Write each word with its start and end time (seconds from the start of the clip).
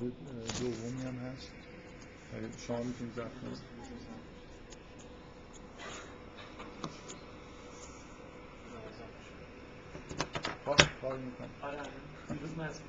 چیز 0.00 0.12
دومی 0.60 1.02
هم 1.02 1.14
هست. 1.14 1.50
شما 2.66 2.82
می‌تونید 2.82 3.14
زفت 3.14 3.40
کنید. 3.40 3.58
کار 11.00 11.18
می‌کنم. 11.18 11.50
آره 11.62 11.82
مست 12.58 12.82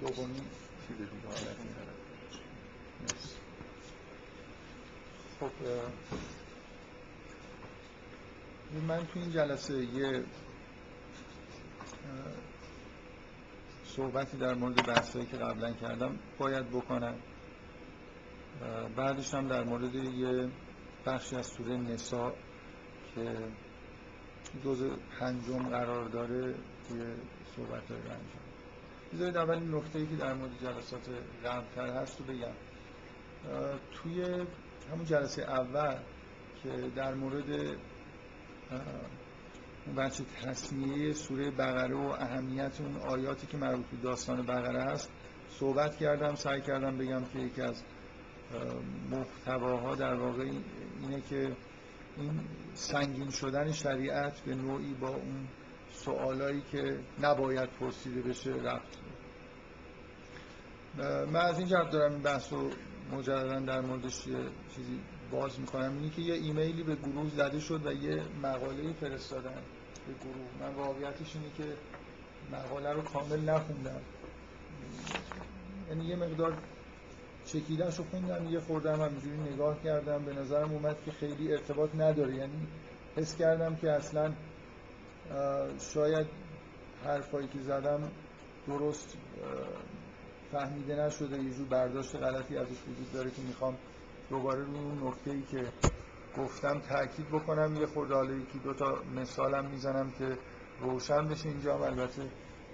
دومی 0.00 0.40
چیز 0.88 0.96
دیگه 0.96 1.28
خب 5.40 5.50
من 8.88 9.06
تو 9.06 9.18
این 9.20 9.30
جلسه 9.30 9.84
یه 9.84 10.24
صحبتی 13.96 14.36
در 14.36 14.54
مورد 14.54 14.86
بحثایی 14.86 15.26
که 15.26 15.36
قبلا 15.36 15.72
کردم 15.72 16.18
باید 16.38 16.70
بکنم. 16.70 17.14
بعدش 18.96 19.34
هم 19.34 19.48
در 19.48 19.64
مورد 19.64 19.94
یه 19.94 20.48
بخشی 21.06 21.36
از 21.36 21.46
سوره 21.46 21.76
نسا 21.76 22.32
که 23.14 23.36
جز 24.64 24.90
پنجم 25.20 25.68
قرار 25.68 26.08
داره 26.08 26.54
توی 26.88 27.02
صحبت 27.56 27.90
های 27.90 28.00
انجام 28.00 28.46
بذارید 29.12 29.36
اول 29.36 29.76
نکته 29.76 30.06
که 30.06 30.16
در 30.16 30.34
مورد 30.34 30.50
جلسات 30.62 31.08
قبلتر 31.44 32.02
هست 32.02 32.20
رو 32.20 32.26
بگم. 32.26 32.54
توی 33.94 34.22
همون 34.92 35.04
جلسه 35.04 35.42
اول 35.42 35.96
که 36.62 36.90
در 36.96 37.14
مورد 37.14 37.76
بچه 39.94 40.24
تصمیه 40.42 41.12
سوره 41.12 41.50
بقره 41.50 41.96
و 41.96 42.14
اهمیت 42.18 42.80
اون 42.80 42.96
آیاتی 42.96 43.46
که 43.46 43.56
مربوط 43.56 43.86
به 43.86 43.96
داستان 43.96 44.42
بقره 44.42 44.82
هست 44.82 45.10
صحبت 45.48 45.96
کردم 45.96 46.34
سعی 46.34 46.60
کردم 46.60 46.98
بگم 46.98 47.24
که 47.24 47.38
یکی 47.38 47.62
از 47.62 47.82
محتواها 49.10 49.94
در 49.94 50.14
واقع 50.14 50.42
اینه 51.00 51.20
که 51.20 51.56
این 52.16 52.40
سنگین 52.74 53.30
شدن 53.30 53.72
شریعت 53.72 54.40
به 54.40 54.54
نوعی 54.54 54.94
با 54.94 55.08
اون 55.08 55.48
سوالایی 55.92 56.62
که 56.72 56.98
نباید 57.22 57.70
پرسیده 57.80 58.22
بشه 58.22 58.50
رفت 58.50 58.98
من 61.32 61.40
از 61.40 61.58
این 61.58 61.68
جهت 61.68 61.90
دارم 61.90 62.12
این 62.12 62.22
بحث 62.22 62.52
رو 62.52 62.70
مجددا 63.12 63.60
در 63.60 63.80
موردش 63.80 64.24
چیزی 64.74 65.00
باز 65.30 65.60
می‌کنم. 65.60 65.92
اینی 65.96 66.10
که 66.10 66.22
یه 66.22 66.34
ایمیلی 66.34 66.82
به 66.82 66.96
گروه 66.96 67.30
زده 67.30 67.60
شد 67.60 67.86
و 67.86 67.92
یه 67.92 68.22
مقاله 68.42 68.92
فرستادن 68.92 69.62
به 70.06 70.12
گروه. 70.12 70.48
من 70.60 70.74
واقعیتش 70.74 71.36
اینه 71.36 71.50
که 71.56 71.76
مقاله 72.52 72.92
رو 72.92 73.02
کامل 73.02 73.40
نخوندم. 73.40 74.00
یعنی 75.88 76.04
یه 76.04 76.16
مقدار 76.16 76.58
چکیدنشو 77.44 78.04
خوندم 78.04 78.48
یه 78.48 78.60
خوردم 78.60 79.00
همینجوری 79.00 79.36
نگاه 79.36 79.82
کردم. 79.82 80.24
به 80.24 80.32
نظرم 80.32 80.72
اومد 80.72 80.96
که 81.04 81.10
خیلی 81.10 81.52
ارتباط 81.52 81.94
نداره. 81.94 82.34
یعنی 82.34 82.66
حس 83.16 83.36
کردم 83.36 83.76
که 83.76 83.90
اصلا 83.90 84.32
شاید 85.94 86.26
حرفایی 87.04 87.48
که 87.48 87.58
زدم 87.58 88.10
درست 88.66 89.16
فهمیده 90.52 90.96
نشده. 90.96 91.42
یه 91.42 91.54
جور 91.54 91.68
برداشت 91.68 92.16
غلطی 92.16 92.56
ازش 92.56 92.82
وجود 92.88 93.12
داره 93.12 93.30
که 93.30 93.42
می‌خوام 93.42 93.76
دوباره 94.30 94.64
روی 94.64 94.78
اون 94.78 95.08
نکته 95.08 95.30
ای 95.30 95.42
که 95.42 95.72
گفتم 96.38 96.78
تاکید 96.78 97.28
بکنم 97.28 97.76
یه 97.76 97.86
خورده 97.86 98.14
حالا 98.14 98.34
یکی 98.34 98.58
دو 98.58 98.74
تا 98.74 98.98
مثالم 99.16 99.70
می‌زنم 99.70 100.10
که 100.10 100.38
روشن 100.80 101.28
بشه 101.28 101.48
اینجا. 101.48 101.84
البته 101.84 102.22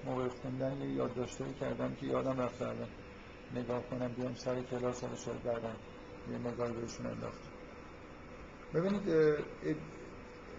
موقع 0.05 0.29
خوندن 0.29 0.81
یه 0.81 0.91
یادداشتایی 0.91 1.55
کردم 1.55 1.95
که 1.95 2.07
یادم 2.07 2.41
رفته 2.41 2.65
الان 2.65 2.89
نگاه 3.55 3.83
کنم 3.83 4.09
بیام 4.09 4.35
سر 4.35 4.63
کلاس 4.63 5.05
حالا 5.05 5.17
شاید 5.17 5.43
بعدم 5.43 5.77
یه 6.31 6.39
نگاهی 6.39 6.73
بهشون 6.73 7.07
انداختم 7.07 7.51
ببینید 8.75 9.09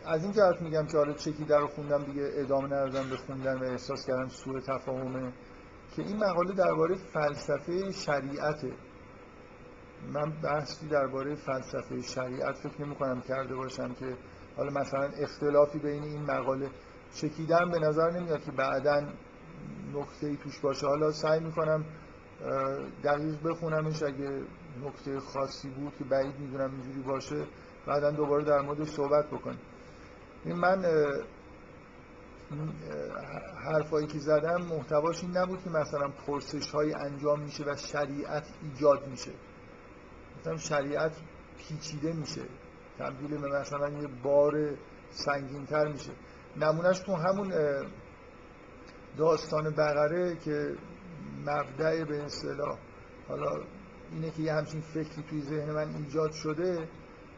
از 0.05 0.23
این 0.23 0.33
جهت 0.33 0.61
میگم 0.61 0.85
که 0.85 0.97
حالا 0.97 1.13
چکی 1.13 1.45
در 1.45 1.59
رو 1.59 1.67
خوندم 1.67 2.03
دیگه 2.03 2.29
ادامه 2.33 2.65
ندادم 2.65 3.09
به 3.09 3.17
خوندن 3.17 3.57
و 3.59 3.63
احساس 3.63 4.05
کردم 4.05 4.27
سوء 4.27 4.59
تفاهمه 4.59 5.33
که 5.95 6.01
این 6.01 6.17
مقاله 6.17 6.53
درباره 6.53 6.95
فلسفه 6.95 7.91
شریعته. 7.91 8.73
من 10.13 10.31
بحثی 10.41 10.87
درباره 10.87 11.35
فلسفه 11.35 12.01
شریعت 12.01 12.55
فکر 12.55 12.81
نمی 12.85 12.95
کنم 12.95 13.21
کرده 13.21 13.55
باشم 13.55 13.93
که 13.93 14.17
حالا 14.57 14.71
مثلا 14.81 15.09
اختلافی 15.17 15.79
بین 15.79 16.03
این 16.03 16.21
مقاله 16.21 16.69
چکیدن 17.13 17.71
به 17.71 17.79
نظر 17.79 18.11
نمیاد 18.11 18.43
که 18.43 18.51
بعدا 18.51 19.01
نکته 19.93 20.27
ای 20.27 20.37
باشه. 20.63 20.87
حالا 20.87 21.11
سعی 21.11 21.39
می‌کنم 21.39 21.85
دقیق 23.03 23.43
بخونمش. 23.43 24.03
اگه 24.03 24.41
نکته 24.85 25.19
خاصی 25.19 25.69
بود 25.69 25.93
که 25.97 26.03
بعید 26.03 26.39
می‌دونم 26.39 26.71
اینجوری 26.71 27.01
باشه 27.01 27.45
بعدا 27.87 28.11
دوباره 28.11 28.43
در 28.43 28.61
مورد 28.61 28.83
صحبت 28.83 29.27
بکنیم. 29.27 29.59
من 30.45 30.85
حرفایی 33.65 34.07
که 34.07 34.19
زدم 34.19 34.61
محتواش 34.61 35.23
این 35.23 35.37
نبود 35.37 35.63
که 35.63 35.69
مثلا 35.69 36.09
پرسش 36.27 36.71
های 36.71 36.93
انجام 36.93 37.39
میشه 37.39 37.63
و 37.63 37.75
شریعت 37.75 38.43
ایجاد 38.63 39.07
میشه. 39.07 39.31
مثلا 40.43 40.57
شریعت 40.57 41.11
پیچیده 41.57 42.13
میشه. 42.13 42.41
تبدیل 42.99 43.37
به 43.37 43.59
مثلا 43.59 43.89
یه 43.89 44.07
بار 44.23 44.77
سنگینتر 45.09 45.87
میشه. 45.87 46.11
نمونهش 46.57 46.99
تو 46.99 47.15
همون 47.15 47.53
داستان 49.17 49.69
بقره 49.69 50.35
که 50.35 50.75
مبدع 51.45 52.03
به 52.03 52.23
اصطلاح. 52.23 52.77
حالا 53.27 53.63
اینه 54.11 54.31
که 54.31 54.41
یه 54.41 54.53
همچین 54.53 54.81
فکری 54.81 55.23
توی 55.29 55.41
ذهن 55.41 55.71
من 55.71 55.95
ایجاد 55.95 56.31
شده 56.31 56.87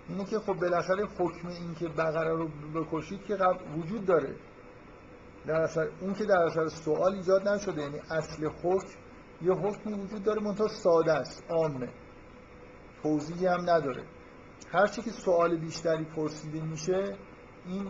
اینه 0.09 0.25
که 0.25 0.39
خب 0.39 0.53
بالاخره 0.53 1.05
حکم 1.05 1.47
این 1.47 1.75
که 1.75 1.87
بقره 1.87 2.33
رو 2.33 2.49
بکشید 2.75 3.23
که 3.23 3.37
وجود 3.77 4.05
داره. 4.05 4.35
در 5.47 5.61
اثر 5.61 5.89
اون 6.01 6.13
که 6.13 6.25
در 6.25 6.37
اثر 6.37 6.67
سوال 6.67 7.15
ایجاد 7.15 7.47
نشده 7.47 7.81
یعنی 7.81 7.99
اصل 7.99 8.45
حکم 8.45 8.97
یه 9.41 9.51
حکمی 9.51 9.93
وجود 9.93 10.23
داره 10.23 10.41
منتها 10.41 10.67
ساده 10.67 11.13
است 11.13 11.43
عامه. 11.49 11.89
توضیحی 13.05 13.45
هم 13.45 13.61
نداره. 13.69 14.03
هرچی 14.71 15.01
که 15.01 15.11
سوال 15.11 15.57
بیشتری 15.57 16.03
پرسیده 16.03 16.61
میشه 16.61 17.17
این 17.65 17.87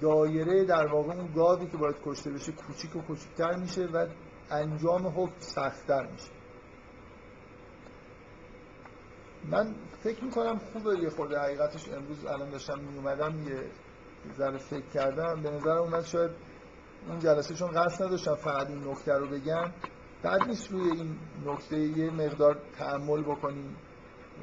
دایره 0.00 0.64
در 0.64 0.86
واقع 0.86 1.14
اون 1.14 1.32
گاوی 1.32 1.66
که 1.66 1.76
باید 1.76 1.96
کشته 2.04 2.30
بشه 2.30 2.52
کوچیک 2.52 2.96
و 2.96 3.00
کوچیکتر 3.00 3.56
میشه 3.56 3.86
و 3.86 4.06
انجام 4.50 5.06
حکم 5.06 5.34
سختتر 5.38 6.06
میشه. 6.06 6.30
من 9.50 9.74
فکر 10.02 10.24
می‌کنم 10.24 10.58
خوبه 10.58 10.98
یه 10.98 11.10
خورده 11.10 11.38
حقیقتش 11.38 11.88
امروز 11.88 12.24
الان 12.26 12.50
داشتم 12.50 12.78
میومدم 12.78 13.48
یه 13.48 13.70
ذره 14.38 14.58
فکر 14.58 14.88
کردم. 14.94 15.42
به 15.42 15.50
نظر 15.50 15.78
اومد 15.78 16.04
شاید 16.04 16.30
اون 17.08 17.18
جلسه 17.18 17.54
چون 17.54 17.68
قصد 17.70 18.04
نداشتم 18.04 18.34
فقط 18.34 18.66
این 18.66 18.88
نکته 18.88 19.12
رو 19.12 19.26
بگم. 19.26 19.72
بعد 20.22 20.42
نیست 20.42 20.70
روی 20.70 20.90
این 20.90 21.18
نکته 21.46 21.78
یه 21.78 22.10
مقدار 22.10 22.58
تعمل 22.78 23.22
بکنیم. 23.22 23.76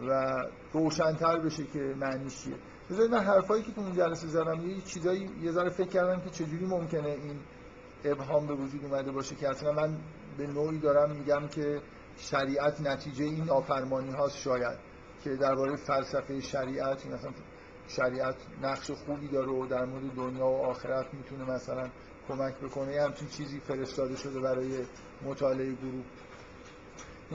و 0.07 0.35
روشنتر 0.74 1.40
بشه 1.40 1.63
که 1.63 1.79
معنیش 1.79 2.44
چیه. 2.44 2.56
بذارید 2.90 3.12
من 3.12 3.24
حرفایی 3.24 3.63
که 3.63 3.72
تو 3.72 3.81
اون 3.81 3.94
جلسه 3.94 4.28
زدم 4.28 4.69
یه 4.69 4.81
چیزایی 4.81 5.29
یه 5.41 5.52
ذره 5.52 5.69
فکر 5.69 5.88
کردم 5.88 6.22
که 6.22 6.29
چجوری 6.29 6.66
ممکنه 6.66 7.09
این 7.09 7.40
ابهام 8.03 8.47
به 8.47 8.53
وجود 8.53 8.85
اومده 8.85 9.12
باشه 9.12 9.35
که 9.35 9.50
اصلا 9.50 9.72
من 9.72 9.97
به 10.38 10.47
نوعی 10.47 10.80
دارم 10.80 11.12
میگم 11.12 11.47
که 11.47 11.81
شریعت 12.18 12.81
نتیجه 12.81 13.25
این 13.25 13.50
آفرمانی 13.50 14.12
هاست 14.12 14.38
شاید 14.38 14.78
که 15.24 15.35
درباره 15.35 15.75
فلسفه 15.75 16.40
شریعت 16.40 17.06
مثلا 17.06 17.31
شریعت 17.88 18.35
نقش 18.62 18.91
خوبی 18.91 19.28
داره 19.28 19.51
و 19.51 19.66
در 19.66 19.85
مورد 19.85 20.16
دنیا 20.16 20.46
و 20.46 20.66
آخرت 20.66 21.13
می‌تونه 21.13 21.51
مثلا 21.51 21.90
کمک 22.28 22.56
بکنه. 22.56 22.94
یه 22.94 23.01
همچین 23.01 23.28
چیزی 23.28 23.59
فرستاده 23.59 24.16
شده 24.16 24.40
برای 24.40 24.85
مطالعه 25.25 25.74
گروه. 25.74 26.04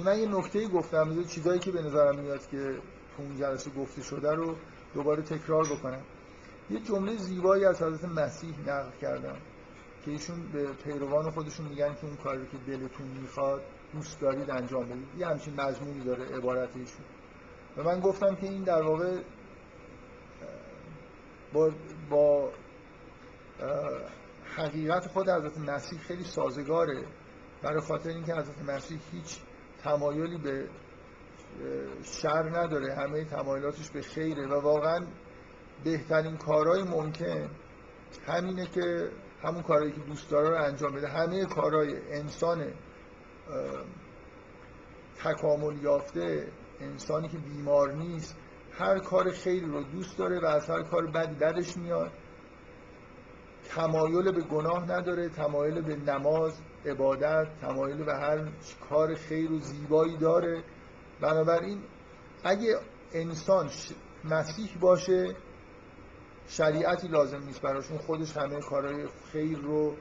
من 0.03 0.19
یه 0.19 0.29
نکته 0.29 0.69
گفتم 0.69 1.25
چیزایی 1.25 1.59
که 1.59 1.73
به 1.73 1.83
نظرم 1.83 2.19
میاد 2.19 2.47
که 2.47 2.79
تو 3.17 3.23
اون 3.23 3.37
جلسه 3.37 3.71
گفته 3.71 4.03
شده 4.03 4.35
رو 4.35 4.57
دوباره 4.95 5.23
تکرار 5.23 5.65
بکنم. 5.65 6.03
یه 6.71 6.81
جمله 6.81 7.17
زیبایی 7.17 7.65
از 7.65 7.83
حضرت 7.83 8.05
مسیح 8.05 8.61
نقل 8.61 8.91
کردم 9.01 9.37
که 10.05 10.11
ایشون 10.11 10.53
به 10.53 10.73
پیروان 10.73 11.31
خودشون 11.31 11.67
میگن 11.67 11.95
که 11.95 12.05
اون 12.05 12.17
کاری 12.17 12.47
که 12.47 12.57
دلتون 12.67 13.07
می‌خواد 13.07 13.63
دوست 13.93 14.21
دارید 14.21 14.51
انجام 14.51 14.85
بدید. 14.85 15.09
یه 15.19 15.27
همچین 15.27 15.61
مضمونی 15.61 16.05
داره 16.05 16.37
عبارت 16.37 16.77
ایشون. 16.77 17.05
و 17.77 17.83
من 17.83 18.01
گفتم 18.01 18.35
که 18.35 18.47
این 18.47 18.63
در 18.63 18.83
واقع 18.83 19.21
با, 21.53 21.71
با 22.11 22.53
حقیقت 24.57 25.07
خود 25.07 25.29
حضرت 25.29 25.59
مسیح 25.59 25.99
خیلی 25.99 26.25
سازگاره. 26.25 27.07
برای 27.63 27.81
خاطر 27.81 28.09
اینکه 28.09 28.35
حضرت 28.35 28.63
مسیح 28.63 29.01
هیچ 29.13 29.39
تمایلی 29.87 30.39
به 30.39 30.69
شر 32.03 32.59
نداره. 32.59 32.95
همه 32.95 33.25
تمایلاتش 33.25 33.91
به 33.91 34.03
خیره. 34.03 34.47
و 34.47 34.61
واقعا 34.61 35.07
بهترین 35.85 36.37
کارهای 36.37 36.83
ممکن 36.83 37.51
همینه 38.27 38.67
که 38.67 39.11
همون 39.43 39.63
کارهایی 39.63 39.93
که 39.93 40.01
دوست 40.01 40.31
داره 40.31 40.49
رو 40.49 40.65
انجام 40.65 40.93
بده. 40.93 41.09
همه 41.09 41.45
کارهای 41.45 42.13
انسان 42.13 42.73
تکامل 45.25 45.83
یافته 45.83 46.49
انسانی 46.81 47.29
که 47.29 47.39
بیمار 47.39 47.93
نیست 47.93 48.37
هر 48.73 48.99
کار 48.99 49.31
خیلی 49.31 49.67
رو 49.67 49.83
دوست 49.83 50.19
داره 50.19 50.41
و 50.41 50.47
از 50.47 50.71
هر 50.71 50.83
کار 50.83 51.07
بدی 51.07 51.35
بدش 51.35 51.77
میاد. 51.77 52.13
تمایل 53.69 54.33
به 54.33 54.43
گناه 54.43 54.91
نداره. 54.93 55.29
تمایل 55.29 55.81
به 55.83 55.97
نماز 55.97 56.61
عبادت 56.87 57.47
تمایل 57.61 58.05
به 58.05 58.15
هر 58.15 58.49
کار 58.91 59.15
خیر 59.15 59.53
و 59.53 59.59
زیبایی 59.59 60.17
داره. 60.17 60.65
بنابراین 61.21 61.83
اگه 62.45 62.79
انسان 63.13 63.71
مسیح 64.25 64.77
باشه 64.81 65.37
شریعتی 66.49 67.09
لازم 67.09 67.43
نیست 67.43 67.63
براشون 67.63 67.99
خودش 67.99 68.37
همه 68.37 68.61
کارهای 68.61 69.07
خیر 69.33 69.59
رو 69.59 69.97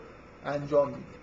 انجام 0.46 0.88
میده. 0.88 1.20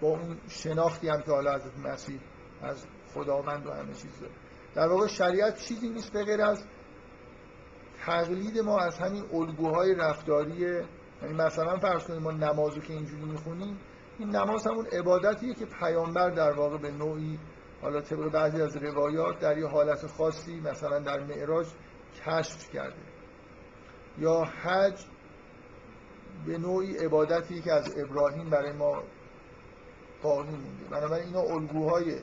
با 0.00 0.08
اون 0.08 0.38
شناختی 0.48 1.08
هم 1.08 1.22
که 1.22 1.30
حالا 1.30 1.52
از 1.52 1.62
مسیح 1.84 2.20
از 2.62 2.86
خداوند 3.14 3.66
و 3.66 3.72
همه 3.72 3.94
چیز 3.94 4.20
داره. 4.20 4.32
در 4.74 4.88
واقع 4.88 5.06
شریعت 5.06 5.58
چیزی 5.58 5.88
نیست 5.88 6.12
به 6.12 6.44
از 6.44 6.64
تقلید 8.06 8.58
ما 8.58 8.78
از 8.78 8.98
همین 8.98 9.24
الگوهای 9.32 9.94
رفتاری 9.94 10.82
یعنی 11.24 11.36
مثلا 11.36 11.78
فرض 11.78 12.04
کنیم 12.04 12.22
ما 12.22 12.30
نمازو 12.30 12.80
که 12.80 12.92
اینجوری 12.92 13.24
می‌خونیم 13.24 13.78
این 14.18 14.30
نماز 14.30 14.66
همون 14.66 14.86
عبادتیه 14.86 15.54
که 15.54 15.66
پیامبر 15.66 16.30
در 16.30 16.52
واقع 16.52 16.78
به 16.78 16.90
نوعی 16.90 17.38
حالا 17.82 18.00
طبق 18.00 18.28
بعضی 18.28 18.62
از 18.62 18.76
روایات 18.76 19.38
در 19.38 19.58
یه 19.58 19.66
حالت 19.66 20.06
خاصی 20.06 20.60
مثلا 20.60 20.98
در 20.98 21.20
معراج 21.20 21.66
کشف 22.26 22.70
کرده. 22.70 22.96
یا 24.18 24.44
حج 24.44 25.04
به 26.46 26.58
نوعی 26.58 26.96
عبادتی 26.96 27.62
که 27.62 27.72
از 27.72 27.98
ابراهیم 27.98 28.50
برای 28.50 28.72
ما 28.72 29.02
باقی 30.22 30.50
مونده. 30.50 30.84
بنابراین 30.90 31.26
اینا 31.26 31.40
الگوهای 31.40 32.18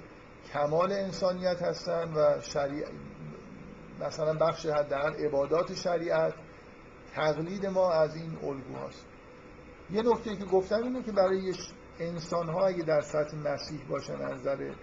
کمال 0.54 0.92
انسانیت 0.92 1.62
هستن 1.62 2.14
و 2.14 2.42
شریع 2.42 2.86
مثلا 4.00 4.34
بخش 4.34 4.66
حداقل 4.66 5.14
عبادات 5.26 5.74
شریعت 5.74 6.34
تقلید 7.16 7.66
ما 7.66 7.92
از 7.92 8.16
این 8.16 8.38
الگوهاست 8.44 9.06
یه 9.92 10.02
نکته 10.02 10.36
که 10.36 10.46
گفتم 10.46 10.84
اینه 10.84 11.04
که 11.04 11.12
برای 11.12 11.54
انسان 12.00 12.50
ها 12.50 12.68
اگه 12.68 12.84
در 12.84 13.02
سطح 13.02 13.38
مسیح 13.38 13.80
باشن 13.90 14.22
از 14.22 14.32
نظر 14.32 14.74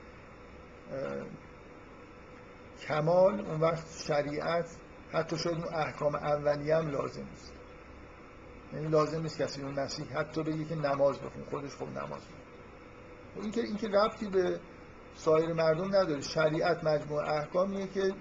کمال 2.81 3.41
اون 3.41 3.61
وقت 3.61 3.85
شریعت 4.07 4.77
حتی 5.13 5.39
شاید 5.39 5.57
اون 5.57 5.75
احکام 5.75 6.15
اولیه 6.15 6.77
هم 6.77 6.91
لازم 6.91 7.23
نیست. 7.31 7.53
یعنی 8.73 8.89
لازم 8.89 9.23
نیست 9.23 9.39
کسی 9.39 9.63
اون 9.63 9.81
مسیح 9.81 10.19
حتی 10.19 10.43
بگه 10.43 10.65
که 10.65 10.75
نماز 10.75 11.19
بخون 11.19 11.45
خودش 11.51 11.77
خب 11.77 11.89
نماز 11.89 12.23
بخون. 12.23 12.41
خب 13.35 13.41
این 13.41 13.51
که 13.51 13.61
این 13.61 13.77
که 13.77 13.89
ربطی 13.89 14.29
به 14.29 14.61
سایر 15.15 15.53
مردم 15.53 15.87
نداره. 15.97 16.21
شریعت 16.21 16.85
مجموع 16.85 17.31
احکامیه 17.31 17.87
که 17.87 18.15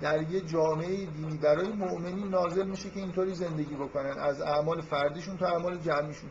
در 0.00 0.30
یه 0.30 0.40
جامعه 0.40 1.06
دینی 1.06 1.38
برای 1.38 1.68
مؤمنین 1.68 2.28
نازل 2.28 2.66
میشه 2.66 2.90
که 2.90 3.00
اینطوری 3.00 3.34
زندگی 3.34 3.74
بکنن. 3.74 4.18
از 4.18 4.40
اعمال 4.40 4.80
فردیشون 4.80 5.36
تا 5.36 5.46
اعمال 5.46 5.78
جمعیشون. 5.78 6.30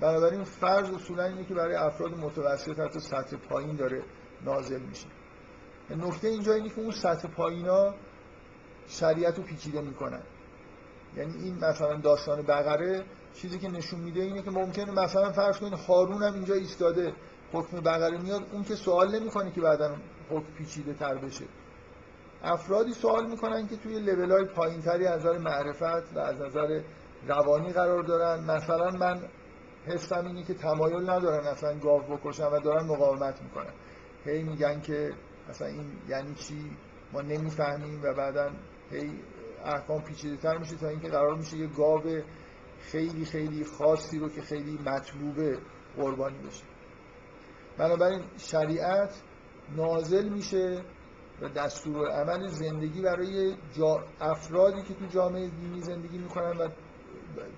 بنابراین 0.00 0.44
فرض 0.44 0.90
اصولا 0.90 1.24
اینه 1.24 1.44
که 1.44 1.54
برای 1.54 1.74
افراد 1.74 2.18
متوسط 2.18 2.78
حتی 2.80 3.00
سطح 3.00 3.36
پایین 3.36 3.76
داره 3.76 4.02
نازل 4.44 4.80
میشه. 4.80 5.06
نکته 5.90 6.28
اینجا 6.28 6.52
اینه 6.52 6.68
که 6.68 6.80
اون 6.80 6.90
سطح 6.90 7.28
پایینا 7.28 7.94
شریعت 8.86 9.36
رو 9.36 9.42
پیچیده 9.42 9.80
می‌کنن. 9.80 10.22
یعنی 11.16 11.32
این 11.44 11.54
مثلا 11.54 11.96
داستان 11.96 12.42
بقره 12.42 13.04
چیزی 13.34 13.58
که 13.58 13.68
نشون 13.68 14.00
میده 14.00 14.22
اینه 14.22 14.42
که 14.42 14.50
ممکنه 14.50 14.90
مثلا 14.90 15.32
فرض 15.32 15.58
کنید 15.58 15.72
هارون 15.72 16.22
هم 16.22 16.34
اینجا 16.34 16.54
ایستاده 16.54 17.12
حکم 17.52 17.80
بقره 17.80 18.18
میاد 18.18 18.42
اون 18.52 18.64
که 18.64 18.74
سوال 18.74 19.20
نمی‌کنه 19.20 19.52
که 19.52 19.60
بعدا 19.60 19.96
حکم 20.30 20.52
پیچیده 20.58 20.94
تر 20.94 21.14
بشه. 21.14 21.44
افرادی 22.44 22.92
سوال 22.92 23.30
می‌کنن 23.30 23.66
که 23.66 23.76
توی 23.76 24.00
لول 24.00 24.30
های 24.30 24.44
پایین 24.44 24.80
تری 24.80 25.06
از 25.06 25.20
نظر 25.20 25.38
معرفت 25.38 26.16
و 26.16 26.18
از 26.18 26.40
نظر 26.40 26.82
روانی 27.28 27.72
قرار 27.72 28.02
دارن. 28.02 28.44
مثلا 28.44 28.90
من 28.90 29.20
حسم 29.86 30.26
اینه 30.26 30.44
که 30.44 30.54
تمایل 30.54 31.10
ندارن 31.10 31.46
اصلا 31.46 31.78
گاو 31.78 32.00
بکشن 32.00 32.46
و 32.46 32.60
دارن 32.60 32.86
مقاومت 32.86 33.42
می‌کنن. 33.42 33.72
هی 34.24 34.42
میگن 34.42 34.80
که 34.80 35.12
اصلا 35.48 35.68
این 35.68 35.92
یعنی 36.08 36.34
چی؟ 36.34 36.76
ما 37.12 37.20
نمی‌فهمیم 37.20 38.02
و 38.02 38.14
بعدا 38.14 38.50
هی 38.90 39.10
احکام 39.64 40.02
پیچیده 40.02 40.36
تر 40.36 40.58
میشه 40.58 40.76
تا 40.76 40.88
اینکه 40.88 41.08
قرار 41.08 41.34
میشه 41.34 41.56
یه 41.56 41.66
گاو 41.66 42.02
خیلی 42.80 43.24
خیلی 43.24 43.64
خاصی 43.64 44.18
رو 44.18 44.28
که 44.28 44.40
خیلی 44.40 44.78
مطلوبه 44.86 45.58
قربانی 45.96 46.38
بشه. 46.38 46.64
بنابراین 47.78 48.22
شریعت 48.36 49.22
نازل 49.76 50.28
میشه 50.28 50.82
و 51.40 51.48
دستور 51.48 52.10
عمل 52.10 52.46
زندگی 52.46 53.02
برای 53.02 53.56
افرادی 54.20 54.82
که 54.82 54.94
تو 54.94 55.06
جامعه 55.06 55.48
دینی 55.48 55.80
زندگی 55.80 56.18
می‌کنن 56.18 56.56
و 56.56 56.68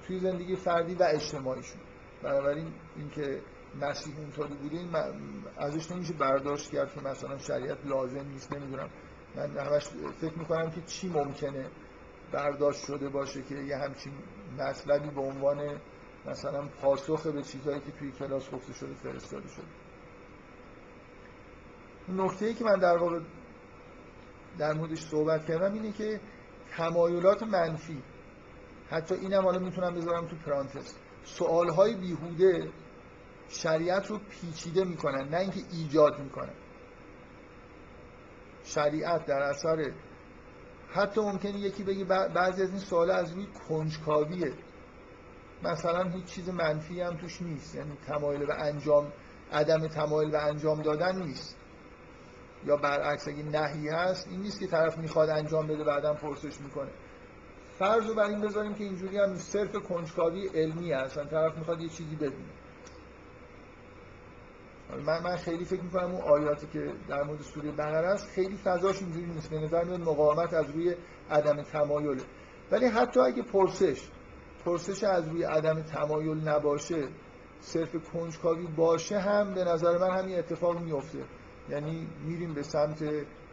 توی 0.07 0.21
زندگی 0.21 0.57
فردی 0.57 0.95
و 0.95 1.03
اجتماعیشون. 1.03 1.81
بنابراین 2.23 2.73
اینکه 2.97 3.41
مسیح 3.81 4.19
اونطوری 4.19 4.55
بوده 4.55 4.77
این 4.77 4.91
ازش 5.57 5.91
نمیشه 5.91 6.13
برداشت 6.13 6.71
کرد 6.71 6.95
که 6.95 7.01
مثلا 7.01 7.39
شریعت 7.39 7.87
لازم 7.87 8.27
نیست 8.29 8.53
نمی‌دونم. 8.53 8.89
من 9.37 9.59
همش 9.59 9.89
فکر 10.21 10.39
می‌کنم 10.39 10.71
که 10.71 10.83
چی 10.87 11.09
ممکنه 11.09 11.71
برداشت 12.33 12.85
شده 12.87 13.09
باشه 13.09 13.43
که 13.43 13.55
یه 13.55 13.77
همچین 13.77 14.13
مطلبی 14.59 15.11
به 15.11 15.21
عنوان 15.21 15.81
مثلا 16.27 16.69
پاسخ 16.83 17.27
به 17.27 17.43
چیزهایی 17.43 17.81
که 17.81 17.93
توی 17.93 18.13
کلاس 18.13 18.51
گفته 18.51 18.73
شده 18.73 18.95
فرستاده 18.95 19.49
شده. 19.49 19.67
نکته 22.09 22.47
ای 22.47 22.55
که 22.55 22.65
من 22.65 22.79
در 22.79 22.97
واقع 22.97 23.21
در 24.59 24.73
موردش 24.73 25.01
صحبت 25.01 25.47
کردم 25.47 25.73
اینه 25.73 25.93
که 25.93 26.21
تمایلات 26.77 27.43
منفی. 27.43 28.03
حتی 28.91 29.15
اینم 29.15 29.43
حالا 29.43 29.59
می‌تونم 29.59 29.95
بذارم 29.95 30.27
تو 30.27 30.37
پرانتز. 30.37 30.95
سوال 31.25 31.69
های 31.69 31.95
بیهوده 31.95 32.71
شریعت 33.49 34.07
رو 34.07 34.19
پیچیده 34.19 34.85
می‌کنن 34.85 35.29
نه 35.29 35.37
اینکه 35.37 35.61
ایجاد 35.73 36.19
می‌کنن. 36.19 36.55
شریعت 38.65 39.27
در 39.27 39.43
اثر 39.43 39.93
حتی 40.89 41.21
ممکنه 41.21 41.59
یکی 41.59 41.85
بگه 41.85 42.05
بعضی 42.05 42.63
از 42.63 42.71
این 42.71 42.79
سوال 42.79 43.11
از 43.11 43.33
روی 43.33 43.47
کنجکاویه. 43.69 44.53
مثلا 45.63 46.11
هیچ 46.11 46.25
چیز 46.25 46.49
منفی 46.49 47.01
هم 47.01 47.17
توش 47.17 47.43
نیست. 47.43 47.75
یعنی 47.75 47.97
تمایل 48.07 48.47
به 48.47 48.55
انجام 48.55 49.13
عدم 49.53 49.89
تمایل 49.89 50.31
به 50.31 50.43
انجام 50.43 50.83
دادن 50.83 51.23
نیست. 51.23 51.56
یا 52.65 52.77
برعکس 52.77 53.29
اگه 53.29 53.43
نهی 53.43 53.89
هست 53.89 54.29
این 54.31 54.41
نیست 54.41 54.61
که 54.61 54.67
طرف 54.67 54.99
می‌خواد 54.99 55.31
انجام 55.31 55.67
بده 55.67 55.85
بعدا 55.85 56.15
پرسش 56.15 56.61
می‌کنه. 56.61 56.91
فرض 57.79 58.07
رو 58.07 58.15
بر 58.15 58.25
این 58.25 58.41
بذاریم 58.41 58.75
که 58.75 58.85
اینجوری 58.85 59.19
هم 59.19 59.35
صرف 59.35 59.77
کنجکاوی 59.77 60.49
علمی 60.49 60.93
هست. 60.93 61.25
طرف 61.25 61.59
می‌خواد 61.59 61.81
یه 61.81 61.89
چیزی 61.89 62.17
بدونه 62.17 62.53
من 65.07 65.23
من 65.23 65.37
خیلی 65.37 65.65
فکر 65.65 65.83
می‌کنم 65.83 66.15
اون 66.15 66.21
آیاتی 66.21 66.67
که 66.67 66.93
در 67.09 67.23
مورد 67.23 67.41
سوره 67.41 67.71
بقره 67.71 68.09
است 68.09 68.29
خیلی 68.29 68.57
فضاش 68.57 69.03
اینجوری 69.03 69.27
نیست. 69.27 69.51
به 69.51 69.59
نظر 69.59 69.85
میاد 69.85 70.01
مقاومت 70.01 70.55
از 70.55 70.71
روی 70.71 70.95
عدم 71.31 71.63
تمایل 71.63 72.23
ولی 72.71 72.87
حتی 72.87 73.21
اگه 73.21 73.43
پرسش 73.43 74.09
پرسش 74.65 75.05
از 75.05 75.29
روی 75.29 75.43
عدم 75.43 75.83
تمایل 75.83 76.49
نباشه 76.49 77.09
صرف 77.61 77.97
کنجکاوی 78.13 78.67
باشه 78.67 79.19
هم 79.19 79.55
به 79.55 79.65
نظر 79.65 79.99
من 79.99 80.19
همین 80.19 80.39
اتفاق 80.39 80.81
میفته 80.81 81.25
یعنی 81.69 82.09
میریم 82.25 82.55
به 82.55 82.63
سمت 82.63 83.05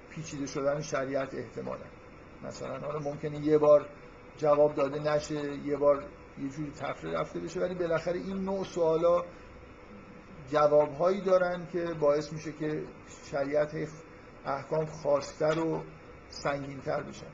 پیچیده 0.10 0.46
شدن 0.46 0.82
شریعت 0.82 1.34
احتمالا. 1.34 1.86
مثلا 2.44 2.80
حالا 2.80 3.00
ممکنه 3.00 3.40
یه 3.40 3.58
بار 3.58 3.90
جواب 4.38 4.76
داده 4.76 5.00
نشه 5.00 5.58
یه 5.66 5.78
بار 5.78 6.04
یه 6.42 6.50
جوری 6.50 6.72
تفره 6.72 7.20
رفته 7.20 7.40
بشه 7.40 7.60
ولی 7.60 7.76
بالاخره 7.76 8.20
این 8.20 8.38
نوع 8.38 8.64
سوالا 8.64 9.24
جوابهایی 10.52 11.22
دارن 11.22 11.68
که 11.72 11.86
باعث 12.00 12.34
میشه 12.34 12.52
که 12.52 12.84
شریعت 13.32 13.76
احکام 14.46 14.86
خاصتر 14.86 15.60
و 15.60 15.84
سنگینتر 16.30 17.04
بشن 17.04 17.28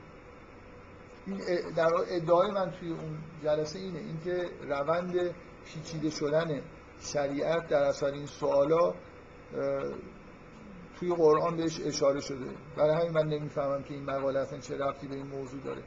این 1.26 1.38
در 1.76 1.90
ادعای 2.10 2.50
من 2.50 2.70
توی 2.70 2.90
اون 2.90 3.18
جلسه 3.44 3.78
اینه 3.78 3.98
اینکه 3.98 4.50
روند 4.68 5.34
پیچیده 5.64 6.10
شدن 6.10 6.62
شریعت 7.00 7.68
در 7.68 7.82
اثر 7.82 8.12
این 8.12 8.26
سوالا 8.26 8.94
توی 11.00 11.14
قرآن 11.14 11.56
بهش 11.56 11.80
اشاره 11.80 12.20
شده. 12.20 12.54
برای 12.76 12.94
همین 12.94 13.10
من 13.10 13.26
نمی‌فهمم 13.28 13.82
که 13.82 13.94
این 13.94 14.04
مقاله 14.04 14.40
اصلا 14.40 14.58
چه 14.58 14.76
رفتی 14.76 15.06
به 15.08 15.14
این 15.14 15.26
موضوع 15.26 15.60
داره. 15.60 15.82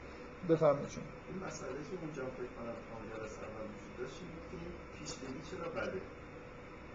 بفهمید 0.50 0.88
چون 0.88 1.03
این 1.29 1.43
مسئله 1.48 1.70
که 1.70 1.96
اونجا 2.01 2.25
فکر 2.25 2.51
کنم 2.58 2.75
اونجا 3.00 3.25
رسال 3.25 3.46
وجود 3.50 3.98
داشت 3.98 4.20
که 4.51 4.58
پیش 5.00 5.12
چرا 5.51 5.70
بده؟ 5.70 6.01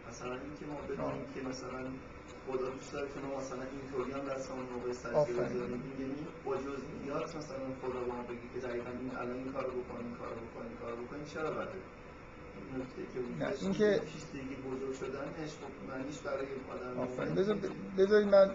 مثلا 0.08 0.32
اینکه 0.32 0.66
ما 0.66 0.80
بدونیم 0.88 1.26
که 1.34 1.40
مثلا 1.50 1.82
خدا 2.46 2.68
دوست 2.70 2.92
داره 2.92 3.08
که 3.08 3.20
ما 3.20 3.38
مثلا 3.40 3.62
اینطوری 3.62 4.12
هم 4.12 4.24
دست 4.34 4.50
اون 4.50 4.66
موقع 4.74 4.92
سجده 4.92 5.32
بذاریم 5.32 5.82
یعنی 6.00 6.26
با 6.44 6.56
جزئیات 6.56 7.36
مثلا 7.36 7.66
خدا 7.82 8.00
ما 8.10 8.22
بگی 8.22 8.48
که 8.54 8.60
دقیقا 8.66 8.90
این 8.90 9.10
الان 9.16 9.36
این 9.36 9.52
کارو 9.52 9.70
بکن 9.70 9.96
این 9.96 10.14
کارو 10.14 10.40
بکن 10.46 10.62
این 10.68 10.76
کارو 10.82 10.96
بکن 10.96 11.24
چرا 11.24 11.50
بده 11.50 11.68
نکته 11.68 11.78
که 12.54 12.57
نه، 12.57 12.57
وجود 12.57 12.57
این 13.60 13.72
که- 13.72 14.00
بزرگ 14.70 14.94
شدنش 14.94 15.50
معنیش 15.88 16.18
برای 16.18 16.46
آدم. 16.98 17.34
بذارید 17.98 18.28
من 18.28 18.50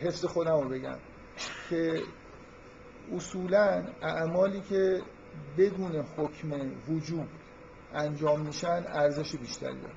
حس 0.00 0.24
خودم 0.24 0.60
رو 0.60 0.68
بگم 0.68 0.98
که 1.70 2.02
اصولا 3.12 3.84
اعمالی 4.02 4.60
که 4.60 5.02
بدون 5.58 5.96
حکم 6.16 6.50
وجوب 6.88 7.26
انجام 7.94 8.40
میشن 8.46 8.84
ارزش 8.88 9.36
بیشتری 9.36 9.80
دارن 9.80 9.94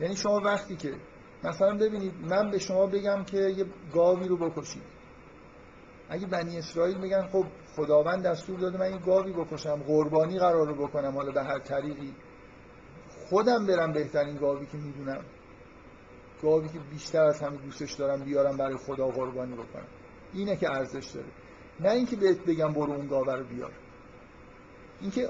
یعنی 0.00 0.16
شما 0.16 0.40
وقتی 0.44 0.76
که 0.76 0.94
مثلا 1.44 1.76
ببینید 1.76 2.12
من 2.14 2.50
به 2.50 2.58
شما 2.58 2.86
بگم 2.86 3.24
که 3.24 3.36
یه 3.38 3.64
گاوی 3.94 4.28
رو 4.28 4.36
بکشید. 4.36 4.82
اگه 6.08 6.26
بنی 6.26 6.58
اسرائیل 6.58 6.98
بگن 6.98 7.26
خب 7.26 7.44
خداوند 7.78 8.26
دستور 8.26 8.58
داده 8.58 8.78
من 8.78 8.90
یه 8.90 8.98
گاوی 8.98 9.32
بکشم 9.32 9.76
قربانی 9.76 10.38
قرار 10.38 10.66
رو 10.66 10.86
بکنم 10.86 11.14
حالا 11.14 11.32
به 11.32 11.42
هر 11.42 11.58
طریقی. 11.58 12.14
خودم 13.28 13.66
برم 13.66 13.92
بهترین 13.92 14.36
گاوی 14.36 14.66
که 14.66 14.76
می‌دونم. 14.76 15.24
گاوی 16.42 16.68
که 16.68 16.78
بیشتر 16.90 17.22
از 17.22 17.40
همه 17.42 17.56
دوستش 17.56 17.92
دارم 17.92 18.24
بیارم 18.24 18.56
برای 18.56 18.76
خدا 18.76 19.06
قربانی 19.06 19.52
بکنم. 19.52 19.86
اینه 20.34 20.56
که 20.56 20.70
ارزش 20.70 21.06
داره. 21.06 21.26
نه 21.80 21.90
اینکه 21.90 22.16
بهت 22.16 22.44
بگم 22.44 22.72
برو 22.72 22.92
اون 22.92 23.06
گاوه 23.06 23.34
رو 23.34 23.44
بیار. 23.44 23.72
اینکه 25.00 25.28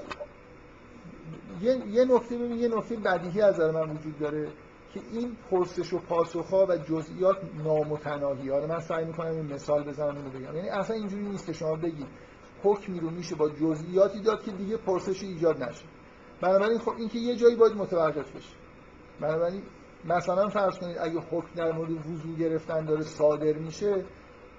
یه, 1.61 1.87
یه 1.87 2.05
نکته 2.05 2.37
ببین 2.37 2.57
یه 2.57 2.67
نکته 2.67 2.95
بدیهی 2.95 3.41
از 3.41 3.59
من 3.59 3.89
وجود 3.89 4.19
داره 4.19 4.51
که 4.93 4.99
این 5.13 5.37
پرسش 5.51 5.93
و 5.93 5.99
پاسخها 5.99 6.65
و 6.69 6.77
جزئیات 6.77 7.37
نامتناهی. 7.63 8.49
حالا 8.49 8.67
من 8.67 8.79
سعی 8.79 9.05
می‌کنم 9.05 9.31
این 9.31 9.53
مثال 9.53 9.83
بزنم 9.83 10.15
اینو 10.15 10.29
بگم. 10.29 10.55
یعنی 10.55 10.69
اصلا 10.69 10.95
اینجوری 10.95 11.23
نیست 11.23 11.45
که 11.45 11.53
شما 11.53 11.75
بگید 11.75 12.07
حکمی 12.63 12.99
رو 12.99 13.09
میشه 13.09 13.35
با 13.35 13.49
جزئیاتی 13.49 14.21
داد 14.21 14.43
که 14.43 14.51
دیگه 14.51 14.77
پرسشی 14.77 15.25
ایجاد 15.27 15.63
نشه. 15.63 15.85
بنابراین 16.41 16.79
خب 16.79 16.91
اینکه 16.97 17.19
یه 17.19 17.35
جایی 17.35 17.55
باید 17.55 17.73
متوقف 17.73 18.31
بشه. 18.31 18.55
بنابراین 19.21 19.61
مثلا 20.05 20.49
فرض 20.49 20.79
کنید 20.79 20.97
اگه 20.97 21.19
حکم 21.19 21.55
در 21.55 21.71
مورد 21.71 21.91
وضو 21.91 22.35
گرفتن 22.35 22.85
داره 22.85 23.01
صادر 23.01 23.53
میشه 23.53 24.05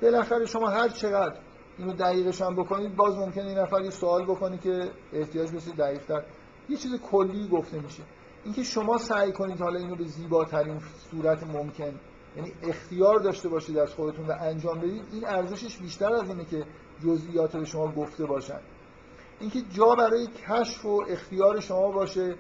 بالاخره 0.03 0.47
شما 0.47 0.69
هر 0.69 0.89
چقدر 0.89 1.37
اینو 1.79 1.93
دقیقش 1.93 2.43
هم 2.43 2.57
بکنید 2.57 2.97
باز 2.97 3.17
ممکنه 3.17 3.47
این 3.47 3.59
نفر 3.59 3.81
یه 3.81 3.91
سوال 3.91 4.25
بکنه 4.25 4.59
که 4.59 4.91
احتیاج 5.13 5.51
بشه 5.51 5.71
دقیق‌تر 5.71 6.23
یه 6.69 6.77
چیز 6.77 6.95
کلی 6.95 7.49
گفته 7.49 7.81
میشه. 7.81 8.03
اینکه 8.45 8.63
شما 8.63 8.99
سعی 8.99 9.33
کنید 9.33 9.61
حالا 9.61 9.79
اینو 9.79 9.97
به 9.97 10.05
زیباترین 10.05 10.81
صورت 11.11 11.43
ممکن 11.43 11.95
یعنی 12.37 12.53
اختیار 12.63 13.19
داشته 13.19 13.49
باشید 13.49 13.79
از 13.79 13.95
خودتون 13.95 14.27
و 14.27 14.33
انجام 14.41 14.79
بدید 14.79 15.03
این 15.13 15.27
ارزشش 15.27 15.79
بیشتر 15.79 16.13
از 16.13 16.29
اینه 16.29 16.45
که 16.45 16.65
جزئیات 17.05 17.65
شما 17.65 17.93
گفته 17.93 18.27
باشن. 18.27 18.61
اینکه 19.41 19.61
جا 19.63 19.95
برای 19.95 20.27
کشف 20.27 20.85
و 20.85 21.05
اختیار 21.09 21.61
شما 21.61 21.91
باشه 21.91 22.35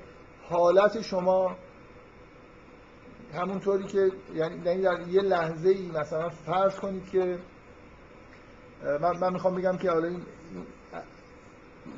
حالت 0.48 1.02
شما 1.02 1.56
همونطوری 3.34 3.84
که 3.84 4.10
یعنی 4.34 4.82
در 4.82 5.08
یه 5.08 5.20
لحظه 5.20 5.68
ای 5.68 5.90
مثلا 5.94 6.28
فرض 6.28 6.74
کنید 6.74 7.10
که 7.10 7.38
من, 9.00 9.18
من 9.20 9.32
می‌خوام 9.32 9.54
بگم 9.54 9.76
که 9.76 9.90
حالا 9.90 10.08
این 10.08 10.22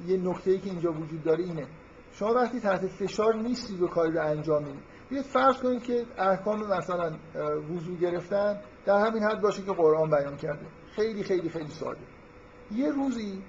یه 0.07 0.17
نکته 0.17 0.51
ای 0.51 0.59
که 0.59 0.71
اینجا 0.71 0.93
وجود 0.93 1.23
داره 1.23 1.45
اینه. 1.45 1.67
شما 2.13 2.35
وقتی 2.35 2.61
تحت 2.61 2.87
فشار 2.87 3.35
نیستید 3.35 3.83
و 3.83 3.87
کاری 3.87 4.13
رو 4.13 4.27
انجام 4.27 4.63
می‌دید 4.63 4.83
بیاید 5.11 5.27
فرض 5.27 5.57
کنید 5.57 5.83
که 5.83 6.07
احکام 6.19 6.67
مثلا 6.67 7.13
وضو 7.75 7.97
گرفتن 7.97 8.61
در 8.87 9.07
همین 9.07 9.23
حد 9.23 9.41
باشه 9.41 9.63
که 9.63 9.73
قرآن 9.73 10.11
بیان 10.11 10.37
کرده. 10.37 10.67
خیلی 10.97 11.23
خیلی 11.23 11.49
خیلی 11.49 11.71
ساده. 11.71 12.01
یه 12.77 12.89
روزی 12.89 13.43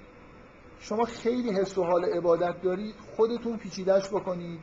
شما 0.80 1.06
خیلی 1.06 1.52
حس 1.52 1.78
و 1.78 1.84
حال 1.84 2.06
عبادت 2.06 2.62
دارید 2.62 2.96
خودتون 3.16 3.58
پیچیدش 3.58 4.10
بکنید 4.10 4.60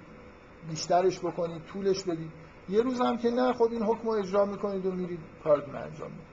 بیشترش 0.71 1.19
بکنید 1.19 1.64
طولش 1.64 2.05
بدید. 2.05 2.31
یه 2.69 2.83
روز 2.83 3.00
هم 3.00 3.19
که 3.19 3.31
نه 3.31 3.52
خب 3.52 3.69
این 3.71 3.83
حکم 3.83 4.02
رو 4.02 4.11
اجرا 4.11 4.45
می‌کنید 4.45 4.87
و 4.87 4.93
میرید 4.93 5.21
کارتون 5.45 5.75
انجام 5.75 6.11
می‌دید. 6.11 6.26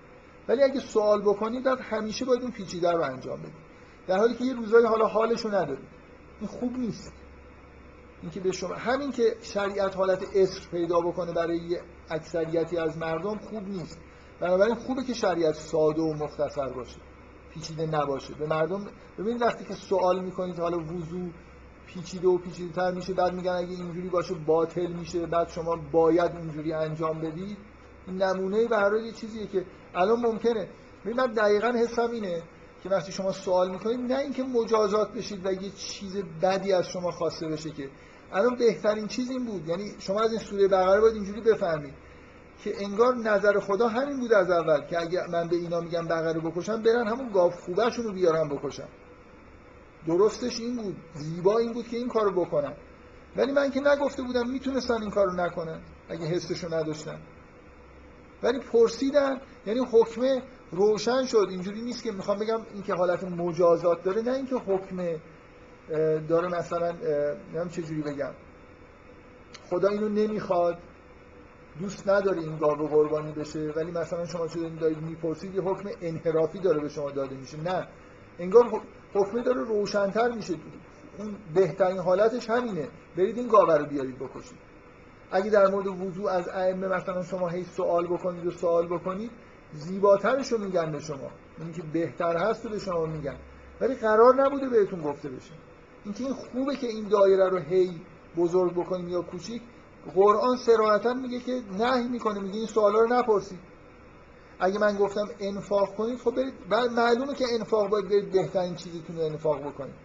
ولی 0.47 0.63
اگه 0.63 0.79
سوال 0.79 1.21
بکنید 1.21 1.63
بعد 1.63 1.79
همیشه 1.81 2.25
باید 2.25 2.41
اون 2.41 2.51
پیچیده 2.51 2.91
رو 2.91 3.01
انجام 3.01 3.39
بدید. 3.39 3.67
در 4.07 4.17
حالی 4.17 4.33
که 4.33 4.43
یه 4.43 4.53
روزای 4.53 4.85
حالا 4.85 5.05
حالشو 5.05 5.47
ندارید. 5.47 5.87
این 6.39 6.49
خوب 6.49 6.77
نیست. 6.77 7.13
اینکه 8.21 8.39
به 8.39 8.51
شما 8.51 8.75
همین 8.75 9.11
که 9.11 9.35
شریعت 9.41 9.95
حالت 9.97 10.23
اصر 10.35 10.69
پیدا 10.71 10.99
بکنه 10.99 11.33
برای 11.33 11.79
اکثریتی 12.09 12.77
از 12.77 12.97
مردم 12.97 13.37
خوب 13.37 13.67
نیست. 13.67 13.99
بنابراین 14.39 14.75
خوبه 14.75 15.03
که 15.03 15.13
شریعت 15.13 15.55
ساده 15.55 16.01
و 16.01 16.13
مختصر 16.13 16.69
باشه. 16.69 16.97
پیچیده 17.57 17.85
نباشه. 17.85 18.33
به 18.33 18.47
مردم 18.47 18.87
ببینید 19.19 19.41
وقتی 19.41 19.65
که 19.65 19.73
سوال 19.73 20.23
می‌کنید 20.23 20.59
حالا 20.59 20.77
وضو 20.77 21.29
پیچیده 21.87 22.27
و 22.27 22.37
پیچیده 22.37 22.73
تر 22.73 22.91
میشه 22.91 23.13
بعد 23.13 23.33
میگن 23.33 23.51
اگه 23.51 23.69
اینجوری 23.69 24.09
باشه 24.09 24.33
باطل 24.33 24.87
میشه 24.87 25.25
بعد 25.25 25.49
شما 25.49 25.75
باید 25.91 26.31
اینجوری 26.35 26.73
انجام 26.73 27.19
بدید. 27.19 27.57
این 28.07 28.21
نمونه 28.21 28.67
برای 28.67 29.05
یه 29.05 29.11
چیزیه 29.11 29.47
که 29.47 29.65
الان 29.95 30.19
ممکنه. 30.19 30.67
ببین 31.05 31.17
من 31.17 31.33
دقیقا 31.33 31.67
حسم 31.67 32.11
اینه 32.11 32.41
که 32.83 32.89
وقتی 32.89 33.11
شما 33.11 33.31
سوال 33.31 33.71
می‌کنید 33.71 33.99
نه 33.99 34.17
اینکه 34.17 34.43
مجازات 34.43 35.13
بشید 35.13 35.45
و 35.45 35.51
یه 35.51 35.69
چیز 35.69 36.17
بدی 36.41 36.73
از 36.73 36.87
شما 36.87 37.11
خواسته 37.11 37.47
بشه 37.47 37.69
که. 37.69 37.89
الان 38.31 38.55
بهترین 38.55 39.07
چیز 39.07 39.29
این 39.29 39.45
بود. 39.45 39.67
یعنی 39.67 39.95
شما 39.99 40.21
از 40.21 40.31
این 40.31 40.39
سوره 40.39 40.67
بقره 40.67 41.01
باید 41.01 41.15
اینجوری 41.15 41.41
بفهمید. 41.41 41.93
که 42.63 42.83
انگار 42.83 43.15
نظر 43.15 43.59
خدا 43.59 43.87
همین 43.87 44.19
بود 44.19 44.33
از 44.33 44.51
اول 44.51 44.81
که 44.81 45.01
اگه 45.01 45.27
من 45.31 45.47
به 45.47 45.55
اینا 45.55 45.79
میگم 45.79 46.07
بقره 46.07 46.39
بکشم 46.39 46.81
برن 46.81 47.07
همون 47.07 47.31
گاو 47.31 47.51
خوبشون 47.51 48.05
رو 48.05 48.13
بیارن 48.13 48.49
بکشن. 48.49 48.87
درستش 50.07 50.59
این 50.59 50.75
بود. 50.75 50.95
زیبا 51.13 51.57
این 51.57 51.73
بود 51.73 51.87
که 51.87 51.97
این 51.97 52.07
کارو 52.07 52.45
بکنن. 52.45 52.73
ولی 53.35 53.51
من 53.51 53.71
که 53.71 53.79
نگفته 53.79 54.23
بودم 54.23 54.49
می‌تونستن 54.49 55.01
این 55.01 55.11
کارو 55.11 55.33
نکنن 55.33 55.79
اگه 56.09 56.25
حسشو 56.25 56.73
نداشتن. 56.73 57.19
ولی 58.43 58.59
پرسیدن 58.59 59.41
یعنی 59.65 59.79
حکمه 59.91 60.41
روشن 60.71 61.25
شد. 61.25 61.47
اینجوری 61.49 61.81
نیست 61.81 62.03
که 62.03 62.11
می‌خوام 62.11 62.39
بگم 62.39 62.61
این 62.73 62.83
که 62.83 62.93
حالت 62.93 63.23
مجازات 63.23 64.03
داره 64.03 64.21
نه 64.21 64.33
اینکه 64.33 64.55
حکمه 64.55 65.19
داره 66.29 66.47
مثلا 66.47 66.91
نمیم 67.53 67.69
چجوری 67.69 68.01
بگم. 68.01 68.31
خدا 69.69 69.89
اینو 69.89 70.09
نمی‌خواد. 70.09 70.77
دوست 71.79 72.09
نداره 72.09 72.41
این 72.41 72.57
گاو 72.57 72.87
قربانی 72.87 73.31
بشه 73.31 73.59
ولی 73.75 73.91
مثلا 73.91 74.25
شما 74.25 74.47
چه 74.47 74.69
دارید 74.69 75.01
می‌پرسید 75.01 75.55
یه 75.55 75.61
حکم 75.61 75.89
انحرافی 76.01 76.59
داره 76.59 76.79
به 76.79 76.89
شما 76.89 77.11
داده 77.11 77.35
میشه. 77.35 77.57
نه 77.61 77.87
انگار 78.39 78.81
حکمه 79.13 79.43
داره 79.43 79.61
روشنتر 79.61 80.31
میشه. 80.31 80.53
اون 81.17 81.35
بهترین 81.55 81.97
حالتش 81.97 82.49
همینه. 82.49 82.87
برید 83.17 83.37
این 83.37 83.47
گاوه 83.47 83.77
رو 83.77 83.85
بیارید 83.85 84.19
بکشید. 84.19 84.57
اگه 85.31 85.49
در 85.49 85.67
مورد 85.67 85.87
وضوع 85.87 86.31
از 86.31 86.49
ائمه 86.49 86.87
مثلا 86.87 87.23
شما 87.23 87.47
هی 87.47 87.63
سوال 87.63 88.07
بکنید 88.07 88.45
و 88.45 88.51
سوال 88.51 88.87
بکنید 88.87 89.31
زیباترش 89.73 90.51
رو 90.51 90.57
میگن 90.57 90.91
به 90.91 90.99
شما. 90.99 91.31
اینکه 91.59 91.81
بهتر 91.93 92.37
هست 92.37 92.65
رو 92.65 92.71
به 92.71 92.79
شما 92.79 93.05
میگن. 93.05 93.35
ولی 93.81 93.95
قرار 93.95 94.35
نبوده 94.35 94.69
بهتون 94.69 95.01
گفته 95.01 95.29
بشه. 95.29 95.53
اینکه 96.05 96.23
این 96.23 96.33
خوبه 96.33 96.75
که 96.75 96.87
این 96.87 97.07
دایره 97.07 97.49
رو 97.49 97.57
هی 97.57 98.01
بزرگ 98.37 98.73
بکنیم 98.73 99.09
یا 99.09 99.21
کوچیک 99.21 99.61
قرآن 100.15 100.57
صراحتا 100.57 101.13
میگه 101.13 101.39
که 101.39 101.61
نهی 101.77 102.07
می‌کنه 102.07 102.39
میگه 102.39 102.57
این 102.57 102.67
سوالا 102.67 102.99
رو 102.99 103.07
نپرسید. 103.07 103.59
اگه 104.59 104.79
من 104.79 104.97
گفتم 104.97 105.27
انفاق 105.39 105.95
کنید 105.95 106.19
خب 106.19 106.35
برید 106.35 106.53
معلومه 106.91 107.35
که 107.35 107.45
انفاق 107.59 107.89
باید 107.89 108.05
برید 108.05 108.31
بهترین 108.31 108.75
چیزیتون 108.75 109.15
رو 109.15 109.21
انفاق 109.21 109.59
بکنید. 109.59 109.95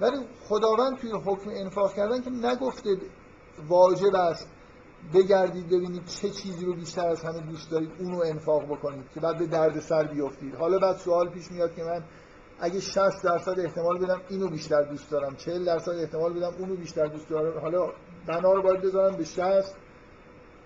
ولی 0.00 0.16
خداوند 0.48 0.96
توی 0.96 1.10
حکم 1.10 1.50
انفاق 1.50 1.94
کردن 1.94 2.22
که 2.22 2.30
نگفته 2.30 2.96
واجب 3.68 4.14
است 4.14 4.48
بگردید 5.14 5.66
ببینید 5.66 6.06
چه 6.06 6.30
چیزی 6.30 6.64
رو 6.64 6.74
بیشتر 6.74 7.08
از 7.08 7.22
همه 7.22 7.40
دوست 7.40 7.70
دارید 7.70 7.90
اونو 7.98 8.22
انفاق 8.24 8.64
بکنید 8.64 9.04
که 9.14 9.20
بعد 9.20 9.38
به 9.38 9.46
درد 9.46 9.80
سر 9.80 10.04
بیافتید 10.04 10.54
حالا 10.54 10.78
بعد 10.78 10.96
سوال 10.96 11.28
پیش 11.28 11.50
میاد 11.50 11.74
که 11.74 11.82
من 11.82 12.04
اگه 12.60 12.80
60 12.80 13.24
درصد 13.24 13.60
احتمال 13.60 13.98
بدم 13.98 14.20
اینو 14.28 14.48
بیشتر 14.48 14.82
دوست 14.82 15.10
دارم 15.10 15.36
40 15.36 15.64
درصد 15.64 15.92
احتمال 15.92 16.32
بدم 16.32 16.54
اونو 16.58 16.76
بیشتر 16.76 17.06
دوست 17.06 17.28
دارم. 17.28 17.60
حالا 17.60 17.92
بنا 18.26 18.52
رو 18.52 18.62
باید 18.62 18.80
بذارم 18.80 19.16
به 19.16 19.24
60 19.24 19.76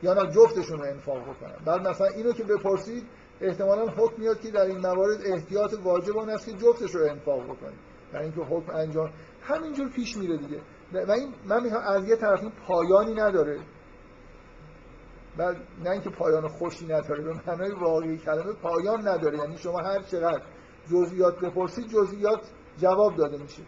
یا 0.02 0.14
نه 0.14 0.30
جفتشون 0.30 0.78
رو 0.78 0.84
انفاق 0.84 1.22
بکنم 1.22 1.56
بعد 1.64 1.88
مثلا 1.88 2.06
اینو 2.06 2.32
که 2.32 2.44
بپرسید 2.44 3.06
احتمالا 3.40 3.86
حکم 3.86 4.22
میاد 4.22 4.40
که 4.40 4.50
در 4.50 4.60
این 4.60 4.78
موارد 4.78 5.20
احتیاط 5.24 5.74
واجب 5.84 6.16
اون 6.16 6.30
است 6.30 6.46
که 6.46 6.52
جفتش 6.52 6.94
رو 6.94 7.10
انفاق 7.10 7.44
بکنید 7.44 7.78
برای 8.12 8.24
اینکه 8.24 8.40
حکم 8.40 8.76
انجام 8.76 9.10
همینجور 9.42 9.88
پیش 9.88 10.16
میره 10.16 10.36
دیگه. 10.36 10.60
و 10.92 11.10
این 11.12 11.34
من 11.44 11.62
میگم 11.62 11.76
از 11.76 12.08
یه 12.08 12.16
طرف 12.16 12.40
این 12.40 12.52
پایانی 12.66 13.14
نداره. 13.14 13.60
و 15.38 15.54
نه 15.84 15.90
اینکه 15.90 16.10
پایان 16.10 16.48
خوشی 16.48 16.84
نداره 16.84 17.22
به 17.22 17.32
معنای 17.46 17.70
واقعی 17.72 18.18
کلمه 18.18 18.52
پایان 18.52 19.08
نداره. 19.08 19.38
یعنی 19.38 19.58
شما 19.58 19.78
هر 19.78 20.02
چقدر 20.02 20.42
جزئیات 20.90 21.40
بپرسید 21.40 21.88
جزئیات 21.88 22.40
جواب 22.78 23.16
داده 23.16 23.38
میشه. 23.38 23.62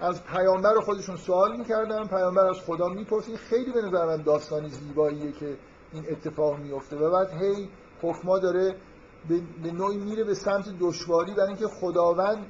از 0.00 0.24
پیامبر 0.24 0.74
خودشون 0.80 1.16
سوال 1.16 1.56
می‌کردن 1.56 2.06
پیامبر 2.06 2.46
از 2.46 2.60
خدا 2.66 2.88
می‌پرسید. 2.88 3.36
خیلی 3.36 3.72
به 3.72 3.82
نظر 3.82 4.06
من 4.06 4.22
داستانی 4.22 4.68
زیباییه 4.68 5.32
که 5.32 5.56
این 5.92 6.04
اتفاق 6.10 6.58
میفته 6.58 6.96
و 6.96 7.10
بعد 7.10 7.42
هی 7.42 7.68
حکما 8.02 8.38
داره 8.38 8.76
به 9.62 9.72
نوعی 9.72 9.96
میره 9.96 10.24
به 10.24 10.34
سمت 10.34 10.64
دشواری 10.80 11.34
برای 11.34 11.48
اینکه 11.48 11.66
خداوند 11.66 12.46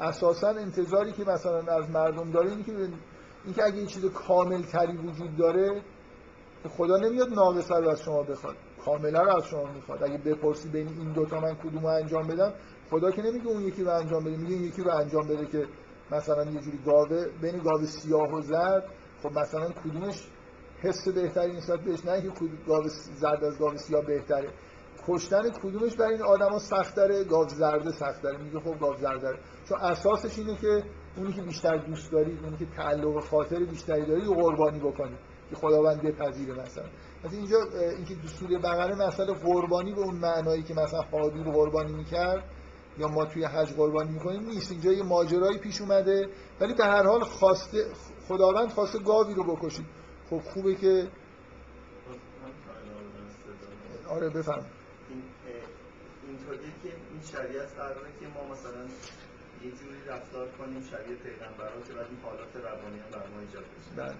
اساسا 0.00 0.48
انتظاری 0.48 1.12
که 1.12 1.24
مثلا 1.24 1.58
از 1.58 1.90
مردم 1.90 2.30
داره 2.30 2.50
اینه 2.50 2.62
که 2.62 2.72
اینکه 3.44 3.64
اگه 3.64 3.76
یه 3.76 3.86
چیز 3.86 4.04
کامل 4.04 4.62
تری 4.62 4.96
وجود 4.96 5.36
داره 5.36 5.82
خدا 6.76 6.96
نمیاد 6.96 7.28
ناقصه 7.28 7.74
رو 7.74 7.88
از 7.88 8.02
شما 8.02 8.22
بخواد 8.22 8.56
کاملا 8.84 9.22
رو 9.22 9.36
از 9.36 9.44
شما 9.44 9.72
می‌خواد. 9.74 10.02
اگه 10.02 10.18
بپرسی 10.18 10.68
بین 10.68 10.88
این 10.88 11.12
دوتا 11.12 11.40
من 11.40 11.54
کدوم 11.54 11.82
رو 11.82 11.86
انجام 11.86 12.26
بدم 12.26 12.52
خدا 12.90 13.10
که 13.10 13.22
نمیگه 13.22 13.46
اون 13.46 13.62
یکی 13.62 13.84
رو 13.84 13.90
انجام 13.90 14.24
بده 14.24 14.36
میگه 14.36 14.54
یکی 14.54 14.82
رو 14.82 14.90
انجام 14.90 15.28
بده 15.28 15.46
که 15.46 15.66
مثلا 16.12 16.44
یه 16.44 16.60
جوری 16.60 16.78
گاوه 16.86 17.26
بین 17.42 17.58
گاوه 17.58 17.84
سیاه 17.84 18.32
و 18.32 18.40
زرد 18.40 18.84
خب 19.22 19.38
مثلا 19.38 19.68
کدومش 19.68 20.28
حس 20.82 21.08
بهتری 21.08 21.56
نسبت 21.56 21.80
بهش؟ 21.80 22.04
نه 22.04 22.22
که 22.22 22.30
گاو 22.66 22.82
زرد 23.20 23.44
از 23.44 23.58
گاو 23.58 23.76
سیاه 23.76 24.04
بهتره. 24.04 24.50
کشتن 25.08 25.50
کدومش 25.50 25.96
برای 25.96 26.14
این 26.14 26.22
آدما 26.22 26.58
سخت 26.58 26.96
داره 26.96 27.24
گاو 27.24 27.48
زرد 27.48 27.90
سخت 27.90 28.22
داره 28.22 28.38
میگه 28.38 28.60
خب 28.60 28.80
گاو 28.80 28.96
زرد 28.96 29.38
چون 29.68 29.78
اساسش 29.80 30.38
اینه 30.38 30.56
که 30.56 30.82
اونی 31.16 31.32
که 31.32 31.42
بیشتر 31.42 31.76
دوست 31.76 32.12
داری 32.12 32.38
اونی 32.38 32.56
که 32.56 32.66
تعلق 32.76 33.24
خاطر 33.24 33.64
بیشتری 33.64 34.06
داری 34.06 34.24
رو 34.24 34.34
قربانی 34.34 34.78
بکنی. 34.78 35.16
که 35.50 35.56
خداوند 35.56 36.02
بپذیره 36.02 36.54
مثلا. 36.54 36.84
مثلا 37.24 37.38
اینجا 37.38 37.58
اینکه 37.96 38.14
دستور 38.14 38.58
بقره 38.58 38.94
مسئله 38.94 39.32
قربانی 39.34 39.94
به 39.94 40.00
اون 40.00 40.16
معنایی 40.16 40.62
که 40.62 40.74
مثلا 40.74 41.00
حابیل 41.00 41.44
قربانی 41.44 41.92
می‌کرد 41.92 42.44
یا 42.98 43.08
ما 43.08 43.24
توی 43.24 43.44
حج 43.44 43.72
قربانی 43.72 44.10
می‌کنیم 44.10 44.42
نیست. 44.42 44.72
اینجا 44.72 44.92
یه 44.92 45.02
ماجرایی 45.02 45.58
پیش 45.58 45.80
اومده 45.80 46.28
ولی 46.60 46.74
به 46.74 46.84
هر 46.84 47.02
حال 47.02 47.24
خواسته 47.24 47.86
خداوند 48.28 48.68
خواسته 48.68 48.98
گاوی 48.98 49.34
رو 49.34 49.44
بکشید 49.44 49.86
خب 50.30 50.40
خوبه 50.40 50.74
که 50.74 51.08
آره 54.08 54.28
بفهم 54.30 54.64
این 55.10 55.22
اینطوریه 56.28 56.72
که 56.82 56.88
این 57.12 57.22
شریعت 57.32 57.72
قراره 57.74 58.10
که 58.20 58.26
ما 58.34 58.42
مثلا 58.52 58.82
یه 59.64 59.70
جوری 59.70 60.00
رفتار 60.06 60.48
کنیم 60.58 60.80
شبیه 60.90 61.16
پیغمبران 61.16 61.82
که 61.86 61.92
بعد 61.92 62.06
این 62.06 62.20
حالات 62.22 62.56
روانی 62.56 62.98
هم 62.98 63.10
بر 63.12 63.26
ما 63.32 63.40
ایجاد 63.40 63.64
بشه. 63.74 63.90
بله. 63.96 64.16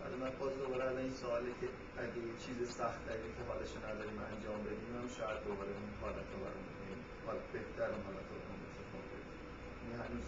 ولی 0.00 0.16
من 0.22 0.30
باز 0.40 0.52
دوباره 0.58 0.84
الان 0.84 1.02
این 1.02 1.14
سواله 1.22 1.50
که 1.60 1.66
اگه 2.02 2.18
یه 2.28 2.34
چیز 2.44 2.58
سخت 2.80 3.00
داریم 3.06 3.32
که 3.36 3.42
حالش 3.48 3.72
نداریم 3.86 4.18
انجام 4.32 4.60
بدیم 4.68 4.90
هم 5.00 5.08
شاید 5.18 5.38
دوباره 5.48 5.70
اون 5.78 5.90
حالت 6.02 6.26
رو 6.32 6.38
برام 6.44 6.73
حالا 7.26 7.38
بهتر 7.52 7.88
بیفته 7.88 8.84
این 9.82 10.00
هنوز 10.00 10.24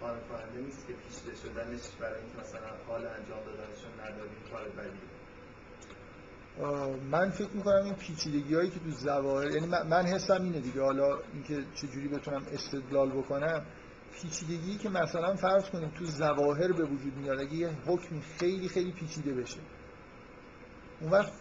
قانع 0.00 0.20
کننده 0.20 0.60
نیست 0.60 0.86
که 0.86 0.92
پیشده 0.92 1.36
شدنش 1.36 1.80
برای 2.00 2.20
اینکه 2.20 2.38
مثلا 2.40 2.70
حال 2.88 3.06
انجام 3.06 3.44
دادنش 3.44 3.84
رو 3.84 3.90
نداریم 4.04 4.42
کار 4.52 4.68
بدیه. 4.68 5.18
من 7.10 7.30
فکر 7.30 7.50
می‌کنم 7.54 7.84
این 7.84 7.94
پیچیدگی 7.94 8.54
هایی 8.54 8.70
که 8.70 8.80
تو 8.80 8.90
زواهر 8.90 9.50
یعنی 9.50 9.66
من 9.66 10.06
حسم 10.06 10.42
اینه 10.42 10.60
دیگه. 10.60 10.82
حالا 10.82 11.18
اینکه 11.32 11.64
چجوری 11.74 12.08
بتونم 12.08 12.42
استدلال 12.52 13.10
بکنم 13.10 13.66
پیچیدگی 14.12 14.78
که 14.78 14.88
مثلا 14.88 15.34
فرض 15.34 15.70
کنیم 15.70 15.88
تو 15.88 16.04
زواهر 16.04 16.72
به 16.72 16.84
وجود 16.84 17.16
میاد 17.16 17.40
اگه 17.40 17.54
یه 17.54 17.68
حکمی 17.86 18.22
خیلی 18.38 18.68
خیلی 18.68 18.92
پیچیده 18.92 19.34
بشه. 19.34 19.60
اون 21.00 21.10
وقت 21.10 21.32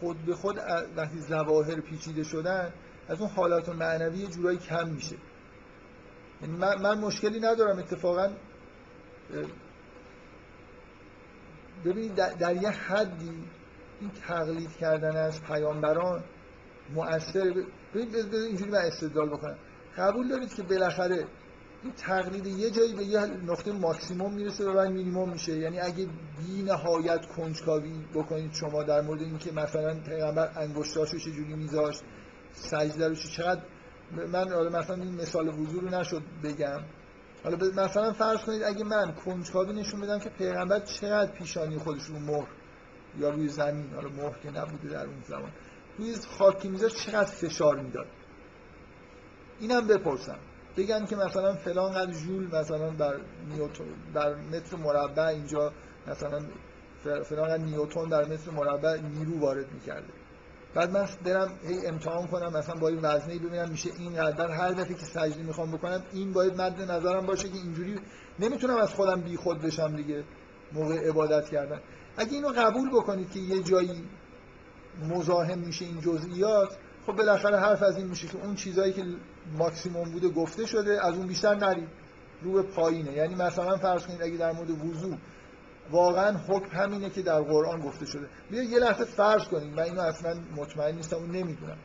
خود 0.00 0.24
به 0.26 0.34
خود 0.34 0.56
وقتی 0.96 1.18
زواهر 1.20 1.80
پیچیده 1.80 2.22
شدن 2.22 2.72
از 3.08 3.20
اون 3.20 3.30
حالات 3.30 3.68
معنوی 3.68 4.26
جورایی 4.26 4.58
کم 4.58 4.88
میشه. 4.88 5.16
یعنی 6.42 6.56
من, 6.56 6.82
من 6.82 6.98
مشکلی 6.98 7.40
ندارم 7.40 7.78
اتفاقا 7.78 8.30
ببینید 11.84 12.14
در, 12.14 12.30
در 12.30 12.56
یه 12.56 12.70
حدی 12.70 13.32
این 14.00 14.10
تقلید 14.10 14.76
کردن 14.76 15.16
از 15.16 15.42
پیامبران 15.42 16.24
مؤثر 16.94 17.54
ببینید 17.94 18.34
اینجوری 18.34 18.70
من 18.70 18.78
استدلال 18.78 19.28
بکنم. 19.28 19.56
قبول 19.96 20.28
دارید 20.28 20.54
که 20.54 20.62
بالاخره 20.62 21.24
این 21.82 21.92
تقلید 21.92 22.46
یه 22.46 22.70
جایی 22.70 22.94
به 22.94 23.04
یه 23.04 23.20
نقطه 23.26 23.72
ماکسیموم 23.72 24.34
می‌رسه 24.34 24.64
و 24.64 24.74
بعد 24.74 24.90
مینیموم 24.90 25.30
میشه. 25.30 25.58
یعنی 25.58 25.80
اگه 25.80 26.06
بی 26.38 26.62
نهایت 26.62 27.26
کنجکاوی 27.26 27.92
بکنید 28.14 28.52
شما 28.52 28.82
در 28.82 29.00
مورد 29.00 29.22
اینکه 29.22 29.52
مثلا 29.52 29.94
پیغمبر 29.94 30.50
انگشتاشو 30.56 31.18
چجوری 31.18 31.54
میذاشت 31.54 32.02
سجده 32.58 33.08
رو 33.08 33.14
چقدر 33.14 33.62
من 34.12 34.52
حالا 34.52 34.78
مثلا 34.78 34.96
این 34.96 35.14
مثال 35.14 35.48
وضو 35.48 35.80
رو 35.80 35.88
نشد 35.88 36.22
بگم. 36.44 36.80
حالا 37.44 37.56
مثلا 37.76 38.12
فرض 38.12 38.38
کنید 38.38 38.62
اگه 38.62 38.84
من 38.84 39.14
کنجکاوی 39.14 39.72
نشون 39.72 40.00
بدم 40.00 40.18
که 40.18 40.30
پیغمبر 40.30 40.80
چقدر 40.80 41.32
پیشانی 41.32 41.78
خودش 41.78 42.02
رو 42.02 42.18
مهر 42.18 42.48
یا 43.18 43.30
روی 43.30 43.48
زمین 43.48 43.90
حالا 43.94 44.08
مهر 44.08 44.38
که 44.42 44.50
نبوده 44.50 44.88
در 44.88 45.06
اون 45.06 45.22
زمان 45.28 45.52
روی 45.98 46.14
خاکی 46.38 46.68
میذاشت 46.68 46.96
چقدر 46.96 47.30
فشار 47.30 47.80
می‌داد؟ 47.80 48.06
اینم 49.60 49.86
بپرسم. 49.86 50.38
بگن 50.76 51.06
که 51.06 51.16
مثلا 51.16 51.54
فلان 51.54 51.92
قدر 51.92 52.12
جول 52.12 52.46
مثلا 52.46 52.90
بر 52.90 53.20
نیوتون 53.48 53.86
در 54.14 54.34
متر 54.34 54.76
مربع 54.76 55.26
اینجا 55.26 55.72
مثلا 56.06 56.40
فلان 57.04 57.48
قدر 57.48 57.64
نیوتن 57.64 58.08
در 58.08 58.24
متر 58.24 58.50
مربع 58.50 59.00
نیرو 59.00 59.40
وارد 59.40 59.72
می‌کرده. 59.72 60.12
بعد 60.74 60.90
من 60.90 61.08
برم 61.24 61.50
هی 61.68 61.86
امتحان 61.86 62.26
کنم 62.26 62.52
مثلا 62.52 62.74
با 62.74 62.88
این 62.88 62.98
وزنه 63.02 63.38
ببینم 63.38 63.68
میشه 63.68 63.90
این 63.98 64.12
قدر. 64.24 64.50
هر 64.50 64.70
دفعه 64.70 64.94
که 64.94 65.04
سجده 65.04 65.42
می‌خوام 65.42 65.70
بکنم 65.70 66.02
این 66.12 66.32
باید 66.32 66.60
مد 66.60 66.90
نظرم 66.90 67.26
باشه 67.26 67.48
که 67.48 67.58
اینجوری 67.58 68.00
نمی‌تونم 68.38 68.76
از 68.76 68.94
خودم 68.94 69.20
بی 69.20 69.36
خود 69.36 69.62
بشم 69.62 69.96
دیگه 69.96 70.24
موقع 70.72 71.08
عبادت 71.08 71.48
کردن. 71.48 71.80
اگه 72.16 72.32
اینو 72.32 72.48
قبول 72.48 72.90
بکنید 72.90 73.30
که 73.30 73.38
یه 73.38 73.62
جایی 73.62 74.04
مزاحم 75.10 75.58
میشه 75.58 75.84
این 75.84 76.00
جزئیات 76.00 76.76
خب 77.06 77.12
بالاخره 77.12 77.60
حرف 77.60 77.82
از 77.82 77.96
این 77.96 78.06
میشه 78.06 78.28
که 78.28 78.38
اون 78.44 78.54
چیزایی 78.54 78.92
که 78.92 79.04
ماکسیموم 79.58 80.10
بوده 80.10 80.28
گفته 80.28 80.66
شده 80.66 81.06
از 81.06 81.14
اون 81.14 81.26
بیشتر 81.26 81.54
نرید. 81.54 81.88
رو 82.42 82.52
به 82.52 82.62
پایینه. 82.62 83.12
یعنی 83.12 83.34
مثلا 83.34 83.76
فرض 83.76 84.06
کنید 84.06 84.22
اگه 84.22 84.36
در 84.36 84.52
مورد 84.52 84.70
وضو 84.70 85.16
واقعا 85.90 86.36
حکم 86.48 86.76
همینه 86.76 87.10
که 87.10 87.22
در 87.22 87.40
قرآن 87.40 87.80
گفته 87.80 88.06
شده. 88.06 88.28
بیا 88.50 88.62
یه 88.62 88.78
لحظه 88.78 89.04
فرض 89.04 89.44
کنید 89.44 89.74
من 89.74 89.82
اینو 89.82 90.00
اصلا 90.00 90.40
مطمئن 90.56 90.94
نیستم 90.94 91.16
و 91.16 91.26
نمی‌دونم. 91.26 91.76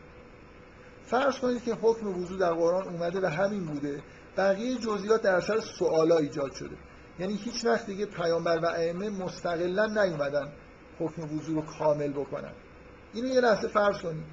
فرض 1.05 1.39
کنید 1.39 1.63
که 1.63 1.73
حکم 1.73 2.07
وضو 2.07 2.37
در 2.37 2.53
قرآن 2.53 2.87
اومده 2.87 3.21
و 3.21 3.25
همین 3.25 3.65
بوده. 3.65 4.01
بقیه 4.37 4.77
جزئیات 4.77 5.21
در 5.21 5.35
اثر 5.35 5.59
سوالا 5.59 6.17
ایجاد 6.17 6.51
شده. 6.51 6.75
یعنی 7.19 7.33
هیچ 7.33 7.65
وقت 7.65 7.85
دیگه 7.85 8.05
پیامبر 8.05 8.59
و 8.59 8.65
ائمه 8.65 9.09
مستقلا 9.09 9.85
نیومدن 9.85 10.51
حکم 10.99 11.37
وضو 11.37 11.55
رو 11.55 11.61
کامل 11.61 12.11
بکنن. 12.11 12.51
اینو 13.13 13.27
یه 13.27 13.41
لحظه 13.41 13.67
فرض 13.67 13.97
کنید. 13.97 14.25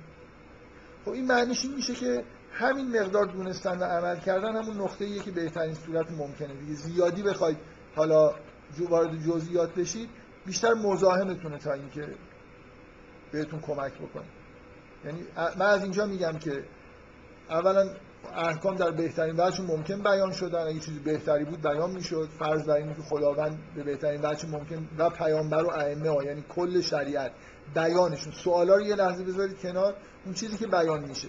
خب 1.05 1.11
این 1.11 1.27
معنیش 1.27 1.65
این 1.65 1.75
میشه 1.75 1.95
که 1.95 2.25
همین 2.53 3.01
مقدار 3.01 3.25
دونستن 3.25 3.79
و 3.79 3.85
عمل 3.85 4.17
کردن 4.17 4.57
همون 4.57 4.81
نقطه 4.81 5.05
ایه 5.05 5.23
که 5.23 5.31
بهترین 5.31 5.75
صورت 5.75 6.11
ممکنه 6.11 6.55
دیگه. 6.55 6.75
زیادی 6.75 7.23
بخواید 7.23 7.59
حالا 7.97 8.35
وارد 8.79 9.23
جزئیات 9.27 9.75
بشید 9.75 10.09
بیشتر 10.47 10.75
مزاحمتونه 10.75 11.59
تا 11.59 11.73
اینکه 11.73 12.09
بهتون 13.33 13.61
کمک 13.61 13.93
بکنه. 13.93 14.25
یعنی 15.05 15.19
من 15.59 15.67
از 15.67 15.83
اینجا 15.83 16.07
میگم 16.07 16.39
که 16.39 16.65
اولا 17.51 17.91
احکام 18.37 18.77
در 18.77 18.91
بهترین 18.91 19.35
وجه 19.39 19.63
ممکن 19.63 20.03
بیان 20.03 20.33
شدن. 20.33 20.67
اگه 20.67 20.81
چیزی 20.81 20.99
بهتری 20.99 21.45
بود 21.45 21.63
بیان 21.63 21.91
می‌شد. 21.91 22.29
فرض 22.39 22.65
بر 22.65 22.75
اینه 22.75 22.95
که 22.95 23.03
خداوند 23.03 23.59
به 23.75 23.83
بهترین 23.83 24.21
وجه 24.25 24.49
ممکن 24.49 24.89
و 24.99 25.11
پیامبر 25.11 25.65
و 25.65 25.71
ائمه 25.71 26.25
یعنی 26.25 26.45
کل 26.49 26.81
شریعت 26.81 27.33
بیانشون. 27.75 28.33
سوالا 28.33 28.75
رو 28.75 28.83
یه 28.83 28.95
لحظه 28.95 29.25
بذارید 29.25 29.61
کنار. 29.61 29.95
اون 30.25 30.35
چیزی 30.35 30.57
که 30.57 30.67
بیان 30.67 31.05
میشه. 31.05 31.29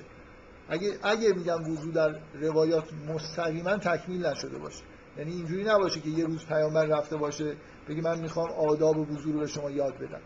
اگه 0.69 0.97
اگه 1.03 1.33
میگم 1.33 1.71
وضو 1.71 1.91
در 1.91 2.15
روایات 2.33 2.83
مستقیما 3.07 3.77
تکمیل 3.77 4.25
نشده 4.25 4.57
باشه. 4.57 4.83
یعنی 5.17 5.31
اینجوری 5.31 5.63
نباشه 5.63 5.99
که 5.99 6.09
یه 6.09 6.25
روز 6.25 6.45
پیامبر 6.45 6.85
رفته 6.85 7.17
باشه 7.17 7.55
بگه 7.87 8.01
من 8.01 8.19
می‌خوام 8.19 8.51
آداب 8.51 8.97
و 8.97 9.05
وضو 9.05 9.31
رو 9.31 9.39
به 9.39 9.47
شما 9.47 9.69
یاد 9.69 9.97
بدم. 9.97 10.21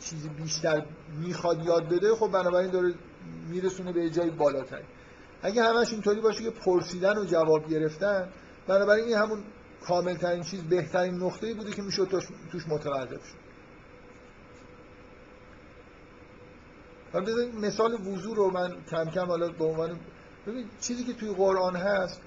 چیزی 0.00 0.28
بیشتر 0.28 0.84
می‌خواد 1.20 1.64
یاد 1.64 1.88
بده 1.88 2.14
خب 2.14 2.28
بنابراین 2.32 2.70
داره 2.70 2.94
میرسونه 3.50 3.92
به 3.92 4.10
جای 4.10 4.30
بالاتر. 4.30 4.82
اگه 5.42 5.62
همش 5.62 5.92
اینطوری 5.92 6.20
باشه 6.20 6.42
که 6.42 6.50
پرسیدن 6.50 7.18
و 7.18 7.24
جواب 7.24 7.70
گرفتن 7.70 8.28
بنابراین 8.66 9.04
این 9.04 9.16
همون 9.16 9.44
کامل 9.86 10.42
چیز 10.42 10.62
بهترین 10.62 11.14
نقطه‌ای 11.14 11.54
بوده 11.54 11.70
که 11.70 11.82
می‌شد 11.82 12.22
توش 12.52 12.68
متوقف 12.68 13.24
شد. 13.24 13.38
مثال 17.60 17.92
وضو 17.92 18.34
رو 18.34 18.50
من 18.50 18.76
کم 18.90 19.04
کم 19.04 19.26
حالا 19.26 19.48
به 19.48 19.64
عنوان 19.64 20.00
ببین 20.46 20.66
چیزی 20.80 21.04
که 21.04 21.12
توی 21.12 21.34
قرآن 21.34 21.76
هست 21.76 22.20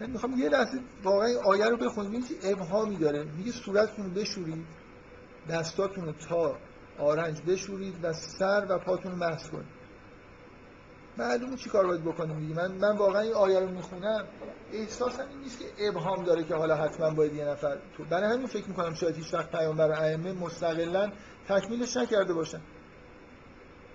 من 0.00 0.10
می‌خوام 0.10 0.38
یه 0.38 0.48
لحظه 0.48 0.80
واقعا 1.04 1.28
آیه 1.44 1.66
رو 1.66 1.76
بخونید 1.76 2.24
چه 2.28 2.34
ابهامی 2.52 2.96
داره. 2.96 3.24
میگه 3.24 3.52
صورتتون 3.52 4.04
رو 4.04 4.10
بشورید 4.10 4.66
دستاتون 5.50 6.04
رو 6.04 6.12
تا 6.12 6.56
آرنج 6.98 7.42
بشورید 7.42 7.94
و 8.02 8.12
سر 8.12 8.66
و 8.68 8.78
پاتون 8.78 9.20
رو 9.20 9.36
کنید. 9.36 9.84
معلومه 11.18 11.56
چی 11.56 11.70
کار 11.70 11.86
باید 11.86 12.04
بکنیم 12.04 12.40
دیگه. 12.40 12.54
من 12.54 12.72
من 12.72 12.96
واقعا 12.96 13.20
این 13.20 13.34
آیه 13.34 13.60
رو 13.60 13.68
می‌خونم. 13.68 14.24
احساسم 14.72 15.28
این 15.28 15.38
نیست 15.38 15.58
که 15.58 15.88
ابهام 15.88 16.24
داره 16.24 16.44
که 16.44 16.54
حالا 16.54 16.76
حتما 16.76 17.10
باید 17.10 17.34
یه 17.34 17.44
نفر 17.44 17.78
تو 17.96 18.04
برای 18.04 18.32
همین 18.32 18.46
فکر 18.46 18.68
می‌کنم 18.68 18.94
شاید 18.94 19.16
هیچ 19.16 19.34
وقت 19.34 19.50
پیامبر 19.50 19.90
ائمه 19.90 20.32
مستقلا 20.32 21.12
تکمیلش 21.48 21.96
نکرده 21.96 22.34
باشن. 22.34 22.60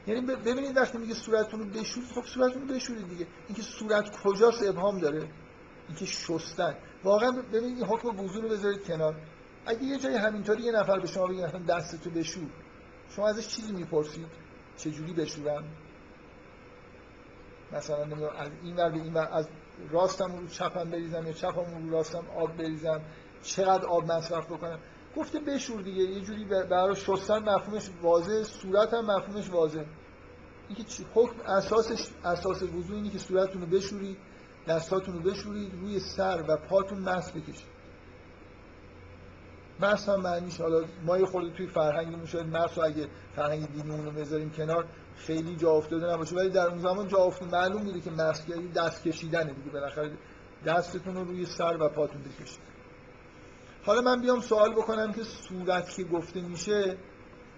یعنی 0.08 0.22
ببینید 0.22 0.78
وقتی 0.78 0.98
میگه 0.98 1.14
صورتتون 1.14 1.60
رو 1.60 1.66
بشورید 1.66 2.10
خب 2.10 2.24
صورتتون 2.26 2.68
رو 2.68 2.76
بشورید 2.76 3.10
دیگه. 3.10 3.28
اینکه 3.48 3.62
صورت 3.62 4.22
کجاست 4.24 4.64
ابهام 4.64 5.00
داره. 5.00 5.28
اینکه 5.90 6.06
شستن. 6.06 6.76
واقعا 7.04 7.32
ببینید 7.32 7.78
این 7.78 7.86
حکم 7.86 8.20
وضو 8.20 8.42
رو 8.42 8.50
بذارید 8.50 8.84
کنار. 8.84 9.16
اگه 9.66 9.84
یه 9.84 9.98
جایی 9.98 10.16
همینطوری 10.16 10.64
یه 10.64 10.72
نفر 10.72 11.00
به 11.00 11.08
شما 11.08 11.28
بگه 11.28 11.48
دستتو 11.70 12.10
بشور 12.10 12.50
شما 13.10 13.28
ازش 13.28 13.48
چیزی 13.48 13.74
می‌پرسید؟ 13.74 14.28
چجوری 14.78 15.14
بشورم 15.14 15.64
مثلا 17.72 18.04
نمی‌دونم 18.04 18.36
از 18.38 18.50
این 18.64 18.76
ور 18.76 18.90
به 18.90 19.02
این 19.02 19.14
ور 19.14 19.30
از 19.32 19.48
راستم 19.92 20.36
رو 20.36 20.48
چپم 20.48 20.90
بریزم 20.90 21.26
یا 21.26 21.34
چپم 21.34 21.84
رو 21.84 21.92
راستم 21.92 22.26
آب 22.36 22.58
بریزم؟ 22.58 23.02
چقدر 23.44 23.86
آب 23.86 24.12
مصرف 24.12 24.46
بکنم؟ 24.46 24.80
گفته 25.16 25.40
بشور 25.40 25.82
دیگه 25.82 26.04
یه 26.04 26.22
جوری 26.22 26.46
برای 26.46 26.96
شستن 26.96 27.50
مفهومش 27.50 27.90
واضح 28.02 28.44
صورت 28.44 28.94
هم 28.94 29.06
مفهومش 29.06 29.50
واضح. 29.50 29.84
اینکه 30.68 30.84
حکم 31.14 31.42
اساسش 31.42 32.08
اساس 32.24 32.64
وضو 32.64 32.94
اینه 32.94 33.10
که 33.10 33.18
صورتتون 33.18 33.62
رو 33.62 33.68
بشورید. 33.68 34.18
دستاتون 34.68 35.14
رو 35.14 35.32
بشورید 35.32 35.74
روی 35.74 36.00
سر 36.00 36.44
و 36.48 36.58
پاتون 36.58 37.00
مس 37.00 37.32
بکشید. 37.32 37.80
مس 39.80 40.10
هم 40.10 40.22
معنیش 40.22 40.62
حالا 40.62 40.86
ما 41.06 41.18
یه 41.18 41.26
خورده 41.26 41.58
توی 41.58 41.68
فرهنگمون 41.68 42.26
شاید 42.26 42.58
مس 42.58 42.78
رو 42.78 42.86
اگه 42.86 43.08
فرهنگ 43.36 43.68
دینیمون 43.72 44.06
رو 44.06 44.12
بذاریم 44.12 44.50
کنار 44.50 44.86
خیلی 45.16 45.56
جا 45.56 45.72
افتاده 45.72 46.14
نباشه. 46.14 46.36
ولی 46.36 46.50
در 46.50 46.68
اون 46.68 46.80
زمان 46.80 47.08
جا 47.08 47.18
افتاده. 47.18 47.52
معلوم 47.52 47.82
میده 47.82 48.00
که 48.00 48.12
مس 48.12 48.46
دست 48.76 49.04
کشیدنه 49.04 49.54
دیگه. 49.54 49.70
بالاخره 49.70 50.12
دستتون 50.66 51.16
رو 51.16 51.24
روی 51.24 51.46
سر 51.46 51.78
و 51.80 51.90
پاتون 51.90 52.22
بکشید. 52.22 52.60
حالا 53.86 54.02
من 54.02 54.22
بیام 54.22 54.42
سوال 54.42 54.74
بکنم 54.74 55.14
که 55.14 55.24
صورت 55.24 55.90
که 55.90 56.04
گفته 56.04 56.42
میشه 56.42 56.98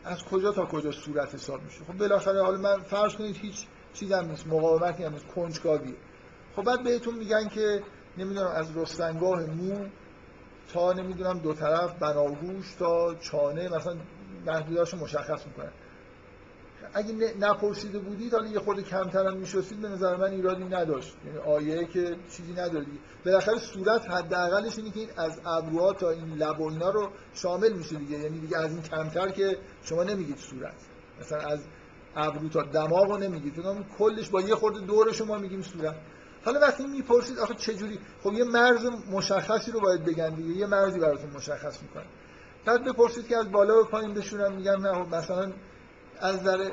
از 0.03 0.23
کجا 0.23 0.51
تا 0.51 0.65
کجا 0.65 0.91
صورت 0.91 1.35
حساب 1.35 1.63
میشه؟ 1.63 1.83
خب 1.85 1.97
بالاخره 1.97 2.43
حالا 2.43 2.57
من 2.57 2.83
فرض 2.83 3.15
کنید 3.15 3.37
هیچ 3.37 3.65
چیزم 3.93 4.25
نیست. 4.29 4.47
مقاومتی 4.47 5.03
هم 5.03 5.13
نیست. 5.13 5.27
کنجکاویه. 5.27 5.95
خب 6.55 6.63
بعد 6.63 6.83
بهتون 6.83 7.15
میگن 7.15 7.47
که 7.47 7.83
نمی‌دونم 8.17 8.47
از 8.47 8.77
رستنگاه 8.77 9.45
مو 9.45 9.85
تا 10.73 10.93
نمی‌دونم 10.93 11.39
دو 11.39 11.53
طرف 11.53 11.93
بناگوش 11.99 12.75
تا 12.79 13.15
چانه 13.15 13.69
مثلا 13.69 13.95
محدوداشو 14.45 14.97
مشخص 14.97 15.47
می‌کنن. 15.47 15.71
اگه 16.93 17.33
نپرسیده 17.39 17.99
بودید 17.99 18.33
حالا 18.33 18.47
یه 18.47 18.59
خورده 18.59 18.81
کمتر 18.81 19.27
هم 19.27 19.37
میشستید 19.37 19.81
به 19.81 19.89
نظر 19.89 20.15
من 20.15 20.31
ایرادی 20.31 20.63
نداشت. 20.63 21.15
یعنی 21.25 21.37
آیه 21.37 21.85
که 21.85 22.15
چیزی 22.31 22.53
نداره 22.53 22.85
دیگه 22.85 22.97
بالاخره 23.25 23.57
صورت 23.57 24.09
حداقلش 24.09 24.77
اینه 24.77 24.91
که 24.91 24.99
این 24.99 25.09
از 25.17 25.41
ابروها 25.45 25.93
تا 25.93 26.09
این 26.09 26.33
لب 26.33 26.61
رو 26.61 27.09
شامل 27.33 27.73
میشه 27.73 27.95
دیگه. 27.95 28.19
یعنی 28.19 28.39
دیگه 28.39 28.57
از 28.57 28.71
این 28.71 28.81
کمتر 28.81 29.29
که 29.29 29.57
شما 29.83 30.03
نمیگید 30.03 30.37
صورت. 30.37 30.75
مثلا 31.21 31.39
از 31.39 31.59
ابرو 32.15 32.49
تا 32.49 32.61
دماغ 32.61 33.11
رو 33.11 33.17
نمیگید. 33.17 33.53
کلش 33.97 34.29
با 34.29 34.41
یه 34.41 34.55
خورده 34.55 34.79
دور 34.79 35.11
شما 35.11 35.37
میگیم 35.37 35.61
صورت. 35.61 35.95
حالا 36.45 36.59
وقتی 36.59 36.87
می‌پرسید 36.87 37.39
آخه 37.39 37.53
چه 37.53 37.73
جوری 37.73 37.99
خب 38.23 38.33
یه 38.33 38.43
مرز 38.43 38.85
مشخصی 39.11 39.71
رو 39.71 39.79
باید 39.79 40.05
بگن 40.05 40.29
دیگه 40.29 40.49
یه 40.49 40.65
مرزی 40.67 40.99
براتون 40.99 41.29
مشخص 41.29 41.81
می‌کنه 41.81 42.05
بعد 42.65 42.83
بپرسید 42.83 43.27
که 43.27 43.37
از 43.37 43.51
بالا 43.51 43.75
به 43.75 43.83
پایین 43.83 44.13
بشورم 44.13 44.53
میگم 44.53 44.87
نه 44.87 45.03
خب 45.03 45.15
مثلا 45.15 45.51
از 46.19 46.35
نظر 46.35 46.71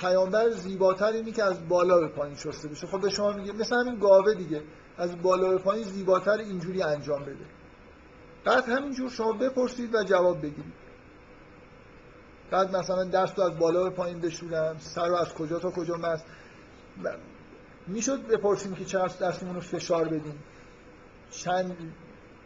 پیامبر 0.00 0.50
زیباتر 0.50 1.12
اینی 1.12 1.32
که 1.32 1.44
از 1.44 1.68
بالا 1.68 2.00
به 2.00 2.08
پایین 2.08 2.36
شسته 2.36 2.68
بشه. 2.68 2.86
خب 2.86 3.00
به 3.00 3.10
شما 3.10 3.32
میگه 3.32 3.52
مثل 3.52 3.76
همین 3.76 3.98
گاوه 3.98 4.34
دیگه 4.34 4.62
از 4.98 5.22
بالا 5.22 5.50
به 5.50 5.58
پایین 5.58 5.84
زیباتر 5.84 6.38
اینجوری 6.38 6.82
انجام 6.82 7.22
بده. 7.22 7.46
بعد 8.44 8.68
همینجور 8.68 9.10
شما 9.10 9.32
بپرسید 9.32 9.94
و 9.94 10.04
جواب 10.04 10.38
بگیرید. 10.38 10.82
بعد 12.50 12.76
مثلا 12.76 13.04
دست 13.04 13.38
رو 13.38 13.44
از 13.44 13.58
بالا 13.58 13.84
به 13.84 13.90
پایین 13.90 14.20
بشورم 14.20 14.76
سر 14.78 15.08
رو 15.08 15.16
از 15.16 15.34
کجا 15.34 15.58
تا 15.58 15.70
کجا 15.70 15.94
مست. 15.94 16.24
می‌شد 17.86 18.26
بپرسیم 18.26 18.74
که 18.74 18.84
چقدر 18.84 19.28
دستمون 19.28 19.54
رو 19.54 19.60
فشار 19.60 20.04
بدیم؟ 20.04 20.42
چند 21.30 21.76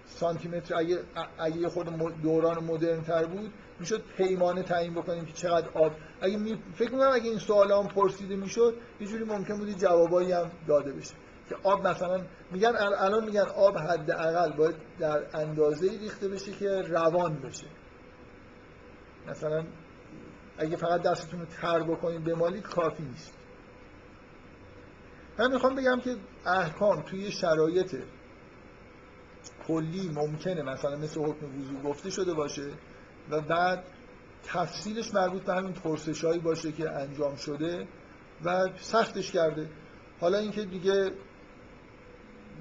سانتیمتر 0.06 0.76
اگه 0.76 0.98
اگه 1.38 1.56
یه 1.56 1.68
خود 1.68 1.86
دوران 2.22 2.64
مدرن 2.64 3.02
تر 3.02 3.24
بود 3.24 3.52
می‌شد 3.80 4.02
پیمانه 4.16 4.62
تعیین 4.62 4.94
بکنیم 4.94 5.24
که 5.24 5.32
چقدر 5.32 5.68
آب. 5.74 5.92
اگه 6.20 6.36
می... 6.36 6.62
فکر 6.74 6.90
می‌کنم 6.90 7.10
اگه 7.12 7.30
این 7.30 7.38
سوالا 7.38 7.82
هم 7.82 7.88
پرسیده 7.88 8.36
می‌شد 8.36 8.74
یه 9.00 9.06
جوری 9.06 9.24
ممکن 9.24 9.58
بود 9.58 9.70
جوابایی 9.78 10.32
هم 10.32 10.50
داده 10.68 10.92
بشه. 10.92 11.14
که 11.48 11.56
آب 11.62 11.86
مثلا 11.86 12.20
میگن 12.50 12.72
الان 12.76 13.24
میگن 13.24 13.46
آب 13.56 13.78
حداقل 13.78 14.52
باید 14.52 14.74
در 14.98 15.36
اندازه 15.36 15.90
ریخته 15.90 16.28
بشه 16.28 16.52
که 16.52 16.68
روان 16.68 17.34
بشه. 17.34 17.66
مثلا 19.28 19.64
اگه 20.58 20.76
فقط 20.76 21.02
دستتون 21.02 21.40
رو 21.40 21.46
تر 21.46 21.82
بکنید 21.82 22.24
بمالید 22.24 22.62
کافی 22.62 23.02
نیست. 23.02 23.35
من 25.38 25.52
می‌خوام 25.52 25.74
بگم 25.74 26.00
که 26.00 26.16
احکام 26.46 27.02
توی 27.02 27.32
شرایط 27.32 27.96
کلی 29.68 30.08
ممکنه 30.08 30.62
مثلا 30.62 30.96
مثل 30.96 31.20
حکم 31.20 31.60
وضوع 31.60 31.82
گفته 31.82 32.10
شده 32.10 32.34
باشه 32.34 32.70
و 33.30 33.40
بعد 33.40 33.84
تفصیلش 34.44 35.14
مربوط 35.14 35.42
به 35.42 35.54
همین 35.54 35.72
پرسش 35.72 36.24
هایی 36.24 36.38
باشه 36.40 36.72
که 36.72 36.90
انجام 36.90 37.36
شده 37.36 37.88
و 38.44 38.68
سختش 38.80 39.30
کرده. 39.32 39.68
حالا 40.20 40.38
اینکه 40.38 40.64
دیگه 40.64 41.12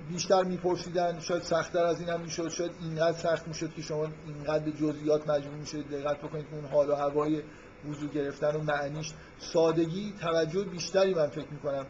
بیشتر 0.10 0.44
میپرسیدن 0.44 1.20
شاید 1.20 1.42
سختتر 1.42 1.84
از 1.84 2.00
این 2.00 2.10
هم 2.10 2.22
می‌شد 2.22 2.50
شاید 2.50 2.72
اینقدر 2.82 3.18
سخت 3.18 3.48
می‌شد 3.48 3.74
که 3.74 3.82
شما 3.82 4.08
اینقدر 4.28 4.64
به 4.64 4.72
جزئیات 4.72 5.30
مجبور 5.30 5.56
می‌شد 5.56 5.88
دقت 5.88 6.18
بکنید 6.18 6.50
که 6.50 6.56
اون 6.56 6.66
حال 6.66 6.90
و 6.90 6.96
هوای 6.96 7.44
وضوع 7.90 8.10
گرفتن 8.10 8.56
و 8.56 8.64
معنیش. 8.64 9.14
سادگی 9.38 10.14
توجه 10.22 10.64
بیشتری 10.64 11.14
من 11.14 11.28
فکر 11.28 11.50
می‌کنم 11.52 11.86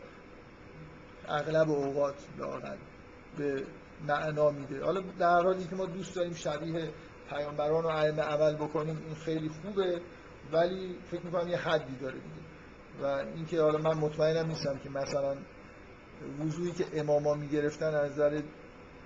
اغلب 1.29 1.69
اوقات 1.69 2.15
لاغر 2.38 2.75
به 3.38 3.63
معنا 4.07 4.51
میده. 4.51 4.83
حالا 4.83 5.01
در 5.19 5.41
حالی 5.41 5.63
که 5.63 5.75
ما 5.75 5.85
دوست 5.85 6.15
داریم 6.15 6.33
شبیه 6.33 6.89
پیامبران 7.29 7.83
و 7.83 7.88
ائمه 7.88 8.21
عمل 8.21 8.55
بکنیم 8.55 9.01
این 9.05 9.15
خیلی 9.15 9.49
خوبه 9.49 10.01
ولی 10.51 10.95
فکر 11.11 11.21
می‌کنم 11.21 11.47
یه 11.47 11.57
حدی 11.57 11.95
داره 12.01 12.13
دیگه. 12.13 12.45
و 13.01 13.05
اینکه 13.05 13.61
حالا 13.61 13.77
من 13.77 13.97
مطمئنم 13.97 14.47
نیستم 14.47 14.77
که 14.83 14.89
مثلا 14.89 15.35
وضوعی 16.45 16.71
که 16.71 16.85
اماما 16.93 17.33
می‌گرفتن 17.33 17.95
از 17.95 18.11
نظر 18.11 18.41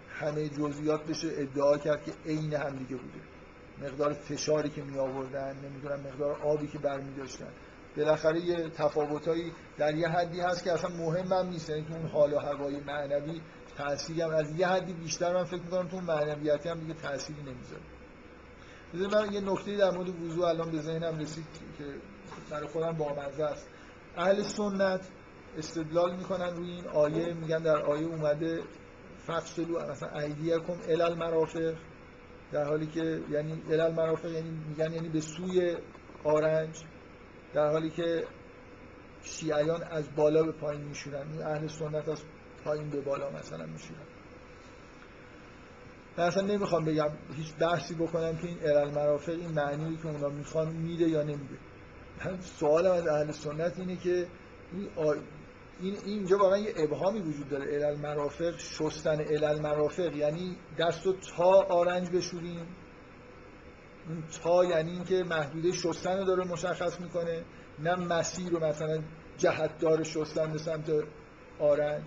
همه 0.09 0.49
جزئیات 0.49 1.03
بشه 1.05 1.27
ادعا 1.31 1.77
کرد 1.77 2.03
که 2.03 2.11
عین 2.25 2.53
هم 2.53 2.75
دیگه 2.75 2.95
بوده. 2.95 3.19
مقدار 3.81 4.13
فشاری 4.13 4.69
که 4.69 4.81
می 4.81 4.99
آوردن 4.99 5.55
نمی‌دونم 5.65 5.99
مقدار 5.99 6.41
آبی 6.41 6.67
که 6.67 6.79
برمی 6.79 7.15
داشتن 7.15 7.51
بالاخره 7.97 8.39
یه 8.39 8.69
تفاوتایی 8.69 9.51
در 9.77 9.95
یه 9.95 10.07
حدی 10.07 10.39
هست 10.39 10.63
که 10.63 10.71
اصلا 10.71 10.89
مهم 10.89 11.33
هم 11.33 11.49
نیست. 11.49 11.69
یعنی 11.69 11.85
اون 11.89 12.05
حال 12.05 12.33
و 12.33 12.39
هوای 12.39 12.79
معنوی 12.79 13.41
تأثیری 13.77 14.21
هم 14.21 14.29
از 14.29 14.59
یه 14.59 14.67
حدی 14.67 14.93
بیشتر 14.93 15.33
من 15.33 15.43
فکر 15.43 15.61
می‌کنم 15.61 15.87
تو 15.87 16.01
معنویتی 16.01 16.69
هم 16.69 16.79
دیگه 16.79 16.93
تأثیری 16.93 17.41
نمی‌ذاره. 17.41 17.81
من 18.93 19.33
یه 19.33 19.41
نکته 19.41 19.77
در 19.77 19.91
مورد 19.91 20.21
وضوع 20.23 20.47
الان 20.47 20.71
به 20.71 20.81
ذهنم 20.81 21.19
رسید 21.19 21.45
که 21.77 21.83
برای 22.49 22.67
خودم 22.67 22.91
بامزه 22.91 23.43
است. 23.43 23.67
اهل 24.17 24.43
سنت 24.43 25.01
استدلال 25.57 26.15
می‌کنن 26.15 26.55
روی 26.55 26.71
این 26.71 26.87
آیه 26.87 27.33
میگن 27.33 27.57
در 27.57 27.77
آیه 27.77 28.07
اومده 28.07 28.59
فقصلو 29.27 29.91
مثلا 29.91 30.19
ایدیکم 30.19 30.73
الال 30.89 31.17
مرافق 31.17 31.73
در 32.51 32.63
حالی 32.63 32.87
که 32.87 33.21
یعنی 33.31 33.61
الال 33.69 33.93
مرافق 33.93 34.31
یعنی 34.31 34.49
میگن 34.49 34.93
یعنی 34.93 35.09
به 35.09 35.21
سوی 35.21 35.77
آرنج. 36.23 36.83
در 37.53 37.71
حالی 37.71 37.89
که 37.89 38.23
شیعیان 39.21 39.83
از 39.83 40.15
بالا 40.15 40.43
به 40.43 40.51
پایین 40.51 40.81
میشورن. 40.81 41.41
اهل 41.41 41.67
سنت 41.67 42.09
از 42.09 42.23
پایین 42.63 42.89
به 42.89 43.01
بالا 43.01 43.29
مثلا 43.29 43.65
میشورن. 43.65 44.07
من 46.17 46.23
اصلا 46.23 46.43
نمی‌خوام 46.43 46.85
بگم 46.85 47.09
هیچ 47.35 47.55
بحثی 47.55 47.95
بکنم 47.95 48.37
که 48.37 48.47
این 48.47 48.57
ارل 48.61 48.91
مرافق 48.91 49.29
این 49.29 49.51
معنی 49.51 49.97
که 49.97 50.07
اونا 50.07 50.29
می‌خوان 50.29 50.75
میده 50.75 51.09
یا 51.09 51.23
نمیده. 51.23 51.57
سوالم 52.41 52.91
از 52.91 53.07
اهل 53.07 53.31
سنت 53.31 53.79
اینه 53.79 53.95
که 53.95 54.27
این 55.81 55.97
اینجا 56.05 56.37
واقعا 56.37 56.57
یه 56.57 56.73
ابهامی 56.77 57.19
وجود 57.19 57.49
داره. 57.49 57.65
ارل 57.73 57.99
مرافق 57.99 58.57
شستن 58.57 59.19
ارل 59.19 59.59
مرافق. 59.59 60.15
یعنی 60.15 60.57
دست 60.79 61.07
و 61.07 61.13
تا 61.13 61.63
آرنج 61.69 62.09
بشوریم. 62.09 62.67
اون 64.07 64.23
تا 64.43 64.65
یعنی 64.65 64.91
اینکه 64.91 65.23
محدوده 65.23 65.71
شستن 65.71 66.17
رو 66.17 66.25
داره 66.25 66.47
مشخص 66.47 66.99
می‌کنه 66.99 67.43
نه 67.79 67.95
مسیر 67.95 68.49
رو 68.49 68.65
مثلا 68.65 68.99
جهتدار 69.37 70.03
شستن 70.03 70.51
به 70.51 70.57
سمت 70.57 70.91
آرنج. 71.59 72.03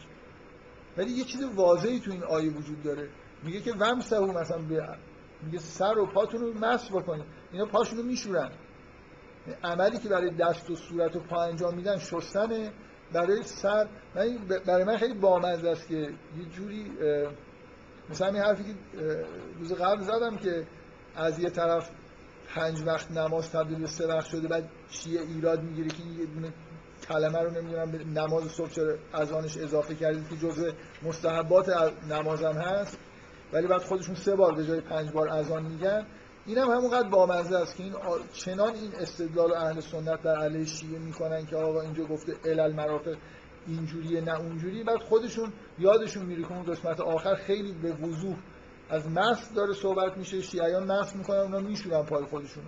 ولی 0.96 1.10
یه 1.10 1.24
چیز 1.24 1.42
واضحی 1.42 2.00
تو 2.00 2.10
این 2.10 2.24
آیه 2.24 2.50
وجود 2.50 2.82
داره. 2.82 3.08
میگه 3.42 3.60
که 3.60 3.72
ومسهو 3.72 4.38
مثلا 4.38 4.58
به 4.58 4.88
میگه 5.42 5.58
سر 5.58 5.98
و 5.98 6.06
پاتون 6.06 6.40
رو 6.40 6.58
مس 6.58 6.90
بکنید 6.90 7.24
اینا 7.52 7.66
پاشون 7.66 7.98
رو 7.98 8.04
میشورن. 8.04 8.50
عملی 9.64 9.98
که 9.98 10.08
برای 10.08 10.30
دست 10.30 10.70
و 10.70 10.76
صورت 10.76 11.16
و 11.16 11.20
پا 11.20 11.42
انجام 11.42 11.74
میدن 11.74 11.98
شستنه 11.98 12.72
برای 13.12 13.42
سر. 13.42 13.86
من 14.14 14.38
برای 14.66 14.84
من 14.84 14.96
خیلی 14.96 15.14
بامزه 15.14 15.68
است 15.68 15.88
که 15.88 15.94
یه 15.94 16.44
جوری 16.56 16.90
مثلا 18.10 18.28
این 18.28 18.42
حرفی 18.42 18.64
که 18.64 18.74
روز 19.58 19.72
قبل 19.72 20.00
زدم 20.00 20.36
که 20.36 20.66
از 21.16 21.38
یه 21.38 21.50
طرف 21.50 21.90
پنج 22.54 22.82
وقت 22.86 23.10
نماز 23.10 23.50
تبدیل 23.50 23.78
به 23.78 23.86
سه 23.86 24.06
وقت 24.06 24.26
شده 24.26 24.48
بعد 24.48 24.68
چیه 24.90 25.20
ایراد 25.20 25.62
می‌گیره 25.62 25.88
که 25.88 26.02
یه 26.18 26.26
دونه 26.26 26.52
کلمه 27.08 27.38
رو 27.38 27.50
نمی‌دونم 27.50 27.90
به 27.90 28.04
نماز 28.04 28.44
صبح 28.50 28.68
چرا 28.68 28.94
اذانش 29.14 29.56
اضافه 29.56 29.94
کردید 29.94 30.28
که 30.28 30.36
جزء 30.36 30.70
مستحبات 31.02 31.68
نمازم 32.10 32.52
هست 32.52 32.98
ولی 33.52 33.66
بعد 33.66 33.82
خودشون 33.82 34.14
سه 34.14 34.36
بار 34.36 34.54
به 34.54 34.66
جای 34.66 34.80
پنج 34.80 35.10
بار 35.12 35.28
اذان 35.28 35.62
میگن. 35.62 36.06
اینم 36.46 36.70
هم 36.70 36.76
همونقدر 36.76 37.08
بامزه 37.08 37.56
است 37.56 37.76
که 37.76 37.82
این 37.82 37.94
چنان 38.32 38.74
این 38.74 38.92
استدلال 38.94 39.52
اهل 39.52 39.80
سنت 39.80 40.22
در 40.22 40.36
علیه 40.36 40.64
شیعه 40.64 40.98
می‌کنن 40.98 41.46
که 41.46 41.56
آقا 41.56 41.80
اینجا 41.80 42.04
گفته 42.04 42.32
علل 42.44 42.72
مرافق 42.72 43.16
اینجوریه 43.66 44.20
نه 44.20 44.40
اونجوری 44.40 44.84
بعد 44.84 44.98
خودشون 44.98 45.52
یادشون 45.78 46.26
میره 46.26 46.42
که 46.42 46.52
اون 46.52 46.62
قسمت 46.62 47.00
آخر 47.00 47.34
خیلی 47.34 47.72
به 47.72 47.92
وضوح 47.92 48.36
از 48.92 49.08
مس 49.08 49.52
داره 49.54 49.74
صحبت 49.74 50.16
میشه 50.16 50.42
شیعیان 50.42 50.92
مس 50.92 51.16
می‌کنن 51.16 51.38
اونا 51.38 51.58
میشورن 51.58 52.02
پای 52.02 52.24
خودشون 52.24 52.64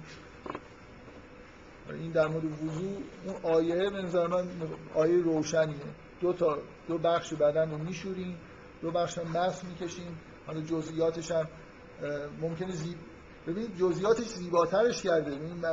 این 1.91 2.13
در 2.13 2.27
مورد 2.29 2.45
وضوع 2.45 3.03
اون 3.27 3.55
آیه 3.55 3.91
به 3.91 4.03
نظر 4.03 4.27
من 4.27 4.49
آیه 4.95 5.23
روشنیه. 5.23 5.77
دو 6.21 6.33
تا 6.33 6.59
دو 6.89 6.99
بخش 6.99 7.35
بدن 7.35 7.71
رو 7.71 7.79
میشوریم 7.79 8.37
دو 8.83 8.91
بخش 8.91 9.19
هم 9.19 9.37
مس 9.37 9.65
می‌کشیم. 9.65 10.21
حالا 10.47 10.61
جزئیاتش 10.61 11.31
هم 11.31 11.49
ممکنه 12.41 12.73
زیب 12.73 12.97
ببینید 13.47 13.77
جزئیاتش 13.77 14.27
زیباترش 14.27 15.03
کرده. 15.03 15.31
ببینید 15.31 15.67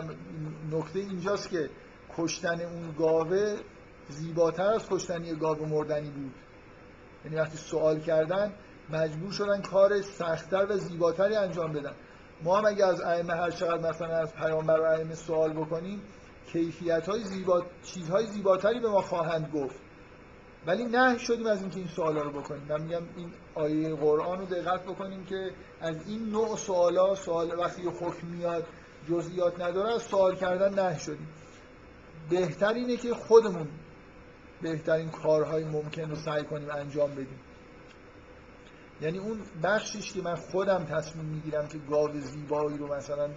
نکته 0.71 0.99
اینجاست 0.99 1.49
که 1.49 1.69
کشتن 2.17 2.61
اون 2.61 2.95
گاوه 2.99 3.57
زیباتر 4.09 4.73
از 4.73 4.89
کشتن 4.89 5.23
یه 5.25 5.35
گاو 5.35 5.65
مردنی 5.65 6.09
بود. 6.09 6.33
یعنی 7.25 7.37
وقتی 7.37 7.57
سوال 7.57 7.99
کردن 7.99 8.53
مجبور 8.91 9.31
شدن 9.31 9.61
کار 9.61 10.01
سختتر 10.01 10.65
و 10.69 10.77
زیباتری 10.77 11.35
انجام 11.35 11.73
بدن. 11.73 11.93
ما 12.43 12.57
هم 12.57 12.65
اگه 12.65 12.85
از 12.85 13.01
ائمه 13.01 13.33
هر 13.33 13.51
چقدر 13.51 13.89
مثلا 13.89 14.17
از 14.17 14.33
پیامبر 14.33 14.79
و 14.79 14.83
ائمه 14.83 15.15
سوال 15.15 15.53
بکنیم 15.53 16.01
کیفیت 16.51 17.09
های 17.09 17.23
زیبا 17.23 17.65
چیزهای 17.83 18.25
زیباتری 18.27 18.79
به 18.79 18.89
ما 18.89 19.01
خواهند 19.01 19.51
گفت. 19.53 19.79
ولی 20.67 20.83
نه 20.83 21.17
شدیم 21.17 21.47
از 21.47 21.61
اینکه 21.61 21.77
این 21.77 21.87
سوالا 21.87 22.21
رو 22.21 22.41
بکنیم. 22.41 22.63
من 22.69 22.81
میگم 22.81 23.01
این 23.17 23.31
آیه 23.55 23.95
قرآن 23.95 24.39
رو 24.39 24.45
دقت 24.45 24.83
بکنیم 24.83 25.25
که 25.25 25.51
از 25.81 25.95
این 26.07 26.29
نوع 26.29 26.57
سوالا 26.57 27.15
سوال 27.15 27.59
وقتی 27.59 27.81
حکم 27.81 28.27
میاد 28.27 28.67
جزئیات 29.09 29.61
نداره 29.61 29.93
از 29.93 30.01
سوال 30.01 30.35
کردن 30.35 30.73
نه 30.73 30.99
شدیم. 30.99 31.27
بهتر 32.29 32.73
اینه 32.73 32.97
که 32.97 33.13
خودمون 33.13 33.67
بهترین 34.61 35.09
کارهای 35.09 35.63
ممکن 35.63 36.09
رو 36.09 36.15
سعی 36.15 36.43
کنیم 36.43 36.69
انجام 36.69 37.11
بدیم. 37.11 37.39
یعنی 39.01 39.17
اون 39.17 39.41
بخشیش 39.63 40.13
که 40.13 40.21
من 40.21 40.35
خودم 40.35 40.85
تصمیم 40.85 41.25
می‌گیرم 41.25 41.67
که 41.67 41.77
گاو 41.77 42.19
زیبایی 42.19 42.77
رو 42.77 42.95
مثلا 42.95 43.29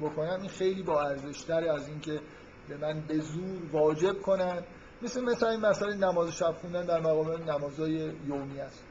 بکنم 0.00 0.40
این 0.40 0.48
خیلی 0.48 0.82
با 0.82 1.02
ارزش 1.02 1.50
از 1.50 1.88
اینکه 1.88 2.20
به 2.68 2.76
من 2.76 3.00
به 3.08 3.18
زور 3.18 3.70
واجب 3.72 4.20
کنن. 4.20 4.62
مثل 5.02 5.24
مثلا 5.24 5.50
این 5.50 5.60
مسئله 5.60 5.94
نماز 5.94 6.36
شب 6.36 6.52
خوندن 6.60 6.86
در 6.86 7.00
مقام 7.00 7.50
نمازهای 7.50 7.92
یومی 8.26 8.60
است. 8.60 8.84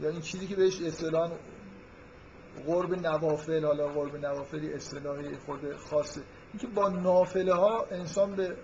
یا 0.00 0.08
این 0.08 0.20
چیزی 0.20 0.46
که 0.46 0.56
بهش 0.56 0.82
اصطلاح 0.82 1.32
قرب 2.66 2.94
نوافل 3.06 3.64
حالا 3.64 3.88
قرب 3.88 4.16
نوافلی 4.16 4.72
اصطلاحی 4.72 5.36
خود 5.36 5.76
خاصه. 5.76 6.20
اینکه 6.52 6.66
با 6.66 6.88
نافله 6.88 7.54
ها 7.54 7.86
انسان 7.90 8.34
به 8.34 8.56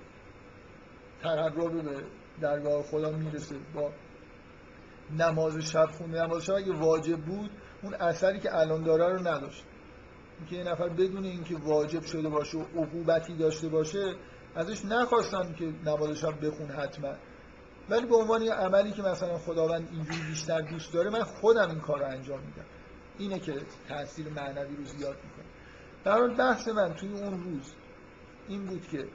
تقرب 1.22 1.82
به 1.82 2.04
درگاه 2.40 2.82
خدا 2.82 3.10
می‌رسه 3.10 3.56
با 3.74 3.90
نماز 5.18 5.58
شب 5.58 5.86
خونده. 5.98 6.22
نماز 6.22 6.44
شب 6.44 6.54
اگه 6.54 6.72
واجب 6.72 7.20
بود 7.20 7.50
اون 7.82 7.94
اثری 7.94 8.40
که 8.40 8.56
الان 8.56 8.82
داره 8.82 9.12
رو 9.12 9.28
نداشت. 9.28 9.64
اینکه 10.38 10.56
یه 10.56 10.64
نفر 10.64 10.88
بدون 10.88 11.24
اینکه 11.24 11.56
واجب 11.56 12.02
شده 12.02 12.28
باشه 12.28 12.58
و 12.58 12.62
عقوبتی 12.82 13.36
داشته 13.36 13.68
باشه 13.68 14.14
ازش 14.54 14.84
نخواستم 14.84 15.52
که 15.52 15.72
نماز 15.84 16.10
شب 16.18 16.46
بخون 16.46 16.70
حتما. 16.70 17.14
ولی 17.90 18.06
به 18.06 18.16
عنوان 18.16 18.42
یه 18.42 18.52
عملی 18.52 18.92
که 18.92 19.02
مثلا 19.02 19.38
خداوند 19.38 19.88
اینجوری 19.92 20.18
بیشتر 20.30 20.60
دوست 20.60 20.92
داره 20.92 21.10
من 21.10 21.22
خودم 21.22 21.68
این 21.68 21.80
کار 21.80 21.98
رو 21.98 22.06
انجام 22.06 22.40
میدم. 22.40 22.64
اینه 23.18 23.38
که 23.38 23.54
تاثیر 23.88 24.28
معنوی 24.28 24.76
رو 24.76 24.84
زیاد 24.84 25.16
می‌کنه. 25.24 25.44
در 26.04 26.34
بحث 26.34 26.68
من 26.68 26.94
توی 26.94 27.08
اون 27.08 27.44
روز 27.44 27.72
این 28.48 28.66
بود 28.66 28.88
که 28.88 29.08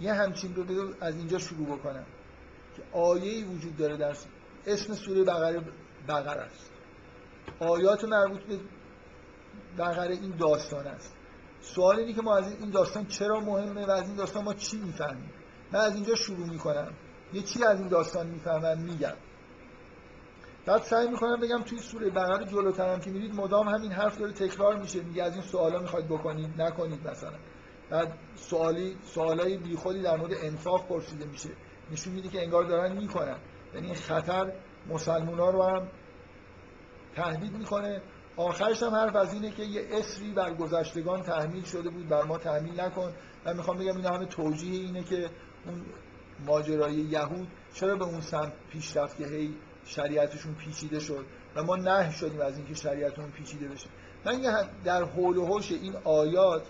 یه 0.00 0.12
همچین 0.12 0.54
رو 0.54 0.94
از 1.00 1.16
اینجا 1.16 1.38
شروع 1.38 1.66
بکنم. 1.66 2.06
که 2.76 2.82
آیه 2.92 3.46
وجود 3.46 3.76
داره 3.76 3.96
در 3.96 4.14
اسم 4.68 4.94
سوره 4.94 5.24
بقره 5.24 5.62
بقره 6.08 6.40
است. 6.40 6.70
آیات 7.60 8.04
مربوط 8.04 8.42
به 8.42 8.58
بقره 9.78 10.14
این 10.14 10.36
داستان 10.36 10.86
است. 10.86 11.16
سوال 11.60 11.98
اینه 11.98 12.12
که 12.12 12.22
ما 12.22 12.36
از 12.36 12.52
این 12.60 12.70
داستان 12.70 13.06
چرا 13.06 13.40
مهمه 13.40 13.86
و 13.86 13.90
از 13.90 14.08
این 14.08 14.16
داستان 14.16 14.44
ما 14.44 14.54
چی 14.54 14.76
می‌فهمیم؟ 14.76 15.32
من 15.72 15.80
از 15.80 15.94
اینجا 15.94 16.14
شروع 16.14 16.46
می‌کنم. 16.46 16.92
یه 17.32 17.42
چی 17.42 17.64
از 17.64 17.78
این 17.78 17.88
داستان 17.88 18.26
می‌فهمم؟ 18.26 18.78
میگم. 18.78 19.14
بعد 20.66 20.82
سعی 20.82 21.08
می‌کنم 21.08 21.40
بگم 21.40 21.62
توی 21.62 21.78
سوره 21.78 22.10
بقره 22.10 22.44
جلوترم 22.44 23.00
که 23.00 23.10
میرید 23.10 23.34
مدام 23.34 23.68
همین 23.68 23.92
حرف 23.92 24.18
داره 24.18 24.32
تکرار 24.32 24.76
میشه. 24.76 25.02
میگه 25.02 25.22
از 25.22 25.32
این 25.32 25.42
سوالا 25.42 25.78
می‌خواید 25.78 26.08
بکنید 26.08 26.62
نکنید 26.62 27.08
مثلا. 27.08 27.38
بعد 27.90 28.18
سوالی 28.36 28.96
سوالای 29.04 29.56
بیخودی 29.56 30.02
در 30.02 30.16
مورد 30.16 30.32
انفاق 30.42 30.88
پرسیده 30.88 31.24
میشه. 31.24 31.50
نشون 31.92 32.12
میده 32.12 32.28
که 32.28 32.42
انگار 32.42 32.64
دارن 32.64 32.96
می‌کنن. 32.96 33.36
یعنی 33.74 33.86
این 33.86 33.96
خطر 33.96 34.52
مسلمان 34.88 35.38
ها 35.38 35.50
رو 35.50 35.62
هم 35.62 35.88
تهدید 37.16 37.52
می‌کنه. 37.52 38.02
آخرش 38.36 38.82
هم 38.82 38.94
حرف 38.94 39.16
از 39.16 39.32
اینه 39.32 39.50
که 39.50 39.62
یه 39.62 39.88
اسری 39.92 40.32
بر 40.32 40.54
گذشتگان 40.54 41.22
تحمیل 41.22 41.64
شده 41.64 41.90
بود 41.90 42.08
بر 42.08 42.22
ما 42.22 42.38
تحمیل 42.38 42.80
نکن. 42.80 43.12
من 43.44 43.56
می‌خوام 43.56 43.78
بگم 43.78 43.96
این 43.96 44.06
همه 44.06 44.26
توجیه 44.26 44.80
اینه 44.80 45.04
که 45.04 45.30
اون 45.66 45.82
ماجرای 46.46 46.94
یهود 46.94 47.48
چرا 47.74 47.96
به 47.96 48.04
اون 48.04 48.20
سمت 48.20 48.52
پیش 48.70 48.96
رفت 48.96 49.16
که 49.16 49.26
هی 49.26 49.54
شریعتشون 49.84 50.54
پیچیده 50.54 51.00
شد 51.00 51.26
و 51.56 51.62
ما 51.62 51.76
نه 51.76 52.10
شدیم 52.10 52.40
از 52.40 52.56
اینکه 52.56 52.74
شریعتمون 52.74 53.30
پیچیده 53.30 53.68
بشه. 53.68 53.88
من 54.24 54.42
در 54.84 55.04
حول 55.04 55.36
و 55.36 55.46
حوش 55.46 55.72
این 55.72 55.96
آیات 56.04 56.62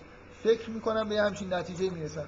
فکر 0.43 0.69
می‌کنم 0.69 1.09
به 1.09 1.21
همچین 1.21 1.53
نتیجه 1.53 1.89
می‌رسم. 1.89 2.25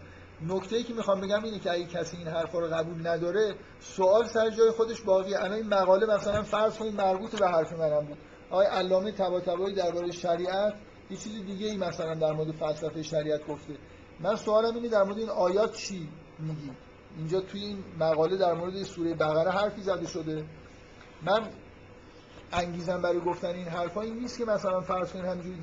نکته 0.48 0.84
که 0.84 0.94
می‌خوام 0.94 1.22
بگم 1.22 1.44
اینه 1.44 1.60
که 1.60 1.72
اگه 1.72 1.86
کسی 1.86 2.18
این 2.18 2.28
حرفا 2.28 2.60
رو 2.60 2.68
قبول 2.68 3.08
نداره 3.08 3.56
سوال 3.80 4.28
سر 4.28 4.50
جای 4.50 4.72
خودش 4.72 5.02
باقیه. 5.02 5.40
الان 5.40 5.54
این 5.54 5.68
مقاله 5.68 6.06
مثلا 6.06 6.44
فرض 6.44 6.78
کنید 6.78 6.96
مربوط 6.96 7.40
به 7.40 7.48
حرف 7.48 7.74
منم 7.74 8.06
بود. 8.06 8.18
آقای 8.50 8.68
علامه 8.68 9.12
طباطبایی 9.12 9.76
درباره 9.76 10.12
شریعت 10.12 10.74
یه 11.10 11.18
چیز 11.18 11.46
دیگه 11.46 11.68
ای 11.68 11.78
مثلا 11.78 12.14
در 12.14 12.32
مورد 12.32 12.52
فلسفه 12.52 13.04
شریعت 13.04 13.48
گفته. 13.48 13.74
من 14.20 14.36
سوالم 14.36 14.76
اینه 14.76 14.90
در 14.90 15.04
مورد 15.04 15.18
این 15.18 15.30
آیات 15.30 15.74
چی 15.74 16.10
میگی؟ 16.40 16.72
اینجا 17.18 17.42
توی 17.42 17.62
این 17.62 17.84
مقاله 18.00 18.38
در 18.38 18.54
مورد 18.54 18.84
سوره 18.84 19.14
بقره 19.14 19.52
حرفی 19.52 19.82
زده 19.82 20.08
شده. 20.08 20.46
من 21.22 21.50
انگیزم 22.54 23.02
برای 23.02 23.20
گفتن 23.20 23.48
این 23.48 23.68
حرفا 23.68 24.02
این 24.02 24.20
نیست 24.20 24.38
که 24.38 24.46
مثلا 24.46 24.82
فرض 24.82 25.12
کنید 25.12 25.26
همینجوری 25.26 25.60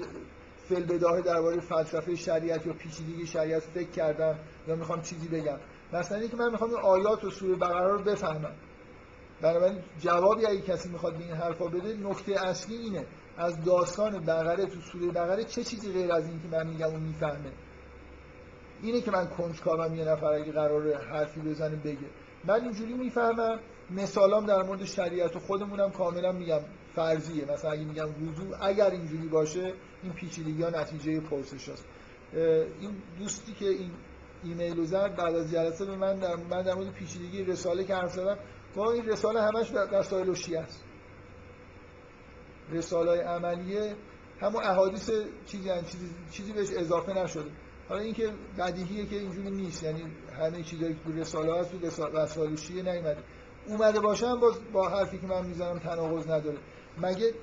فل 0.69 0.83
بداهه 0.83 1.21
درباره 1.21 1.61
فلسفه 1.61 2.15
شریعت 2.15 2.67
یا 2.67 2.73
پیچیدگی 2.73 3.27
شریعت 3.27 3.63
فکر 3.63 3.91
کردم 3.91 4.39
یا 4.69 4.75
می‌خوام 4.75 5.03
چیزی 5.03 5.29
بگم. 5.29 5.59
مثلا 5.93 6.19
اینکه 6.19 6.37
من 6.37 6.51
می‌خوام 6.51 6.75
آیات 6.75 7.25
و 7.25 7.31
سوره 7.31 7.55
بقره 7.55 7.93
رو 7.93 8.03
بفهمم. 8.03 8.55
بنابراین 9.43 9.79
جوابی 10.01 10.47
اگه 10.47 10.61
کسی 10.61 10.89
می‌خواد 10.89 11.17
به 11.17 11.25
این 11.25 11.35
حرفا 11.35 11.67
بده 11.67 11.97
نکته 12.09 12.47
اصلی 12.47 12.77
اینه. 12.77 13.05
از 13.37 13.65
داستان 13.65 14.25
بقره 14.25 14.67
تو 14.67 14.81
سوره 14.81 15.07
بقره 15.07 15.45
چه 15.45 15.65
چیزی 15.65 15.93
غیر 15.93 16.13
از 16.13 16.25
این 16.25 16.41
که 16.43 16.49
من 16.57 16.67
میگم 16.67 16.87
اون 16.87 17.01
می‌فهمه؟ 17.01 17.53
اینه 18.83 19.01
که 19.01 19.11
من 19.11 19.27
کنجکاوم 19.27 19.95
یه 19.95 20.05
نفر 20.05 20.27
اگه 20.27 20.53
قرار 20.53 20.95
حرفی 20.95 21.41
بزنه 21.41 21.77
بگه. 21.77 22.09
من 22.45 22.65
اینجوری 22.65 22.95
می‌فهمم. 22.95 23.59
مثالام 23.91 24.47
در 24.47 24.63
مورد 24.63 24.85
شریعت 24.85 25.37
و 25.37 25.39
خودمونم 25.39 25.91
کاملا 25.91 26.33
میگم. 26.33 26.61
فرضیه. 26.95 27.53
مثلا 27.53 27.71
اگه 27.71 27.85
میگم 27.85 28.29
وضوع 28.29 28.57
اگر 28.61 28.91
اینجوری 28.91 29.29
باشه 29.29 29.73
این 30.03 30.13
پیچیدگی 30.13 30.63
ها 30.63 30.71
نتیجه 30.71 31.21
پرسش 31.21 31.69
هست 31.69 31.85
این 32.81 33.03
دوستی 33.19 33.53
که 33.53 33.69
این 33.69 33.91
ایمیل 34.45 34.85
زد 34.85 35.17
بعد 35.17 35.35
از 35.35 35.51
جلسه 35.51 35.85
به 35.85 35.97
من 35.97 36.19
در, 36.19 36.37
من 36.37 36.63
در 36.63 36.75
مورد 36.75 36.91
پیچیدگی 36.93 37.45
رساله 37.45 37.85
که 37.85 37.95
حرف 37.95 38.13
زدم 38.13 38.39
با 38.75 38.93
این 38.93 39.07
رساله 39.07 39.43
همش 39.43 39.73
رسائل 39.93 40.29
و 40.29 40.35
است 40.59 40.85
رساله 42.73 43.23
عملیه 43.23 43.95
همون 44.41 44.65
احادیث 44.65 45.11
چیزی 45.47 45.71
چیزی 45.87 46.11
چیزی 46.31 46.53
بهش 46.53 46.71
اضافه 46.71 47.13
نشده. 47.13 47.51
حالا 47.89 48.01
اینکه 48.01 48.33
بدیهیه 48.59 49.07
که 49.07 49.17
اینجوری 49.17 49.51
نیست. 49.51 49.83
یعنی 49.83 50.03
همه 50.39 50.63
چیزایی 50.63 50.95
که 50.95 51.21
رساله 51.21 51.61
هست 51.61 51.71
تو 51.71 52.07
رسائل 52.19 52.57
شیعه 52.57 52.83
نیومده. 52.83 53.23
اومده 53.67 54.01
باشم 54.01 54.41
با, 54.41 54.55
با 54.73 54.89
حرفی 54.89 55.19
که 55.19 55.27
من 55.27 55.47
می‌زنم 55.47 55.79
تناقض 55.79 56.31
نداره. 56.31 56.59
مگه 57.03 57.35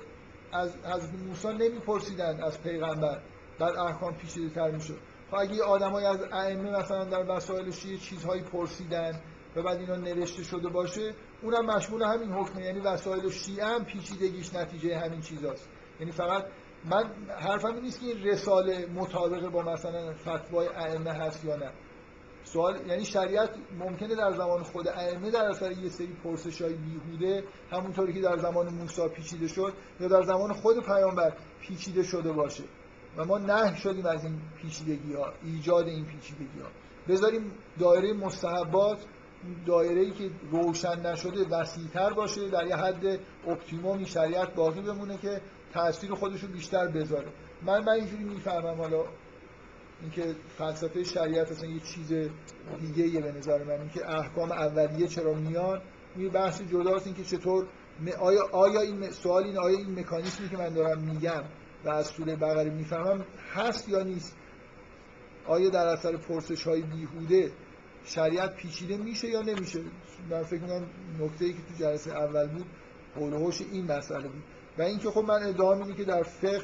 از 0.52 0.76
حضرت 0.76 1.14
موسی 1.28 1.48
نمیپرسیدن 1.48 2.42
از 2.42 2.62
پیغمبر؟ 2.62 3.20
بعد 3.58 3.76
احکام 3.76 4.14
پیچیده 4.14 4.54
تر 4.54 4.70
می‌شد. 4.70 4.98
خب 5.30 5.36
اگه 5.36 5.62
آدمای 5.64 6.04
از 6.04 6.22
ائمه 6.32 6.70
مثلا 6.70 7.04
در 7.04 7.36
وسایل 7.36 7.70
شیعه 7.70 7.98
چیزهایی 7.98 8.42
پرسیدن 8.42 9.20
و 9.56 9.62
بعد 9.62 9.78
اینا 9.78 9.96
نوشته 9.96 10.42
شده 10.42 10.68
باشه 10.68 11.14
اونم 11.42 11.66
مشمول 11.66 12.02
همین 12.02 12.32
حکمه. 12.32 12.62
یعنی 12.62 12.80
وسایل 12.80 13.30
شیعه 13.30 13.66
هم 13.66 13.84
پیچیدگیش 13.84 14.54
نتیجه 14.54 14.98
همین 14.98 15.20
چیزاست. 15.20 15.68
یعنی 16.00 16.12
فقط 16.12 16.44
من 16.84 17.04
حرفم 17.40 17.74
این 17.74 17.82
نیست 17.82 18.00
که 18.00 18.06
این 18.06 18.24
رساله 18.24 18.86
مطابق 18.86 19.48
با 19.48 19.62
مثلا 19.62 20.14
فتوای 20.14 20.68
ائمه 20.68 21.12
هست 21.12 21.44
یا 21.44 21.56
نه. 21.56 21.70
سوال 22.46 22.86
یعنی 22.88 23.04
شریعت 23.04 23.50
ممکنه 23.78 24.14
در 24.14 24.32
زمان 24.32 24.62
خود 24.62 24.88
ائمه 24.88 25.30
در 25.30 25.44
اثر 25.44 25.72
یه 25.72 25.88
سری 25.88 26.16
پرسش 26.24 26.62
های 26.62 26.74
بیهوده 26.74 27.44
همونطوری 27.70 28.12
که 28.12 28.20
در 28.20 28.36
زمان 28.36 28.74
موسی 28.74 29.08
پیچیده 29.08 29.48
شد 29.48 29.72
یا 30.00 30.08
در 30.08 30.22
زمان 30.22 30.52
خود 30.52 30.86
پیامبر 30.86 31.32
پیچیده 31.60 32.02
شده 32.02 32.32
باشه. 32.32 32.64
و 33.16 33.24
ما 33.24 33.38
نه 33.38 33.76
شدیم 33.76 34.06
از 34.06 34.24
این 34.24 34.40
پیچیدگی 34.62 35.12
ها 35.12 35.32
ایجاد 35.44 35.88
این 35.88 36.04
پیچیدگی 36.04 36.60
ها 36.62 36.68
بذاریم 37.08 37.52
دایره 37.78 38.12
مستحبات 38.12 38.98
دایره 39.66 40.00
ای 40.00 40.10
که 40.10 40.30
روشن 40.50 41.06
نشده 41.06 41.48
وسیعتر 41.50 42.12
باشه 42.12 42.48
در 42.48 42.66
یه 42.66 42.76
حد 42.76 43.20
اپتیمومی 43.46 44.06
شریعت 44.06 44.54
باقی 44.54 44.80
بمونه 44.80 45.18
که 45.18 45.40
تاثیر 45.74 46.14
خودش 46.14 46.42
رو 46.42 46.48
بیشتر 46.48 46.86
بذاره. 46.86 47.28
من 47.62 47.84
من 47.84 47.92
اینجوری 47.92 48.24
می‌فهمم 48.24 48.80
حالا 48.80 49.04
اینکه 50.00 50.34
فلسفه 50.58 51.04
شریعت 51.04 51.50
اصلا 51.50 51.70
یه 51.70 51.80
چیز 51.80 52.12
دیگه 52.80 53.08
یه 53.08 53.20
به 53.20 53.32
نظر 53.32 53.64
من. 53.64 53.80
اینکه 53.80 54.10
احکام 54.10 54.52
اولیه 54.52 55.06
چرا 55.06 55.34
میان؟ 55.34 55.82
یه 56.18 56.28
بحث 56.28 56.62
جداست 56.62 57.06
اینکه 57.06 57.24
چطور 57.24 57.66
آیا 58.20 58.48
آیا 58.52 58.80
این 58.80 59.10
سوال 59.10 59.44
این 59.44 59.58
آیا 59.58 59.78
این 59.78 59.98
مکانیزمی 59.98 60.48
که 60.48 60.56
من 60.56 60.68
دارم 60.68 61.00
میگم 61.00 61.42
و 61.84 61.88
از 61.88 62.06
سوره 62.06 62.36
بقره 62.36 62.70
می‌فهمم 62.70 63.24
هست 63.54 63.88
یا 63.88 64.02
نیست؟ 64.02 64.36
آیا 65.46 65.70
در 65.70 65.86
اثر 65.86 66.16
پرسش 66.16 66.66
های 66.66 66.82
بیهوده 66.82 67.52
شریعت 68.04 68.56
پیچیده 68.56 68.96
میشه 68.96 69.28
یا 69.28 69.42
نمیشه؟ 69.42 69.80
من 70.30 70.42
فکر 70.42 70.60
کنم 70.60 70.86
نکته 71.20 71.44
ای 71.44 71.52
که 71.52 71.58
تو 71.58 71.84
جلسه 71.84 72.10
اول 72.10 72.48
بود 72.48 72.66
حول 73.16 73.52
این 73.72 73.92
مسئله 73.92 74.28
بود. 74.28 74.42
و 74.78 74.82
اینکه 74.82 75.10
خب 75.10 75.20
من 75.20 75.42
ادعا 75.42 75.74
اینه 75.74 75.94
که 75.94 76.04
در 76.04 76.22
فقه 76.22 76.62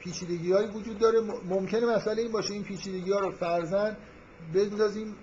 پیچیدگی 0.00 0.52
هایی 0.52 0.68
وجود 0.68 0.98
داره. 0.98 1.20
ممکنه 1.48 1.96
مسئله 1.96 2.22
این 2.22 2.32
باشه 2.32 2.54
این 2.54 2.64
پیچیدگی 2.64 3.12
ها 3.12 3.18
رو 3.18 3.30
فرزن 3.30 3.96
بندازیم 4.54 5.16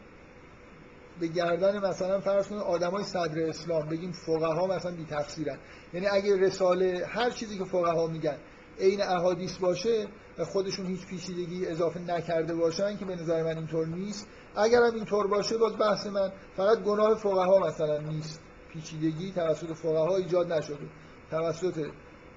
به 1.20 1.28
گردن 1.28 1.88
مثلا 1.88 2.20
فرض 2.20 2.48
کنید 2.48 2.62
آدمای 2.62 3.04
صدر 3.04 3.50
اسلام 3.50 3.90
بگیم 3.90 4.12
فقها 4.12 4.68
مثلا 4.68 4.92
بی 4.92 5.06
تفسیرن 5.06 5.58
یعنی 5.94 6.08
اگه 6.08 6.36
رساله 6.36 7.06
هر 7.10 7.30
چیزی 7.30 7.58
که 7.58 7.64
فقها 7.64 8.08
میگن 8.08 8.38
عین 8.80 9.02
احادیث 9.02 9.58
باشه 9.58 10.08
و 10.38 10.46
خودشون 10.46 10.86
هیچ 10.86 11.06
پیچیدگی 11.06 11.66
اضافه 11.66 12.00
نکرده 12.00 12.56
باشن 12.56 12.98
که 12.98 13.06
به 13.06 13.16
نظر 13.16 13.44
من 13.44 13.58
اینطور 13.58 13.88
نیست. 13.88 14.28
اگر 14.56 14.78
هم 14.78 14.96
اینطور 14.96 15.28
باشه 15.28 15.58
باز 15.58 15.78
بحث 15.78 16.08
من 16.08 16.32
فقط 16.58 16.80
گناه 16.80 17.16
فقها 17.16 17.60
مثلا 17.60 17.98
نیست. 17.98 18.42
پیچیدگی 18.74 19.32
توسط 19.32 19.74
فقها 19.74 20.18
ایجاد 20.18 20.54
نشده. 20.54 20.88
توسط 21.32 21.86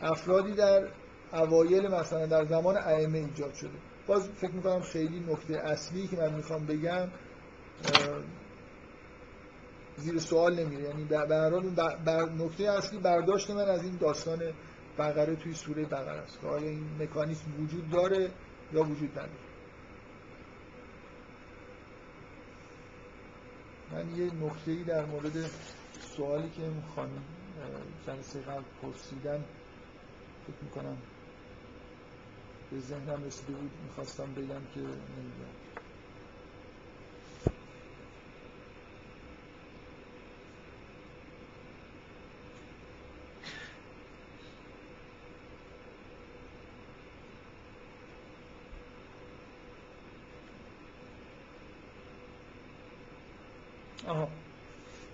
افرادی 0.03 0.53
در 0.53 0.89
اوایل 1.33 1.89
مثلا 1.89 2.27
در 2.27 2.45
زمان 2.45 2.77
ائمه 2.77 3.19
ایجاد 3.19 3.55
شده. 3.55 3.79
باز 4.07 4.29
فکر 4.29 4.51
می‌کنم 4.51 4.81
خیلی 4.81 5.21
نکته 5.21 5.59
اصلی 5.59 6.09
که 6.09 6.17
من 6.17 6.35
می‌خوام 6.35 6.67
بگم 6.67 7.09
زیر 9.97 10.19
سوال 10.19 10.61
نمیره. 10.61 10.83
یعنی 10.83 11.05
در 11.05 11.27
بر 12.05 12.23
نکته 12.25 12.71
اصلی 12.71 12.99
برداشت 12.99 13.51
من 13.51 13.69
از 13.69 13.85
این 13.85 13.97
داستان 13.97 14.53
بقره 14.99 15.37
توی 15.37 15.55
سوره 15.55 15.85
بقره 15.85 16.21
است. 16.21 16.41
که 16.41 16.47
آیا 16.47 16.69
این 16.69 17.03
مکانیسم 17.03 17.63
وجود 17.63 17.91
داره 17.91 18.31
یا 18.73 18.83
وجود 18.83 19.11
نداره؟ 19.11 19.31
من 23.93 24.17
یه 24.17 24.25
نکته 24.25 24.71
ای 24.71 24.85
در 24.85 25.05
مورد 25.05 25.33
سوالی 26.01 26.51
که 26.51 26.63
خانم 26.97 27.23
جلسه 28.07 28.41
قبل 28.41 28.63
پرسیدن 28.83 29.45
فکر 30.47 30.65
می‌کنم 30.65 30.97
به 32.71 32.79
ذهنم 32.79 33.25
رسیده 33.25 33.53
بود 33.53 33.73
می‌خواستم 33.85 34.35
بگم 34.35 34.67
که 34.75 34.81
نمی‌دونم. 34.81 35.55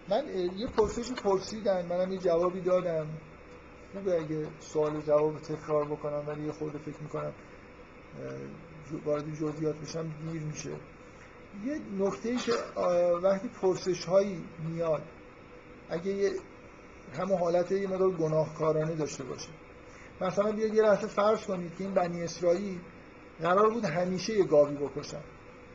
من 0.09 0.29
یه 0.57 0.66
پرسشی 0.66 1.14
پرسیدن 1.14 1.87
منم 1.87 2.12
یه 2.12 2.19
جوابی 2.19 2.61
دادم. 2.61 3.21
خوبه 3.96 4.20
اگه 4.20 4.46
سوال 4.61 5.00
جواب 5.00 5.38
تکرار 5.38 5.85
بکنم 5.85 6.24
ولی 6.26 6.46
یه 6.46 6.52
خورده 6.52 6.78
فکر 6.78 7.02
می‌کنم 7.02 7.32
وارد 9.04 9.35
جزئیات 9.35 9.76
بشم 9.76 10.11
دیر 10.32 10.42
میشه. 10.42 10.70
یه 11.64 11.80
نکته 11.98 12.28
ای 12.28 12.37
که 12.37 12.52
وقتی 13.22 13.48
پرسش 13.48 14.04
هایی 14.04 14.44
میاد 14.68 15.02
اگه 15.90 16.12
یه 16.12 16.32
همون 17.18 17.38
حالت 17.38 17.72
یه 17.72 17.88
مدار 17.88 18.11
گناهکارانه 18.11 18.94
داشته 18.94 19.24
باشه. 19.24 19.48
مثلا 20.20 20.52
بیاد 20.52 20.74
یه 20.74 20.82
لحظه 20.82 21.06
فرض 21.06 21.46
کنید 21.46 21.74
که 21.74 21.85
این 21.85 21.94
بنی 21.94 22.22
اسرائیل 22.22 22.80
قرار 23.40 23.70
بود 23.70 23.85
همیشه 23.85 24.32
یه 24.32 24.44
گاوی 24.44 24.74
بکشن. 24.74 25.22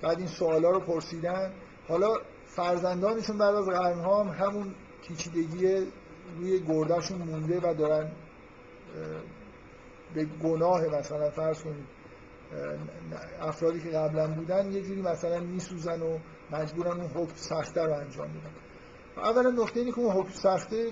بعد 0.02 0.18
این 0.18 0.28
سوالا 0.28 0.70
رو 0.70 0.80
پرسیدن. 0.80 1.54
حالا 1.88 2.14
فرزندانشون 2.46 3.38
بعد 3.38 3.56
از 3.56 3.66
قرنها 3.66 4.24
هم 4.24 4.46
همون 4.46 4.76
پیچیدگی 5.08 5.92
روی 6.38 6.60
گردهشون 6.60 7.18
مونده 7.18 7.60
و 7.60 7.74
دارن 7.74 8.12
به 10.14 10.26
گناه 10.26 10.82
مثلا 10.82 11.30
فرض 11.30 11.62
کنید 11.62 11.86
افرادی 13.42 13.80
که 13.80 13.90
قبلا 13.90 14.28
بودن 14.28 14.72
یه 14.72 14.82
جوری 14.82 15.02
مثلا 15.02 15.40
میسوزن 15.40 16.02
و 16.02 16.20
مجبورن 16.52 17.02
اون 17.02 17.10
حکم 17.10 17.36
سخته 17.36 17.82
رو 17.82 17.94
انجام 17.94 18.30
میدن 18.30 18.52
اولا 19.18 19.50
نقطه 19.50 19.80
اینه 19.80 19.92
که 19.92 20.00
اون 20.00 20.16
حکم 20.16 20.30
سخته 20.30 20.92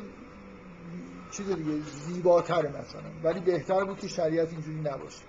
چیز 1.32 1.48
دیگه 1.48 1.80
زیباتره 1.82 2.70
مثلا 2.70 3.12
ولی 3.24 3.40
بهتر 3.40 3.86
بود 3.86 3.98
که 4.00 4.08
شریعت 4.08 4.52
اینجوری 4.52 4.80
نباشه. 4.80 5.24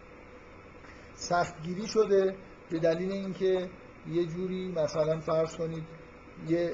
سختگیری 1.14 1.86
شده 1.86 2.36
به 2.70 2.78
دلیل 2.78 3.12
اینکه 3.12 3.70
یه 4.08 4.26
جوری 4.26 4.68
مثلا 4.68 5.20
فرض 5.20 5.56
کنید 5.56 5.84
یه 6.48 6.72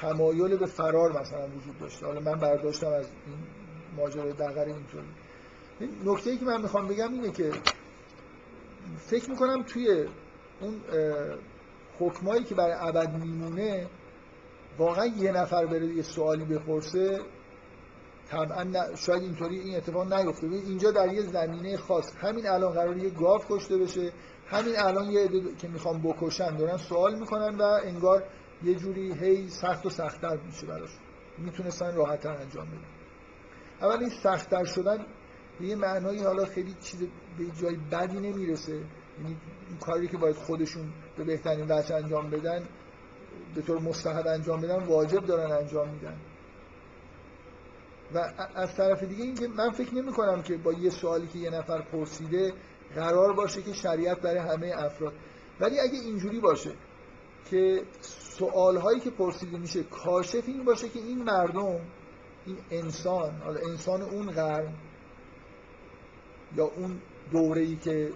تمایل 0.00 0.56
به 0.56 0.66
فرار 0.66 1.20
مثلا 1.20 1.46
وجود 1.46 1.78
داشته. 1.80 2.06
حالا 2.06 2.20
من 2.20 2.34
برداشتم 2.34 2.86
از 2.86 3.06
این 3.26 3.36
ماجرای 3.96 4.32
بقره 4.32 4.74
اینطوری. 4.74 5.06
نکته 6.04 6.30
ای 6.30 6.38
که 6.38 6.44
من 6.44 6.62
می‌خوام 6.62 6.88
بگم 6.88 7.12
اینه 7.12 7.30
که 7.30 7.50
فکر 8.98 9.30
می‌کنم 9.30 9.62
توی 9.62 10.06
اون 10.60 10.80
حکمایی 11.98 12.44
که 12.44 12.54
برای 12.54 12.76
ابد 12.78 13.18
میمونه 13.18 13.86
واقعا 14.78 15.06
یه 15.06 15.32
نفر 15.32 15.66
بره 15.66 15.86
یه 15.86 16.02
سوالی 16.02 16.44
بپرسه 16.44 17.20
طبعا 18.28 18.94
شاید 18.96 19.22
اینطوری 19.22 19.58
این 19.58 19.76
اتفاق 19.76 20.12
نیفته. 20.12 20.46
اینجا 20.46 20.90
در 20.90 21.12
یه 21.12 21.22
زمینه 21.22 21.76
خاص. 21.76 22.12
همین 22.16 22.46
الان 22.46 22.72
قرار 22.72 22.96
یه 22.96 23.10
گاو 23.10 23.40
کشته 23.48 23.76
بشه. 23.76 24.12
همین 24.46 24.78
الان 24.78 25.10
یه 25.10 25.20
عده 25.20 25.54
که 25.58 25.68
می‌خوام 25.68 26.02
بکشن 26.02 26.56
دارن 26.56 26.76
سوال 26.76 27.18
می‌کنن 27.18 27.56
و 27.58 27.62
انگار 27.62 28.22
یه 28.62 28.74
جوری 28.74 29.12
هی 29.12 29.48
سخت 29.48 29.86
و 29.86 29.90
سختتر 29.90 30.36
میشه 30.36 30.66
براش. 30.66 30.90
می‌تونستن 31.38 31.94
راحتتر 31.94 32.36
انجام 32.36 32.66
بدن. 32.66 32.84
اول 33.80 34.00
این 34.00 34.10
سختتر 34.22 34.64
شدن 34.64 35.06
به 35.60 35.66
یه 35.66 35.76
معنایی 35.76 36.22
حالا 36.22 36.44
خیلی 36.44 36.74
چیز 36.80 37.00
به 37.38 37.44
جای 37.60 37.76
بدی 37.76 38.20
نمی‌رسه. 38.20 38.72
یعنی 38.72 39.36
این 39.68 39.78
کاری 39.80 40.08
که 40.08 40.16
باید 40.16 40.36
خودشون 40.36 40.92
به 41.16 41.24
بهترین 41.24 41.66
وجه 41.70 41.94
انجام 41.94 42.30
بدن 42.30 42.68
به 43.54 43.62
طور 43.62 43.80
مستحب 43.80 44.26
انجام 44.26 44.60
بدن 44.60 44.84
واجب 44.84 45.26
دارن 45.26 45.52
انجام 45.52 45.88
میدن. 45.88 46.16
و 48.14 48.18
از 48.54 48.74
طرف 48.74 49.02
دیگه 49.02 49.24
اینکه 49.24 49.48
من 49.48 49.70
فکر 49.70 49.94
نمی 49.94 50.12
کنم 50.12 50.42
که 50.42 50.56
با 50.56 50.72
یه 50.72 50.90
سوالی 50.90 51.26
که 51.26 51.38
یه 51.38 51.50
نفر 51.50 51.82
پرسیده 51.82 52.52
قرار 52.94 53.32
باشه 53.32 53.62
که 53.62 53.72
شریعت 53.72 54.20
برای 54.20 54.38
همه 54.38 54.72
افراد. 54.76 55.12
ولی 55.60 55.80
اگه 55.80 55.98
اینجوری 55.98 56.40
باشه 56.40 56.70
که 57.50 57.82
سوال 58.00 58.76
هایی 58.76 59.00
که 59.00 59.10
پرسیده 59.10 59.58
میشه 59.58 59.82
کاشف 59.82 60.44
این 60.46 60.64
باشه 60.64 60.88
که 60.88 60.98
این 60.98 61.22
مردم 61.22 61.80
این 62.46 62.56
انسان 62.70 63.34
حالا 63.44 63.60
انسان 63.60 64.02
اون 64.02 64.30
قرن 64.30 64.74
یا 66.56 66.64
اون 66.64 67.00
دوره 67.32 67.62
ای 67.62 67.76
که 67.76 68.10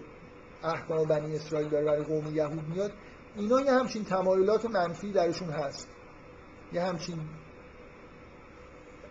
احکام 0.65 1.05
بنی 1.05 1.37
اسرائیل 1.37 1.69
داره 1.69 1.85
برای 1.85 2.03
قوم 2.03 2.37
یهود 2.37 2.69
میاد 2.69 2.93
اینا 3.37 3.61
یه 3.61 3.73
همچین 3.73 4.05
تمایلات 4.05 4.65
منفی 4.71 5.13
درشون 5.13 5.49
هست. 5.51 5.89
یه 6.73 6.83
همچین 6.83 7.19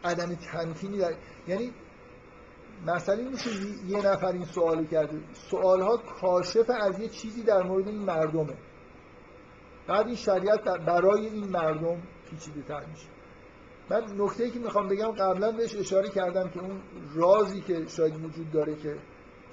عدم 0.03 0.35
تمکینی 0.35 0.97
در 0.97 1.13
یعنی 1.47 1.73
مسئله 2.85 3.23
این 3.23 3.37
که 3.37 3.49
یه 3.87 4.07
نفر 4.07 4.31
این 4.31 4.45
سوال 4.45 4.85
کرده. 4.85 5.19
سوال 5.33 5.81
ها 5.81 5.97
کاشف 5.97 6.69
از 6.69 6.99
یه 6.99 7.09
چیزی 7.09 7.43
در 7.43 7.63
مورد 7.63 7.87
این 7.87 7.99
مردمه. 7.99 8.53
بعد 9.89 10.07
این 10.07 10.15
شریعت 10.15 10.63
برای 10.63 11.25
این 11.25 11.47
مردم 11.47 12.01
پیچیده 12.29 12.61
تر 12.61 12.85
میشه. 12.85 13.07
من 13.89 14.03
نکته 14.17 14.49
که 14.49 14.59
می‌خوام 14.59 14.87
بگم 14.87 15.11
قبلا 15.11 15.51
بهش 15.51 15.75
اشاره 15.75 16.09
کردم 16.09 16.49
که 16.49 16.59
اون 16.59 16.81
رازی 17.15 17.61
که 17.61 17.85
شاید 17.87 18.25
وجود 18.25 18.51
داره 18.51 18.75
که 18.75 18.95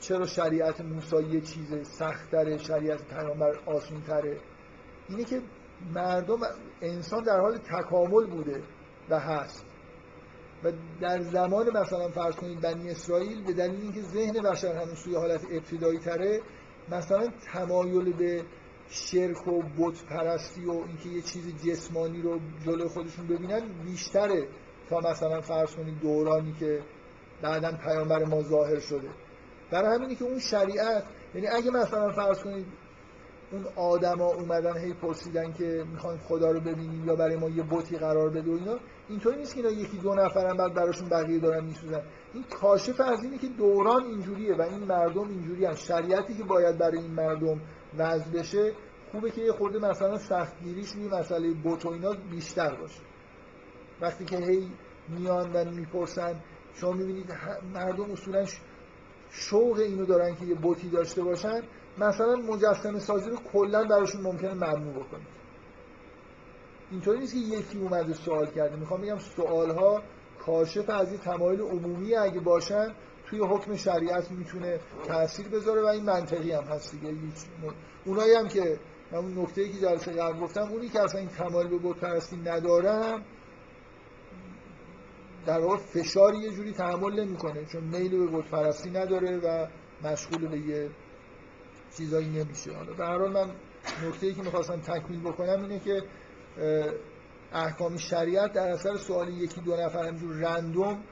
چرا 0.01 0.27
شریعت 0.27 0.81
موسی 0.81 1.17
یه 1.17 1.41
چیز 1.41 1.89
سختره 1.89 2.59
شریعت 2.59 3.09
پیامبر 3.09 3.59
آسون 3.67 4.03
تره 4.03 4.41
اینه 5.09 5.25
که 5.25 5.43
مردم 5.95 6.39
انسان 6.83 7.23
در 7.23 7.41
حال 7.41 7.59
تکامل 7.59 8.27
بوده 8.27 8.63
و 9.11 9.21
هست. 9.21 9.67
و 10.65 10.73
در 11.01 11.21
زمان 11.21 11.67
مثلا 11.77 12.09
فرض 12.09 12.37
کنید 12.37 12.61
بنی 12.61 12.91
اسرائیل 12.91 13.45
به 13.45 13.53
دلیل 13.53 13.81
اینکه 13.81 14.03
ذهن 14.03 14.51
بشر 14.51 14.73
هنوز 14.73 15.03
توی 15.05 15.15
حالت 15.15 15.45
ابتدایی 15.51 15.99
تره 15.99 16.41
مثلا 16.91 17.29
تمایل 17.53 18.13
به 18.13 18.45
شرک 18.89 19.49
و 19.49 19.63
بت 19.79 20.05
پرستی 20.05 20.65
و 20.65 20.71
اینکه 20.71 21.09
یه 21.09 21.23
چیز 21.23 21.65
جسمانی 21.65 22.23
رو 22.23 22.41
جلو 22.67 22.89
خودشون 22.89 23.27
ببینن 23.27 23.61
بیشتره 23.85 24.49
تا 24.89 24.99
مثلا 25.01 25.41
فرض 25.41 25.75
کنید 25.75 26.01
دورانی 26.01 26.53
که 26.61 26.83
بعدا 27.43 27.73
پیامبر 27.73 28.25
ما 28.25 28.43
ظاهر 28.43 28.81
شده. 28.81 29.09
برای 29.71 29.95
همینی 29.95 30.15
که 30.15 30.25
اون 30.25 30.39
شریعت 30.39 31.05
یعنی 31.35 31.47
اگه 31.47 31.71
مثلا 31.71 32.13
فرض 32.13 32.39
کنید 32.39 32.67
اون 33.53 33.67
آدما 33.77 34.25
اومدن 34.25 34.79
هی 34.79 34.93
پرسیدن 34.93 35.53
که 35.53 35.85
می‌خوایم 35.93 36.19
خدا 36.19 36.51
رو 36.51 36.61
ببینیم 36.61 37.05
یا 37.07 37.17
برای 37.17 37.37
ما 37.37 37.49
یه 37.49 37.63
بوتی 37.63 37.97
قرار 37.97 38.31
بده 38.31 38.51
و 38.51 38.55
اینا 38.55 38.79
اینطوری 39.09 39.37
نیست 39.37 39.55
که 39.55 39.61
اینا 39.61 39.83
یکی 39.83 39.97
دو 39.97 40.15
نفرن 40.15 40.57
بعد 40.57 40.75
براشون 40.75 41.09
بقیه 41.09 41.39
دارن 41.39 41.65
میسوزن. 41.65 42.03
این 42.35 42.45
کاشف 42.61 43.01
از 43.01 43.25
اینه 43.25 43.39
که 43.39 43.49
دوران 43.49 44.05
اینجوریه 44.05 44.55
و 44.57 44.63
این 44.63 44.85
مردم 44.85 45.29
اینجوری 45.29 45.65
هم 45.65 45.75
شریعتی 45.75 46.35
که 46.35 46.45
باید 46.45 46.79
برای 46.79 46.99
این 46.99 47.11
مردم 47.11 47.61
وضع 47.99 48.31
بشه 48.31 48.73
خوبه 49.13 49.31
که 49.31 49.41
یه 49.41 49.53
خورده 49.53 49.79
مثلا 49.79 50.19
سختگیریش 50.19 50.91
روی 50.93 51.09
مسئله 51.09 51.55
بوت 51.55 51.87
و 51.87 51.89
اینا 51.89 52.13
بیشتر 52.31 52.75
باشه. 52.75 53.01
وقتی 54.01 54.25
که 54.25 54.37
هی 54.37 54.71
میان 55.09 55.53
و 55.53 55.71
می‌پرسن 55.71 56.41
شما 56.75 56.93
می‌بینید 56.93 57.33
مردم 57.75 58.11
اصولا 58.11 58.47
شوق 59.31 59.79
اینو 59.79 60.05
دارن 60.05 60.35
که 60.35 60.45
یه 60.45 60.55
بوتی 60.55 60.89
داشته 60.89 61.23
باشن. 61.23 61.63
مثلا 61.99 62.37
مجسمه 62.37 62.99
سازی 62.99 63.31
رو 63.31 63.37
کلا 63.37 63.85
براشون 63.85 64.21
ممکنه 64.21 64.55
ممنوع 64.55 64.95
بکنید. 64.95 65.37
اینطوری 66.91 67.19
نیست 67.19 67.33
که 67.33 67.39
یکی 67.39 67.79
اومده 67.79 68.13
سوال 68.13 68.47
کرده. 68.47 68.77
می‌خوام 68.77 69.01
بگم 69.01 69.19
سوال 69.19 69.71
ها 69.71 70.03
کاشف 70.39 70.91
از 70.91 71.09
این 71.09 71.21
تمایل 71.21 71.61
عمومی 71.61 72.15
اگه 72.15 72.41
باشن 72.41 72.95
توی 73.27 73.39
حکم 73.39 73.77
شریعت 73.77 74.31
می‌تونه 74.31 74.81
تاثیر 75.07 75.49
بذاره 75.49 75.83
و 75.83 75.87
این 75.87 76.05
منطقی 76.05 76.53
هم 76.53 76.65
هست 76.65 76.93
دیگه. 76.93 77.15
اونایی 78.05 78.35
هم 78.35 78.49
که 78.49 78.79
اون 79.13 79.39
نکته 79.39 79.69
که 79.69 79.79
جلسه 79.79 80.13
قبل 80.13 80.41
گفتم 80.41 80.63
اونی 80.63 80.89
که 80.89 81.01
اصلا 81.01 81.21
این 81.21 81.29
تمایل 81.29 81.69
به 81.69 81.79
بت 81.79 81.97
پرستی 81.97 82.37
ندارم 82.37 83.25
در 85.47 85.61
واقع 85.61 85.77
فشار 85.77 86.35
یه 86.35 86.51
جوری 86.51 86.73
تحمل 86.73 87.21
نمی‌کنه 87.21 87.65
چون 87.65 87.85
میل 87.85 88.19
به 88.19 88.27
بت 88.27 88.45
پرستی 88.51 88.91
نداره 88.91 89.39
و 89.39 89.67
مشغول 90.05 90.49
به 90.49 90.59
یه 90.59 90.91
چیزایی 91.97 92.29
نمیشه. 92.29 92.73
حالا 92.73 92.93
به 92.93 93.05
هر 93.07 93.19
حال 93.19 93.33
من 93.33 93.51
نکته 94.09 94.27
ای 94.27 94.35
که 94.35 94.43
می‌خواستم 94.43 94.81
تکمیل 94.81 95.21
بکنم 95.21 95.63
اینه 95.63 95.79
که 95.79 96.03
احکام 97.53 97.97
شریعت 97.97 98.53
در 98.53 98.69
اثر 98.69 98.97
سوال 98.97 99.29
یکی 99.29 99.61
دو 99.61 99.77
نفر 99.77 100.07
همجور 100.07 100.35
رندوم 100.35 101.05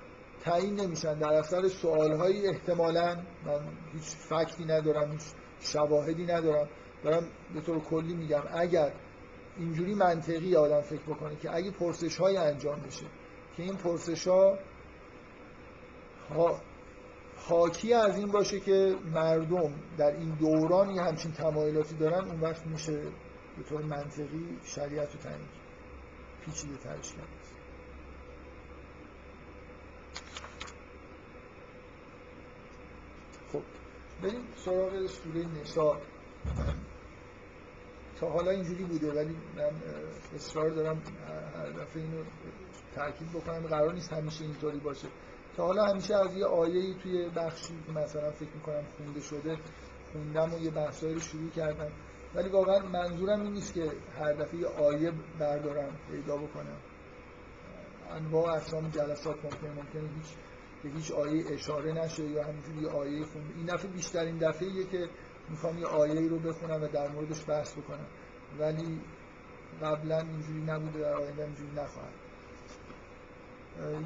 تعیین 0.45 0.80
نمیشن. 0.80 1.18
در 1.18 1.32
اثر 1.32 1.68
سوالهایی 1.68 2.49
احتمالا 2.49 3.16
من 3.47 3.61
هیچ 3.92 4.03
فکتی 4.03 4.64
ندارم 4.64 5.11
هیچ 5.12 5.22
شواهدی 5.61 6.26
ندارم. 6.26 6.68
دارم 7.05 7.28
به 7.55 7.61
طور 7.61 7.80
کلی 7.80 8.14
میگم 8.14 8.42
اگر 8.53 8.92
اینجوری 9.57 9.95
منطقی 9.95 10.57
آدم 10.57 10.80
فکر 10.80 11.03
بکنه 11.03 11.36
که 11.36 11.55
اگه 11.55 11.70
پرسش 11.70 12.16
های 12.16 12.36
انجام 12.36 12.80
بشه 12.80 13.07
که 13.57 13.62
این 13.62 13.76
پرسش 13.76 14.28
ها 14.28 14.59
حاکی 17.36 17.95
از 17.95 18.18
این 18.18 18.28
باشه 18.28 18.61
که 18.61 18.97
مردم 19.14 19.72
در 19.99 20.16
این 20.16 20.30
دوران 20.30 20.90
یه 20.90 21.03
همچین 21.03 21.32
تمایلاتی 21.32 21.95
دارن 21.97 22.28
اون 22.28 22.40
وقت 22.40 22.66
میشه 22.66 23.03
به 23.57 23.62
طور 23.68 23.82
منطقی 23.82 24.59
شریعت 24.64 25.12
رو 25.14 25.20
تعیین 25.20 25.49
پیچیده 26.45 26.76
ترش 26.76 27.12
کرد 27.12 27.28
خب 33.53 33.62
بریم 34.24 34.42
سراغ 34.56 35.06
سوره 35.06 35.44
نسا. 35.60 36.00
تا 38.20 38.30
حالا 38.30 38.50
اینجوری 38.50 38.84
بوده 38.84 39.12
ولی 39.12 39.36
من 39.56 39.70
اصرار 40.34 40.70
دارم 40.70 41.02
هر 41.56 41.70
دفعه 41.70 42.02
اینو 42.02 42.24
تاکید 42.94 43.32
بکنم. 43.32 43.66
قرار 43.66 43.92
نیست 43.92 44.12
همیشه 44.12 44.44
اینطوری 44.44 44.78
باشه. 44.78 45.08
تا 45.56 45.66
حالا 45.66 45.84
همیشه 45.84 46.14
از 46.16 46.36
یه 46.36 46.46
آیه 46.46 46.94
توی 46.94 47.28
بخشی 47.28 47.74
مثلا 47.94 48.30
فکر 48.30 48.54
می‌کنم 48.54 48.84
خونده 48.96 49.20
شده 49.20 49.58
خوندم 50.12 50.54
و 50.54 50.58
یه 50.58 50.70
بحثایی 50.70 51.14
رو 51.14 51.20
شروع 51.20 51.50
کردم. 51.50 51.92
ولی 52.34 52.48
واقعا 52.48 52.78
منظورم 52.78 53.42
این 53.42 53.52
نیست 53.52 53.74
که 53.74 53.92
هر 54.18 54.32
دفعه 54.32 54.60
یه 54.60 54.66
آیه 54.66 55.12
بردارم 55.38 55.96
پیدا 56.10 56.36
بکنم. 56.36 56.76
انواع 58.10 58.52
اقسام 58.56 58.88
جلسات 58.88 59.44
ممکنه 59.44 59.70
ممکنه 59.70 60.02
هیچ 60.02 60.34
به 60.85 60.91
هیچ 60.91 61.12
آیه 61.12 61.45
اشاره 61.53 61.93
نشه 61.93 62.24
یا 62.24 62.45
همینجوری 62.45 62.82
یه 62.82 62.89
آیه 62.89 63.24
خونده 63.24 63.55
این 63.57 63.66
دفعه 63.66 63.91
بیشترین 63.91 64.39
دفعه 64.39 64.85
که 64.85 65.09
می‌خوام 65.49 65.78
یه 65.78 65.87
آیه 65.87 66.28
رو 66.28 66.39
بخونم 66.39 66.82
و 66.82 66.89
در 66.89 67.09
موردش 67.09 67.49
بحث 67.49 67.72
بکنم. 67.72 68.07
ولی 68.59 69.01
قبلا 69.82 70.18
اینجوری 70.18 70.62
نبوده 70.62 71.01
در 71.01 71.14
آینده 71.14 71.45
اینجوری 71.45 71.70
نخواهد. 71.70 72.14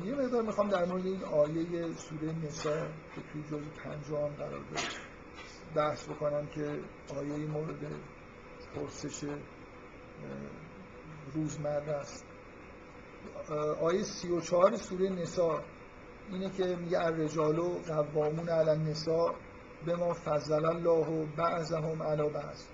یه 0.04 0.14
مقدار 0.14 0.42
می‌خوام 0.42 0.68
در 0.68 0.84
مورد 0.84 1.06
این 1.06 1.24
آیه 1.24 1.92
سوره 1.92 2.32
نسا 2.32 2.86
که 2.86 3.20
توی 3.32 3.42
جز 3.42 3.64
پنجام 3.84 4.28
قرار 4.28 4.50
داره 4.50 4.88
بحث 5.74 6.08
بکنم 6.08 6.46
که 6.46 6.80
آیه 7.16 7.46
مورد 7.46 7.86
پرسش 8.74 9.24
روزمره 11.34 11.92
است. 11.92 12.24
آیه 13.80 14.02
سی 14.02 14.28
و 14.28 14.40
چهار 14.40 14.76
سوره 14.76 15.08
نسا 15.08 15.64
اینه 16.32 16.50
که 16.50 16.76
میگه 16.76 16.98
الرجال 16.98 17.58
و 17.58 17.78
قوامون 17.78 18.48
علی 18.48 18.70
النساء 18.70 19.34
به 19.86 19.96
ما 19.96 20.14
فضل 20.14 20.64
الله 20.64 21.26
بعضهم 21.36 22.02
علی 22.02 22.30
بعض 22.30 22.64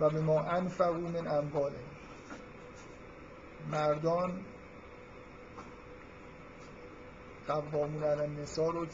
و 0.00 0.10
به 0.10 0.20
ما 0.20 0.40
انفقو 0.40 1.00
من 1.00 1.28
امواله 1.28 1.78
مردان 3.70 4.40
قوامون 7.48 8.04
علی 8.04 8.20
النساء 8.20 8.70
رو 8.70 8.86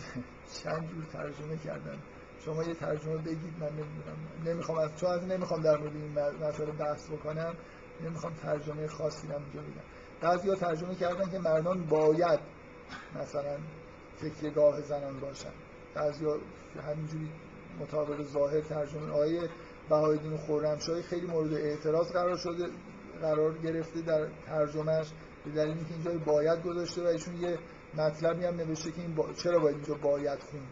چند 0.62 0.88
جور 0.90 1.04
ترجمه 1.12 1.56
کردن. 1.56 1.98
شما 2.44 2.64
یه 2.64 2.74
ترجمه 2.74 3.16
بگید 3.16 3.54
من 3.60 3.68
نمی‌دونم. 3.68 4.16
نمی‌خوام 4.44 4.78
از 4.78 4.96
چون 4.96 5.10
از 5.10 5.24
نمی‌خوام 5.24 5.62
در 5.62 5.76
مورد 5.76 5.96
این 5.96 6.12
مسئله 6.48 6.72
بحث 6.72 7.10
بکنم. 7.10 7.54
نمی‌خوام 8.00 8.34
ترجمه 8.34 8.86
خاصی 8.86 9.26
بگم. 9.26 9.91
بعضیا 10.22 10.54
ترجمه 10.54 10.94
کردن 10.94 11.30
که 11.30 11.38
مردان 11.38 11.82
باید 11.82 12.40
مثلا 13.20 13.56
تکیهگاه 14.20 14.80
زنان 14.80 15.20
باشن. 15.20 15.52
بعضیا 15.94 16.38
همینجوری 16.86 17.30
مطابق 17.80 18.22
ظاهر 18.22 18.60
ترجمه 18.60 19.10
آیه 19.12 19.48
بهایدین 19.88 20.36
خرمشاهی 20.36 21.02
خیلی 21.02 21.26
مورد 21.26 21.54
اعتراض 21.54 22.12
قرار 22.12 22.36
شده 22.36 22.66
قرار 23.20 23.58
گرفته 23.58 24.00
در 24.00 24.26
ترجمهش 24.46 25.06
به 25.44 25.50
دلیل 25.50 25.76
اینکه 25.76 25.94
اینجا 25.94 26.24
باید 26.24 26.62
گذاشته 26.62 27.02
و 27.02 27.06
ایشون 27.06 27.34
یه 27.40 27.58
مطلبی 27.94 28.44
هم 28.44 28.56
نوشته 28.56 28.90
که 28.90 29.00
این 29.00 29.14
با... 29.14 29.32
چرا 29.32 29.58
باید 29.58 29.76
اینجا 29.76 29.94
باید 29.94 30.38
خوند؟ 30.38 30.68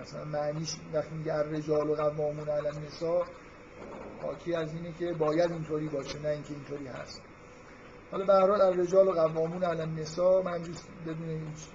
مثلا 0.00 0.24
معنیش 0.24 0.76
وقتی 0.92 1.14
میگه 1.14 1.34
رجال 1.34 1.90
و 1.90 1.94
قوامون 1.94 2.48
علی 2.48 2.68
النساء 2.68 3.24
حاکی 4.22 4.54
از 4.54 4.74
اینه 4.74 4.92
که 4.98 5.12
باید 5.12 5.52
اینطوری 5.52 5.88
باشه 5.88 6.18
نه 6.18 6.28
اینکه 6.28 6.54
اینطوری 6.54 6.86
هست. 6.86 7.22
حالا 8.10 8.24
به 8.24 8.32
هر 8.32 8.48
حال 8.48 8.60
الرجال 8.60 9.08
و 9.08 9.12
قوامون 9.12 9.64
علی 9.64 9.80
النساء 9.80 10.42
من 10.42 10.62
جز 10.62 10.82
بدون 11.06 11.28
هیچ 11.28 11.66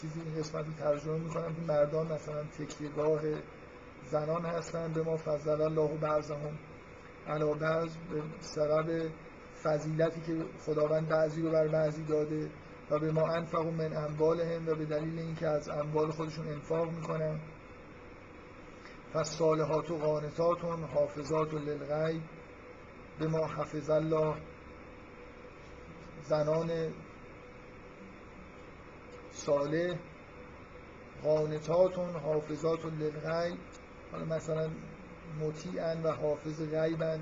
چیزی 0.00 0.20
این 0.20 0.34
قسمت 0.38 0.66
رو 0.66 0.72
ترجمه 0.72 1.18
می‌کنم 1.18 1.54
که 1.54 1.60
مردان 1.68 2.12
مثلا 2.12 2.42
تکیهگاه 2.58 3.20
زنان 4.10 4.44
هستن 4.44 4.92
به 4.92 5.02
ما 5.02 5.16
فضل 5.16 5.60
الله 5.60 5.96
بعضهم 5.96 6.58
علی 7.28 7.54
بعض 7.60 7.96
به 7.96 8.22
سبب 8.40 9.10
فضیلتی 9.62 10.20
که 10.20 10.44
خداوند 10.66 11.08
بعضی 11.08 11.42
رو 11.42 11.50
بر 11.50 11.68
بعضی 11.68 12.04
داده 12.04 12.50
و 12.90 12.98
به 12.98 13.12
ما 13.12 13.28
انفقو 13.28 13.70
من 13.70 13.92
هم 13.92 14.22
و 14.66 14.74
به 14.74 14.84
دلیل 14.84 15.18
اینکه 15.18 15.48
از 15.48 15.68
اموال 15.68 16.10
خودشون 16.10 16.48
انفاق 16.48 16.90
می‌کنن. 16.90 17.40
پس 19.14 19.28
صالحات 19.30 19.90
و 19.90 19.98
قانتاتون 19.98 20.84
حافظات 20.84 21.54
و 21.54 21.58
للغیب 21.58 22.22
به 23.18 23.28
ما 23.28 23.46
حفظ 23.46 23.90
الله 23.90 24.34
زنان 26.28 26.92
صالح 29.32 29.98
قانتاتون 31.22 32.16
حافظات 32.16 32.84
و 32.84 32.90
للغیب. 32.90 33.58
حالا 34.12 34.24
مثلا 34.24 34.70
مطیعن 35.40 36.02
و 36.02 36.12
حافظ 36.12 36.60
غیبن. 36.60 37.20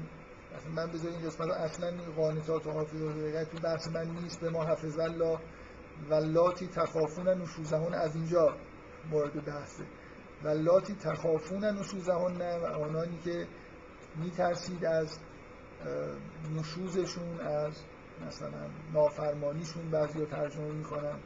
مثلا 0.57 0.73
من 0.77 0.93
بذار 0.93 1.13
این 1.13 1.27
قسمت 1.27 1.51
اصلا 1.51 1.93
قانتات 2.17 2.67
و 2.67 2.71
حافظات 2.71 3.17
و 3.17 3.19
للغیب 3.19 3.49
تو 3.49 3.59
بحث 3.59 3.89
من 3.89 4.09
نیست 4.23 4.41
به 4.41 4.51
ما 4.51 4.65
حفظ 4.65 4.99
الله 4.99 5.39
ولاتی 6.11 6.67
تخافون 6.67 7.29
نشوزهون 7.29 7.95
از 7.95 8.17
اینجا 8.17 8.57
مورد 9.11 9.45
بحثه 9.45 9.85
ولاتی 10.45 10.95
تخافون 10.95 11.65
نشوزهون 11.65 12.43
و 12.43 12.67
آنانی 12.67 13.19
که 13.25 13.47
میترسید 14.17 14.85
از 14.85 15.19
نشوزشون 16.57 17.41
از 17.41 17.73
مثلا 18.27 18.67
نافرمانیشون 18.93 19.91
بعضی 19.91 20.19
ها 20.19 20.25
ترجمه 20.25 20.73
می‌کنن. 20.73 21.19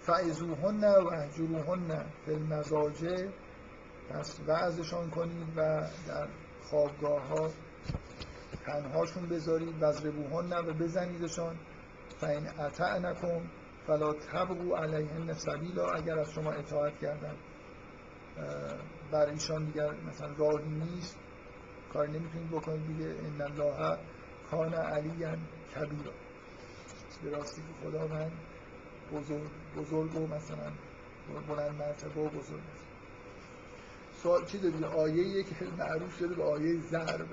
فعزوهن 0.00 0.84
و 0.84 1.08
احجروهن 1.08 2.04
فی 2.24 2.32
المزاجه 2.32 3.28
پس 4.10 4.40
وعظشان 4.46 5.10
کنید 5.10 5.56
و 5.56 5.86
در 6.08 6.28
خوابگاه 6.62 7.22
ها 7.22 7.50
تنهاشون 8.66 9.28
بذارید 9.28 9.74
وزربوهن 9.80 10.52
و 10.52 10.72
بزنیدشان. 10.72 11.56
فین 12.20 12.48
اطعنکم 12.58 13.40
فلا 13.86 14.12
تبغوا 14.12 14.78
علیهن 14.78 15.32
سبیلا 15.32 15.90
اگر 15.90 16.18
از 16.18 16.30
شما 16.32 16.52
اطاعت 16.52 16.98
کردن 16.98 17.34
بر 19.12 19.26
ایشان 19.26 19.64
دیگر 19.64 19.90
مثلا 20.08 20.28
راهی 20.38 20.68
نیست 20.68 21.16
کار 21.92 22.08
نمی‌تونید 22.08 22.50
بکنید. 22.50 22.86
دیگه 22.86 23.06
ان 23.06 23.40
الله 23.40 23.98
کان 24.50 24.74
علی 24.74 25.24
کبیرا 25.78 26.12
به 27.22 27.30
راستی 27.30 27.62
که 27.62 27.88
خدا 27.88 28.06
من 28.06 28.30
بزرگ 29.12 29.50
بزرگ 29.76 30.16
و 30.16 30.26
مثلا 30.26 30.72
بلند 31.48 31.74
مرتبه 31.74 32.20
و 32.20 32.28
بزرگ 32.28 32.62
است. 32.74 32.86
سوال 34.22 34.44
چی 34.44 34.58
دارید 34.58 34.84
آیه 34.84 35.42
که 35.44 35.64
معروف 35.78 36.18
شده 36.18 36.34
به 36.34 36.44
آیه 36.44 36.80
ضرب. 36.80 37.28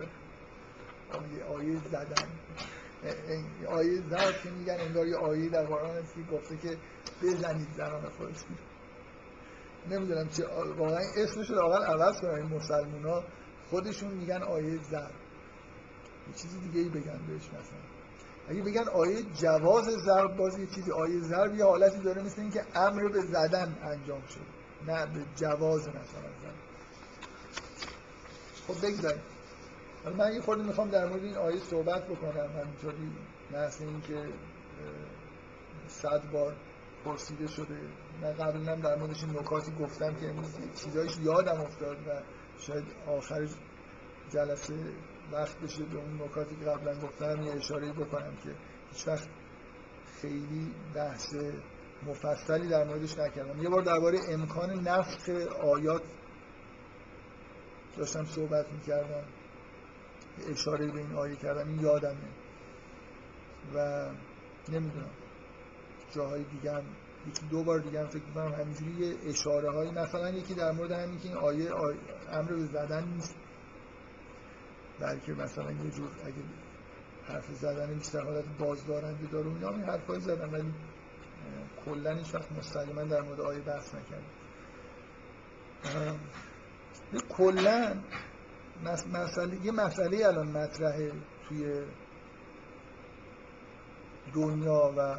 آیه 1.12 1.44
آیه 1.44 1.80
زدن. 1.80 2.30
آیه 3.68 4.02
ضرب 4.10 4.42
که 4.44 4.50
میگن 4.50 4.78
انگار 4.80 5.08
یه 5.08 5.18
آیه 5.18 5.50
در 5.50 5.66
قرآن 5.66 5.98
هست 5.98 6.16
که 6.16 6.22
گفته 6.22 6.58
که 6.58 6.78
بزنید 7.24 7.68
زنان 7.78 8.10
خودتون 8.10 8.58
نمی‌دونم 9.90 10.28
چه 10.28 10.48
واقعا 10.78 11.02
اسمش 11.18 11.50
رو 11.50 11.66
اول 11.66 11.86
عوض 11.86 12.22
کنن. 12.22 12.36
این 12.36 12.56
مسلمان 12.56 13.06
ها 13.06 13.24
خودشون 13.70 14.14
میگن 14.14 14.44
آیه 14.44 14.84
ضرب. 14.84 15.12
یه 16.28 16.34
چیزی 16.34 16.60
دیگه 16.60 16.80
ای 16.80 16.90
بگن 16.90 17.20
بهش 17.28 17.48
مثلا. 17.48 17.95
اگه 18.50 18.62
بگن 18.62 18.88
آیه 18.90 19.24
جواز 19.24 19.86
ضرب 19.86 20.38
باز 20.38 20.60
یه 20.60 20.68
چیزی 20.68 20.92
آیه 20.92 21.20
ضرب 21.22 21.56
یه 21.56 21.66
حالتی 21.66 22.00
داره 22.00 22.24
مثل 22.24 22.42
اینکه 22.42 22.66
امر 22.76 23.08
به 23.08 23.22
زدن 23.22 23.78
انجام 23.84 24.22
شد 24.28 24.46
نه 24.88 25.06
به 25.06 25.26
جواز 25.36 25.88
مثلا 25.88 26.30
زدن. 26.42 26.56
خب 28.68 28.88
بگذاریم. 28.88 29.22
من 30.18 30.34
یه 30.34 30.42
خورده 30.42 30.64
می‌خوام 30.64 30.90
در 30.90 31.06
مورد 31.06 31.24
این 31.24 31.36
آیه 31.36 31.60
صحبت 31.60 32.08
بکنم 32.08 32.50
همینطوری 32.62 33.12
مثل 33.52 33.84
اینکه 33.84 34.34
صد 35.88 36.32
بار 36.32 36.56
پرسیده 37.06 37.48
شده. 37.48 37.80
من 38.22 38.34
قبلا 38.34 38.76
در 38.76 38.96
موردش 38.96 39.24
نکاتی 39.24 39.72
گفتم 39.80 40.16
که 40.16 40.34
چیزایش 40.76 41.18
یادم 41.18 41.62
افتاد 41.62 41.98
و 42.08 42.22
شاید 42.60 42.84
آخر 43.08 43.48
جلسه 44.30 44.74
وقت 45.32 45.60
بشه 45.60 45.84
به 45.84 45.98
اون 45.98 46.22
نکاتی 46.22 46.56
که 46.56 46.66
قبلا 46.66 47.00
گفتم 47.00 47.42
یه 47.44 47.54
اشاره 47.54 47.94
بکنم 47.94 48.34
که 48.44 48.56
هیچ 48.92 49.08
وقت 49.08 49.28
خیلی 50.22 50.72
بحث 50.96 51.36
مفصلی 52.06 52.68
در 52.68 52.84
موردش 52.84 53.18
نکردم. 53.18 53.64
یه 53.64 53.70
بار 53.70 53.82
درباره 53.82 54.20
امکان 54.30 54.88
نفخ 54.88 55.30
آیات 55.64 56.02
داشتم 57.98 58.26
صحبت 58.26 58.66
می‌کردم 58.72 59.24
اشاره 60.50 60.92
به 60.92 61.00
این 61.00 61.16
آیه 61.16 61.36
کردم 61.36 61.68
این 61.68 61.80
یادمه. 61.80 62.30
و 63.76 64.10
نمی‌دونم 64.70 65.10
جاهای 66.16 66.44
دیگه 66.44 66.72
هم 66.72 66.84
یکی 67.28 67.46
دو 67.52 67.64
بار 67.64 67.80
دیگه 67.80 68.00
هم 68.00 68.08
فکر 68.08 68.24
می‌کنم 68.24 68.54
همینجوری 68.54 68.92
یه 68.92 69.30
اشاره 69.30 69.72
هایی 69.72 69.92
مثلا 69.92 70.30
یکی 70.30 70.54
در 70.54 70.72
مورد 70.72 70.92
همین 70.92 71.20
که 71.20 71.28
این 71.28 71.38
آیه, 71.38 71.72
آیه 71.72 72.00
امر 72.32 72.52
به 72.54 72.66
زدن 72.66 73.04
نیست. 73.08 73.36
بلکه 75.00 75.34
مثلا 75.34 75.72
یه 75.72 75.92
جور 75.92 76.10
اگه 76.26 76.36
حرف 77.28 77.52
زدن 77.52 77.94
بیشتر 77.94 78.22
حالت 78.22 78.46
بازدارنده 78.60 79.28
داره 79.28 79.48
اینا 79.48 79.70
این 79.70 79.84
حرفایی 79.84 80.22
زدن 80.22 80.50
ولی 80.50 80.74
کلا 81.86 82.16
هیچ 82.16 82.36
وقت 82.36 82.52
مستقیما 82.52 83.04
در 83.04 83.22
مورد 83.22 83.42
آیه 83.42 83.60
بحث 83.60 83.94
نکردم. 83.96 84.26
کلا 87.30 87.96
مسئله 89.14 89.66
یه 89.66 89.72
مسئله 89.72 90.28
الان 90.28 90.48
مطرحه 90.48 91.12
توی 91.50 91.84
دنیا 94.34 94.94
و 94.98 95.16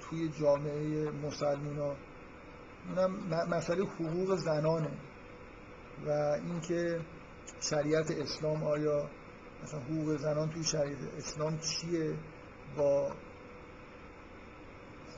توی 0.00 0.28
جامعه 0.28 1.10
مسلمان 1.10 1.96
اونم 2.88 3.10
مسئله 3.50 3.84
حقوق 3.84 4.34
زنانه 4.36 4.90
و 6.06 6.10
اینکه 6.10 7.00
شریعت 7.60 8.10
اسلام 8.10 8.64
آیا 8.64 9.10
مثلا 9.62 9.80
حقوق 9.80 10.16
زنان 10.16 10.50
توی 10.50 10.64
شریعت 10.64 11.14
اسلام 11.16 11.58
چیه؟ 11.58 12.18
با 12.76 13.12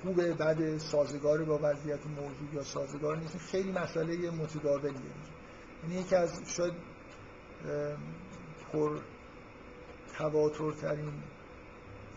خوبه 0.03 0.35
بد 0.35 0.79
سازگار 0.79 1.45
با 1.45 1.59
وضعیت 1.63 2.07
موجود 2.07 2.55
یا 2.55 2.63
سازگار 2.63 3.17
نیست؟ 3.17 3.39
خیلی 3.39 3.73
مسئله 3.73 4.31
متداولیه. 4.31 5.01
یعنی 5.83 5.95
یکی 6.01 6.17
از 6.17 6.43
شاید 6.47 6.75
پر 8.73 9.01
تواترترین 10.19 11.23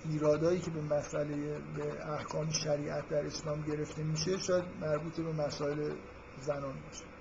ایرادایی 0.05 0.59
که 0.59 0.71
به 0.71 0.81
مسئله 0.81 1.59
به 1.75 2.09
احکام 2.09 2.49
شریعت 2.49 3.09
در 3.09 3.25
اسلام 3.25 3.61
گرفته 3.61 4.03
میشه 4.03 4.37
شاید 4.37 4.63
مربوط 4.81 5.15
به 5.15 5.33
مسائل 5.33 5.95
زنان 6.39 6.73
باشه. 6.73 7.12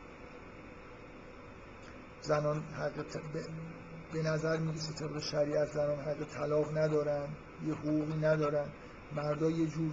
زنان 2.23 2.63
حق 2.63 3.05
به 4.13 4.23
نظر 4.23 4.59
می‌رسه 4.59 4.95
طبق 4.95 5.19
شریعت 5.19 5.69
زنان 5.69 5.99
حق 5.99 6.25
طلاق 6.25 6.79
ندارن 6.79 7.29
یه 7.67 7.75
حقوقی 7.75 8.19
ندارن. 8.19 8.69
مردا 9.17 9.51
یه 9.51 9.67
جور 9.67 9.93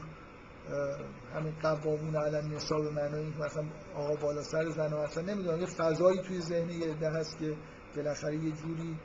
همین 1.34 1.54
قوامون 1.62 2.16
علم 2.16 2.56
نسا 2.56 2.76
به 2.76 2.92
معنای 2.92 3.26
مثلا 3.30 3.64
آقا 3.96 4.16
بالا 4.16 4.42
سر 4.44 4.70
زن 4.70 4.94
اصلا 4.94 5.24
نمی‌دونم 5.24 5.60
یه 5.60 5.66
فضایی 5.66 6.22
توی 6.22 6.42
ذهن 6.42 6.70
یه 6.70 6.96
هست 6.96 7.38
که 7.40 7.58
بالاخره 7.96 8.36
یه 8.36 8.52
جوری 8.52 8.98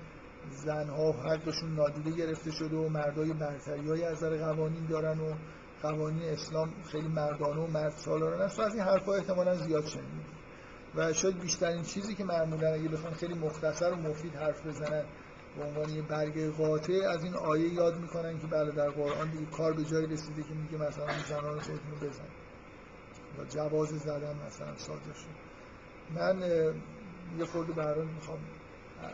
زنها 0.51 1.13
حقشون 1.13 1.75
نادیده 1.75 2.11
گرفته 2.11 2.51
شده 2.51 2.77
و 2.77 2.89
مردای 2.89 3.33
برتری 3.33 4.05
از 4.05 4.25
قوانین 4.25 4.87
دارن 4.87 5.21
و 5.21 5.35
قوانین 5.83 6.23
اسلام 6.23 6.71
خیلی 6.93 7.09
مردانه 7.09 7.61
و 7.61 7.67
مرد 7.67 7.93
سالاران 7.93 8.41
است 8.41 8.59
و 8.59 8.63
از 8.63 8.75
این 8.75 8.85
حرفا 8.85 9.15
احتمالا 9.15 9.55
زیاد 9.55 9.87
شنید 9.87 10.44
و 10.97 11.13
شاید 11.13 11.41
بیشترین 11.41 11.83
چیزی 11.83 12.15
که 12.15 12.25
معمولا 12.25 12.73
اگه 12.73 12.89
بخوان 12.89 13.13
خیلی 13.13 13.35
مختصر 13.35 13.91
و 13.91 13.97
مفید 13.97 14.35
حرف 14.35 14.67
بزنن 14.67 15.05
به 15.57 15.65
عنوان 15.65 15.91
یه 15.91 16.03
برگ 16.03 16.51
قاطع 16.57 17.09
از 17.09 17.25
این 17.25 17.35
آیه 17.35 17.73
یاد 17.75 18.01
می‌کنن 18.01 18.39
که 18.39 18.47
بله 18.47 18.71
در 18.71 18.91
قرآن 18.91 19.31
دیگه 19.31 19.47
کار 19.47 19.73
به 19.73 19.85
جایی 19.85 20.07
رسیده 20.07 20.43
که 20.43 20.55
میگه 20.55 20.77
مثلا 20.77 21.07
زنان 21.29 21.61
خودتون 21.61 21.91
رو 21.91 22.09
بزن. 22.09 22.29
و 23.39 23.45
جواز 23.45 23.89
زدن 23.89 24.37
مثلا 24.47 24.77
شد. 24.77 25.01
من 26.15 26.43
یه 27.39 27.45
خورده 27.45 27.73
برای 27.73 28.07
می‌خوام 28.07 28.39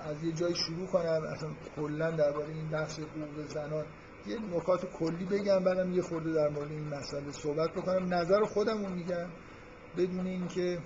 از 0.01 0.25
یه 0.25 0.33
جایی 0.33 0.55
شروع 0.55 0.87
کنم. 0.87 1.23
اصلا 1.33 1.51
کلا 1.77 2.11
درباره 2.11 2.49
این 2.49 2.69
بحث 2.69 2.99
حقوق 2.99 3.47
زنان 3.49 3.85
یه 4.27 4.39
نکات 4.57 4.93
کلی 4.93 5.25
بگم 5.25 5.65
بعدم 5.65 5.93
یه 5.93 6.03
خورده 6.03 6.33
در 6.33 6.49
مورد 6.49 6.71
این 6.71 6.89
مسئله 6.89 7.33
صحبت 7.33 7.71
بکنم. 7.71 8.15
نظر 8.15 8.45
خودم 8.45 8.85
رو 8.87 8.95
میگم. 8.95 9.27
بدون 9.97 10.27
اینکه 10.27 10.79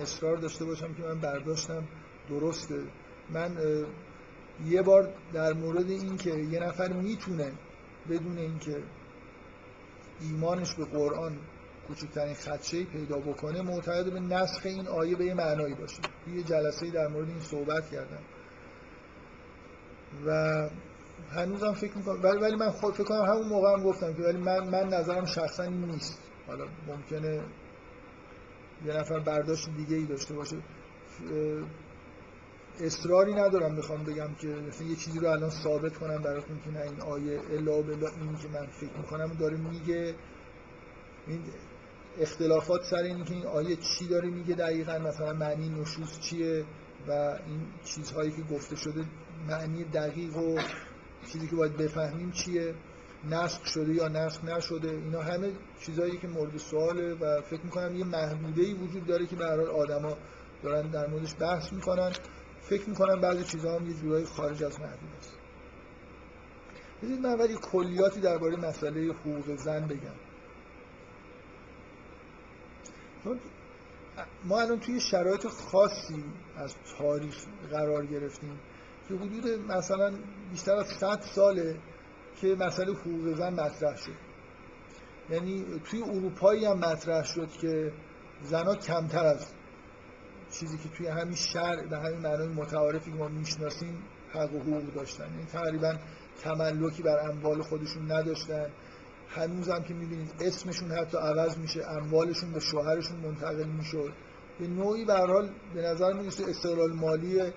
اصرار 0.00 0.36
داشته 0.36 0.64
باشم 0.64 0.94
که 0.94 1.02
من 1.02 1.20
برداشتم. 1.20 1.84
درسته. 2.28 2.82
من 3.30 3.56
یه 4.66 4.82
بار 4.82 5.08
در 5.32 5.52
مورد 5.52 5.90
اینکه 5.90 6.30
یه 6.30 6.60
نفر 6.60 6.92
می‌تونه 6.92 7.52
بدون 8.10 8.38
اینکه 8.38 8.82
ایمانش 10.20 10.74
به 10.74 10.84
قرآن 10.84 11.38
کوچکترین 11.88 12.34
خدشه 12.34 12.84
پیدا 12.84 13.18
بکنه 13.18 13.62
معتقد 13.62 14.12
به 14.12 14.20
نسخ 14.20 14.66
این 14.66 14.88
آیه 14.88 15.16
به 15.16 15.24
یه 15.24 15.34
معنایی 15.34 15.74
باشه. 15.74 16.02
یه 16.34 16.42
جلسه 16.42 16.90
در 16.90 17.08
مورد 17.08 17.28
این 17.28 17.40
صحبت 17.40 17.90
کردم. 17.90 18.22
و 20.26 20.30
هنوزم 21.30 21.72
فکر 21.72 21.96
می‌کنم 21.96 22.22
ولی 22.22 22.38
ولی 22.38 22.56
من 22.56 22.70
خود 22.70 22.94
فکر 22.94 23.04
کنم 23.04 23.22
همون 23.22 23.48
موقع 23.48 23.72
هم 23.72 23.82
گفتم 23.82 24.14
که 24.14 24.22
ولی 24.22 24.38
من 24.38 24.68
من 24.68 24.88
نظرم 24.88 25.24
شخصا 25.24 25.62
این 25.62 25.84
نیست. 25.84 26.18
حالا 26.46 26.64
ممکنه 26.86 27.44
یه 28.86 28.96
نفر 28.96 29.18
برداشت 29.18 29.68
دیگه 29.76 29.96
ای 29.96 30.04
داشته 30.04 30.34
باشه. 30.34 30.56
اصراری 32.80 33.34
ندارم 33.34 33.74
می‌خوام 33.74 34.04
بگم 34.04 34.34
که 34.34 34.48
مثلا 34.48 34.86
یه 34.86 34.96
چیزی 34.96 35.18
رو 35.18 35.28
الان 35.28 35.50
ثابت 35.50 35.96
کنم 35.96 36.22
براتون 36.22 36.60
که 36.64 36.70
نه 36.70 36.80
این 36.80 37.00
آیه 37.00 37.40
الا 37.50 37.82
بلا 37.82 38.08
این 38.08 38.36
که 38.36 38.48
من 38.48 38.66
فکر 38.66 38.96
می‌کنم. 38.98 39.32
داره 39.40 39.56
میگه 39.56 40.14
این 41.26 41.40
اختلافات 42.18 42.82
سر 42.84 42.96
این 42.96 43.24
که 43.24 43.34
این 43.34 43.46
آیه 43.46 43.76
چی 43.76 44.08
داره 44.08 44.30
میگه 44.30 44.54
دقیقا؟ 44.54 44.98
مثلا 44.98 45.32
معنی 45.32 45.68
نشوز 45.68 46.20
چیه؟ 46.20 46.64
و 47.08 47.12
این 47.46 47.60
چیزهایی 47.84 48.30
که 48.30 48.42
گفته 48.42 48.76
شده 48.76 49.04
معنی 49.48 49.84
دقیق 49.84 50.36
و 50.36 50.58
چیزی 51.32 51.48
که 51.48 51.56
باید 51.56 51.76
بفهمیم 51.76 52.30
چیه؟ 52.30 52.74
نسخ 53.24 53.66
شده 53.66 53.94
یا 53.94 54.08
نسخ 54.08 54.44
نشده 54.44 54.90
اینا 54.90 55.22
همه 55.22 55.52
چیزهایی 55.80 56.18
که 56.18 56.28
مورد 56.28 56.56
سواله 56.56 57.14
و 57.14 57.40
فکر 57.42 57.60
می‌کنم 57.60 57.96
یه 57.96 58.04
محدوده 58.04 58.62
ای 58.62 58.74
وجود 58.74 59.06
داره 59.06 59.26
که 59.26 59.36
به 59.36 59.44
هر 59.44 59.56
حال 59.56 59.68
آدما 59.68 60.16
دارن 60.62 60.90
در 60.90 61.06
موردش 61.06 61.34
بحث 61.40 61.72
می‌کنن. 61.72 62.12
فکر 62.60 62.88
می‌کنم 62.88 63.20
بعضی 63.20 63.44
چیزها 63.44 63.78
هم 63.78 63.86
یه 63.86 63.94
جورایی 63.94 64.24
خارج 64.24 64.64
از 64.64 64.80
محدود 64.80 65.10
است. 65.18 65.32
بذارید 67.02 67.20
من 67.20 67.38
ولی 67.38 67.54
کلیاتی 67.54 68.20
درباره 68.20 68.56
مسئله 68.56 69.12
حقوق 69.12 69.56
زن 69.56 69.86
بگم. 69.86 70.14
ما 74.44 74.60
الان 74.60 74.80
توی 74.80 75.00
شرایط 75.00 75.46
خاصی 75.46 76.24
از 76.56 76.74
تاریخ 76.98 77.36
قرار 77.70 78.06
گرفتیم 78.06 78.60
که 79.08 79.14
حدود 79.14 79.48
مثلا 79.48 80.12
بیشتر 80.50 80.72
از 80.76 80.86
100 80.86 81.20
ساله 81.34 81.76
که 82.40 82.54
مسئله 82.54 82.92
حقوق 82.92 83.34
زن 83.36 83.52
مطرح 83.52 83.96
شد. 83.96 84.30
یعنی 85.30 85.64
توی 85.84 86.02
اروپایی 86.02 86.64
هم 86.64 86.78
مطرح 86.78 87.24
شد 87.24 87.48
که 87.60 87.92
زنها 88.42 88.74
کمتر 88.74 89.24
از 89.24 89.46
چیزی 90.52 90.78
که 90.78 90.88
توی 90.88 91.06
همین 91.06 91.34
شهر 91.34 91.86
به 91.86 91.98
همین 91.98 92.18
معنای 92.18 92.48
متعارفی 92.48 93.10
که 93.10 93.16
ما 93.16 93.28
می‌شناسیم 93.28 94.02
حق 94.32 94.54
و 94.54 94.58
حقوق 94.58 94.94
داشتن. 94.94 95.24
یعنی 95.24 95.44
تقریبا 95.52 95.94
تملکی 96.42 97.02
بر 97.02 97.30
اموال 97.30 97.62
خودشون 97.62 98.12
نداشتن. 98.12 98.66
هنوز 99.28 99.68
هم 99.68 99.82
که 99.82 99.94
می‌بینید 99.94 100.34
اسمشون 100.40 100.90
حتی 100.90 101.18
عوض 101.18 101.58
میشه 101.58 101.86
اموالشون 101.86 102.52
به 102.52 102.60
شوهرشون 102.60 103.16
منتقل 103.16 103.64
می‌شد. 103.64 104.12
به 104.58 104.66
نوعی 104.66 105.04
به 105.04 105.14
حال 105.14 105.50
به 105.74 105.82
نظر 105.82 106.12
می‌رسه 106.12 106.44
استقلال 106.48 106.92
مالی 106.92 107.52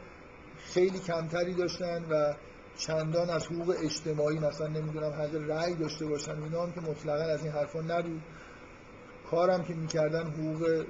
خیلی 0.57 0.99
کمتری 0.99 1.53
داشتن 1.53 2.05
و 2.09 2.33
چندان 2.77 3.29
از 3.29 3.45
حقوق 3.45 3.75
اجتماعی 3.83 4.39
مثلا 4.39 4.67
نمی‌دونم 4.67 5.11
حق 5.11 5.35
رأی 5.35 5.75
داشته 5.75 6.05
باشن 6.05 6.43
اینا 6.43 6.63
هم 6.63 6.71
که 6.71 6.81
مطلقا 6.81 7.23
از 7.23 7.43
این 7.43 7.51
حرفا 7.51 7.81
نبود. 7.81 8.21
کارم 9.31 9.63
که 9.63 9.73
می‌کردن 9.73 10.23
حقوق 10.23 10.85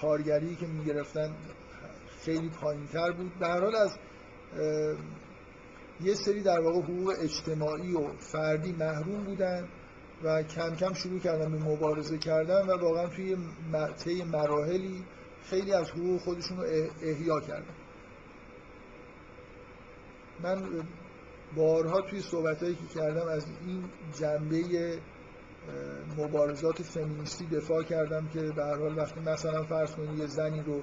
کارگری 0.00 0.56
که 0.56 0.66
می‌گرفتن 0.66 1.34
خیلی 2.24 2.48
پایینتر 2.48 3.12
بود. 3.12 3.38
در 3.40 3.60
حال 3.60 3.76
از 3.76 3.96
یه 6.00 6.14
سری 6.14 6.42
در 6.42 6.60
واقع 6.60 6.80
حقوق 6.80 7.14
اجتماعی 7.20 7.94
و 7.94 8.12
فردی 8.18 8.72
محروم 8.72 9.24
بودن 9.24 9.68
و 10.24 10.42
کم 10.42 10.74
کم 10.74 10.92
شروع 10.94 11.18
کردن 11.18 11.52
به 11.52 11.58
مبارزه 11.58 12.18
کردن 12.18 12.66
و 12.66 12.78
واقعا 12.78 13.06
توی 13.06 13.36
طی 14.04 14.24
مراحلی 14.24 15.04
خیلی 15.42 15.72
از 15.72 15.90
حقوق 15.90 16.20
خودشون 16.20 16.56
رو 16.56 16.64
احیا 17.02 17.40
کردن. 17.40 17.74
من 20.42 20.62
بارها 21.56 22.00
توی 22.00 22.20
صحبتهایی 22.20 22.74
که 22.74 23.00
کردم 23.00 23.28
از 23.28 23.46
این 23.66 23.84
جنبه 24.20 24.98
مبارزات 26.18 26.82
فمینیستی 26.82 27.46
دفاع 27.46 27.82
کردم 27.82 28.28
که 28.28 28.40
به 28.40 28.64
هر 28.64 28.78
حال 28.78 28.98
وقتی 28.98 29.20
مثلا 29.20 29.62
فرض 29.62 29.94
کنید 29.94 30.18
یه 30.18 30.26
زنی 30.26 30.62
رو 30.62 30.82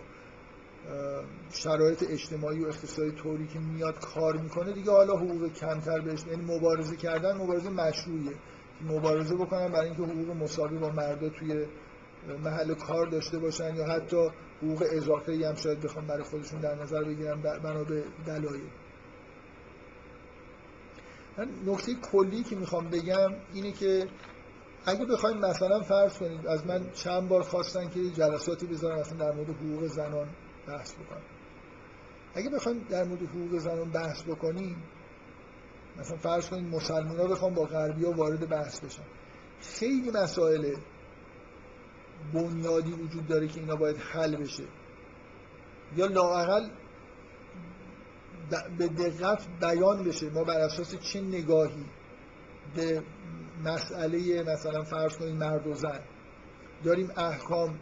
شرایط 1.51 2.03
اجتماعی 2.09 2.63
و 2.63 2.67
اقتصادی 2.67 3.11
طوری 3.11 3.47
که 3.47 3.59
میاد 3.59 3.99
کار 3.99 4.37
می‌کنه 4.37 4.73
دیگه 4.73 4.91
حالا 4.91 5.13
حقوق 5.13 5.53
کمتر 5.53 5.99
بهش 5.99 6.23
یعنی 6.27 6.55
مبارزه 6.55 6.95
کردن 6.95 7.37
مبارزه 7.37 7.69
مشروعیه. 7.69 8.33
مبارزه 8.81 9.35
بکنن 9.35 9.67
برای 9.67 9.85
اینکه 9.87 10.03
حقوق 10.03 10.35
مساوی 10.35 10.77
با 10.77 10.89
مردا 10.89 11.29
توی 11.29 11.65
محل 12.43 12.73
کار 12.73 13.05
داشته 13.05 13.39
باشن 13.39 13.75
یا 13.75 13.85
حتی 13.85 14.29
حقوق 14.61 14.83
اضافه 14.91 15.47
هم 15.47 15.55
شاید 15.55 15.79
بخوام 15.81 16.07
برای 16.07 16.23
خودشون 16.23 16.59
در 16.59 16.75
نظر 16.75 17.03
بگیرن 17.03 17.41
بنا 17.41 17.83
به 17.83 18.03
دلایل. 18.25 18.69
من 21.39 21.49
نکته 21.65 21.95
کلی 21.95 22.43
که 22.43 22.55
می‌خوام 22.55 22.89
بگم 22.89 23.33
اینه 23.53 23.71
که 23.71 24.07
اگه 24.85 25.05
بخوایم 25.05 25.37
مثلا 25.37 25.81
فرض 25.81 26.17
کنید 26.17 26.47
از 26.47 26.67
من 26.67 26.91
چند 26.93 27.29
بار 27.29 27.43
خواستن 27.43 27.89
که 27.89 28.09
جلساتی 28.09 28.65
بذارم 28.65 28.99
مثلا 28.99 29.17
در 29.17 29.31
مورد 29.31 29.49
حقوق 29.49 29.87
زنان 29.87 30.27
بحث 30.67 30.93
بکنم. 30.93 31.21
اگه 32.33 32.49
بخوایم 32.49 32.85
در 32.89 33.03
مورد 33.03 33.21
حقوق 33.21 33.57
زنان 33.57 33.89
بحث 33.89 34.23
بکنیم 34.23 34.83
مثلا 35.99 36.17
فرض 36.17 36.49
کنید 36.49 36.75
مسلمان 36.75 37.17
ها 37.17 37.27
بخوام 37.27 37.53
با 37.53 37.65
غربی 37.65 38.05
ها 38.05 38.11
وارد 38.11 38.49
بحث 38.49 38.79
بشن 38.79 39.03
خیلی 39.61 40.11
مسائل 40.11 40.75
بنیادی 42.33 42.91
وجود 42.91 43.27
داره 43.27 43.47
که 43.47 43.59
اینا 43.59 43.75
باید 43.75 43.97
حل 43.97 44.35
بشه. 44.35 44.63
یا 45.95 46.05
لاقل 46.05 46.69
به 48.77 48.87
دقت 48.87 49.47
بیان 49.61 50.03
بشه. 50.03 50.29
ما 50.29 50.43
بر 50.43 50.59
اساس 50.59 50.95
چه 50.95 51.21
نگاهی 51.21 51.85
به 52.75 53.03
مسئله 53.63 54.43
مثلا 54.43 54.83
فرض 54.83 55.17
کنید 55.17 55.35
مرد 55.35 55.67
و 55.67 55.73
زن 55.73 55.99
داریم 56.83 57.11
احکام 57.17 57.79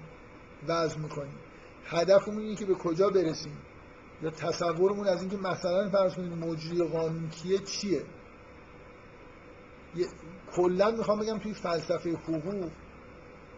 وضع 0.68 0.97
می‌کنیم. 0.99 1.36
هدفمون 1.86 2.39
اینه 2.39 2.55
که 2.55 2.65
به 2.65 2.74
کجا 2.74 3.09
برسیم؟ 3.09 3.57
یا 4.22 4.30
تصورمون 4.30 5.07
از 5.07 5.22
اینکه 5.22 5.38
مثلا 5.38 5.89
فرض 5.89 6.15
کنید 6.15 6.34
مجری 6.34 6.88
قانون 6.88 7.30
کیه 7.30 7.57
چیه؟ 7.57 8.01
کلا 10.55 10.91
می‌خوام 10.91 11.20
بگم 11.20 11.38
توی 11.38 11.53
فلسفه 11.53 12.09
حقوق 12.09 12.70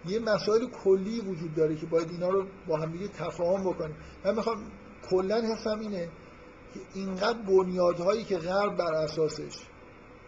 یه 0.06 0.20
مسائل 0.20 0.66
کلی 0.84 1.20
وجود 1.22 1.56
داره 1.56 1.76
که 1.76 1.86
باید 1.86 2.10
اینا 2.12 2.30
رو 2.30 2.48
با 2.68 2.78
هم 2.78 2.92
دیگه 2.92 3.08
تفاهم 3.08 3.64
بکنیم. 3.64 3.96
من 4.26 4.36
می‌خوام 4.36 4.72
کلا 5.10 5.36
حسم 5.36 5.80
اینه 5.80 6.10
اینقدر 6.94 7.38
بنیادهایی 7.48 8.24
که 8.24 8.38
غرب 8.38 8.78
بر 8.78 8.94
اساسش 8.94 9.54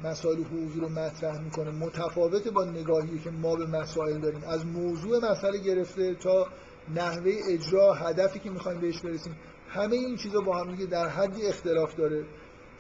مسائل 0.04 0.44
حقوقی 0.44 0.80
رو 0.80 0.90
مطرح 0.90 1.42
می‌کنه 1.42 1.72
متفاوت 1.72 2.48
با 2.48 2.64
نگاهی 2.64 3.20
که 3.20 3.32
ما 3.32 3.56
به 3.56 3.66
مسائل 3.66 4.18
داریم. 4.20 4.44
از 4.44 4.66
موضوع 4.66 5.32
مسئله 5.32 5.58
گرفته 5.58 6.16
تا 6.16 6.48
نحوه 6.96 7.32
اجرا 7.50 7.94
هدفی 7.94 8.40
که 8.40 8.50
می‌خوایم 8.50 8.82
بهش 8.82 9.02
برسیم 9.02 9.36
همه 9.70 9.96
این 9.96 10.18
چیزا 10.18 10.42
با 10.42 10.58
هم 10.58 10.72
دیگه 10.72 10.86
در 10.86 11.08
حدی 11.08 11.46
اختلاف 11.46 11.96
داره 11.96 12.26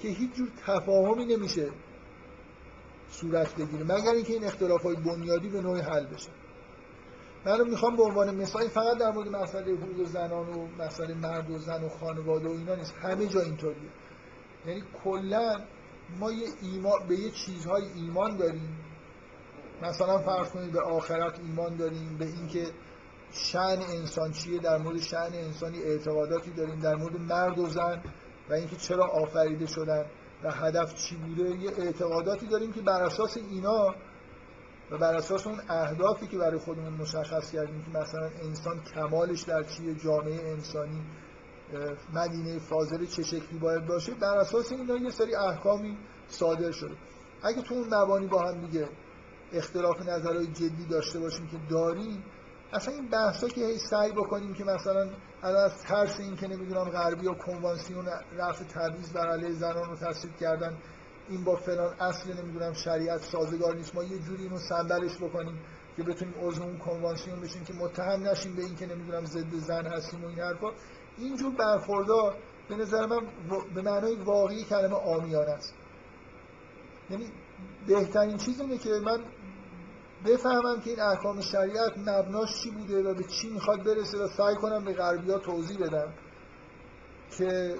که 0.01 0.07
هیچ 0.07 0.33
جور 0.33 0.47
تفاهمی 0.65 1.25
نمیشه 1.25 1.69
صورت 3.11 3.55
بگیره 3.55 3.83
مگر 3.83 4.11
اینکه 4.11 4.33
این 4.33 4.43
اختلاف 4.43 4.83
های 4.83 4.95
بنیادی 4.95 5.49
به 5.49 5.61
نوعی 5.61 5.81
حل 5.81 6.05
بشه. 6.05 6.29
من 7.45 7.69
می‌خوام 7.69 7.95
به 7.95 8.03
عنوان 8.03 8.35
مثال 8.35 8.67
فقط 8.67 8.97
در 8.97 9.11
مورد 9.11 9.27
مسئله 9.27 9.73
حقوق 9.73 10.05
زنان 10.05 10.49
و 10.49 10.67
مسئله 10.79 11.13
مرد 11.13 11.49
و 11.49 11.57
زن 11.57 11.83
و 11.83 11.89
خانواده 11.89 12.49
و 12.49 12.51
اینا 12.51 12.75
نیست. 12.75 12.93
همه 13.01 13.27
جا 13.27 13.41
اینطوریه. 13.41 13.89
یعنی 14.65 14.83
کلا 15.03 15.59
ما 16.19 16.31
یه 16.31 16.47
ایمان 16.61 17.07
به 17.07 17.15
یه 17.15 17.31
چیزهای 17.31 17.83
ایمان 17.95 18.37
داریم. 18.37 18.77
مثلا 19.81 20.17
فرض 20.17 20.49
کنید 20.49 20.71
به 20.71 20.81
آخرت 20.81 21.39
ایمان 21.39 21.75
داریم 21.75 22.17
به 22.17 22.25
اینکه 22.25 22.67
شأن 23.31 23.81
انسان 23.81 24.31
چیه 24.31 24.59
در 24.59 24.77
مورد 24.77 24.99
شأن 24.99 25.33
انسانی 25.33 25.83
اعتقاداتی 25.83 26.51
داریم 26.51 26.79
در 26.79 26.95
مورد 26.95 27.19
مرد 27.19 27.59
و 27.59 27.67
زن 27.67 28.03
و 28.49 28.53
اینکه 28.53 28.75
چرا 28.75 29.05
آفریده 29.05 29.65
شدن 29.65 30.05
و 30.43 30.51
هدف 30.51 30.95
چی 30.95 31.15
بوده 31.15 31.49
یه 31.49 31.71
اعتقاداتی 31.77 32.47
داریم 32.47 32.73
که 32.73 32.81
بر 32.81 33.03
اساس 33.03 33.37
اینا 33.37 33.95
و 34.91 34.97
بر 34.97 35.15
اساس 35.15 35.47
اون 35.47 35.59
اهدافی 35.69 36.27
که 36.27 36.37
برای 36.37 36.59
خودمون 36.59 36.93
مشخص 36.93 37.51
کردیم 37.51 37.83
که 37.83 37.99
مثلا 37.99 38.29
انسان 38.43 38.83
کمالش 38.95 39.41
در 39.41 39.63
چیه 39.63 39.95
جامعه 39.95 40.49
انسانی 40.49 41.01
مدینه 42.13 42.59
فاضل 42.59 43.05
چه 43.05 43.23
شکلی 43.23 43.59
باید 43.59 43.85
باشه 43.85 44.13
بر 44.13 44.37
اساس 44.37 44.71
اینا 44.71 44.97
یه 44.97 45.09
سری 45.09 45.35
احکامی 45.35 45.97
صادر 46.27 46.71
شده. 46.71 46.95
اگه 47.43 47.61
تو 47.61 47.75
اون 47.75 47.93
مبانی 47.93 48.27
با 48.27 48.41
هم 48.41 48.65
دیگه 48.65 48.89
اختلاف 49.53 50.01
نظرهای 50.01 50.47
جدی 50.47 50.85
داشته 50.89 51.19
باشیم 51.19 51.47
که 51.47 51.57
داریم 51.69 52.23
اصلا 52.73 52.93
این 52.93 53.09
بحثا 53.09 53.47
که 53.47 53.65
هی 53.65 53.77
سعی 53.77 54.11
بکنیم 54.11 54.53
که 54.53 54.63
مثلا 54.63 55.09
از 55.41 55.81
ترس 55.81 56.19
این 56.19 56.35
که 56.35 56.47
نمی‌دونم 56.47 56.89
غربی 56.89 57.27
و 57.27 57.33
کنوانسیون 57.33 58.05
رفع 58.37 58.63
تبعیض 58.63 59.13
بر 59.13 59.27
علیه 59.27 59.51
زنان 59.51 59.89
رو 59.89 59.95
تصدیق 59.95 60.35
کردن 60.35 60.77
این 61.31 61.43
با 61.43 61.55
فلان 61.55 61.93
اصل 61.99 62.33
نمی‌دونم 62.33 62.73
شریعت 62.73 63.21
سازگار 63.21 63.75
نیست 63.75 63.95
ما 63.95 64.03
یه 64.03 64.19
جوری 64.19 64.43
اینو 64.43 64.57
صندلش 64.57 65.17
بکنیم 65.17 65.59
که 65.97 66.03
بتونیم 66.03 66.33
عضو 66.41 66.63
اون 66.63 66.77
کنوانسیون 66.77 67.39
بشیم 67.39 67.63
که 67.63 67.73
متهم 67.73 68.27
نشیم 68.27 68.55
به 68.55 68.61
این 68.61 68.75
که 68.75 68.85
نمی‌دونم 68.85 69.25
ضد 69.25 69.55
زن 69.55 69.85
هستیم 69.85 70.23
و 70.23 70.27
این 70.27 70.39
حرفا. 70.39 70.71
اینجور 71.17 71.55
برخوردها 71.55 72.33
به 72.69 72.75
نظر 72.75 73.05
من 73.05 73.21
به 73.75 73.81
معنای 73.81 74.15
واقعی 74.15 74.63
کلمه 74.63 74.95
آمیان 74.95 75.47
است. 75.47 75.73
یعنی 77.09 77.25
بهترین 77.87 78.37
چیز 78.37 78.61
اینه 78.61 78.77
که 78.77 78.89
من 78.89 79.19
بفهمم 80.25 80.81
که 80.81 80.89
این 80.89 80.99
احکام 80.99 81.41
شریعت 81.41 81.97
مبناش 81.97 82.63
چی 82.63 82.71
بوده 82.71 83.03
و 83.03 83.13
به 83.13 83.23
چی 83.23 83.49
می‌خواد 83.49 83.83
برسه 83.83 84.17
و 84.17 84.27
سعی 84.27 84.55
کنم 84.55 84.85
به 84.85 84.93
غربی 84.93 85.31
ها 85.31 85.39
توضیح 85.39 85.77
بدم 85.77 86.13
که 87.37 87.75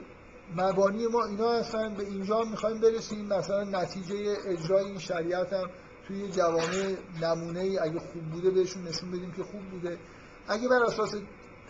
مبانی 0.58 1.08
ما 1.08 1.26
اینا 1.26 1.52
هستن 1.52 1.93
به 1.93 2.04
اینجا 2.04 2.39
می‌خوایم 2.41 2.80
برسیم. 2.80 3.26
مثلا 3.26 3.64
نتیجه 3.64 4.36
اجرای 4.45 4.86
این 4.86 4.99
شریعت 4.99 5.54
هم 5.54 5.70
توی 6.08 6.32
جوامع 6.32 6.95
نمونه 7.22 7.60
ای 7.60 7.80
اگه 7.80 7.99
خوب 7.99 8.24
بوده 8.32 8.49
بهشون 8.49 8.84
نشون 8.84 9.12
بدیم 9.12 9.32
که 9.32 9.43
خوب 9.43 9.62
بوده. 9.72 9.97
اگه 10.47 10.68
بر 10.68 10.84
اساس 10.84 11.16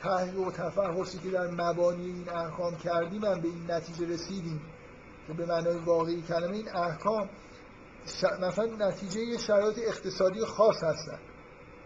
تحقیق 0.01 0.39
و 0.39 0.51
تفحصی 0.51 1.17
که 1.17 1.29
در 1.29 1.47
مبانی 1.47 2.05
این 2.05 2.29
احکام 2.29 2.75
کردیم 2.75 3.25
هم 3.25 3.41
به 3.41 3.47
این 3.47 3.71
نتیجه 3.71 4.13
رسیدیم 4.13 4.61
که 5.27 5.33
به 5.33 5.45
معنای 5.45 5.77
واقعی 5.77 6.21
کلمه 6.21 6.55
این 6.55 6.69
احکام 6.75 7.29
مثلا 8.41 8.65
نتیجه 8.65 9.37
شرایط 9.37 9.79
اقتصادی 9.87 10.45
خاص 10.45 10.83
هستن 10.83 11.19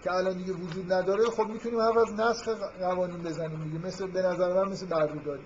که 0.03 0.11
الان 0.11 0.37
دیگه 0.37 0.53
وجود 0.53 0.93
نداره. 0.93 1.23
خب 1.23 1.47
می‌تونیم 1.47 1.79
هر 1.79 1.99
از 1.99 2.13
نسخ 2.13 2.49
قوانین 2.79 3.23
بزنیم 3.23 3.63
دیگه. 3.63 3.85
مثل 3.85 4.07
به 4.07 4.21
نظر 4.21 4.53
من 4.53 4.71
مثل 4.71 4.85
بردوداری 4.85 5.43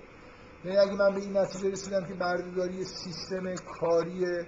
یعنی 0.66 0.78
اگه 0.78 0.93
من 0.93 1.14
به 1.14 1.22
این 1.22 1.38
نتیجه 1.38 1.72
رسیدم 1.72 2.05
که 2.05 2.14
بردهداری 2.14 2.84
سیستم 2.84 3.55
کاریه 3.55 4.47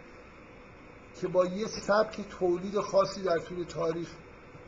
که 1.22 1.28
با 1.28 1.46
یه 1.46 1.68
سبک 1.68 2.22
تولید 2.30 2.80
خاصی 2.80 3.22
در 3.22 3.38
طول 3.38 3.64
تاریخ 3.64 4.10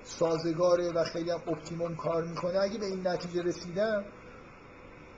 سازگاره 0.03 0.91
و 0.91 1.03
خیلی 1.03 1.31
هم 1.31 1.41
اپتیموم 1.47 1.95
کار 1.95 2.23
می‌کنه 2.23 2.59
اگه 2.59 2.79
به 2.79 2.85
این 2.85 3.07
نتیجه 3.07 3.41
رسیدم 3.41 4.05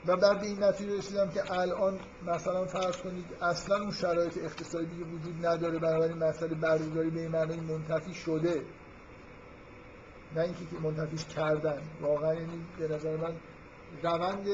و 0.08 0.18
بعد 0.18 0.40
به 0.40 0.46
این 0.46 0.64
نتیجه 0.64 0.98
رسیدم 0.98 1.30
که 1.30 1.52
الان 1.52 2.00
مثلا 2.28 2.66
فرض 2.66 2.98
کنید 2.98 3.26
اصلا 3.42 3.78
اون 3.78 3.92
شرایط 3.92 4.38
اقتصادی 4.38 5.04
وجود 5.04 5.46
نداره 5.46 5.80
بنابراین 5.80 6.18
مسئله 6.18 6.56
بردهداری 6.56 7.10
به 7.10 7.20
این 7.20 7.32
معنی 7.32 7.60
منتفی 7.60 8.14
شده 8.14 8.66
نه 10.36 10.42
اینکه 10.42 10.66
که 10.66 10.80
منتفیش 10.84 11.26
کردن 11.26 11.82
واقعا 12.02 12.34
یعنی 12.34 12.66
به 12.80 12.88
نظر 12.88 13.18
من 13.18 13.36
روند 14.04 14.46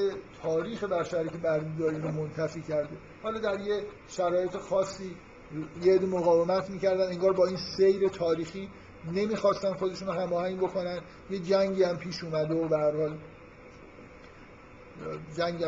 تاریخ 0.44 0.84
بشری 0.84 1.30
که 1.30 1.38
بردهداری 1.38 2.02
رو 2.02 2.12
منتفی 2.12 2.62
کرده. 2.62 2.98
حالا 3.24 3.40
در 3.40 3.60
یه 3.60 3.84
شرایط 4.08 4.58
خاصی 4.58 5.16
یه 5.84 6.00
مقاومت 6.00 6.70
می‌کردن 6.70 7.08
انگار 7.08 7.34
با 7.34 7.48
این 7.48 7.58
سیر 7.78 8.10
تاریخی 8.10 8.70
نمی‌خواستن 9.14 9.74
خودشون 9.74 10.08
رو 10.08 10.14
هماهنگ 10.14 10.58
بکنن. 10.58 11.00
یه 11.30 11.40
جنگی 11.40 11.84
هم 11.84 11.98
پیش 11.98 12.24
اومده 12.24 12.56
و 12.56 12.68
به 12.68 12.78
حال 12.78 13.18
جنگ 15.38 15.66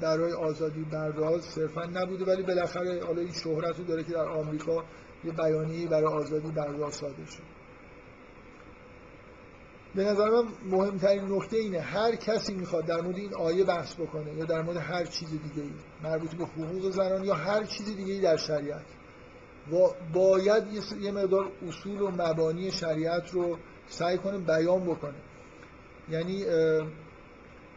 برای 0.00 0.32
آزادی 0.32 0.84
بردار 0.84 1.40
صرفا 1.40 1.84
نبوده 1.84 2.24
ولی 2.24 2.42
بالاخره 2.42 3.04
حالا 3.04 3.20
این 3.20 3.32
شهرت 3.32 3.78
رو 3.78 3.84
داره 3.84 4.04
که 4.04 4.12
در 4.12 4.28
آمریکا 4.28 4.84
یه 5.24 5.32
بیانیه‌ای 5.32 5.86
برای 5.86 6.12
آزادی 6.12 6.50
بردار 6.50 6.90
صادر 6.90 7.24
شد 7.24 7.53
به 9.94 10.04
نظر 10.04 10.30
من 10.30 10.44
مهمترین 10.70 11.32
نکته 11.32 11.56
اینه 11.56 11.80
هر 11.80 12.16
کسی 12.16 12.54
می‌خواد 12.54 12.86
در 12.86 13.00
مورد 13.00 13.16
این 13.16 13.34
آیه 13.34 13.64
بحث 13.64 13.94
بکنه 13.94 14.34
یا 14.34 14.44
در 14.44 14.62
مورد 14.62 14.76
هر 14.76 15.04
چیز 15.04 15.30
دیگه 15.30 15.62
ای 15.62 15.70
مربوط 16.02 16.30
به 16.34 16.44
حقوق 16.44 16.90
زنان 16.90 17.24
یا 17.24 17.34
هر 17.34 17.64
چیز 17.64 17.96
دیگه 17.96 18.12
ای 18.12 18.20
در 18.20 18.36
شریعت 18.36 18.84
و 19.72 19.76
باید 20.14 20.64
یه 21.00 21.12
مقدار 21.12 21.50
اصول 21.68 22.00
و 22.00 22.10
مبانی 22.10 22.70
شریعت 22.70 23.30
رو 23.30 23.58
سعی 23.86 24.18
کنه 24.18 24.38
بیان 24.38 24.84
بکنه. 24.84 25.14
یعنی 26.10 26.44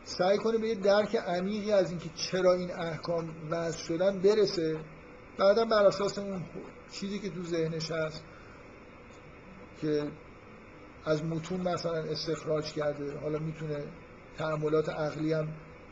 سعی 0.04 0.38
کنه 0.38 0.58
به 0.58 0.68
یه 0.68 0.76
درک 0.76 1.16
عمیقی 1.16 1.72
از 1.72 1.90
اینکه 1.90 2.10
چرا 2.16 2.54
این 2.54 2.72
احکام 2.72 3.30
وضع 3.50 3.78
شدن 3.78 4.20
برسه. 4.20 4.80
بعدا 5.38 5.66
بر 5.66 5.86
اساس 5.86 6.20
اون 6.20 6.42
چیزی 6.92 7.20
که 7.20 7.30
تو 7.30 7.44
ذهنش 7.44 7.92
هست 7.92 8.24
که 9.82 10.08
از 11.08 11.26
متون 11.26 11.62
مثلا 11.62 12.04
استخراج 12.04 12.74
کرده 12.74 13.18
حالا 13.18 13.40
می‌تونه 13.40 13.84
تعاملات 14.38 14.90
عقلی 14.90 15.34
هم 15.34 15.48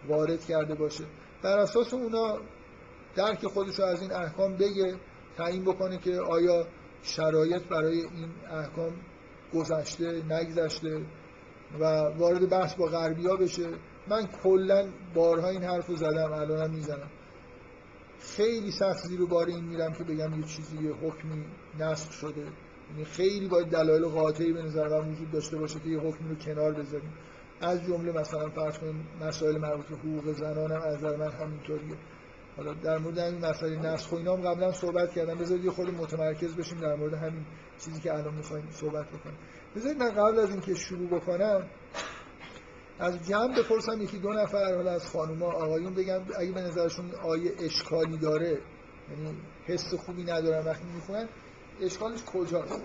وارد 0.08 0.46
کرده 0.46 0.76
باشه. 0.76 1.04
بر 1.44 1.58
اساس 1.58 1.94
اونا 1.94 2.38
درک 3.16 3.46
خودش 3.46 3.80
از 3.80 4.02
این 4.02 4.12
احکام 4.12 4.56
بگه 4.56 4.96
تعیین 5.38 5.64
بکنه 5.64 5.98
که 5.98 6.20
آیا 6.20 6.68
شرایط 7.02 7.64
برای 7.64 8.00
این 8.00 8.30
احکام 8.52 8.94
گذشته 9.54 10.24
نگذشته 10.30 11.06
و 11.80 11.84
وارد 12.18 12.50
بحث 12.50 12.76
با 12.76 12.86
غربیا 12.86 13.36
بشه. 13.36 13.70
من 14.08 14.28
کلا 14.44 14.90
بارها 15.16 15.50
این 15.50 15.64
حرف 15.64 15.88
رو 15.88 15.96
زدم 15.96 16.34
الانم 16.34 16.74
می‌زنم. 16.74 17.10
خیلی 18.20 18.72
سخت 18.72 19.08
زیر 19.08 19.26
بار 19.26 19.48
این 19.48 19.64
میرم 19.64 19.94
که 19.94 20.04
بگم 20.04 20.40
یه 20.40 20.44
چیزی 20.44 20.84
یه 20.84 20.92
حکمی 20.92 21.46
نسخ 21.80 22.12
شده. 22.12 22.48
خیلی 23.06 23.48
باید 23.48 23.68
دلایل 23.68 24.06
قاطعی 24.06 24.54
به 24.54 24.62
نظر 24.62 24.88
من 24.88 25.12
وجود 25.12 25.32
داشته 25.32 25.58
باشه 25.58 25.80
که 25.80 25.90
یه 25.90 26.00
حکمی 26.00 26.30
رو 26.30 26.36
کنار 26.36 26.74
بذاریم. 26.74 27.14
از 27.62 27.84
جمله 27.84 28.12
مثلا 28.12 28.50
فرض 28.50 28.78
کنیم 28.78 29.08
مسائل 29.22 29.58
مربوط 29.58 29.86
به 29.86 29.96
حقوق 29.96 30.32
زنان 30.32 30.72
هم 30.72 30.82
از 30.82 30.96
نظر 30.96 31.16
من 31.16 31.32
همینطوریه. 31.32 31.96
حالا 32.58 32.74
در 32.74 32.98
مورد 32.98 33.18
همین 33.18 33.46
مسئله 33.46 33.80
نسخ 33.80 34.12
و 34.12 34.16
اینا 34.16 34.36
هم 34.36 34.42
قبلا 34.42 34.72
صحبت 34.72 35.12
کردم. 35.12 35.36
بذارید 35.36 35.66
یه 35.66 35.72
خود 35.72 35.90
متمرکز 35.90 36.56
بشیم 36.56 36.80
در 36.80 36.96
مورد 36.96 37.14
همین 37.14 37.46
چیزی 37.80 38.02
که 38.02 38.14
الان 38.14 38.34
می‌خوایم 38.34 38.68
صحبت 38.72 39.06
بکنیم. 39.06 39.38
بذارید 39.76 39.98
من 39.98 40.12
قبل 40.12 40.40
از 40.40 40.50
اینکه 40.50 40.76
شروع 40.76 41.10
بکنم 41.10 41.70
از 43.00 43.28
جمع 43.28 43.58
بپرسم 43.58 44.02
یکی 44.02 44.18
دو 44.18 44.30
نفر 44.30 44.76
حالا 44.76 44.92
از 44.92 45.06
خانوما 45.06 45.46
آقایون 45.46 45.94
بگم 45.94 46.22
اگه 46.40 46.52
به 46.52 46.62
نظرشون 46.62 47.12
آیه 47.24 47.52
اشکالی 47.60 48.18
داره 48.18 48.58
یعنی 49.10 49.38
حس 49.66 49.94
خوبی 49.94 50.24
ندارن 50.24 50.66
وقتی 50.66 50.86
می‌خونن 50.96 51.28
اشکالش 51.82 52.24
کجاست؟ 52.24 52.82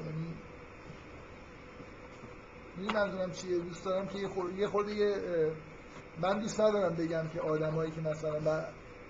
یعنی 2.77 2.93
منظورم 2.95 3.33
چیه؟ 3.33 3.59
دوست 3.59 3.85
دارم 3.85 4.09
که 4.09 4.19
یه 4.19 4.69
خورده 4.69 4.95
یه 4.95 5.23
من 6.23 6.41
دوست 6.41 6.61
ندارم 6.61 6.95
بگم 6.95 7.29
که 7.29 7.41
آدمایی 7.41 7.91
که 7.91 8.01
مثلا 8.01 8.65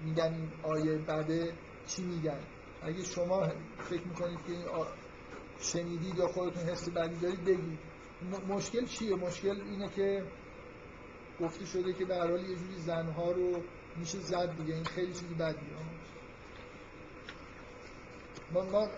میگن 0.05 0.35
این 0.35 0.49
آیه 0.63 0.99
بده 0.99 1.53
چی 1.87 2.03
میگن. 2.03 2.41
اگه 2.83 3.05
شما 3.05 3.49
فکر 3.79 4.03
می‌کنید 4.03 4.39
که 4.47 4.53
این 4.53 4.65
شنیدید 5.61 6.19
یا 6.19 6.27
خودتون 6.27 6.63
حس 6.63 6.89
بدی 6.89 7.17
دارید 7.17 7.45
بگید. 7.45 7.79
مشکل 8.49 8.87
چیه؟ 8.87 9.17
مشکل 9.17 9.61
اینه 9.61 9.89
که 9.89 10.25
گفته 11.41 11.67
شده 11.67 11.93
که 11.93 12.05
به 12.05 12.17
هر 12.17 12.31
یه 12.31 12.57
جوری 12.57 12.79
زنها 12.79 13.31
رو 13.31 13.63
میشه 13.97 14.19
زد 14.19 14.57
دیگه. 14.57 14.75
این 14.75 14.85
خیلی 14.85 15.13
چیزی 15.13 15.35
بدیه. 15.35 15.77
ما, 18.53 18.63
ما 18.63 18.89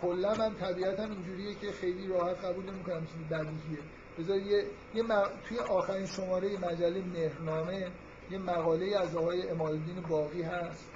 کلا 0.00 0.34
من 0.34 0.54
طبیعتا 0.54 1.04
اینجوریه 1.04 1.54
که 1.54 1.72
خیلی 1.72 2.08
راحت 2.08 2.44
قبول 2.44 2.70
نمی‌کنم 2.70 3.06
چیزی 3.06 3.24
بدیهیه. 3.24 3.78
بذار 4.18 4.36
یه, 4.36 4.64
یه 4.94 5.02
توی 5.48 5.58
آخرین 5.58 6.06
شماره 6.06 6.58
مجله 6.58 7.02
مهرنامه 7.02 7.90
یه 8.30 8.38
مقاله 8.38 8.98
از 8.98 9.16
آقای 9.16 9.48
امالدین 9.48 10.00
باقی 10.00 10.42
هست 10.42 10.90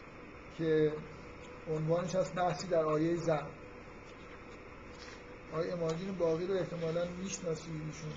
که 0.58 0.92
عنوانش 1.70 2.14
هست 2.14 2.34
بحثی 2.34 2.68
در 2.68 2.84
آیه 2.84 3.16
زن. 3.16 3.46
آقای 5.52 5.70
امالدین 5.70 6.12
باقی 6.18 6.46
رو 6.46 6.54
احتمالا 6.54 7.04
می‌شناسید 7.22 7.72
ایشون. 7.86 8.12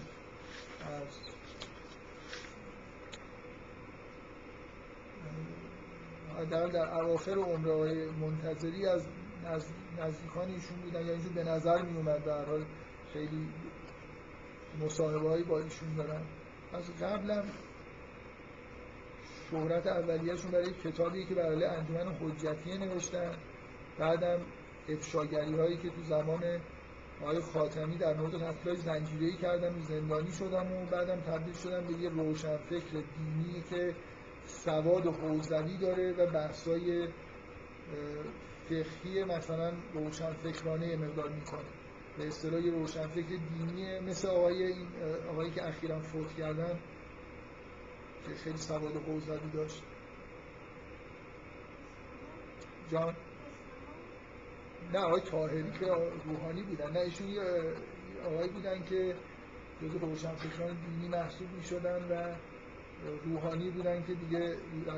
از 6.38 6.50
در 6.50 6.68
در 6.68 7.00
اواخر 7.00 7.32
عمر 7.32 7.70
آقای 7.70 8.06
منتظری 8.06 8.86
از 8.86 9.08
نزدیکان 10.00 10.50
ایشون 10.50 10.78
بودن 10.84 11.06
یا 11.06 11.14
اینجور 11.14 11.34
به 11.34 11.44
نظر 11.44 11.82
می 11.82 11.98
اومد 11.98 12.26
در 12.26 12.46
حال 12.46 12.66
خیلی 13.14 13.48
مصاحبه 14.82 15.30
هایی 15.30 15.44
با 15.44 15.60
ایشون 15.60 15.96
دارن. 15.96 16.22
از 16.74 16.84
قبلم 17.02 17.44
شهرت 19.52 19.88
اولیهشون 19.88 20.52
برای 20.52 20.74
کتابی 20.84 21.26
که 21.26 21.36
برای 21.36 21.64
انجمن 21.66 22.16
حجتیه 22.16 22.78
نوشتن. 22.78 23.36
بعدم 24.00 24.40
افشاگری 24.90 25.56
هایی 25.56 25.78
که 25.78 25.90
تو 25.90 26.04
زمان 26.04 26.60
آقای 27.22 27.40
خاتمی 27.40 27.98
در 27.98 28.14
مورد 28.14 28.36
قتلای 28.36 28.76
زنجیره‌ای 28.76 29.38
کردم 29.38 29.82
زندانی 29.82 30.32
شدم 30.32 30.72
و 30.72 30.86
بعدم 30.86 31.20
تبدیل 31.20 31.54
شدم 31.54 31.88
به 31.88 31.94
یه 31.94 32.10
روشنفکر 32.10 32.92
دینی 32.92 33.64
که 33.70 33.96
سواد 34.46 35.06
حوزوی 35.06 35.78
داره 35.78 36.12
و 36.12 36.32
بحثای 36.32 37.08
فقهی 38.70 39.24
مثلا 39.24 39.74
روشنفکرانه 39.94 40.96
مقدار 40.96 41.30
می‌کنه. 41.30 41.66
به 42.18 42.28
اصطلاح 42.28 42.62
روشنفکر 42.62 43.40
دینی 43.58 44.00
مثل 44.00 44.28
آقای 44.28 44.64
این 44.64 44.88
آقایی 45.32 45.52
که 45.52 45.68
اخیرا 45.68 46.00
فوت 46.00 46.34
کردن 46.34 46.80
که 48.28 48.36
خیلی 48.36 48.58
سواد 48.58 48.96
حوزوی 48.96 49.50
داشت. 49.54 49.84
جان؟ 52.92 53.16
نه 54.94 55.00
آقای 55.00 55.22
تاهری 55.22 55.72
که 55.80 55.86
روحانی 56.26 56.64
بودن. 56.64 56.92
نه 56.92 57.00
ایشون 57.00 57.28
یه 57.28 57.42
آقایی 58.26 58.50
بودن 58.50 58.84
که 58.84 59.16
جزو 59.82 60.00
روشنفکران 60.00 60.78
دینی 60.86 61.08
محسوب 61.08 61.48
می 61.52 61.64
شدن 61.64 62.04
و 62.10 62.36
روحانی 63.26 63.70
بودن 63.70 64.04
که 64.04 64.14
دیگه 64.14 64.58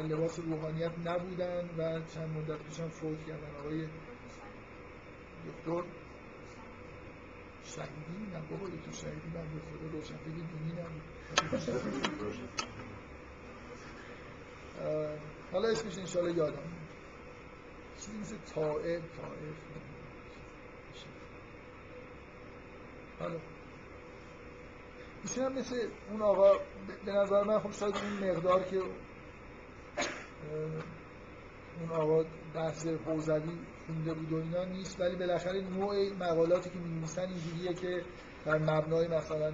لباس 0.09 0.39
روحانیت 0.39 0.91
نبودن 1.05 1.69
و 1.77 2.01
چند 2.13 2.37
مدت 2.37 2.59
پیشم 2.63 2.89
فوت 2.89 3.25
کردن. 3.27 3.55
آقای 3.59 3.87
دکتر 5.47 5.83
شهیدی؟ 7.63 8.31
نه 8.33 8.41
بابا 8.49 8.67
دکتر 8.67 8.91
شهیدی 8.91 9.27
من 9.27 9.53
به 9.53 9.59
خدا 9.59 9.87
روشنفکر 9.91 10.29
دینی 10.29 10.71
نبود. 10.71 11.01
حالا 15.51 15.69
اسمش 15.69 15.97
انشالله 15.97 16.37
یادم. 16.37 16.69
چیزی 17.99 18.17
مثل 18.17 18.37
طائب 18.37 19.01
طائف. 19.01 19.55
حالا 23.19 23.39
ایشون 25.25 25.43
هم 25.45 25.53
مثل 25.53 25.75
اون 26.11 26.21
آقا 26.21 26.51
به 27.05 27.11
نظر 27.11 27.43
من 27.43 27.59
خب 27.59 27.71
شاید 27.71 27.95
اون 27.95 28.29
مقدار 28.29 28.63
که 28.63 28.77
اون 31.79 31.91
آقا 31.91 32.23
بحث 32.53 32.87
حوزوی 32.87 33.57
خونده 33.85 34.13
بود 34.13 34.33
و 34.33 34.35
اینا 34.35 34.65
نیست 34.65 35.01
ولی 35.01 35.15
بالاخره 35.15 35.61
نوع 35.61 36.13
مقالاتی 36.13 36.69
که 36.69 36.79
می‌نویسن 36.79 37.21
اینجوریه 37.21 37.73
که 37.73 38.05
در 38.45 38.57
مبنای 38.57 39.07
مثلا 39.07 39.53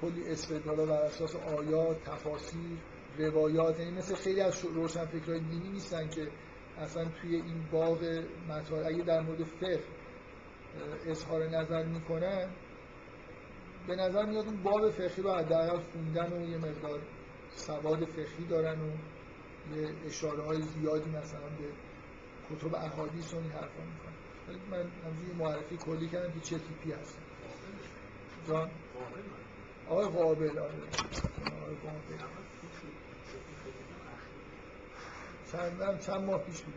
کلی 0.00 0.30
استدلالا 0.30 0.86
بر 0.86 1.02
اساس 1.02 1.36
آیات 1.36 2.04
تفاسیر 2.04 2.78
روایات 3.18 3.80
یعنی 3.80 3.90
مثل 3.90 4.14
خیلی 4.14 4.40
از 4.40 4.64
روشنفکرهای 4.64 5.40
دینی 5.40 5.68
نیستن 5.68 6.08
که 6.08 6.28
اصلا 6.78 7.04
توی 7.04 7.34
این 7.34 7.68
باغ 7.72 8.24
مطالب 8.48 8.86
اگه 8.86 9.02
در 9.02 9.20
مورد 9.20 9.44
فقه 9.44 9.84
اظهار 11.06 11.48
نظر 11.48 11.84
می‌کنن 11.84 12.48
به 13.86 13.96
نظر 13.96 14.24
میاد 14.24 14.46
اون 14.46 14.62
باب 14.62 14.90
فقهی 14.90 15.22
رو 15.22 15.32
حداقل 15.32 15.78
خوندن 15.78 16.32
و 16.32 16.50
یه 16.50 16.58
مقدار 16.58 17.00
سواد 17.50 18.04
فقهی 18.04 18.46
دارن 18.48 18.80
و 18.80 18.90
یه 19.76 19.88
اشاره 20.06 20.42
های 20.42 20.62
زیادی 20.62 21.10
مثلا 21.10 21.40
به 21.58 21.68
کتب 22.50 22.74
احادیث 22.74 23.34
و 23.34 23.36
این 23.36 23.52
حرفا 23.52 23.82
می‌کنن 23.92 24.12
ولی 24.48 24.58
من 24.70 24.90
همجوری 25.04 25.32
معرفی 25.38 25.76
کلی 25.76 26.08
کردم 26.08 26.32
که 26.32 26.40
چه 26.40 26.58
تیپی 26.58 26.92
هست. 26.92 27.18
جان؟ 28.48 28.70
آقای 29.88 30.04
قابل 30.04 30.58
آقای 30.58 30.58
قابل. 31.82 32.22
چند 35.52 36.00
چند 36.00 36.20
ماه 36.20 36.38
پیش 36.38 36.60
بود 36.60 36.74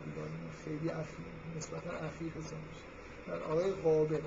خیلی 0.64 0.90
اخیر 0.90 1.26
نسبتا 1.56 1.90
اخیر 1.90 2.32
حساب 2.32 2.58
میشه 2.68 3.44
آقای 3.44 3.72
قابل. 3.72 4.20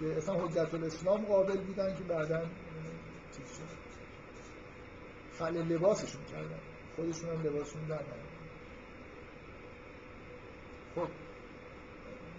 که 0.00 0.16
اصلا 0.16 0.34
حجت 0.34 0.74
الاسلام 0.74 1.24
قابل 1.24 1.56
بودن 1.56 1.96
که 1.96 2.04
بعدا 2.04 2.40
چیز 3.36 3.46
شد 3.46 3.78
خل 5.38 5.56
لباسشون 5.56 6.24
کردن. 6.24 6.60
خودشون 6.96 7.30
هم 7.30 7.42
لباسشون 7.42 7.86
در 7.88 7.98
خب. 10.94 11.08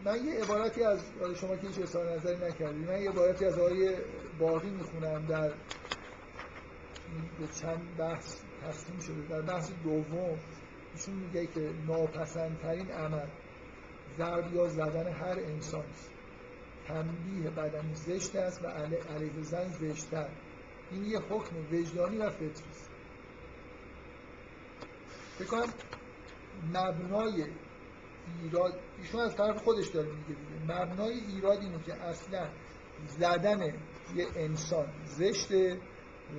من 0.05 0.26
یه 0.26 0.43
عبارتی 0.43 0.84
از 0.84 0.99
شما 1.36 1.55
که 1.55 1.68
هیچ 1.68 1.80
اظهار 1.80 2.12
نظری 2.12 2.38
نکردید 2.38 2.89
من 2.89 3.01
یه 3.01 3.10
عبارتی 3.10 3.45
از 3.45 3.60
آقای 3.60 3.95
باقی 4.39 4.70
می‌خونم 4.70 5.26
در 5.26 5.49
به 7.39 7.47
چند 7.62 7.97
بحث 7.97 8.36
تقسیم 8.62 8.99
شده. 8.99 9.22
در 9.30 9.41
بحث 9.41 9.72
دوم 9.84 10.39
ایشون 10.93 11.16
میگه 11.16 11.47
که 11.47 11.74
ناپسندترین 11.88 12.91
عمل 12.91 13.28
ضرب 14.18 14.53
یا 14.53 14.68
زدن 14.68 15.07
هر 15.14 15.39
انسان 15.39 15.84
است. 15.86 16.18
تنبیه 16.90 17.50
بدنی 17.50 17.96
زشت 17.96 18.36
است 18.36 18.64
و 18.64 18.68
علیه 18.68 19.42
زن 19.42 19.68
زشتر 19.68 20.30
این 20.92 21.06
یه 21.06 21.20
حکم 21.20 21.56
وجدانی 21.72 22.18
و 22.18 22.30
فطری 22.30 22.50
است. 22.50 22.90
بکنم 25.40 25.74
مبنای 26.74 27.46
ایراد 28.44 28.80
ایشون 28.98 29.22
از 29.22 29.36
طرف 29.36 29.64
خودش 29.64 29.88
داره 29.88 30.08
میگه 30.08 30.28
دیگه. 30.28 30.74
مبنای 30.74 31.14
ایراد 31.14 31.60
اینه 31.62 31.84
که 31.84 31.94
اصلا 31.94 32.48
زدن 33.08 33.62
یه 34.16 34.28
انسان 34.36 34.88
زشته 35.06 35.78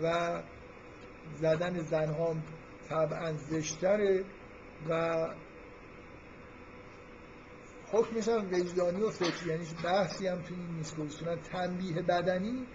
و 0.03 0.43
زدن 1.35 1.79
زنها 1.79 2.37
طبعا 2.89 3.33
زشتره 3.33 4.25
و 4.89 5.29
حکمش 7.93 8.29
هم 8.29 8.47
وجدانی 8.53 9.03
و 9.03 9.11
فکری 9.11 9.51
یعنی 9.51 9.67
بحثی 9.85 10.27
هم 10.27 10.43
توی 10.43 10.57
این 10.57 10.77
نیست 10.77 10.97
که 10.97 11.37
تنبیه 11.53 12.03
بدنی 12.03 12.67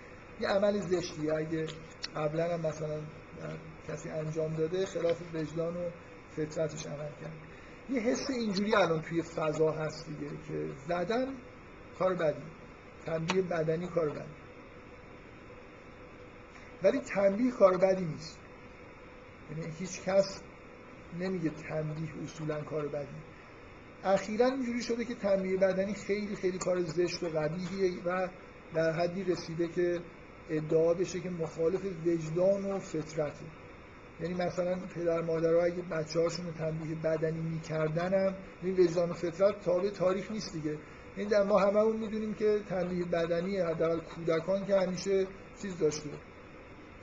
یه 0.41 0.47
عمل 0.47 0.79
زشتیه 0.79 1.33
اگه 1.33 1.67
قبلا 2.15 2.53
هم 2.53 2.59
مثلا 2.61 2.99
کسی 3.87 4.09
انجام 4.09 4.53
داده 4.53 4.85
خلاف 4.85 5.21
وجدان 5.33 5.77
و 5.77 5.89
فطرتش 6.35 6.85
عمل 6.85 7.09
کرد. 7.21 7.33
یه 7.89 8.01
حس 8.01 8.29
اینجوری 8.29 8.75
الان 8.75 9.01
توی 9.01 9.21
فضا 9.21 9.71
هست 9.71 10.07
دیگه 10.07 10.31
که 10.47 10.69
زدن 10.87 11.27
کار 11.99 12.15
بدی. 12.15 12.43
تنبیه 13.05 13.41
بدنی 13.41 13.87
کار 13.87 14.09
بدی. 14.09 14.35
ولی 16.83 16.99
تنبیه 16.99 17.51
کار 17.51 17.77
بدی 17.77 18.05
نیست. 18.05 18.39
یعنی 19.51 19.73
هیچ 19.79 20.01
کس 20.01 20.41
نمیگه 21.19 21.49
تنبیه 21.49 22.23
اصولا 22.23 22.61
کار 22.61 22.87
بدی. 22.87 23.34
اخیرا 24.05 24.45
اینجوری 24.45 24.81
شده 24.81 25.05
که 25.05 25.15
تنبیه 25.15 25.57
بدنی 25.57 25.93
خیلی 25.93 26.35
خیلی 26.35 26.57
کار 26.57 26.81
زشت 26.81 27.23
و 27.23 27.27
قبیحیه 27.29 28.03
و 28.05 28.27
در 28.73 28.91
حدی 28.91 29.23
رسیده 29.23 29.67
که 29.67 29.99
ادعا 30.49 30.93
بشه 30.93 31.19
که 31.19 31.29
مخالف 31.29 31.81
وجدان 32.05 32.65
و 32.65 32.79
فطرته 32.79 33.45
یعنی 34.21 34.33
مثلا 34.33 34.75
پدر 34.95 35.21
مادرها 35.21 35.63
اگه 35.63 35.81
بچه 35.81 36.19
هاشون 36.19 36.53
تنبیه 36.53 36.95
بدنی 36.95 37.41
می‌کردن 37.41 38.13
هم 38.13 38.35
این 38.63 38.79
وجدان 38.79 39.09
و 39.09 39.13
فطرت 39.13 39.61
تابع 39.61 39.89
تاریخ 39.89 40.31
نیست 40.31 40.53
دیگه. 40.53 40.77
این 41.15 41.27
در 41.27 41.43
ما 41.43 41.59
همه 41.59 41.79
اون 41.79 41.97
می‌دونیم 41.97 42.33
که 42.33 42.59
تنبیه 42.69 43.05
بدنی 43.05 43.57
حداقل 43.57 43.99
کودکان 43.99 44.65
که 44.65 44.79
همیشه 44.79 45.27
چیز 45.61 45.77
داشته 45.77 46.09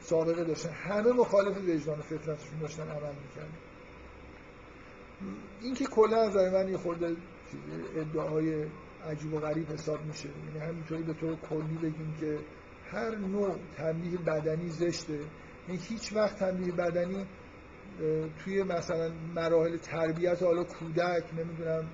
سابقه 0.01 0.45
داشتن. 0.45 0.71
همه 0.71 1.13
مخالف 1.13 1.57
وجدان 1.57 1.99
و 1.99 2.03
فطرتشون 2.03 2.59
داشتن 2.61 2.83
عمل 2.83 3.15
می‌کردن. 3.23 3.72
این 5.61 5.75
که 5.75 5.85
کلا 5.85 6.23
از 6.23 6.37
من 6.37 6.69
یه 6.69 6.77
خورده 6.77 7.17
ادعای 7.97 8.67
عجیب 9.11 9.35
و 9.35 9.39
غریب 9.39 9.69
حساب 9.69 10.05
میشه. 10.05 10.29
یعنی 10.29 10.71
همینطوری 10.71 11.03
به 11.03 11.15
طور 11.15 11.37
کلی 11.37 11.77
بگیم 11.77 12.15
که 12.21 12.39
هر 12.91 13.17
نوع 13.17 13.57
تنبیه 13.77 14.19
بدنی 14.19 14.69
زشته. 14.69 15.19
یعنی 15.69 15.81
هیچ 15.89 16.13
وقت 16.13 16.39
تنبیه 16.39 16.73
بدنی 16.73 17.27
توی 18.45 18.63
مثلا 18.63 19.13
مراحل 19.35 19.77
تربیت 19.77 20.43
حالا 20.43 20.65
کودک 20.65 21.25
نمی‌دونم 21.39 21.91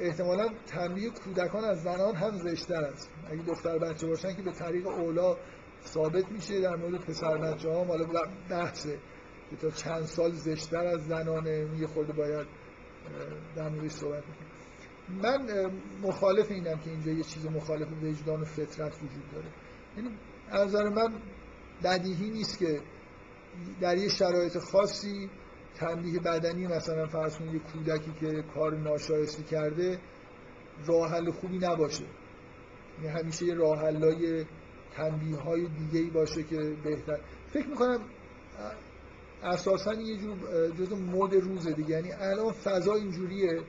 احتمالا 0.00 0.48
تنبیه 0.66 1.10
کودکان 1.10 1.64
از 1.64 1.82
زنان 1.82 2.14
هم 2.14 2.36
زشتر 2.36 2.84
است. 2.84 3.10
اگه 3.30 3.42
دختر 3.42 3.78
بچه 3.78 4.06
باشن 4.06 4.34
که 4.36 4.42
به 4.42 4.52
طریق 4.52 4.86
اولا 4.86 5.36
ثابت 5.84 6.32
میشه 6.32 6.60
در 6.60 6.76
مورد 6.76 7.00
پسر 7.00 7.38
بچه 7.38 7.68
ها 7.70 7.84
حالا 7.84 8.06
بحثه 8.50 8.98
که 9.50 9.56
تا 9.56 9.70
چند 9.70 10.04
سال 10.04 10.32
زشتر 10.32 10.86
از 10.86 11.06
زنانه 11.06 11.68
یه 11.80 11.86
خورده 11.86 12.12
باید 12.12 12.46
در 13.56 13.68
موردش 13.68 13.90
صحبت 13.90 14.22
بکنیم 14.22 14.50
من 15.22 15.70
مخالف 16.02 16.50
اینم 16.50 16.78
که 16.78 16.90
اینجا 16.90 17.12
یه 17.12 17.22
چیز 17.22 17.46
مخالف 17.46 17.88
وجدان 18.02 18.40
و 18.40 18.44
فطرت 18.44 18.96
وجود 18.96 19.30
داره. 19.32 19.48
یعنی 19.96 20.10
از 20.50 20.68
نظر 20.68 20.88
من 20.88 21.12
بدیهی 21.84 22.30
نیست 22.30 22.58
که 22.58 22.80
در 23.80 23.96
یه 23.96 24.08
شرایط 24.08 24.58
خاصی 24.58 25.30
تنبیه 25.74 26.20
بدنی 26.20 26.66
مثلا 26.66 27.06
فرض 27.06 27.36
کنید 27.36 27.54
یه 27.54 27.60
کودکی 27.60 28.12
که 28.20 28.42
کار 28.54 28.76
ناشایسته 28.76 29.42
کرده 29.42 29.98
راه 30.86 31.10
حل 31.10 31.30
خوبی 31.30 31.58
نباشه. 31.58 32.04
یعنی 33.02 33.18
همیشه 33.18 33.44
یه 33.46 33.54
راه 33.54 33.78
حلای 33.78 34.44
تنبیه 34.96 35.36
های 35.36 35.68
دیگه 35.68 36.10
باشه 36.10 36.42
که 36.42 36.56
بهتر. 36.84 37.20
فکر 37.52 37.66
می‌کنم 37.66 38.00
اساسا 39.42 39.94
یه 39.94 40.16
جور 40.16 40.36
جزء 40.78 40.96
مد 40.96 41.34
روزه 41.34 41.72
دیگه. 41.72 41.90
یعنی 41.90 42.12
الان 42.12 42.52
فضا 42.52 42.94
اینجوریه 42.94 43.62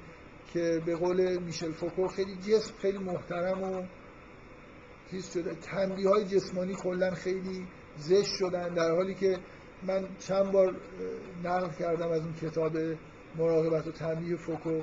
که 0.54 0.82
به 0.86 0.96
قول 0.96 1.38
میشل 1.38 1.72
فوکو 1.72 2.08
خیلی 2.08 2.36
جسم 2.36 2.74
خیلی 2.82 2.98
محترم 2.98 3.64
و 3.64 3.84
چیز 5.12 5.34
شده. 5.34 5.56
تنبیه 5.56 6.10
های 6.10 6.26
جسمانی 6.26 6.76
کلا 6.76 7.12
خیلی 7.12 7.68
زشت 7.98 8.36
شدن 8.40 8.74
در 8.74 8.92
حالی 8.92 9.16
که 9.16 9.38
من 9.88 10.08
چند 10.20 10.52
بار 10.52 10.76
نقل 11.44 11.70
کردم 11.80 12.12
از 12.12 12.22
اون 12.22 12.34
کتاب 12.34 12.78
مراقبت 13.38 13.88
و 13.88 13.92
تنبیه 13.92 14.36
فوکو. 14.36 14.82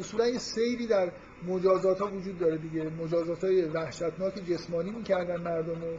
اصولا 0.00 0.28
یه 0.28 0.38
سیری 0.38 0.86
در 0.86 1.12
مجازات 1.46 1.98
ها 2.00 2.06
وجود 2.06 2.38
داره 2.38 2.58
دیگه. 2.58 2.90
مجازات 2.90 3.44
های 3.44 3.62
وحشتناک 3.62 4.34
جسمانی 4.50 4.90
می‌کردن 4.90 5.36
مردم 5.36 5.84
و 5.84 5.96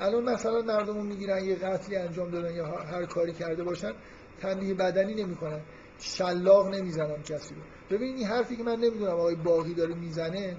الان 0.00 0.24
مثلا 0.24 0.62
مردم 0.62 0.94
رو 0.94 1.02
می‌گیرن 1.02 1.44
یه 1.44 1.54
قتلی 1.54 1.96
انجام 1.96 2.30
دادن 2.30 2.54
یا 2.54 2.66
هر 2.66 3.06
کاری 3.06 3.32
کرده 3.32 3.64
باشن 3.64 3.92
تنبیه 4.40 4.74
بدنی 4.74 5.14
نمی‌کنن. 5.14 5.60
شلاق 5.98 6.74
نمی‌زنن 6.74 7.22
کسی 7.22 7.54
رو. 7.54 7.60
ببین 7.90 8.16
این 8.16 8.26
حرفی 8.26 8.56
که 8.56 8.62
من 8.62 8.76
نمی‌دونم 8.76 9.12
آقای 9.12 9.34
باقی 9.34 9.74
داره 9.74 9.94
می‌زنه. 9.94 10.56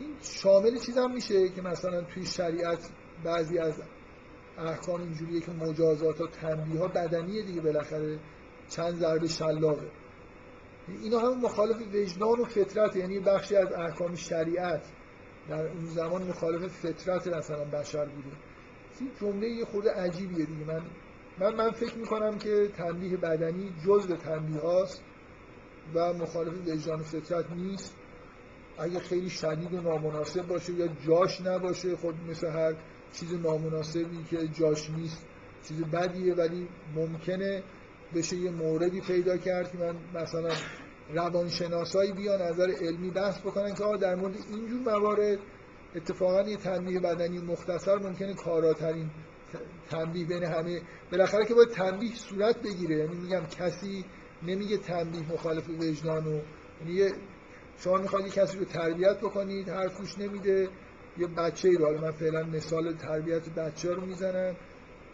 این 0.00 0.16
شامل 0.22 0.78
چیزم 0.78 1.10
میشه 1.10 1.48
که 1.48 1.62
مثلا 1.62 2.02
توی 2.02 2.26
شریعت 2.26 2.90
بعضی 3.24 3.58
از 3.58 3.82
احکام 4.58 5.00
اینجوریه 5.00 5.40
که 5.40 5.52
مجازات 5.52 6.20
و 6.20 6.26
تنبیه 6.26 6.80
ها 6.80 6.88
بدنیه 6.88 7.42
دیگه 7.42 7.60
بالاخره. 7.60 8.18
چند 8.68 8.94
ضربه 8.94 9.28
شلاقه. 9.28 9.90
اینا 11.02 11.18
هم 11.18 11.40
مخالف 11.40 11.76
وجدان 11.94 12.40
و 12.40 12.44
فطرت 12.44 12.96
یعنی 12.96 13.18
بخشی 13.18 13.56
از 13.56 13.72
احکام 13.72 14.14
شریعت. 14.14 14.82
در 15.48 15.66
اون 15.66 15.86
زمان 15.86 16.22
مخالف 16.22 16.72
فطرت 16.72 17.28
مثلا 17.28 17.64
بشر 17.64 18.04
بوده 18.04 18.36
این 19.00 19.10
جمله 19.20 19.48
یه 19.48 19.64
خود 19.64 19.88
عجیبیه 19.88 20.46
دیگه. 20.46 20.64
من 20.64 20.82
من 21.38 21.54
من 21.54 21.70
فکر 21.70 21.98
می‌کنم 21.98 22.38
که 22.38 22.68
تنبیه 22.76 23.16
بدنی 23.16 23.72
جزء 23.86 24.16
تنبیه 24.16 24.60
هاست 24.60 25.02
و 25.94 26.12
مخالف 26.12 26.68
وجدان 26.68 27.02
فطرت 27.02 27.50
نیست. 27.50 27.94
اگه 28.78 29.00
خیلی 29.00 29.30
شدید 29.30 29.74
و 29.74 29.80
نامناسب 29.80 30.46
باشه 30.46 30.72
یا 30.72 30.86
جاش 31.06 31.40
نباشه 31.40 31.96
خود 31.96 32.14
مثل 32.30 32.46
هر 32.46 32.74
چیز 33.12 33.34
نامناسبی 33.34 34.24
که 34.30 34.48
جاش 34.48 34.90
نیست 34.90 35.26
چیز 35.68 35.82
بدیه 35.82 36.34
ولی 36.34 36.68
ممکنه 36.94 37.62
بشه 38.14 38.36
یه 38.36 38.50
موردی 38.50 39.00
پیدا 39.00 39.36
کرد 39.36 39.72
که 39.72 39.78
من 39.78 39.96
مثلا 40.14 40.50
روانشناسایی 41.14 42.12
بیان 42.12 42.42
نظر 42.42 42.70
علمی 42.80 43.10
بحث 43.10 43.40
بکنن 43.40 43.74
که 43.74 43.84
در 44.00 44.14
مورد 44.14 44.34
اینجور 44.50 44.80
موارد 44.80 45.38
اتفاقا 45.96 46.42
یه 46.42 46.56
تنبیه 46.56 47.00
بدنی 47.00 47.38
مختصر 47.38 47.96
ممکنه 47.98 48.34
کاراترین 48.34 49.10
تنبیه 49.90 50.26
بین 50.26 50.44
همه. 50.44 50.80
بالاخره 51.12 51.46
که 51.46 51.54
باید 51.54 51.68
تنبیه 51.68 52.14
صورت 52.14 52.62
بگیره. 52.62 52.96
یعنی 52.96 53.14
میگم 53.14 53.46
کسی 53.46 54.04
نمیگه 54.42 54.76
تنبیه 54.76 55.32
مخالف 55.32 55.68
وجدان 55.68 56.26
و 56.26 56.40
یعنی 56.86 57.12
شما 57.78 57.96
می‌خواید 57.96 58.32
کسی 58.32 58.58
رو 58.58 58.64
تربیت 58.64 59.16
بکنید 59.16 59.68
حرف 59.68 59.98
گوش 59.98 60.18
نمیده 60.18 60.68
یه 61.18 61.26
بچه 61.26 61.68
ای 61.68 61.76
رو 61.76 61.84
حالا 61.84 62.00
من 62.00 62.10
فعلا 62.10 62.42
مثال 62.42 62.92
تربیت 62.92 63.48
بچه 63.48 63.94
رو 63.94 64.06
می‌زنم 64.06 64.56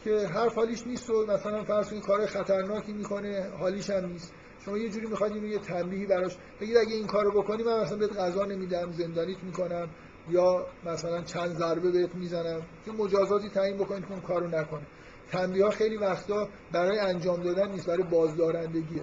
که 0.04 0.18
حرف 0.18 0.54
حالیش 0.54 0.86
نیست 0.86 1.10
و 1.10 1.26
مثلا 1.26 1.64
فرض 1.64 1.90
کنید 1.90 2.02
کار 2.02 2.26
خطرناکی 2.26 2.92
می‌کنه 2.92 3.50
حالیش 3.58 3.90
هم 3.90 4.06
نیست. 4.06 4.32
شما 4.66 4.78
یه 4.78 4.88
جوری 4.88 5.06
می‌خواید 5.06 5.32
اینو 5.32 5.46
یه 5.46 5.58
تنبیهی 5.58 6.06
براش 6.06 6.36
بگید 6.60 6.76
اگه 6.76 6.94
این 6.94 7.06
کارو 7.06 7.42
بکنی 7.42 7.62
من 7.62 7.80
مثلا 7.80 7.96
بهت 7.96 8.16
غذا 8.16 8.44
نمیدم 8.44 8.92
زندانیت 8.92 9.38
می‌کنم 9.42 9.88
یا 10.30 10.66
مثلا 10.84 11.22
چند 11.22 11.48
ضربه 11.48 11.90
بهت 11.90 12.14
می‌زنم 12.14 12.62
که 12.84 12.92
مجازاتی 12.92 13.48
تعیین 13.48 13.76
بکنید 13.76 14.04
که 14.04 14.12
اون 14.12 14.20
کارو 14.20 14.48
نکنه 14.48 14.86
تنبیه 15.32 15.64
ها 15.64 15.70
خیلی 15.70 15.96
وقتا 15.96 16.48
برای 16.72 16.98
انجام 16.98 17.42
دادن 17.42 17.72
نیست 17.72 17.86
برای 17.86 18.02
بازدارندگیه. 18.02 19.02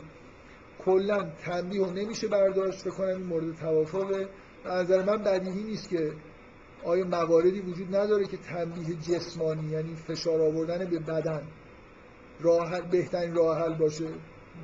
کلا 0.86 1.30
تنبیه 1.46 1.92
نمیشه 1.92 2.28
برداشت 2.28 2.82
فکر 2.82 2.92
کنم 2.92 3.08
این 3.08 3.26
مورد 3.26 3.56
توافقه. 3.56 4.28
به 4.64 4.70
نظر 4.70 5.04
من 5.04 5.24
بدیهی 5.24 5.64
نیست 5.64 5.90
که 5.90 6.12
آیا 6.84 7.06
مواردی 7.06 7.60
وجود 7.60 7.96
نداره 7.96 8.26
که 8.26 8.38
تنبیه 8.38 8.96
جسمانی 8.96 9.72
یعنی 9.72 9.96
فشار 9.96 10.42
آوردن 10.42 10.86
به 10.86 11.00
بدن 11.00 11.42
راه 12.40 12.82
بهترین 12.82 13.36
راه 13.36 13.60
حل 13.60 13.74
باشه. 13.74 14.08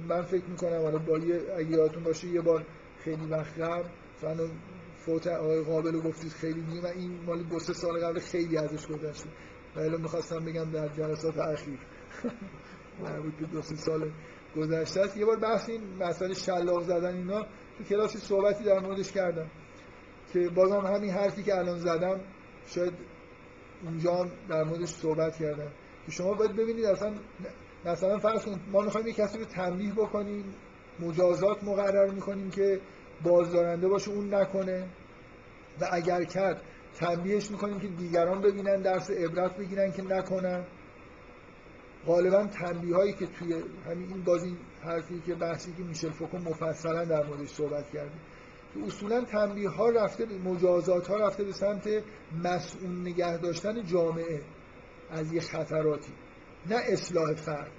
من 0.08 0.22
فکر 0.22 0.46
می‌کنم 0.46 0.82
حالا 0.82 0.98
با 0.98 1.18
یه 1.18 1.42
اگه 1.58 1.70
یادتون 1.70 2.04
باشه 2.04 2.28
یه 2.28 2.42
بار 2.42 2.66
خیلی 3.04 3.26
وقت 3.26 3.60
قبل 3.60 3.90
مثلا 4.18 4.50
فوت 4.96 5.28
آقای 5.28 5.62
قابل 5.62 5.94
رو 5.94 6.02
گفتید 6.02 6.32
خیلی 6.32 6.62
دیگه 6.62 6.82
من 6.82 6.92
این 6.96 7.24
مال 7.26 7.44
دو 7.44 7.60
سه 7.60 7.74
سال 7.74 8.00
قبل 8.00 8.20
خیلی 8.20 8.58
ازش 8.58 8.88
گذشته 8.88 9.30
و 9.76 9.80
الان 9.80 10.02
می‌خواستم 10.02 10.46
بگم 10.46 10.72
در 10.72 10.88
جلسات 10.88 11.38
اخیر. 11.38 11.80
مربوط 13.04 13.34
به 13.34 13.46
دو 13.46 13.62
سه 13.62 13.76
سال 13.76 14.12
گذشته 14.56 15.02
است. 15.02 15.18
یه 15.18 15.26
بار 15.26 15.40
بحث 15.40 15.70
این 15.70 15.82
مسئله 16.00 16.34
شلاق 16.34 16.84
زدن 16.84 17.16
اینا 17.16 17.46
تو 17.78 17.84
کلاسی 17.84 18.18
صحبتی 18.18 18.64
در 18.64 18.80
موردش 18.80 19.12
کردم 19.12 19.50
که 20.34 20.50
بازم 20.50 20.88
همین 20.88 21.10
حرفی 21.10 21.44
که 21.44 21.58
الان 21.58 21.80
زدم 21.80 22.20
شاید 22.68 22.94
اونجا 23.84 24.28
در 24.50 24.64
موردش 24.64 24.90
صحبت 24.90 25.36
کردم. 25.38 25.72
که 26.06 26.12
شما 26.12 26.34
باید 26.34 26.56
ببینید 26.56 26.86
اصلا 26.86 27.14
مثلا 27.86 28.20
فرض 28.20 28.46
کنید 28.46 28.60
ما 28.72 28.82
می‌خوایم 28.82 29.08
یک 29.08 29.16
کسی 29.16 29.40
رو 29.40 29.46
تنبیه 29.46 29.94
بکنیم 29.94 30.56
مجازات 31.00 31.64
مقرر 31.64 32.12
می‌کنیم 32.12 32.50
که 32.50 32.82
بازدارنده 33.24 33.88
باشه 33.88 34.12
اون 34.12 34.34
نکنه. 34.34 34.88
و 35.82 35.88
اگر 35.92 36.24
کرد 36.24 36.62
تنبیهش 36.96 37.52
می‌کنیم 37.52 37.80
که 37.80 37.88
دیگران 37.88 38.42
ببینن 38.42 38.82
درس 38.82 39.12
عبرت 39.12 39.58
بگیرن 39.58 39.92
که 39.92 40.02
نکنن. 40.02 40.64
غالبا 42.06 42.48
تنبیه 42.48 42.96
هایی 42.96 43.14
که 43.14 43.26
توی 43.26 43.54
همین 43.86 44.14
این 44.14 44.24
بازی 44.24 44.58
حرفی 44.84 45.22
که 45.26 45.36
بحثی 45.36 45.74
که 45.74 45.84
میشل 45.84 46.10
فوکو 46.10 46.38
مفصلا 46.38 47.06
در 47.06 47.26
موردش 47.26 47.50
صحبت 47.50 47.92
کردیم. 47.92 48.22
که 48.74 48.84
اصولا 48.86 49.26
تنبیه 49.26 49.70
ها 49.70 49.90
رفته 49.90 50.26
به 50.26 50.38
مجازات 50.38 51.08
ها 51.08 51.16
رفته 51.16 51.44
به 51.44 51.52
سمت 51.52 51.90
مسئول 52.44 53.02
نگه 53.02 53.38
داشتن 53.38 53.84
جامعه 53.84 54.42
از 55.10 55.34
یه 55.34 55.42
خطراتی. 55.42 56.14
نه 56.66 56.76
اصلاح 56.76 57.34
فرد. 57.34 57.72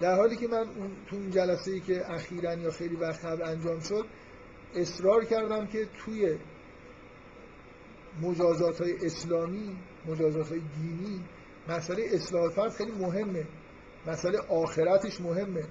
در 0.00 0.16
حالی 0.16 0.36
که 0.36 0.48
من 0.48 0.64
تو 1.06 1.16
اون 1.16 1.30
جلسه 1.30 1.70
ای 1.70 1.80
که 1.80 2.10
اخیرا 2.10 2.54
یا 2.54 2.70
خیلی 2.70 2.96
وقت 2.96 3.24
قبل 3.24 3.42
انجام 3.42 3.80
شد 3.80 4.06
اصرار 4.74 5.24
کردم 5.24 5.66
که 5.66 5.88
توی 6.04 6.38
مجازات 8.22 8.80
های 8.80 9.06
اسلامی 9.06 9.76
مجازات 10.06 10.48
های 10.48 10.60
دینی 10.60 11.24
مسئله 11.68 12.04
اصلاح 12.12 12.50
فرد 12.50 12.72
خیلی 12.72 12.92
مهمه. 12.92 13.46
مسئله 14.06 14.38
آخرتش 14.38 15.20
مهمه. 15.20 15.64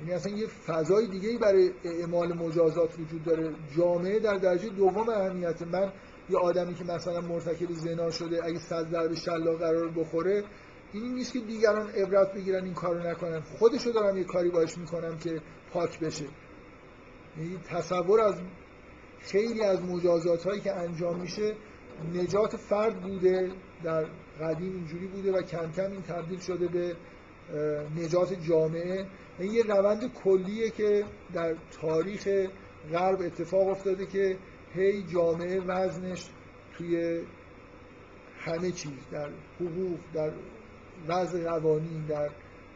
یعنی 0.00 0.12
اصلا 0.12 0.32
یه 0.32 0.46
فضای 0.46 1.06
دیگه 1.06 1.28
ای 1.28 1.38
برای 1.38 1.70
اعمال 1.84 2.32
مجازات 2.32 2.98
وجود 2.98 3.24
داره. 3.24 3.54
جامعه 3.76 4.18
در 4.18 4.38
درجه 4.38 4.68
دوم 4.68 5.08
اهمیت 5.08 5.62
من 5.62 5.92
یه 6.30 6.38
آدمی 6.38 6.74
که 6.74 6.84
مثلا 6.84 7.20
مرتکب 7.20 7.72
زنا 7.72 8.10
شده 8.10 8.44
اگه 8.44 8.58
صد 8.58 8.90
ضرب 8.90 9.14
شلاق 9.14 9.58
قرار 9.58 9.88
بخوره 9.88 10.44
این 10.92 11.14
نیست 11.14 11.32
که 11.32 11.40
دیگران 11.40 11.90
عبرت 11.90 12.34
بگیرن 12.34 12.64
این 12.64 12.74
کارو 12.74 13.10
نکنن. 13.10 13.40
خودشو 13.40 13.90
دارم 13.90 14.16
یه 14.16 14.24
کاری 14.24 14.50
باش 14.50 14.78
می‌کنم 14.78 15.18
که 15.18 15.40
پاک 15.72 16.00
بشه. 16.00 16.24
یعنی 17.38 17.58
تصور 17.68 18.20
از 18.20 18.34
خیلی 19.20 19.62
از 19.62 19.82
مجازات 19.82 20.46
هایی 20.46 20.60
که 20.60 20.72
انجام 20.72 21.20
میشه 21.20 21.54
نجات 22.14 22.56
فرد 22.56 23.00
بوده 23.00 23.50
در 23.84 24.06
قدیم 24.40 24.72
اینجوری 24.72 25.06
بوده 25.06 25.32
و 25.32 25.42
کم 25.42 25.72
کم 25.72 25.92
این 25.92 26.02
تبدیل 26.02 26.38
شده 26.38 26.68
به 26.68 26.96
نجات 27.96 28.34
جامعه. 28.48 29.06
این 29.38 29.52
یه 29.52 29.62
روند 29.62 30.12
کلیه 30.12 30.70
که 30.70 31.04
در 31.34 31.56
تاریخ 31.80 32.28
غرب 32.92 33.20
اتفاق 33.20 33.68
افتاده 33.68 34.06
که 34.06 34.36
هی 34.74 35.02
جامعه 35.02 35.60
وزنش 35.60 36.30
توی 36.76 37.20
همه 38.38 38.70
چیز 38.70 38.92
در 39.12 39.28
حقوق 39.60 39.98
در 40.14 40.32
وضع 41.08 41.44
قوانین 41.44 42.06
در 42.06 42.30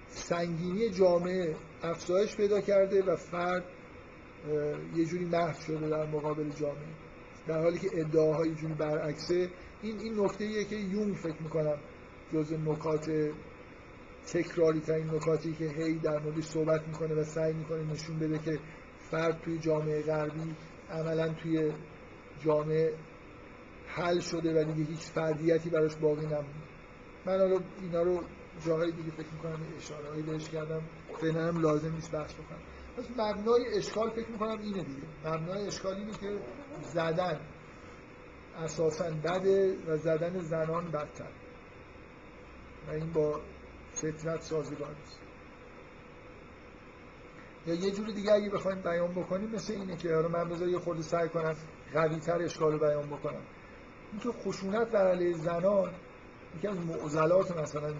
سنگینی 0.08 0.90
جامعه 0.90 1.56
افزایش 1.82 2.36
پیدا 2.36 2.60
کرده 2.60 3.02
و 3.02 3.16
فرد 3.16 3.64
یه 4.96 5.04
جوری 5.04 5.24
محو 5.24 5.60
شده 5.60 5.88
در 5.88 6.06
مقابل 6.06 6.48
جامعه. 6.48 6.94
در 7.46 7.62
حالی 7.62 7.78
که 7.78 7.88
ادعاهای 7.92 8.54
جوری 8.54 8.74
برعکسه 8.74 9.50
این 9.82 9.98
این 10.00 10.20
نکته 10.20 10.64
که 10.64 10.76
یون 10.76 11.14
فکر 11.14 11.42
می‌کنم 11.42 11.76
جز 12.32 12.52
نکات 12.52 13.10
تکراری 14.26 14.80
ترین 14.80 15.10
نکاتی 15.14 15.52
که 15.52 15.64
هی 15.64 15.94
در 15.94 16.18
موردش 16.18 16.44
صحبت 16.44 16.88
می‌کنه 16.88 17.14
و 17.14 17.24
سعی 17.24 17.52
می‌کنه 17.52 17.92
نشون 17.92 18.18
بده 18.18 18.38
که 18.38 18.58
فرد 19.10 19.40
توی 19.40 19.58
جامعه 19.58 20.02
غربی 20.02 20.54
عملا 20.90 21.28
توی 21.28 21.72
جامعه 22.44 22.92
حل 23.86 24.20
شده 24.20 24.60
و 24.60 24.64
دیگه 24.64 24.90
هیچ 24.90 25.00
فردیتی 25.00 25.70
براش 25.70 25.96
باقی 25.96 26.26
نمونده. 26.26 26.65
من 27.26 27.38
حالا 27.38 27.60
اینا 27.80 28.02
رو 28.02 28.24
جاهای 28.66 28.92
دیگه 28.92 29.10
فکر 29.10 29.32
می‌کنم 29.32 29.58
اشاره 29.76 30.08
هایی 30.08 30.22
بهش 30.22 30.48
کردم. 30.48 30.82
فعلا 31.20 31.50
لازم 31.50 31.92
نیست 31.94 32.12
بحث 32.12 32.34
بکنم. 32.34 32.58
پس 32.96 33.10
مبنای 33.10 33.76
اشکال 33.76 34.10
فکر 34.10 34.30
می‌کنم 34.30 34.58
اینه 34.60 34.82
دیگه. 34.82 35.02
مبنای 35.24 35.66
اشکال 35.66 35.94
اینه 35.94 36.12
که 36.12 36.38
زدن 36.82 37.40
اساسا 38.58 39.10
بده 39.24 39.76
و 39.86 39.96
زدن 39.96 40.38
زنان 40.38 40.90
بدتر. 40.90 41.30
و 42.88 42.90
این 42.90 43.12
با 43.12 43.40
فطرت 43.92 44.42
سازگار 44.42 44.94
نیست. 44.98 45.20
یا 47.66 47.74
یه 47.74 47.90
جور 47.90 48.06
دیگه 48.06 48.32
اگه 48.32 48.50
بخوایم 48.50 48.80
بیان 48.80 49.12
بکنیم 49.12 49.50
مثل 49.50 49.72
اینه 49.72 49.96
که 49.96 50.14
حالا 50.14 50.28
من 50.28 50.48
بذار 50.48 50.68
یه 50.68 50.78
خورده 50.78 51.02
سعی 51.02 51.28
کنم 51.28 51.56
قوی 51.92 52.18
تر 52.18 52.42
اشکال 52.42 52.72
رو 52.72 52.78
بیان 52.78 53.06
بکنم. 53.06 53.42
اینکه 54.12 54.28
خشونت 54.32 54.90
بر 54.90 55.10
علیه 55.10 55.36
زنان 55.36 55.94
یکی 56.54 56.68
از 56.68 56.76
معضلات 56.86 57.56
مثلا 57.56 57.92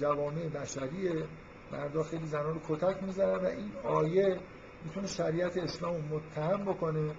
جوامع 0.00 0.48
بشریه 0.48 1.26
مردا 1.72 2.02
خیلی 2.02 2.26
زنان 2.26 2.54
رو 2.54 2.60
کتک 2.68 3.02
می‌زنن 3.02 3.36
و 3.36 3.46
این 3.46 3.72
آیه 3.84 4.40
می‌تونه 4.84 5.06
شریعت 5.06 5.56
اسلام 5.56 6.00
متهم 6.00 6.64
بکنه 6.64 7.14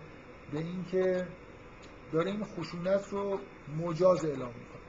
به 0.52 0.60
اینکه 0.60 1.28
داره 2.12 2.32
این 2.32 2.44
خشونت 2.44 3.10
رو 3.10 3.40
مجاز 3.78 4.26
اعلام 4.26 4.54
می‌کنه. 4.54 4.82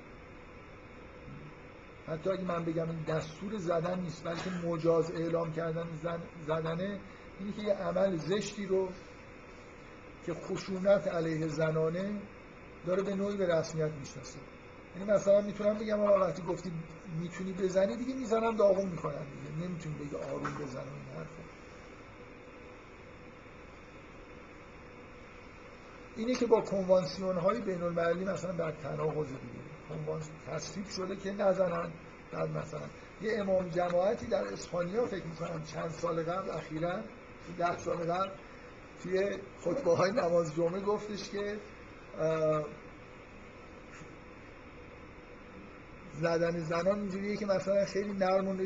حتی 2.07 2.31
اگه 2.31 2.45
من 2.45 2.65
بگم 2.65 2.91
این 2.91 3.03
دستور 3.03 3.57
زدن 3.57 4.01
نیست 4.01 4.25
بلکه 4.25 4.51
مجاز 4.67 5.11
اعلام 5.11 5.53
کردن 5.53 5.87
زن 6.03 6.23
زدنه 6.47 7.01
اینی 7.39 7.53
که 7.53 7.63
یه 7.63 7.75
عمل 7.75 8.17
زشتی 8.17 8.67
رو 8.67 8.89
که 10.27 10.35
خشونت 10.35 11.09
علیه 11.09 11.49
زنانه 11.49 12.21
داره 12.87 13.03
به 13.03 13.15
نوعی 13.15 13.37
به 13.37 13.47
رسمیت 13.47 13.91
می‌شناسه. 13.93 14.39
یعنی 14.99 15.13
مثلا 15.13 15.41
می‌تونم 15.41 15.79
بگم 15.79 16.01
آقا 16.01 16.21
وقتی 16.21 16.43
گفتی 16.43 16.73
می‌تونی 17.21 17.53
بزنی 17.53 17.97
دیگه 17.97 18.15
می‌زنم 18.15 18.57
داغون 18.57 18.89
می‌کنم 18.89 19.13
دیگه. 19.13 19.67
نمی‌تونی 19.69 19.95
بگی 19.95 20.17
آروم 20.17 20.55
بزن 20.55 20.79
این 20.79 21.17
حرفو 21.17 21.43
اینه 26.17 26.35
که 26.35 26.47
با 26.47 26.61
کنوانسیون 26.61 27.37
های 27.37 27.61
بین 27.61 27.83
المللی 27.83 28.25
مثلا 28.25 28.53
در 28.53 28.71
تناقض 28.73 29.27
دیگه 29.27 29.65
کنوانسیون 29.89 30.37
تصویب 30.47 30.89
شده 30.89 31.17
که 31.17 31.33
نزنن 31.33 31.91
بعد 32.33 32.51
مثلا 32.51 32.87
یه 33.23 33.41
امام 33.41 33.69
جماعتی 33.69 34.27
در 34.27 34.45
اسپانیا 34.53 35.07
فکر 35.07 35.25
می‌کنم 35.25 35.63
چند 35.63 35.91
سال 35.91 36.23
قبل 36.23 36.51
اخیرا 36.51 37.01
ده 37.59 37.79
سال 37.79 37.97
قبل 37.97 38.31
توی 39.03 39.39
خطبه 39.61 39.97
های 39.97 40.11
نماز 40.11 40.55
جمعه 40.55 40.81
گفتش 40.81 41.29
که 41.31 41.59
زدن 46.21 46.59
زنان 46.59 46.99
اینجوریه 46.99 47.37
که 47.37 47.47
مثلا 47.47 47.85
خیلی 47.85 48.13
نرم 48.13 48.49
و 48.49 48.57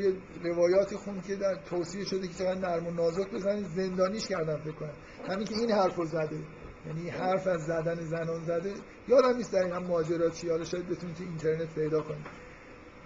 روایاتی 0.43 0.95
خون 0.95 1.21
که 1.21 1.35
در 1.35 1.55
توصیه 1.55 2.05
شده 2.05 2.27
که 2.27 2.33
چقدر 2.33 2.59
نرم 2.59 2.87
و 2.87 2.91
نازک 2.91 3.31
بزنید 3.31 3.65
زندانیش 3.67 4.27
کردن 4.27 4.57
فکر 4.57 4.89
همین 5.29 5.47
که 5.47 5.55
این 5.55 5.71
حرف 5.71 5.95
رو 5.95 6.05
زده. 6.05 6.39
یعنی 6.87 7.09
حرف 7.09 7.47
از 7.47 7.61
زدن 7.61 7.95
زنان 7.95 8.43
زده. 8.43 8.73
یادم 9.07 9.37
نیست 9.37 9.53
در 9.53 9.63
این 9.63 9.73
هم 9.73 9.83
ماجرا 9.83 10.29
چی 10.29 10.49
حالا 10.49 10.63
شاید 10.63 10.89
بتونید 10.89 11.15
تو 11.15 11.23
اینترنت 11.23 11.75
پیدا 11.75 12.01
کنید. 12.01 12.25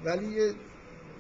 ولی 0.05 0.25
یه 0.25 0.53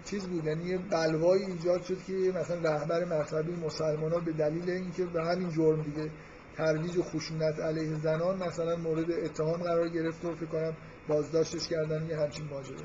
چیز 0.05 0.27
بود 0.27 0.45
یعنی 0.45 0.63
یه 0.63 0.77
بلوایی 0.77 1.43
ایجاد 1.43 1.83
شد 1.83 2.03
که 2.03 2.13
مثلا 2.13 2.61
رهبر 2.61 3.05
مذهبی 3.05 3.51
مسلمان 3.51 4.11
ها 4.11 4.19
به 4.19 4.31
دلیل 4.31 4.69
اینکه 4.69 5.05
به 5.05 5.25
همین 5.25 5.49
جرم 5.49 5.81
دیگه 5.81 6.11
ترویج 6.57 7.01
خشونت 7.01 7.59
علیه 7.59 7.95
زنان 7.95 8.43
مثلا 8.43 8.75
مورد 8.75 9.11
اتهام 9.11 9.63
قرار 9.63 9.89
گرفت 9.89 10.25
و 10.25 10.35
فکر 10.35 10.45
کنم 10.45 10.73
بازداشتش 11.07 11.67
کردن 11.67 12.09
یه 12.09 12.17
همچین 12.17 12.45
ماجرا. 12.45 12.77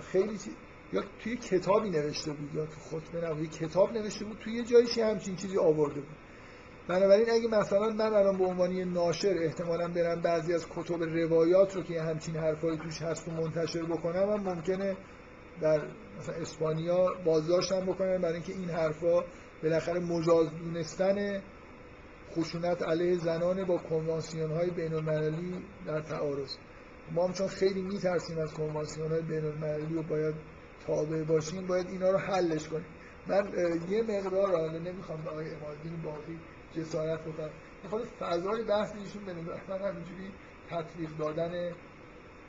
خیلی 0.00 0.38
چیز 0.38 0.54
یا 0.92 1.02
توی 1.18 1.36
کتابی 1.36 1.90
نوشته 1.90 2.32
بود 2.32 2.54
یا 2.54 2.66
تو 2.66 2.80
خطبه 2.80 3.28
نبود 3.28 3.50
کتاب 3.50 3.92
نوشته 3.92 4.24
بود 4.24 4.38
توی 4.38 4.52
یه 4.52 4.64
جایشی 4.64 5.00
همچین 5.00 5.36
چیزی 5.36 5.58
آورده 5.58 6.00
بود. 6.00 6.16
بنابراین 6.88 7.30
اگه 7.30 7.48
مثلا 7.48 7.88
من 7.88 8.14
الان 8.14 8.38
به 8.38 8.44
عنوان 8.44 8.72
ناشر 8.72 9.34
احتمالا 9.42 9.88
برم 9.88 10.20
بعضی 10.20 10.54
از 10.54 10.66
کتب 10.70 11.02
روایات 11.02 11.76
رو 11.76 11.82
که 11.82 12.02
همچین 12.02 12.36
حرفایی 12.36 12.78
توش 12.78 13.02
هست 13.02 13.28
و 13.28 13.30
منتشر 13.30 13.82
بکنم 13.82 14.30
هم 14.30 14.40
ممکنه 14.40 14.96
در 15.60 15.80
مثلا 16.18 16.34
اسپانیا 16.34 17.14
بازداشتم 17.24 17.80
بکنن 17.80 18.18
برای 18.18 18.34
اینکه 18.34 18.52
این 18.52 18.70
حرفا 18.70 19.24
بالاخره 19.62 20.00
مجاز 20.00 20.50
دونستن 20.58 21.42
خشونت 22.30 22.82
علیه 22.82 23.18
زنان 23.18 23.64
با 23.64 23.78
کنوانسیون 23.78 24.50
های 24.50 24.70
بین 24.70 24.94
المللی 24.94 25.54
در 25.86 26.00
تعارض. 26.00 26.56
ما 27.12 27.26
هم 27.26 27.32
چون 27.32 27.46
خیلی 27.48 27.82
میترسیم 27.82 28.38
از 28.38 28.54
کنوانسیون 28.54 29.08
های 29.12 29.22
بین 29.22 29.44
المللی 29.44 29.94
و 29.94 30.02
باید 30.02 30.34
تابع 30.86 31.22
باشیم 31.22 31.66
باید 31.66 31.86
اینا 31.86 32.10
رو 32.10 32.18
حلش 32.18 32.68
کنیم. 32.68 32.86
من 33.26 33.52
یه 33.88 34.02
مقدار 34.02 34.46
حالا 34.46 34.78
نمی‌خوام 34.78 35.22
به 35.22 35.30
آقای 35.30 35.54
امادین 35.54 36.02
باقی 36.02 36.38
جسارت 36.72 37.20
بکنم. 37.20 37.50
خود 37.90 38.04
فضای 38.04 38.64
بحث 38.64 38.92
ایشون 38.96 39.24
به 39.24 39.32
من 39.34 39.78
همینجوری 39.78 40.30
تطبیق 40.70 41.10
دادن 41.18 41.72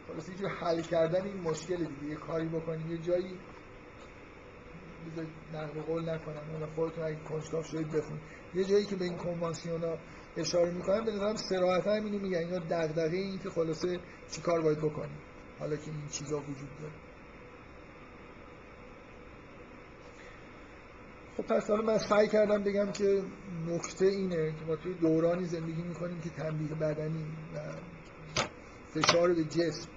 خلاص 0.08 0.30
حل 0.60 0.82
کردن 0.82 1.22
این 1.22 1.42
مشکل 1.42 1.76
دیگه. 1.76 2.08
یه 2.10 2.16
کاری 2.16 2.48
بکنیم 2.48 2.92
یه 2.92 2.98
جایی 2.98 3.40
نقل 5.54 5.82
قول 5.82 6.10
نکنم 6.10 6.64
و 6.64 6.66
خودتون 6.76 7.04
اگه 7.04 7.16
کنجکاو 7.16 7.64
شدید 7.64 7.88
بخونید 7.88 8.22
یه 8.56 8.64
جایی 8.64 8.86
که 8.86 8.96
به 8.96 9.06
این 9.06 9.18
کنوانسیون 9.18 9.84
ها 9.84 9.98
اشاره 10.38 10.72
می‌کنم 10.72 11.06
به 11.06 11.12
نظرم 11.12 11.36
صراحتا 11.36 11.94
اینو 11.94 12.20
میگن. 12.20 12.38
اینا 12.38 12.60
دغدغه 12.60 13.18
این 13.18 13.40
که 13.40 13.50
خلاصه 13.50 14.00
چیکار 14.32 14.62
باید 14.62 14.78
بکنیم 14.78 15.18
حالا 15.60 15.76
که 15.76 15.92
این 15.92 16.08
چیزا 16.12 16.38
وجود 16.38 16.70
داره. 16.82 16.94
خب 21.38 21.44
پس 21.44 21.70
حالا 21.70 21.82
من 21.82 21.98
سعی 21.98 22.28
کردم 22.28 22.64
بگم 22.64 22.92
که 22.92 23.24
نکته 23.68 24.06
اینه 24.06 24.52
که 24.52 24.66
ما 24.68 24.76
توی 24.76 24.94
دورانی 24.94 25.46
زندگی 25.46 25.82
می‌کنیم 25.82 26.22
که 26.22 26.30
تنبیه 26.30 26.76
بدنی 26.76 27.26
و 27.56 27.60
فشار 28.94 29.34
به 29.34 29.44
جسم 29.44 29.90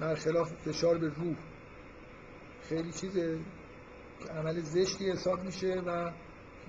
برخلاف 0.00 0.52
فشار 0.52 0.98
به 0.98 1.08
روح 1.08 1.36
خیلی 2.68 2.92
چیز 2.92 3.18
عمل 4.30 4.60
زشتی 4.60 5.10
حساب 5.10 5.44
میشه 5.44 5.82
و 5.86 6.10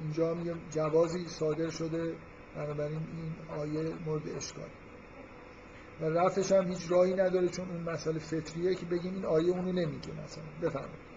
اینجا 0.01 0.34
میگه 0.34 0.56
جوازی 0.72 1.28
صادر 1.28 1.70
شده 1.70 2.16
بنابراین 2.56 2.99
این 3.18 3.60
آیه 3.60 3.93
مورد 4.06 4.30
اشکال. 4.30 4.70
و 6.01 6.06
رفتش 6.06 6.51
هم 6.51 6.68
هیچ 6.68 6.91
راهی 6.91 7.14
نداره 7.14 7.47
چون 7.47 7.70
اون 7.70 7.82
مسئله 7.82 8.20
فطریه 8.20 8.76
که 8.76 8.86
بگیم 8.86 9.14
این 9.14 9.26
آیه 9.26 9.49
اونو 9.49 9.72
نمیگه 9.72 10.10
مثلا. 10.24 10.43
بفرمایید. 10.62 11.14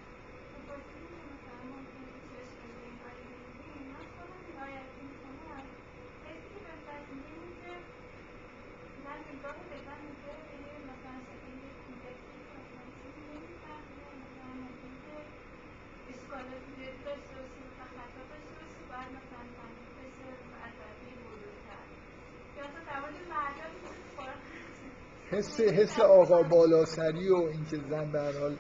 حس 25.60 25.72
حس 25.72 26.00
آقا 26.00 26.42
بالاسری 26.42 27.28
و 27.28 27.36
اینکه 27.36 27.76
زن 27.90 28.12
به 28.12 28.20
هر 28.20 28.38
حال 28.38 28.56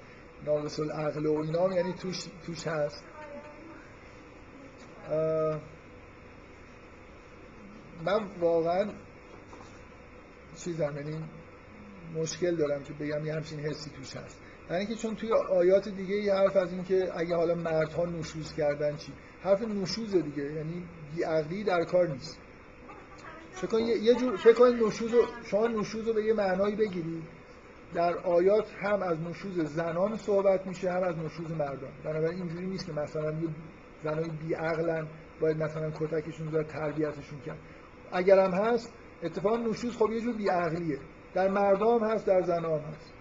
ناقص 0.46 0.80
العقل 0.80 1.26
و 1.26 1.40
اینا 1.40 1.74
یعنی 1.74 1.92
توش 1.92 2.24
توش 2.46 2.66
هست. 2.66 3.04
من 8.04 8.20
واقعا 8.40 8.90
چیزم 10.56 10.94
یعنی 10.96 11.24
مشکل 12.14 12.56
دارم 12.56 12.82
که 12.82 12.92
بگم 12.92 13.26
یه 13.26 13.34
همچین 13.34 13.60
حسی 13.60 13.90
توش 13.90 14.16
هست. 14.16 14.40
یعنی 14.70 14.86
که 14.86 14.94
چون 14.94 15.14
توی 15.16 15.32
آیات 15.32 15.88
دیگه 15.88 16.14
یه 16.14 16.34
حرف 16.34 16.56
از 16.56 16.72
این 16.72 16.84
که 16.84 17.12
اگه 17.14 17.36
حالا 17.36 17.54
مردها 17.54 18.04
نشوز 18.04 18.54
کردن 18.54 18.96
چی؟ 18.96 19.12
حرف 19.42 19.62
نشوز 19.62 20.14
دیگه 20.14 20.52
یعنی 20.52 20.88
بیعقلی 21.16 21.64
در 21.64 21.84
کار 21.84 22.08
نیست. 22.08 22.38
فکر 23.58 23.78
یه 23.78 24.14
جور 24.14 24.36
فکر 24.36 24.52
کنید 24.52 24.82
نشوز 24.82 25.14
رو 25.14 25.26
شما 25.44 25.66
نشوز 25.66 26.08
رو 26.08 26.14
به 26.14 26.24
یه 26.24 26.34
معنایی 26.34 26.76
بگیرید 26.76 27.22
در 27.94 28.18
آیات 28.18 28.66
هم 28.82 29.02
از 29.02 29.20
نشوز 29.20 29.60
زنان 29.60 30.16
صحبت 30.16 30.66
میشه 30.66 30.92
هم 30.92 31.02
از 31.02 31.18
نشوز 31.18 31.50
مردان. 31.50 31.90
بنابراین 32.04 32.38
اینجوری 32.38 32.66
نیست 32.66 32.86
که 32.86 32.92
مثلا 32.92 33.30
یه 33.30 33.48
زنای 34.04 34.30
بیعقلن 34.46 35.06
باید 35.40 35.62
مثلا 35.62 35.90
کتکشون 35.90 36.52
رو 36.52 36.62
تربیتشون 36.62 37.40
کرد. 37.46 37.58
اگر 38.12 38.38
هم 38.38 38.50
هست 38.50 38.92
اتفاقا 39.22 39.56
نشوز 39.56 39.96
خب 39.96 40.10
یه 40.12 40.20
جور 40.20 40.34
بیعقلیه. 40.34 40.98
در 41.34 41.48
مردم 41.48 42.04
هست 42.04 42.26
در 42.26 42.42
زنان 42.42 42.80
هست. 42.80 43.12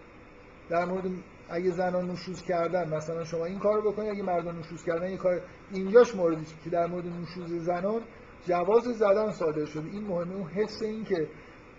در 0.69 0.85
مورد 0.85 1.03
اگه 1.49 1.71
زنان 1.71 2.11
نشوز 2.11 2.41
کردن 2.41 2.95
مثلا 2.95 3.23
شما 3.23 3.45
این 3.45 3.59
کارو 3.59 3.91
بکنید 3.91 4.09
اگه 4.09 4.23
مردان 4.23 4.59
نشوز 4.59 4.83
کردن 4.83 5.09
یه 5.09 5.17
کار 5.17 5.41
اینجاش 5.71 6.15
موردی 6.15 6.45
که 6.63 6.69
در 6.69 6.87
مورد 6.87 7.05
نشوز 7.05 7.63
زنان 7.63 8.01
جواز 8.45 8.83
زدن 8.83 9.31
صادر 9.31 9.65
شده 9.65 9.89
این 9.89 10.03
مهمه 10.03 10.35
اون 10.35 10.47
حس 10.47 10.81
این 10.81 11.05
که 11.05 11.27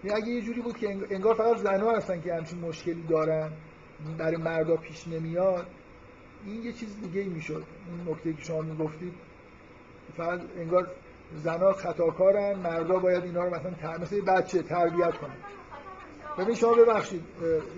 اگه 0.04 0.28
یه 0.28 0.42
جوری 0.42 0.60
بود 0.60 0.76
که 0.76 0.88
انگار 1.10 1.34
فقط 1.34 1.56
زنها 1.56 1.96
هستن 1.96 2.20
که 2.20 2.34
همچین 2.34 2.58
مشکلی 2.58 3.02
دارن 3.02 3.50
برای 4.18 4.36
مردا 4.36 4.76
پیش 4.76 5.08
نمیاد 5.08 5.66
این 6.44 6.62
یه 6.62 6.72
چیز 6.72 7.00
دیگه 7.00 7.20
ای 7.20 7.28
می‌شد. 7.28 7.64
اون 7.88 8.14
نکته 8.14 8.32
که 8.32 8.42
شما 8.42 8.60
می‌گفتید 8.60 9.12
فقط 10.16 10.40
انگار 10.56 10.86
زنها 11.34 11.72
خطاکارن 11.72 12.58
مردا 12.58 12.98
باید 12.98 13.24
اینا 13.24 13.44
رو 13.44 13.50
مثلا 13.50 13.98
مثل 13.98 14.20
بچه 14.20 14.62
تربیت 14.62 15.16
کنن. 15.16 15.36
ببین 16.38 16.54
شما 16.54 16.74
ببخشید 16.74 17.22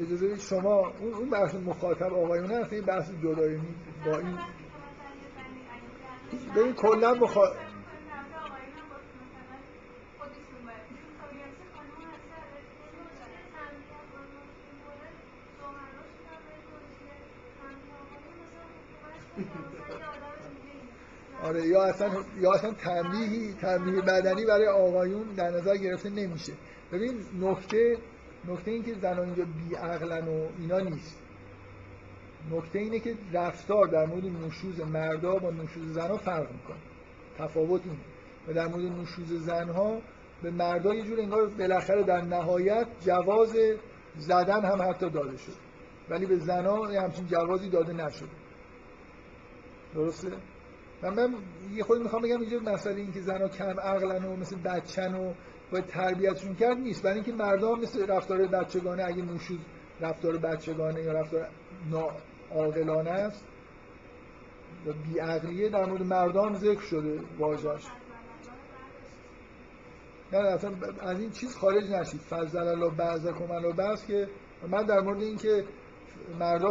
اجازه 0.00 0.36
شما 0.36 0.92
اون 1.00 1.14
اون 1.14 1.30
بحث 1.30 1.54
مخاطب 1.54 2.14
آقایونه 2.14 2.56
هست 2.56 2.72
این 2.72 2.84
بحث 2.84 3.10
جدایی 3.22 3.60
با 4.06 4.18
این 4.18 4.38
ببین 6.56 6.72
کلا 6.72 7.14
مخاطب 7.14 7.69
آره 21.42 21.66
یا 21.66 21.84
اصلا 21.84 22.10
یا 22.40 22.52
اصلا 22.52 22.70
تنبیهی 22.70 23.52
تنبیه 23.52 24.02
بدنی 24.02 24.44
برای 24.44 24.66
آقایون 24.66 25.22
در 25.36 25.50
نظر 25.50 25.76
گرفته 25.76 26.10
نمیشه. 26.10 26.52
ببین 26.92 27.14
نکته 27.40 27.98
نکته 28.48 28.70
این 28.70 28.84
که 28.84 28.94
زنان 28.94 29.26
اینجا 29.26 29.44
بیعقلن 29.68 30.28
و 30.28 30.46
اینا 30.58 30.78
نیست. 30.78 31.18
نکته 32.50 32.78
اینه 32.78 32.98
که 32.98 33.14
رفتار 33.32 33.86
در 33.86 34.06
مورد 34.06 34.24
نشوز 34.24 34.80
مردا 34.80 35.36
با 35.36 35.50
نشوز 35.50 35.92
زنها 35.94 36.16
فرق 36.16 36.52
می‌کنه. 36.52 36.76
تفاوت 37.38 37.80
اینه. 37.84 37.96
و 38.48 38.52
در 38.52 38.66
مورد 38.66 38.84
نشوز 38.84 39.44
زنها 39.46 40.00
به 40.42 40.50
مردا 40.50 40.94
یه 40.94 41.02
جور 41.02 41.20
انگار 41.20 41.46
بالاخره 41.46 42.02
در 42.02 42.20
نهایت 42.20 42.86
جواز 43.00 43.56
زدن 44.18 44.64
هم 44.64 44.82
حتی 44.82 45.10
داده 45.10 45.36
شد 45.36 45.52
ولی 46.10 46.26
به 46.26 46.36
زنها 46.36 46.86
همچین 46.86 47.26
جوازی 47.26 47.68
داده 47.68 47.92
نشد 47.92 48.28
درسته؟ 49.94 50.32
من 51.02 51.14
من 51.14 51.34
یه 51.74 51.84
خود 51.84 52.02
می‌خوام 52.02 52.22
بگم 52.22 52.40
اینجا 52.40 52.58
مسئله 52.58 52.96
این 52.96 53.12
که 53.12 53.20
زنها 53.20 53.48
کم 53.48 53.80
عقلن 53.80 54.24
و 54.24 54.36
مثل 54.36 54.56
بچن 54.56 55.14
و 55.14 55.34
باید 55.72 55.86
تربیتشون 55.86 56.54
کرد 56.54 56.78
نیست. 56.78 57.02
برای 57.02 57.14
اینکه 57.14 57.32
مردم 57.32 57.80
مثل 57.80 58.06
رفتار 58.06 58.46
بچگانه 58.46 59.04
اگه 59.04 59.22
نوشوز 59.22 59.58
رفتار 60.00 60.36
بچگانه 60.36 61.02
یا 61.02 61.12
رفتار 61.12 61.48
عاقلانه 62.50 63.10
است 63.10 63.44
و 64.86 64.92
بیعقلیه 64.92 65.68
در 65.68 65.86
مورد 65.86 66.02
مردم 66.02 66.54
ذکر 66.54 66.80
شده 66.80 67.20
واژه‌اش. 67.38 67.82
نه 70.32 70.38
اصلا 70.38 70.70
از 71.00 71.20
این 71.20 71.30
چیز 71.30 71.56
خارج 71.56 71.90
نشید. 71.90 72.20
فضل 72.20 72.58
الله 72.58 72.90
بعضکم 72.90 73.52
علی 73.52 73.72
بعض 73.72 74.06
که 74.06 74.28
من 74.68 74.82
در 74.82 75.00
مورد 75.00 75.22
اینکه 75.22 75.64
مردا 76.38 76.70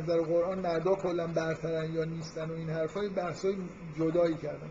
در 0.00 0.20
قرآن 0.20 0.58
مردا 0.58 0.94
کلا 0.94 1.26
برترن 1.26 1.92
یا 1.92 2.04
نیستن 2.04 2.50
و 2.50 2.52
این 2.52 2.70
حرفای 2.70 3.08
بحثای 3.08 3.56
جدایی 3.98 4.34
کردن. 4.34 4.70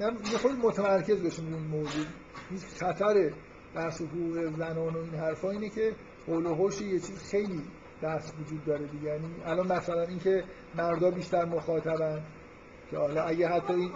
من 0.00 0.16
یه 0.32 0.38
خود 0.38 0.52
متمرکز 0.52 1.22
بشیم 1.22 1.54
این 1.54 1.66
موضوع. 1.66 2.04
این 2.50 2.58
خطر 2.58 3.32
بحث 3.74 4.00
حقوق 4.00 4.56
زنان 4.56 4.94
و 4.94 4.98
این 4.98 5.14
حرفا 5.14 5.50
اینه 5.50 5.68
که 5.68 5.92
قول 6.26 6.46
و 6.46 6.70
یه 6.82 7.00
چیز 7.00 7.22
خیلی 7.30 7.62
بحث 8.02 8.32
وجود 8.40 8.64
داره 8.64 8.86
دیگه. 8.86 9.04
یعنی 9.04 9.34
الان 9.44 9.72
مثلا 9.72 10.02
اینکه 10.02 10.44
مردا 10.74 11.10
بیشتر 11.10 11.44
مخاطبن 11.44 12.22
که 12.90 12.98
حالا 12.98 13.22
اگه 13.22 13.48
حتی 13.48 13.72
این 13.72 13.90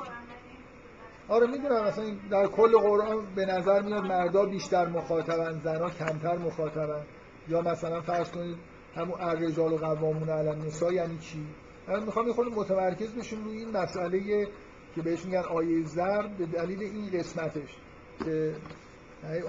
آره 1.28 1.46
می‌دونم 1.46 1.84
مثلا 1.84 2.16
در 2.30 2.46
کل 2.46 2.78
قرآن 2.78 3.34
به 3.34 3.46
نظر 3.46 3.82
میاد 3.82 4.04
مردا 4.04 4.44
بیشتر 4.44 4.88
مخاطبن 4.88 5.60
زنها 5.64 5.90
کمتر 5.90 6.38
مخاطبن. 6.38 7.02
یا 7.50 7.60
مثلا 7.60 8.00
فرض 8.00 8.30
کنید 8.30 8.56
همون 8.96 9.20
الرجال 9.20 9.72
و 9.72 9.76
قوامون 9.76 10.28
علی 10.28 10.48
النساء 10.48 10.92
یعنی 10.92 11.18
چی؟ 11.18 11.46
من 11.88 12.04
می‌خوام 12.04 12.26
یه 12.26 12.32
خورده 12.32 12.50
متمرکز 12.50 13.14
بشیم 13.14 13.44
روی 13.44 13.58
این 13.58 13.70
مسئله 13.70 14.48
که 14.94 15.02
بهش 15.02 15.24
میگن 15.24 15.38
آیه 15.38 15.86
زر 15.86 16.26
به 16.38 16.46
دلیل 16.46 16.82
این 16.82 17.10
قسمتش 17.10 17.76
که 18.24 18.54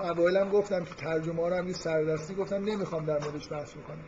اوایل 0.10 0.38
هم 0.38 0.50
گفتم 0.50 0.84
که 0.84 0.96
ترجمه 0.96 1.50
رو 1.50 1.56
هم 1.56 1.68
یه 1.68 1.74
سردستی 1.74 2.36
گفتم 2.36 2.64
نمی‌خوام 2.64 3.06
در 3.06 3.20
موردش 3.20 3.52
بحث 3.52 3.72
بکنم. 3.72 4.04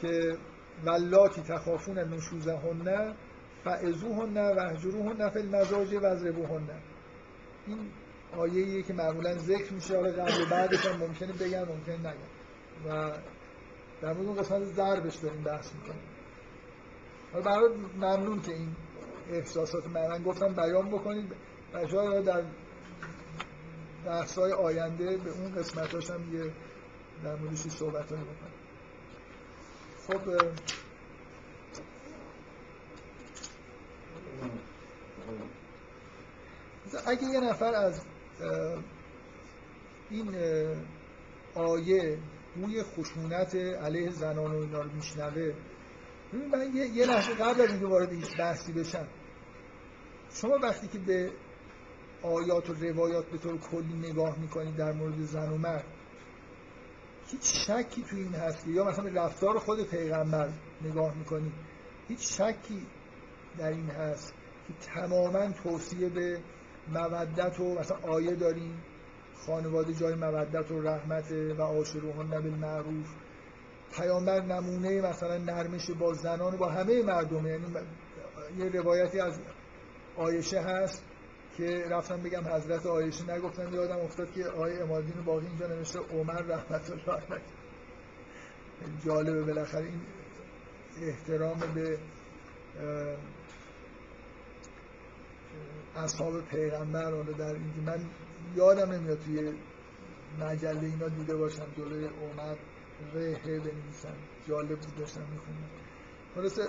که 0.00 0.36
ولاتی 0.84 1.42
تخافون 1.42 1.98
نشوزهن 1.98 3.14
فعزوهن 3.64 4.38
و 4.38 4.60
هجروهن 4.60 5.28
فی 5.30 5.38
المزاج 5.38 5.94
اضربوهن. 5.94 6.68
این 7.66 7.78
آیه 8.36 8.82
که 8.82 8.92
معمولا 8.92 9.34
ذکر 9.34 9.72
میشه 9.72 9.96
حالا 9.96 10.10
قبل 10.10 10.44
بعدش 10.50 10.86
هم 10.86 10.96
ممکنه 11.00 11.32
بگن 11.32 11.64
ممکنه 11.64 11.98
نگن 11.98 12.37
و 12.86 13.12
در 14.02 14.12
مورد 14.12 14.26
اون 14.26 14.36
قسمت 14.36 14.64
ضربش 14.64 15.16
داریم 15.16 15.42
بحث 15.42 15.72
می‌کنیم. 15.74 16.02
حالا 17.32 17.74
ممنون 17.96 18.42
که 18.42 18.52
این 18.52 18.76
احساسات 19.30 19.86
من 19.86 20.22
گفتم. 20.22 20.54
بیان 20.54 20.88
بکنید. 20.88 21.32
شاید 21.90 22.24
در 22.24 22.42
بحث 24.06 24.38
های 24.38 24.52
آینده 24.52 25.16
به 25.16 25.30
اون 25.30 25.54
قسمت 25.54 26.10
هم 26.10 26.34
یه 26.34 26.52
در 27.24 27.36
موردش 27.36 27.58
صحبت 27.58 28.12
های 28.12 28.20
بکنم 28.20 28.52
خب 30.06 30.20
اگه 37.06 37.22
یه 37.22 37.40
نفر 37.40 37.74
از 37.74 38.00
این 40.10 40.34
آیه 41.54 42.18
بوی 42.60 42.82
خشونت 42.82 43.54
علیه 43.54 44.10
زنان 44.10 44.54
و 44.54 44.58
اینا 44.58 44.80
رو 44.80 44.92
میشنوه. 44.92 45.54
من 46.32 46.76
یه, 46.76 46.86
یه 46.86 47.06
لحظه 47.06 47.34
قبل 47.34 47.60
از 47.60 47.70
اینکه 47.70 47.86
وارد 47.86 48.12
هیچ 48.12 48.36
بحثی 48.38 48.72
بشم 48.72 49.08
شما 50.30 50.58
وقتی 50.62 50.88
که 50.88 50.98
به 50.98 51.32
آیات 52.22 52.70
و 52.70 52.72
روایات 52.72 53.30
به 53.30 53.38
طور 53.38 53.58
کلی 53.58 53.94
نگاه 53.94 54.38
می‌کنید 54.38 54.76
در 54.76 54.92
مورد 54.92 55.22
زن 55.22 55.52
و 55.52 55.58
مرد 55.58 55.84
هیچ 57.26 57.42
شکی 57.42 58.02
تو 58.02 58.16
این 58.16 58.34
هست 58.34 58.66
یا 58.66 58.84
مثلا 58.84 59.24
رفتار 59.24 59.58
خود 59.58 59.90
پیغمبر 59.90 60.48
نگاه 60.82 61.14
می‌کنید 61.14 61.52
هیچ 62.08 62.40
شکی 62.40 62.86
در 63.58 63.68
این 63.68 63.90
هست 63.90 64.34
که 64.68 64.74
تماما 64.74 65.52
توصیه 65.52 66.08
به 66.08 66.40
مودت 66.92 67.60
و 67.60 67.74
مثلا 67.74 67.98
آیه 67.98 68.34
داریم. 68.34 68.82
خانواده 69.46 69.94
جای 69.94 70.14
مودت 70.14 70.70
و 70.70 70.82
رحمت 70.82 71.32
و 71.32 71.62
آشروهن 71.62 72.30
بالمعروف 72.30 73.06
پیامبر 73.96 74.40
نمونه 74.40 75.00
مثلا 75.00 75.38
نرمش 75.38 75.90
با 75.90 76.12
زنان 76.12 76.54
و 76.54 76.56
با 76.56 76.68
همه 76.68 77.02
مردم. 77.02 77.46
یعنی 77.46 77.64
یه 78.58 78.68
روایتی 78.68 79.20
از 79.20 79.40
آیشه 80.16 80.60
هست 80.60 81.04
که 81.56 81.84
رفتم 81.90 82.22
بگم 82.22 82.48
حضرت 82.54 82.86
آیشه. 82.86 83.32
نگفتم 83.32 83.74
یادم 83.74 84.00
افتاد 84.00 84.32
که 84.32 84.44
آیه 84.44 84.82
امادین 84.82 85.24
باقی 85.24 85.46
اینجا 85.46 85.66
نوشته 85.66 85.98
عمر 85.98 86.42
رحمت 86.42 86.90
الله 86.90 87.22
علیه. 87.30 87.42
جالبه. 89.06 89.42
بالاخره 89.44 89.84
این 89.84 90.00
احترام 91.02 91.58
به 91.74 91.98
اصحاب 95.96 96.40
پیغمبر 96.40 97.10
در 97.10 97.44
اینکه 97.44 97.80
من 97.86 98.06
یادم 98.56 98.92
نمیاد 98.92 99.18
توی 99.18 99.52
مجله 100.40 100.84
اینا 100.84 101.08
دیده 101.08 101.36
باشم 101.36 101.66
جلوی 101.76 102.04
عمر 102.04 102.56
رهه 103.14 103.58
بنویسن 103.58 104.14
جالب 104.48 104.68
بود 104.68 104.96
داشتم 104.98 105.20
می‌خونم 105.20 105.68
خلاصه 106.34 106.62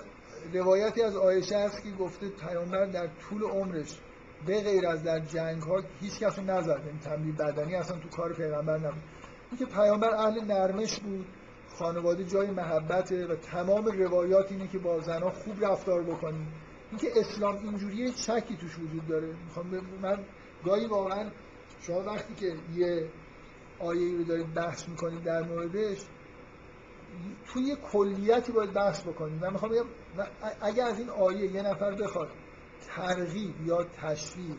روایتی 0.54 1.02
از 1.02 1.16
آیشه 1.16 1.58
هست 1.58 1.84
که 1.84 1.92
گفته 1.92 2.30
پیامبر 2.30 2.86
در 2.86 3.08
طول 3.08 3.44
عمرش 3.44 4.00
به 4.46 4.62
غیر 4.62 4.88
از 4.88 5.04
در 5.04 5.20
جنگ 5.20 5.62
ها 5.62 5.84
هیچ 6.02 6.20
کس 6.20 6.40
رو 6.40 6.46
نزد 6.46 6.82
این 6.86 7.00
تنبیه 7.00 7.34
بدنی 7.34 7.76
اصلا 7.76 8.00
تو 8.00 8.10
کار 8.10 8.34
پیغمبر 8.34 8.78
نبود. 8.78 9.04
اینکه 9.52 9.66
پیامبر 9.66 10.10
اهل 10.16 10.44
نرمش 10.44 11.00
بود 11.00 11.26
خانواده 11.70 12.24
جای 12.24 12.52
محبته 12.52 13.28
و 13.28 13.36
تمام 13.36 13.86
روایات 13.86 14.52
اینه 14.52 14.68
که 14.68 14.80
با 14.80 15.00
زنها 15.00 15.30
خوب 15.30 15.66
رفتار 15.66 16.04
بکنیم 16.04 16.48
اینکه 16.92 17.08
اسلام 17.16 17.56
اینجوریه 17.56 18.12
شکی 18.12 18.58
توش 18.58 18.80
وجود 18.80 19.08
داره. 19.08 19.28
می‌خوام 19.28 19.68
من 20.02 20.20
گاهی 20.66 20.86
واقعا 20.86 21.30
شما 21.82 22.00
وقتی 22.00 22.34
که 22.36 22.56
یه 22.76 23.10
آیه 23.80 24.18
رو 24.18 24.24
دارید 24.24 24.54
بحث 24.54 24.90
می‌کنید 24.90 25.24
در 25.24 25.42
موردش 25.42 26.06
توی 27.54 27.64
یه 27.64 27.76
کلیتی 27.76 28.52
باید 28.52 28.74
بحث 28.74 29.02
بکنید. 29.02 29.46
من 29.46 29.54
می‌خوام 29.54 29.72
بگم 29.72 29.86
اگه 30.62 30.84
از 30.84 31.00
این 31.00 31.10
آیه 31.10 31.52
یه 31.52 31.62
نفر 31.62 31.96
بخواد 31.96 32.30
ترغیب 32.88 33.68
یا 33.68 33.84
تشویق 33.84 34.58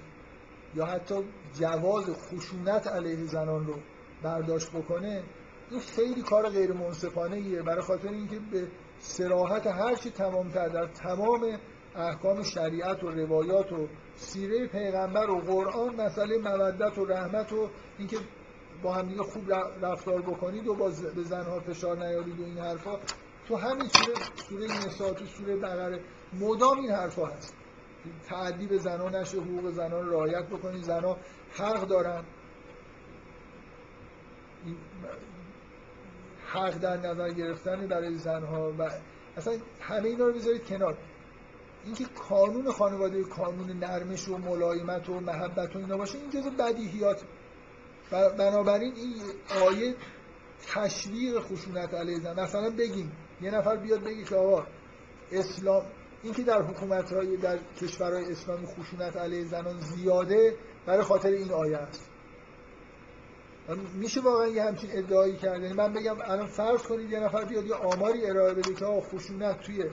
یا 0.74 0.86
حتی 0.86 1.14
جواز 1.54 2.04
خشونت 2.10 2.86
علیه 2.86 3.26
زنان 3.26 3.66
رو 3.66 3.74
برداشت 4.22 4.70
بکنه 4.70 5.22
این 5.70 5.80
خیلی 5.80 6.22
کار 6.22 6.48
غیر 6.48 6.72
منصفانه 6.72 7.36
ایه 7.36 7.62
برای 7.62 7.82
خاطر 7.82 8.08
اینکه 8.08 8.38
به 8.52 8.68
سراحت 8.98 9.66
هر 9.66 9.94
چی 9.94 10.10
تمام 10.10 10.48
در 10.48 10.86
تمام 10.86 11.58
احکام 11.96 12.42
شریعت 12.42 13.04
و 13.04 13.10
روایات 13.10 13.72
و 13.72 13.88
سیره 14.20 14.66
پیغمبر 14.66 15.30
و 15.30 15.40
قرآن 15.40 15.96
مسئله 15.96 16.38
مودت 16.38 16.98
و 16.98 17.04
رحمت 17.04 17.52
و 17.52 17.68
اینکه 17.98 18.16
با 18.82 18.92
هم 18.92 19.08
دیگه 19.08 19.22
خوب 19.22 19.52
رفتار 19.82 20.22
بکنید 20.22 20.66
و 20.66 20.74
با 20.74 20.88
به 21.16 21.22
زنها 21.22 21.60
فشار 21.60 21.96
نیارید 21.96 22.40
و 22.40 22.44
این 22.44 22.58
حرفا. 22.58 22.98
تو 23.48 23.56
همین 23.56 23.88
سوره 23.88 24.14
سوره 24.48 24.86
نساء 24.86 25.12
تو 25.12 25.24
سوره 25.24 25.56
بقره 25.56 26.00
مدام 26.32 26.78
این 26.78 26.90
حرفا 26.90 27.26
هست. 27.26 27.54
تعدی 28.28 28.66
به 28.66 28.78
زنها 28.78 29.08
نشه 29.08 29.38
حقوق 29.38 29.70
زنان 29.70 30.08
رعایت 30.08 30.46
بکنید. 30.46 30.82
زنها 30.82 31.16
حق 31.52 31.86
دارن. 31.86 32.24
حق 36.46 36.78
در 36.78 36.96
نظر 36.96 37.30
گرفتن 37.30 37.86
برای 37.86 38.18
زنها 38.18 38.72
و 38.78 38.90
اصلا 39.36 39.54
همه 39.80 40.08
اینا 40.08 40.24
رو 40.24 40.32
بذارید 40.32 40.64
کنار. 40.64 40.96
اینکه 41.84 42.04
قانون 42.28 42.72
خانواده 42.72 43.24
قانون 43.24 43.70
نرمش 43.70 44.28
و 44.28 44.36
ملایمت 44.36 45.08
و 45.08 45.20
محبت 45.20 45.76
و 45.76 45.78
اینا 45.78 45.96
باشه 45.96 46.18
این 46.18 46.30
جزو 46.30 46.50
بدیهیات 46.50 47.22
بنابراین 48.10 48.94
این 48.94 49.14
آیه 49.66 49.94
تشویق 50.66 51.40
خشونت 51.40 51.94
علیه 51.94 52.20
زن. 52.20 52.40
مثلا 52.40 52.70
بگیم 52.70 53.12
یه 53.40 53.50
نفر 53.50 53.76
بیاد 53.76 54.04
بگی 54.04 54.24
که 54.24 54.36
آقا 54.36 54.66
اسلام 55.32 55.82
اینکه 56.22 56.42
در 56.42 56.62
حکومت 56.62 57.12
های 57.12 57.36
در 57.36 57.58
کشورهای 57.80 58.32
اسلامی 58.32 58.66
خشونت 58.66 59.16
علیه 59.16 59.44
زنان 59.44 59.80
زیاده 59.80 60.56
برای 60.86 61.02
خاطر 61.02 61.28
این 61.28 61.52
آیه 61.52 61.76
است. 61.76 62.10
میشه 63.94 64.20
واقعا 64.20 64.46
یه 64.46 64.64
همچین 64.64 64.90
ادعایی 64.92 65.36
کرد. 65.36 65.62
یعنی 65.62 65.74
من 65.74 65.92
بگم 65.92 66.16
الان 66.20 66.46
فرض 66.46 66.82
کنید 66.82 67.10
یه 67.10 67.20
نفر 67.20 67.44
بیاد 67.44 67.66
یه 67.66 67.74
آماری 67.74 68.26
ارائه 68.26 68.54
بده 68.54 68.74
که 68.74 68.84
آقا 68.84 69.00
خشونت 69.00 69.60
توی 69.60 69.84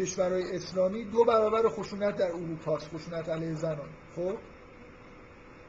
کشورهای 0.00 0.56
اسلامی 0.56 1.04
دو 1.04 1.24
برابر 1.24 1.68
خشونت 1.68 2.16
در 2.16 2.26
اروپا 2.26 2.76
است 2.76 2.88
خشونت 2.94 3.28
علیه 3.28 3.54
زنان. 3.54 3.88
خب؟ 4.16 4.34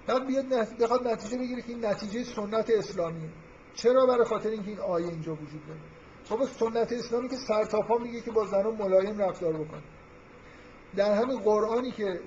بعد 0.08 0.28
بیاد 0.28 0.46
بخواد 0.80 1.08
نتیجه 1.08 1.38
بگیره 1.38 1.62
که 1.62 1.70
این 1.70 1.86
نتیجه 1.86 2.24
سنت 2.24 2.70
اسلامیه 2.70 3.30
چرا؟ 3.76 4.06
برای 4.06 4.26
خاطر 4.26 4.50
اینکه 4.50 4.70
این 4.70 4.80
آیه 4.80 5.08
اینجا 5.08 5.34
وجود 5.34 5.62
داره. 5.68 5.80
خب 6.26 6.46
سنت 6.46 6.92
اسلامی 6.92 7.30
که 7.30 7.36
سرتاپا 7.48 7.98
میگه 7.98 8.22
که 8.22 8.32
با 8.32 8.46
زنان 8.46 8.76
ملایم 8.76 9.22
رفتار 9.22 9.54
بکن 9.54 9.82
در 10.96 11.14
همین 11.14 11.40
قرآنی 11.40 11.92
که 11.92 12.20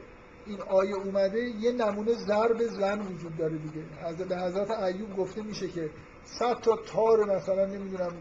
این 0.46 0.60
آیه 0.60 0.94
اومده 0.94 1.40
یه 1.40 1.72
نمونه 1.72 2.12
ضرب 2.12 2.62
زن 2.62 3.00
وجود 3.00 3.36
داره 3.36 3.58
دیگه. 3.58 3.84
حضرت 4.04 4.28
به 4.28 4.36
حضرت 4.36 4.70
ایوب 4.70 5.16
گفته 5.16 5.42
میشه 5.42 5.68
که 5.68 5.90
صد 6.24 6.60
تا 6.60 6.76
تار 6.76 7.36
مثلا 7.36 7.66
نمی‌دونم 7.66 8.12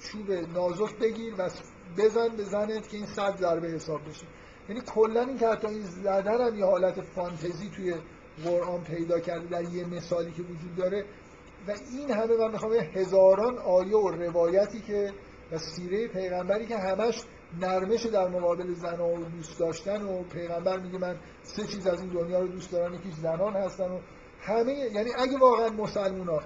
چوب 0.00 0.30
نازک 0.32 0.98
بگیر 0.98 1.34
و 1.38 1.50
بزن 1.98 2.36
زنت 2.36 2.88
که 2.88 2.96
این 2.96 3.06
صد 3.06 3.36
ضربه 3.36 3.68
حساب 3.68 4.00
بشه. 4.08 4.26
یعنی 4.68 4.80
کلا 4.80 5.20
این 5.20 5.38
که 5.38 5.48
حتی 5.48 5.66
این 5.66 5.82
زدن 5.82 6.46
هم 6.46 6.58
یه 6.58 6.64
حالت 6.64 7.00
فانتزی 7.00 7.70
توی 7.70 7.94
قرآن 8.44 8.84
پیدا 8.84 9.20
کرده 9.20 9.46
در 9.46 9.62
یه 9.62 9.86
مثالی 9.86 10.32
که 10.32 10.42
وجود 10.42 10.76
داره. 10.76 11.04
و 11.68 11.70
این 11.90 12.10
همه 12.10 12.36
من 12.36 12.52
می‌خوام 12.52 12.72
هزاران 12.72 13.58
آیه 13.58 13.96
و 13.96 14.08
روایتی 14.08 14.80
که 14.80 15.12
و 15.52 15.58
سیره 15.58 16.08
پیغمبری 16.08 16.66
که 16.66 16.76
همش 16.76 17.22
نرمش 17.60 18.06
در 18.06 18.28
مقابل 18.28 18.74
زن 18.74 19.00
و 19.00 19.24
دوست 19.24 19.58
داشتن 19.58 20.02
و 20.02 20.22
پیغمبر 20.22 20.80
میگه 20.80 20.98
من 20.98 21.16
سه 21.42 21.66
چیز 21.66 21.86
از 21.86 22.00
این 22.00 22.10
دنیا 22.10 22.40
رو 22.40 22.48
دوست 22.48 22.72
دارم 22.72 22.94
یکیش 22.94 23.14
زنان 23.14 23.56
هستن 23.56 23.90
و 23.90 23.98
همه 24.40 24.72
یعنی 24.72 25.10
اگه 25.18 25.38
واقعا 25.38 25.68
مسلمان 25.68 26.28
ها 26.28 26.42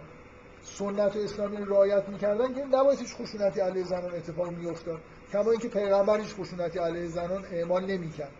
سنت 0.62 1.16
اسلامی 1.16 1.56
رو 1.56 1.64
رعایت 1.64 2.08
می‌کردن 2.08 2.54
که 2.54 2.64
نباید 2.64 2.98
هیچ 2.98 3.14
خشونتی 3.14 3.60
علیه 3.60 3.84
زنان 3.84 4.14
اتفاق 4.14 4.50
میافتاد. 4.50 5.00
کما 5.32 5.50
اینکه 5.50 5.68
پیغمبر 5.68 6.20
هیچ 6.20 6.34
خشونتی 6.34 6.78
علیه 6.78 7.06
زنان 7.06 7.44
اعمال 7.44 7.84
نمی‌کرد. 7.86 8.32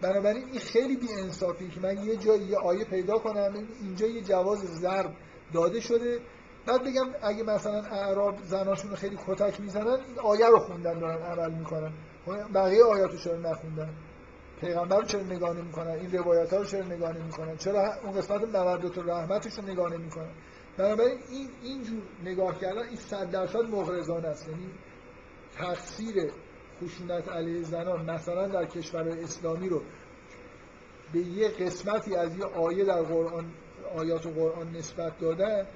بنابراین 0.00 0.44
این 0.44 0.60
خیلی 0.60 0.96
بی 0.96 1.06
انصافی 1.12 1.68
که 1.68 1.80
من 1.80 2.04
یه 2.04 2.16
جایی 2.16 2.42
یه 2.42 2.58
آیه 2.58 2.84
پیدا 2.84 3.18
کنم 3.18 3.54
اینجا 3.82 4.06
یه 4.06 4.22
جواز 4.22 4.58
ضرب 4.58 5.10
داده 5.54 5.80
شده. 5.80 6.20
بعد 6.66 6.82
بگم 6.82 7.06
اگه 7.22 7.42
مثلا 7.42 7.82
اعراب 7.82 8.34
زناشون 8.44 8.94
خیلی 8.94 9.18
کتک 9.26 9.60
می‌زنن 9.60 9.88
این 9.88 10.18
آیه 10.18 10.46
رو 10.46 10.58
خوندن 10.58 10.98
دارن 10.98 11.22
عمل 11.22 11.54
می‌کنن. 11.54 11.92
خب 12.26 12.32
بقیه 12.54 12.84
آیاتو 12.84 13.16
چرا 13.16 13.36
نخوندن؟ 13.36 13.88
پیغمبر 14.60 14.96
رو 14.96 15.04
چرا 15.04 15.20
نگاه 15.22 15.56
نمی‌کنن؟ 15.56 15.90
این 15.90 16.12
روایت 16.12 16.52
ها 16.52 16.58
رو 16.58 16.64
چرا 16.64 16.84
نگاه 16.84 17.18
نمی‌کنن؟ 17.18 17.56
چرا 17.56 17.94
اون 18.04 18.12
قسمت 18.12 18.54
مودت 18.54 18.98
و 18.98 19.02
رحمتش 19.02 19.52
رو 19.52 19.64
نگاه 19.64 19.92
نمی‌کنن؟ 19.92 20.30
بنابراین 20.76 21.18
این 21.30 21.48
اینجور 21.62 22.02
نگاه 22.24 22.58
کردن 22.60 22.82
این 22.82 22.96
صد 22.96 23.30
درصد 23.30 23.62
مغرضانه 23.62 24.28
است. 24.28 24.48
یعنی 24.48 24.70
تقصیر 25.58 26.30
خشونت 26.82 27.28
علیه 27.28 27.62
زنان 27.62 28.10
مثلا 28.10 28.48
در 28.48 28.64
کشور 28.64 29.08
اسلامی 29.08 29.68
رو 29.68 29.82
به 31.12 31.18
یه 31.18 31.48
قسمتی 31.48 32.16
از 32.16 32.36
یه 32.36 32.44
آیه 32.44 32.84
در 32.84 33.02
قرآن 33.02 33.44
آیات 33.96 34.26
و 34.26 34.30
قرآن 34.30 34.76
نسبت 34.76 35.18
دادن 35.18 35.66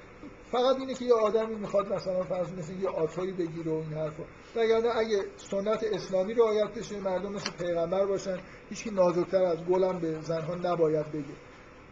فقط 0.53 0.77
اینه 0.77 0.95
که 0.95 1.05
یه 1.05 1.15
آدمی 1.15 1.55
می‌خواد 1.55 1.93
مثلا 1.93 2.23
فرض 2.23 2.53
مثل 2.53 2.73
یه 2.73 2.89
آتایی 2.89 3.33
بگیره 3.33 3.73
و 3.73 3.75
این 3.75 3.93
حرفا. 3.93 4.23
وگرنه 4.57 4.97
اگه 4.97 5.25
سنت 5.37 5.85
اسلامی 5.93 6.35
رعایت 6.35 6.75
بشه 6.75 7.01
مردم 7.01 7.33
مثل 7.33 7.51
پیغمبر 7.51 8.07
باشن 8.07 8.39
هیچکی 8.71 8.91
نازکتر 8.91 9.45
از 9.45 9.59
گلم 9.65 9.99
به 9.99 10.21
زنها 10.21 10.55
نباید 10.55 11.13
بگه. 11.13 11.35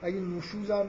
اگه 0.03 0.21
نشوزم 0.21 0.89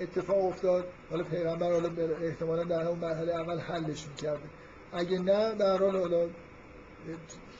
اتفاق 0.00 0.44
افتاد 0.44 0.86
حالا 1.10 1.24
پیغمبر 1.24 1.72
حالا 1.72 1.90
احتمالا 2.22 2.64
در 2.64 2.82
همون 2.82 2.98
مرحله 2.98 3.34
اول 3.34 3.58
حلش 3.58 4.06
می‌کرده. 4.08 4.48
اگه 4.96 5.18
نه 5.18 5.54
در 5.54 5.78
حال 5.78 5.96
حالا 5.96 6.28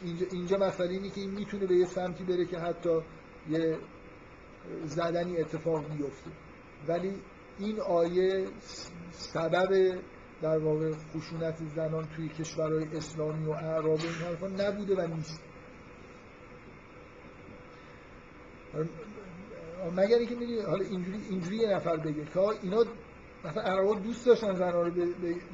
اینجا, 0.02 0.26
اینجا 0.32 0.56
مسئله 0.56 0.90
اینه 0.90 1.10
که 1.10 1.20
این 1.20 1.30
می‌تونه 1.30 1.66
به 1.66 1.76
یه 1.76 1.84
سمتی 1.84 2.24
بره 2.24 2.44
که 2.44 2.58
حتی 2.58 3.00
یه 3.50 3.78
زدنی 4.84 5.36
اتفاق 5.36 5.96
بیفته. 5.96 6.30
ولی 6.88 7.12
این 7.58 7.80
آیه 7.80 8.46
سبب 9.10 9.98
در 10.42 10.58
واقع 10.58 10.92
خشونت 10.92 11.56
زنان 11.76 12.08
توی 12.16 12.28
کشورهای 12.28 12.96
اسلامی 12.96 13.46
و 13.46 13.50
اعراب 13.50 14.00
این 14.00 14.12
حرفا 14.12 14.46
نبوده 14.46 14.94
و 14.94 15.06
نیست. 15.06 15.40
مگر 19.96 20.16
اینکه 20.16 20.34
می‌دونی 20.34 20.60
حالا 20.60 20.84
اینجوری 20.84 21.18
اینجوری 21.30 21.56
یه 21.56 21.68
نفر 21.68 21.96
بگه 21.96 22.24
که 22.24 22.40
اینا 22.40 22.84
مثلا 23.47 23.62
عربا 23.62 23.94
دوست 23.94 24.27
داشتن 24.27 24.55
زنها 24.55 24.82
رو 24.82 24.90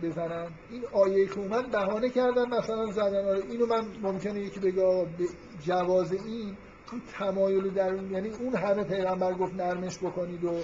بزنن. 0.03 0.47
این 0.71 0.83
آیه 0.93 1.27
که 1.27 1.39
اومد 1.39 1.71
بهانه 1.71 2.11
کردن 2.11 2.49
مثلا 2.49 2.87
زدن 2.87 3.25
رو. 3.29 3.43
اینو 3.51 3.67
من 3.67 3.85
ممکنه 4.03 4.41
یکی 4.41 4.61
بگه 4.61 5.07
به 5.19 5.25
جواز 5.61 6.13
این 6.13 6.57
تو 6.87 6.97
تمایل 7.19 7.71
در 7.71 7.95
یعنی 7.95 8.29
اون 8.29 8.55
همه 8.57 8.85
پیغمبر 8.85 9.33
گفت 9.33 9.55
نرمش 9.55 9.99
بکنید 9.99 10.45
و 10.45 10.61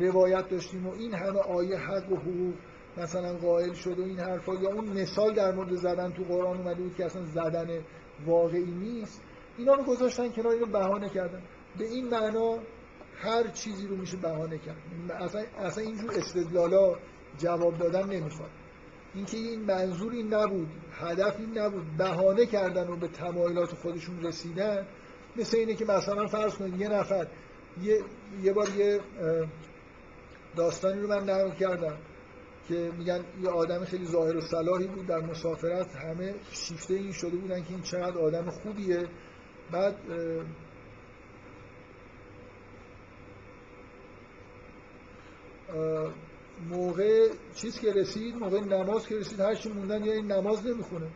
روایت 0.00 0.48
داشتیم 0.48 0.86
و 0.86 0.92
این 0.92 1.14
همه 1.14 1.38
آیه 1.38 1.78
حق 1.78 2.12
و 2.12 2.16
حقوق 2.16 2.54
مثلا 2.96 3.34
قائل 3.34 3.72
شد 3.72 3.98
و 3.98 4.02
این 4.02 4.18
حرفا. 4.18 4.54
یا 4.54 4.72
اون 4.72 5.00
مثال 5.00 5.34
در 5.34 5.54
مورد 5.54 5.74
زدن 5.74 6.12
تو 6.12 6.22
قرآن 6.22 6.56
اومده 6.56 6.82
بود 6.82 6.94
که 6.94 7.04
اصلا 7.04 7.24
زدن 7.24 7.66
واقعی 8.26 8.70
نیست. 8.70 9.22
اینا 9.58 9.74
رو 9.74 9.84
گذاشتن 9.84 10.28
کنار 10.28 10.52
اینو 10.52 10.66
بهانه 10.66 11.08
کردن. 11.08 11.42
به 11.78 11.84
این 11.84 12.08
معنا 12.08 12.58
هر 13.22 13.48
چیزی 13.48 13.86
رو 13.86 13.96
میشه 13.96 14.16
بهانه 14.16 14.58
کرد. 14.58 14.76
اصلا, 15.10 15.42
اصلا 15.58 15.84
اینجور 15.84 16.10
استدلالا 16.10 16.96
جواب 17.38 17.78
دادن 17.78 18.10
نمی‌خواد. 18.10 18.50
اینکه 19.14 19.36
این 19.36 19.60
منظور 19.60 20.12
این 20.12 20.34
نبود 20.34 20.68
هدف 20.92 21.36
این 21.38 21.58
نبود 21.58 21.96
بهانه 21.96 22.46
کردن 22.46 22.88
و 22.88 22.96
به 22.96 23.08
تمایلات 23.08 23.74
خودشون 23.74 24.22
رسیدن 24.22 24.86
مثل 25.36 25.56
اینه 25.56 25.74
که 25.74 25.84
مثلا 25.84 26.26
فرض 26.26 26.54
کنید 26.54 26.80
یه 26.80 26.88
نفر 26.88 27.26
یه, 27.82 28.00
یه 28.42 28.52
بار 28.52 28.68
یه 28.76 29.00
داستانی 30.56 31.00
رو 31.00 31.08
من 31.08 31.30
نقل 31.30 31.50
کردم 31.50 31.96
که 32.68 32.92
میگن 32.98 33.24
یه 33.42 33.50
آدم 33.50 33.84
خیلی 33.84 34.06
ظاهر 34.06 34.36
و 34.36 34.40
صلاحی 34.40 34.86
بود 34.86 35.06
در 35.06 35.20
مسافرت 35.20 35.96
همه 35.96 36.34
شیفته 36.50 36.94
این 36.94 37.12
شده 37.12 37.36
بودن 37.36 37.62
که 37.62 37.70
این 37.70 37.82
چقدر 37.82 38.18
آدم 38.18 38.50
خوبیه. 38.50 39.08
بعد 39.72 39.96
موقع 46.68 47.28
چیز 47.54 47.80
که 47.80 47.92
رسید 47.92 48.36
موقع 48.36 48.60
نماز 48.60 49.06
که 49.06 49.16
رسید 49.16 49.40
هر 49.40 49.54
چی 49.54 49.68
موندن 49.68 50.02
این 50.02 50.32
نماز 50.32 50.66
نمی‌خونه. 50.66 51.06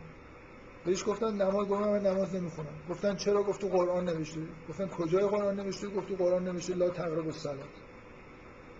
بهش 0.85 1.03
گفتن 1.07 1.33
نماز 1.33 1.67
گفتن 1.67 1.89
من 1.89 1.99
نماز 1.99 2.35
نمی‌خونم. 2.35 2.73
گفتن 2.89 3.15
چرا 3.15 3.43
گفت 3.43 3.61
تو 3.61 3.67
قرآن 3.67 4.09
نوشته؟ 4.09 4.41
گفتن 4.69 4.87
کجای 4.87 5.23
قرآن 5.23 5.59
نوشته؟ 5.59 5.87
گفت 5.87 6.07
تو 6.07 6.15
قرآن 6.15 6.43
نوشته 6.43 6.75
لا 6.75 6.89
تقرب 6.89 7.25
الصلاه 7.25 7.67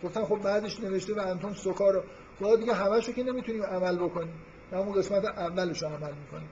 گفتن 0.04 0.24
خب 0.24 0.36
بعدش 0.36 0.80
نوشته 0.80 1.14
و 1.14 1.20
انتم 1.20 1.54
سکارا. 1.54 2.04
گفت 2.42 2.60
دیگه 2.60 2.74
همشو 2.74 3.12
که 3.12 3.24
نمی‌تونیم 3.24 3.64
عمل 3.64 3.98
بکنیم. 3.98 4.34
همون 4.72 4.94
قسمت 4.94 5.26
اولش 5.26 5.84
عمل 5.84 6.14
می‌کنیم. 6.14 6.50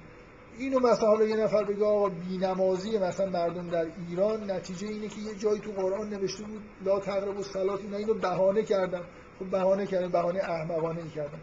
اینو 0.61 0.79
مثلا 0.79 1.07
حالا 1.07 1.25
یه 1.25 1.35
نفر 1.35 1.63
بگه 1.63 1.85
آقا 1.85 2.09
بینمازی 2.09 2.97
مثلا 2.97 3.29
مردم 3.29 3.69
در 3.69 3.85
ایران 4.09 4.51
نتیجه 4.51 4.87
اینه 4.87 5.07
که 5.07 5.21
یه 5.21 5.35
جایی 5.35 5.59
تو 5.59 5.71
قرآن 5.71 6.09
نوشته 6.09 6.43
بود 6.43 6.61
لا 6.85 6.99
تقرب 6.99 7.37
الصلاه 7.37 7.79
اینا 7.79 7.97
اینو 7.97 8.13
بهانه 8.13 8.63
کردن. 8.63 9.01
خب 9.39 9.49
بهانه 9.49 9.85
کردن 9.85 10.07
بهانه 10.07 10.39
احمقانه 10.39 11.03
ای 11.03 11.09
کردن. 11.09 11.39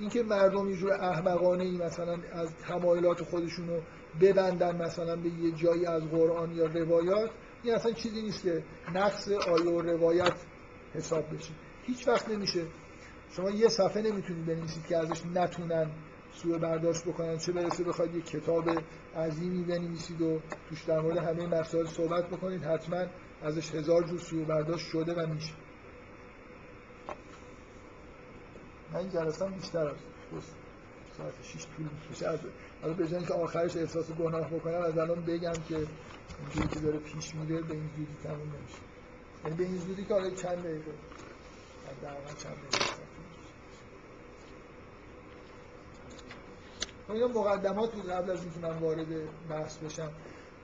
اینکه 0.00 0.22
مردم 0.22 0.70
یه 0.70 0.76
جور 0.76 0.92
احمقانه 0.92 1.64
ای 1.64 1.76
مثلا 1.76 2.18
از 2.32 2.54
تمایلات 2.68 3.22
خودشون 3.22 3.68
رو 3.68 3.80
ببندن 4.20 4.76
مثلا 4.82 5.16
به 5.16 5.28
یه 5.28 5.52
جایی 5.52 5.86
از 5.86 6.02
قرآن 6.02 6.52
یا 6.52 6.66
روایات 6.66 7.30
این 7.62 7.74
اصلا 7.74 7.92
چیزی 7.92 8.22
نیست 8.22 8.42
که 8.42 8.62
نقص 8.94 9.28
آیه 9.28 9.70
و 9.70 9.80
روایت 9.80 10.34
حساب 10.94 11.34
بشه. 11.34 11.52
هیچ 11.82 12.08
وقت 12.08 12.28
نمیشه. 12.28 12.62
شما 13.36 13.50
یه 13.50 13.68
صفحه 13.68 14.02
نمی‌تونید 14.02 14.46
بنویسید 14.46 14.86
که 14.86 14.96
ازش 14.96 15.22
نتونن 15.34 15.90
سوء 16.42 16.58
برداشت 16.58 17.04
بکنن 17.04 17.38
چه 17.38 17.52
برسه 17.52 17.84
بخواید 17.84 18.14
یه 18.14 18.22
کتاب 18.22 18.68
عظیمی 19.16 19.64
بنویسید 19.64 20.22
و 20.22 20.40
توش 20.68 20.84
در 20.84 21.00
مورد 21.00 21.18
همه 21.18 21.46
مسائل 21.46 21.86
صحبت 21.86 22.28
بکنید 22.28 22.64
حتما 22.64 23.06
ازش 23.42 23.74
هزار 23.74 24.02
جور 24.02 24.18
سوء 24.18 24.44
برداشت 24.44 24.86
شده 24.86 25.14
و 25.14 25.26
میشه. 25.26 25.52
من 28.92 29.10
جلسه 29.10 29.46
بیشتر 29.46 29.88
از 29.88 29.96
ساعت 31.18 31.34
6 31.42 31.66
طول 31.76 31.86
میشه 32.10 32.28
از 32.28 32.38
حالا 32.82 32.94
به 32.94 33.06
که 33.06 33.34
آخرش 33.34 33.76
احساس 33.76 34.10
گناه 34.10 34.50
بکنم 34.50 34.82
از 34.82 34.98
الان 34.98 35.24
بگم 35.24 35.52
که 35.68 35.76
اینجوری 35.76 36.68
که 36.68 36.80
داره 36.80 36.98
پیش 36.98 37.34
میره 37.34 37.62
به 37.62 37.74
این 37.74 37.90
زودی 37.96 38.16
تموم 38.22 38.38
نمیشه. 38.38 38.78
یعنی 39.44 39.56
به 39.56 39.64
این 39.64 39.76
زودی 39.76 40.04
که 40.04 40.14
حالا 40.14 40.30
چند 40.30 40.58
دقیقه. 40.58 40.92
در 42.02 42.34
چند 42.38 42.56
دقیقه. 42.56 43.09
اینا 47.12 47.26
مقدمات 47.26 47.94
بود 47.94 48.10
قبل 48.10 48.30
از 48.30 48.42
اینکه 48.42 48.60
من 48.60 48.78
وارد 48.78 49.06
بحث 49.48 49.78
بشم. 49.78 50.10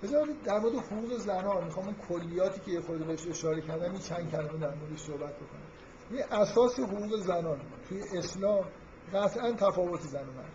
بذارید 0.02 0.42
در 0.42 0.58
مورد 0.58 0.74
حقوق 0.74 1.18
زنان 1.18 1.64
می‌خوام 1.64 1.86
اون 1.86 1.96
کلیاتی 2.08 2.60
که 2.60 2.70
یه 2.70 2.80
خورده 2.80 3.04
بهش 3.04 3.26
اشاره 3.26 3.60
کردم 3.60 3.92
این 3.92 4.00
چند 4.00 4.30
کلمه 4.30 4.58
در 4.58 4.74
موردش 4.74 4.98
صحبت 4.98 5.34
بکنم. 5.36 5.66
یه 6.10 6.26
اساس 6.30 6.78
حقوق 6.78 7.16
زنان 7.16 7.60
توی 7.88 8.02
اسلام 8.18 8.64
قطعا 9.12 9.52
تفاوت 9.52 10.00
زن 10.00 10.28
و 10.28 10.32
مرد. 10.32 10.52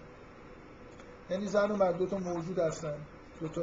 یعنی 1.30 1.48
زن 1.48 1.72
و 1.72 1.76
مرد 1.76 1.98
دو 1.98 2.06
تا 2.06 2.18
موجود 2.18 2.60
هستن 2.60 2.98
دو 3.40 3.48
تا 3.48 3.62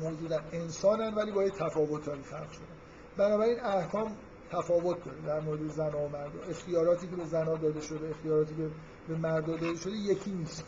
موجودن. 0.00 0.40
انسانن 0.52 1.14
ولی 1.14 1.32
با 1.32 1.42
یه 1.42 1.50
تفاوتایی 1.50 2.22
فرق 2.22 2.52
شدن 2.52 2.76
بنابراین 3.16 3.60
احکام 3.60 4.16
تفاوت 4.50 5.04
داره 5.04 5.20
در 5.26 5.40
مورد 5.40 5.68
زن 5.68 5.94
و 5.94 6.08
مرد. 6.08 6.32
اختیاراتی 6.50 7.06
که 7.06 7.16
به 7.16 7.24
زنها 7.24 7.56
داده 7.56 7.80
شده 7.80 8.08
اختیاراتی 8.08 8.54
که 8.56 8.70
به 9.08 9.16
مرد 9.16 9.46
داده 9.46 9.74
شده 9.74 9.92
یکی 9.92 10.30
نیست. 10.30 10.64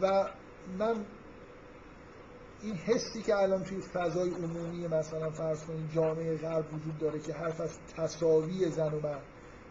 و 0.00 0.28
من 0.78 1.04
این 2.62 2.74
حسی 2.74 3.22
که 3.22 3.36
الان 3.36 3.64
توی 3.64 3.80
فضای 3.80 4.30
عمومی 4.30 4.86
مثلا 4.86 5.30
فرض 5.30 5.64
کنید 5.64 5.92
جامعه 5.94 6.36
غرب 6.36 6.74
وجود 6.74 6.98
داره 6.98 7.18
که 7.18 7.32
حرف 7.32 7.60
از 7.60 7.78
تصاوی 7.96 8.70
زن 8.70 8.94
و 8.94 9.00
مرد 9.00 9.22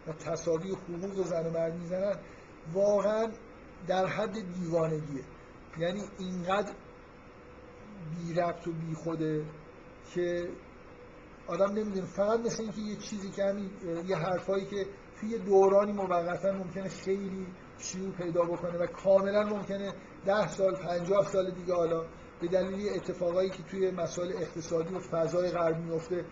و 0.06 0.12
تصاوی 0.12 0.70
حقوق 0.70 1.26
زن 1.26 1.46
و 1.46 1.50
مرد 1.50 1.74
می‌زنن 1.74 2.16
واقعا 2.72 3.28
در 3.86 4.06
حد 4.06 4.32
دیوانگیه. 4.54 5.24
یعنی 5.78 6.02
اینقدر 6.18 6.72
بی 8.16 8.34
ربط 8.34 8.68
و 8.68 8.72
بی 8.72 8.94
خوده 8.94 9.44
که 10.14 10.48
آدم 11.48 11.72
نمی‌دونه 11.72 12.06
فقط 12.06 12.40
مثل 12.40 12.62
اینکه 12.62 12.80
یه 12.80 12.96
چیزی 12.96 13.30
که 13.30 13.44
همین 13.44 13.70
یه 14.06 14.16
حرفایی 14.16 14.66
که 14.66 14.86
توی 15.20 15.38
دورانی 15.38 15.92
موقتا 15.92 16.52
ممکنه 16.52 16.88
خیلی 16.88 17.46
شیوع 17.78 18.10
پیدا 18.10 18.42
بکنه 18.42 18.78
و 18.78 18.86
کاملا 18.86 19.42
ممکنه 19.42 19.92
ده 20.26 20.48
سال 20.48 20.74
پنجاه 20.74 21.26
سال 21.26 21.50
دیگه 21.50 21.74
حالا 21.74 22.04
به 22.40 22.48
دلیل 22.48 22.92
اتفاقایی 22.94 23.50
که 23.50 23.62
توی 23.62 23.90
مسائل 23.90 24.32
اقتصادی 24.32 24.94
و 24.94 24.98
فضای 24.98 25.50
غرب 25.50 25.76
میفته 25.76 26.24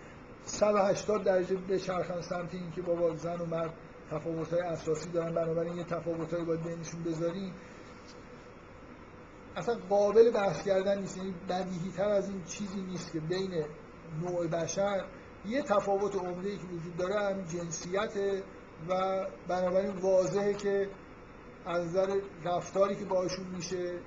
180 0.44 1.24
درجه 1.24 1.56
به 1.56 1.78
سمت 1.78 2.55
اینکه 2.55 2.82
بابا 2.82 3.14
زن 3.14 3.40
و 3.40 3.47
مرد 3.47 3.74
تفاوت 4.10 4.52
های 4.52 4.62
اساسی 4.62 5.10
دارن 5.10 5.34
بنابراین 5.34 5.76
یه 5.76 5.84
تفاوت 5.84 6.34
های 6.34 6.44
باید 6.44 6.62
بینشون 6.62 7.02
بذاریم. 7.02 7.52
اصلا 9.56 9.74
قابل 9.88 10.30
بحث 10.30 10.64
کردن 10.64 11.01
نیست 11.01 11.16
یعنی 11.16 11.34
بدیهی 11.48 11.90
تر 11.97 12.09
از 12.09 12.28
این 12.28 12.44
چیزی 12.44 12.80
نیست 12.80 13.12
که 13.12 13.20
بین 13.20 13.64
نوع 14.23 14.47
بشر 14.47 15.05
یه 15.47 15.62
تفاوت 15.62 16.16
عمده 16.16 16.49
ای 16.49 16.57
که 16.57 16.66
وجود 16.66 16.97
داره 16.97 17.20
هم 17.20 17.43
جنسیت 17.43 18.43
و 18.89 19.27
بنابراین 19.49 19.91
واضحه 19.91 20.55
که 20.55 20.91
از 21.66 21.85
نظر 21.85 22.20
رفتاری 22.45 22.97
که 22.97 23.05
باشون 23.05 23.47
میشه 23.47 23.99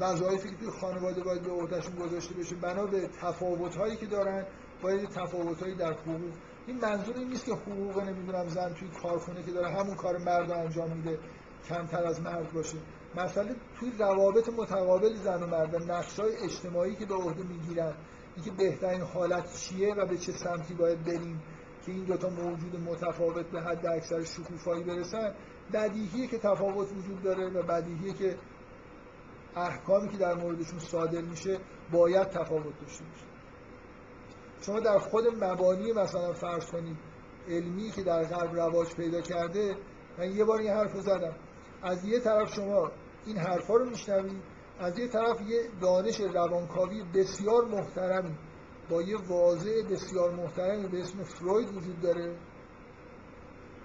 وظایفی 0.00 0.48
که 0.48 0.56
توی 0.56 0.70
خانواده 0.70 1.22
باید 1.22 1.42
به 1.42 1.50
عهدهشون 1.50 1.94
گذاشته 1.94 2.34
بشه 2.34 2.54
بنا 2.54 2.86
به 2.86 3.08
تفاوت 3.20 3.76
هایی 3.76 3.96
که 3.96 4.06
دارن 4.06 4.46
باید 4.82 5.08
تفاوت 5.08 5.62
هایی 5.62 5.74
در 5.74 5.92
حقوق. 5.92 6.20
این 6.66 6.80
منظور 6.80 7.16
این 7.16 7.28
نیست 7.28 7.44
که 7.44 7.52
حقوق 7.52 7.98
نمی‌دونم 7.98 8.48
زن 8.48 8.74
توی 8.74 8.88
کارخونه 9.02 9.42
که 9.42 9.52
داره 9.52 9.68
همون 9.68 9.94
کار 9.94 10.18
مرد 10.18 10.50
انجام 10.50 10.96
میده 10.96 11.18
کمتر 11.68 12.06
از 12.06 12.20
مرد 12.20 12.52
باشه. 12.52 12.78
مسئله 13.16 13.56
توی 13.80 13.92
روابط 13.98 14.48
متقابل 14.48 15.14
زن 15.14 15.42
و 15.42 15.46
مرد 15.46 15.74
و 15.74 15.78
نقشای 15.78 16.36
اجتماعی 16.36 16.94
که 16.96 17.06
به 17.06 17.14
عهده 17.14 17.42
می‌گیرن 17.42 17.94
اینکه 18.36 18.50
بهترین 18.50 19.00
حالت 19.00 19.56
چیه 19.56 19.94
و 19.94 20.06
به 20.06 20.18
چه 20.18 20.32
سمتی 20.32 20.74
باید 20.74 21.04
بریم 21.04 21.42
که 21.86 21.92
این 21.92 22.04
دوتا 22.04 22.28
موجود 22.28 22.80
متفاوت 22.80 23.46
به 23.46 23.60
حد 23.60 23.86
اکثر 23.86 24.24
شکوفایی 24.24 24.84
برسن 24.84 25.34
بدیهیه 25.72 26.26
که 26.26 26.38
تفاوت 26.38 26.92
وجود 26.92 27.22
داره 27.22 27.50
و 27.50 27.62
بدیهیه 27.62 28.12
که 28.12 28.36
احکامی 29.56 30.08
که 30.08 30.16
در 30.16 30.34
موردشون 30.34 30.78
صادر 30.78 31.20
میشه 31.20 31.58
باید 31.92 32.28
تفاوت 32.28 32.80
داشته 32.80 33.04
باشه. 33.04 33.26
شما 34.60 34.80
در 34.80 34.98
خود 34.98 35.24
مبانی 35.44 35.92
مثلا 35.92 36.32
فرض 36.32 36.70
کنید 36.70 36.96
علمی 37.48 37.90
که 37.90 38.02
در 38.02 38.24
غرب 38.24 38.54
رواج 38.54 38.94
پیدا 38.94 39.20
کرده 39.20 39.76
من 40.18 40.32
یه 40.32 40.44
بار 40.44 40.58
این 40.58 40.70
حرف 40.70 40.96
زدم. 40.96 41.34
از 41.82 42.04
یه 42.04 42.20
طرف 42.20 42.54
شما 42.54 42.90
این 43.26 43.36
حرفا 43.36 43.74
رو 43.74 43.90
میشنوید 43.90 44.42
از 44.78 44.98
یه 44.98 45.08
طرف 45.08 45.40
یه 45.40 45.62
دانش 45.80 46.20
روانکاوی 46.20 47.02
بسیار 47.14 47.64
محترمی 47.64 48.34
با 48.90 49.02
یه 49.02 49.16
واضع 49.28 49.82
بسیار 49.82 50.30
محترمی 50.30 50.88
به 50.88 51.00
اسم 51.00 51.22
فروید 51.22 51.76
وجود 51.76 52.00
داره 52.00 52.36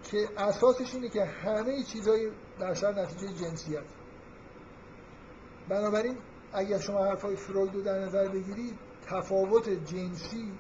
که 0.03 0.29
اساسش 0.37 0.95
اینه 0.95 1.09
که 1.09 1.25
همه 1.25 1.83
چیزهای 1.83 2.31
بشر 2.61 2.91
نتیجه 2.91 3.33
جنسیت 3.33 3.83
بنابراین 5.69 6.17
اگر 6.53 6.79
شما 6.79 7.05
حرفای 7.05 7.35
فروید 7.35 7.75
رو 7.75 7.81
در 7.81 7.99
نظر 7.99 8.27
بگیرید 8.27 8.79
تفاوت 9.07 9.69
جنسی 9.69 10.53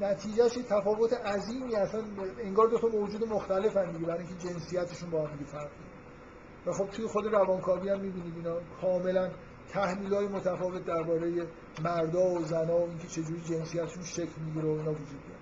نتیجهش 0.00 0.52
تفاوت 0.52 1.12
عظیمی 1.12 1.74
اصلا 1.74 2.04
انگار 2.38 2.68
دو 2.68 2.78
تا 2.78 2.88
موجود 2.88 3.28
مختلف 3.28 3.76
هم 3.76 3.92
دیگه 3.92 4.06
برای 4.06 4.26
اینکه 4.26 4.48
جنسیتشون 4.48 5.10
با 5.10 5.26
هم 5.26 5.44
فرق 5.44 5.70
و 6.66 6.72
خب 6.72 6.86
توی 6.86 7.06
خود 7.06 7.26
روانکاوی 7.26 7.88
هم 7.88 8.00
می‌بینید 8.00 8.36
اینا 8.36 8.60
کاملا 8.80 9.30
تحلیل 9.68 10.14
های 10.14 10.28
متفاوت 10.28 10.84
درباره 10.84 11.46
مردا 11.84 12.30
و 12.30 12.44
زنا 12.44 12.78
و 12.78 12.88
اینکه 12.88 13.08
چجوری 13.08 13.40
جنسیتشون 13.40 14.02
شکل 14.02 14.40
می‌گیره 14.46 14.68
و 14.68 14.70
اینا 14.70 14.90
وجود 14.90 15.22
داره. 15.28 15.40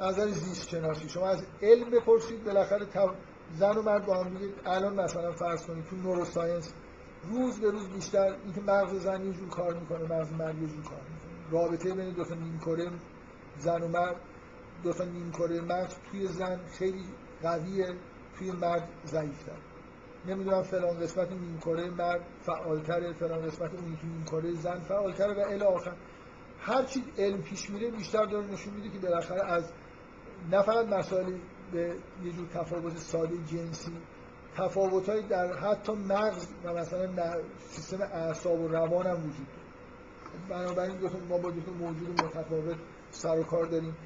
از 0.00 0.18
نظر 0.18 0.30
زیست 0.30 0.68
شناسی 0.68 1.08
شما 1.08 1.28
از 1.28 1.44
علم 1.62 1.90
بپرسید 1.90 2.44
بالاخره 2.44 2.86
زن 3.52 3.76
و 3.76 3.82
مرد 3.82 4.06
با 4.06 4.24
هم 4.24 4.38
دیگه 4.38 4.52
الان 4.66 5.00
مثلا 5.00 5.32
فرض 5.32 5.66
کنید 5.66 5.84
تو 5.86 5.96
نوروساینس 5.96 6.74
روز 7.22 7.60
به 7.60 7.70
روز 7.70 7.88
بیشتر 7.88 8.36
اینکه 8.44 8.60
مغز 8.60 8.94
زن 8.94 9.24
یه 9.24 9.32
جور 9.32 9.48
کار 9.48 9.74
می‌کنه 9.74 10.02
مغز 10.02 10.32
مرد 10.32 10.62
یه 10.62 10.68
جور 10.68 10.84
کار 10.84 11.00
می‌کنه. 11.00 11.50
رابطه 11.50 11.94
بین 11.94 12.14
دو 12.14 12.24
تا 12.24 12.34
نیمکره 12.34 12.90
زن 13.58 13.82
و 13.82 13.88
مرد 13.88 14.16
دو 14.82 14.92
تا 14.92 15.04
نیمکره 15.04 15.60
مغز 15.60 15.94
توی 16.10 16.26
زن 16.26 16.60
خیلی 16.78 17.04
قویه 17.42 17.94
توی 18.38 18.50
مرد 18.50 18.88
ضعیفتر 19.06 19.56
نمی‌دونم 20.26 20.62
فلان 20.62 21.00
قسمت 21.00 21.32
نیمکره 21.32 21.90
مرد 21.90 22.20
فعالتره 22.42 23.12
فلان 23.12 23.46
قسمت 23.46 23.74
اون 23.74 23.92
یکی 23.92 24.06
نیمکره 24.06 24.52
زن 24.52 24.80
فعالتره 24.80 25.34
و 25.34 25.48
الی 25.48 25.64
آخر. 25.64 25.92
هر 26.60 26.84
چی 26.84 27.04
علم 27.18 27.42
پیش 27.42 27.70
میره 27.70 27.90
بیشتر 27.90 28.24
داره 28.24 28.46
نشون 28.46 28.74
میده 28.74 28.88
که 28.88 28.98
بالاخره 28.98 29.44
از 29.44 29.72
نه 30.50 30.62
فقط 30.62 30.86
مسائل 30.86 31.38
به 31.72 31.94
یه 32.24 32.32
جور 32.32 32.48
تفاوت 32.54 32.98
ساده 32.98 33.36
جنسی 33.36 33.92
تفاوتهایی 34.56 35.22
در 35.22 35.56
حتی 35.56 35.92
مغز 35.92 36.46
و 36.64 36.74
مثلا 36.74 37.36
سیستم 37.58 38.02
اعصاب 38.02 38.60
و 38.60 38.68
روان 38.68 39.06
هم 39.06 39.16
وجود 39.16 39.46
داره. 39.46 40.62
بنابراین 40.62 40.96
ما 41.28 41.38
با 41.38 41.50
دو 41.50 41.72
موجود 41.72 42.22
متفاوت 42.24 42.76
سر 43.10 43.38
و 43.38 43.42
کار 43.42 43.66
داریم. 43.66 43.96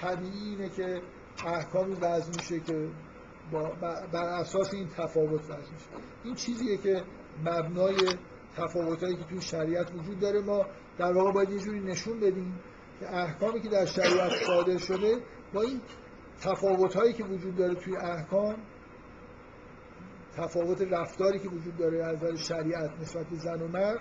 طبیعی 0.00 0.48
اینه 0.50 0.68
که 0.68 1.02
احکامی 1.46 1.94
وضع 1.94 2.32
میشه 2.36 2.60
که 2.60 2.88
با 3.52 3.72
بر 4.12 4.24
اساس 4.24 4.74
این 4.74 4.88
تفاوت 4.88 5.44
وضع 5.44 5.72
میشه. 5.72 5.86
این 6.24 6.34
چیزیه 6.34 6.76
که 6.76 7.02
مبنای 7.44 7.96
تفاوتایی 8.56 9.16
که 9.16 9.24
توی 9.24 9.40
شریعت 9.40 9.94
وجود 9.94 10.20
داره 10.20 10.40
ما 10.40 10.66
در 10.98 11.12
واقع 11.12 11.32
باید 11.32 11.50
یه 11.50 11.58
جوری 11.58 11.80
نشون 11.80 12.20
بدیم 12.20 12.60
که 13.00 13.14
احکامی 13.14 13.60
که 13.60 13.68
در 13.68 13.86
شریعت 13.86 14.32
صادر 14.46 14.78
شده 14.78 15.20
با 15.54 15.62
این 15.62 15.80
تفاوت 16.40 16.94
هایی 16.96 17.12
که 17.12 17.24
وجود 17.24 17.56
داره 17.56 17.74
توی 17.74 17.96
احکام 17.96 18.56
تفاوت 20.36 20.82
رفتاری 20.82 21.38
که 21.38 21.48
وجود 21.48 21.76
داره 21.76 22.04
از 22.04 22.16
نظر 22.16 22.36
شریعت 22.36 22.90
نسبت 23.00 23.26
به 23.26 23.36
زن 23.36 23.62
و 23.62 23.68
مرد 23.68 24.00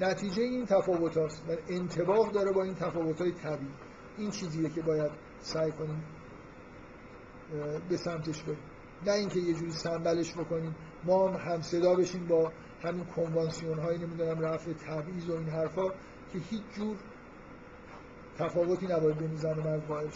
نتیجه 0.00 0.42
این 0.42 0.66
تفاوت 0.66 1.16
هاست 1.16 1.44
و 1.48 1.52
انتباق 1.68 2.32
داره 2.32 2.52
با 2.52 2.62
این 2.62 2.74
تفاوت 2.74 3.20
های 3.20 3.32
طبیعی. 3.32 3.72
این 4.18 4.30
چیزیه 4.30 4.68
که 4.68 4.82
باید 4.82 5.10
سعی 5.42 5.72
کنیم 5.72 6.04
به 7.88 7.96
سمتش 7.96 8.42
بریم. 8.42 8.58
نه 9.06 9.12
اینکه 9.12 9.40
یه 9.40 9.54
جوری 9.54 9.72
سنبلش 9.72 10.34
بکنیم. 10.34 10.74
ما 11.04 11.28
هم, 11.28 11.52
هم 11.52 11.60
صدا 11.60 11.94
بشیم 11.94 12.26
با 12.26 12.52
همین 12.82 13.04
کنوانسیون 13.04 13.78
های 13.78 13.98
نمی‌دونم 13.98 14.40
رفع 14.40 14.72
تبعیض 14.72 15.28
و 15.28 15.32
این 15.32 15.48
حرفا 15.48 15.88
که 16.32 16.38
هیچ 16.50 16.62
جور 16.76 16.96
تفاوتی 18.38 18.86
نباید 18.86 19.18
بین 19.18 19.36
زن 19.36 19.58
و 19.58 19.62
مرد 19.62 20.12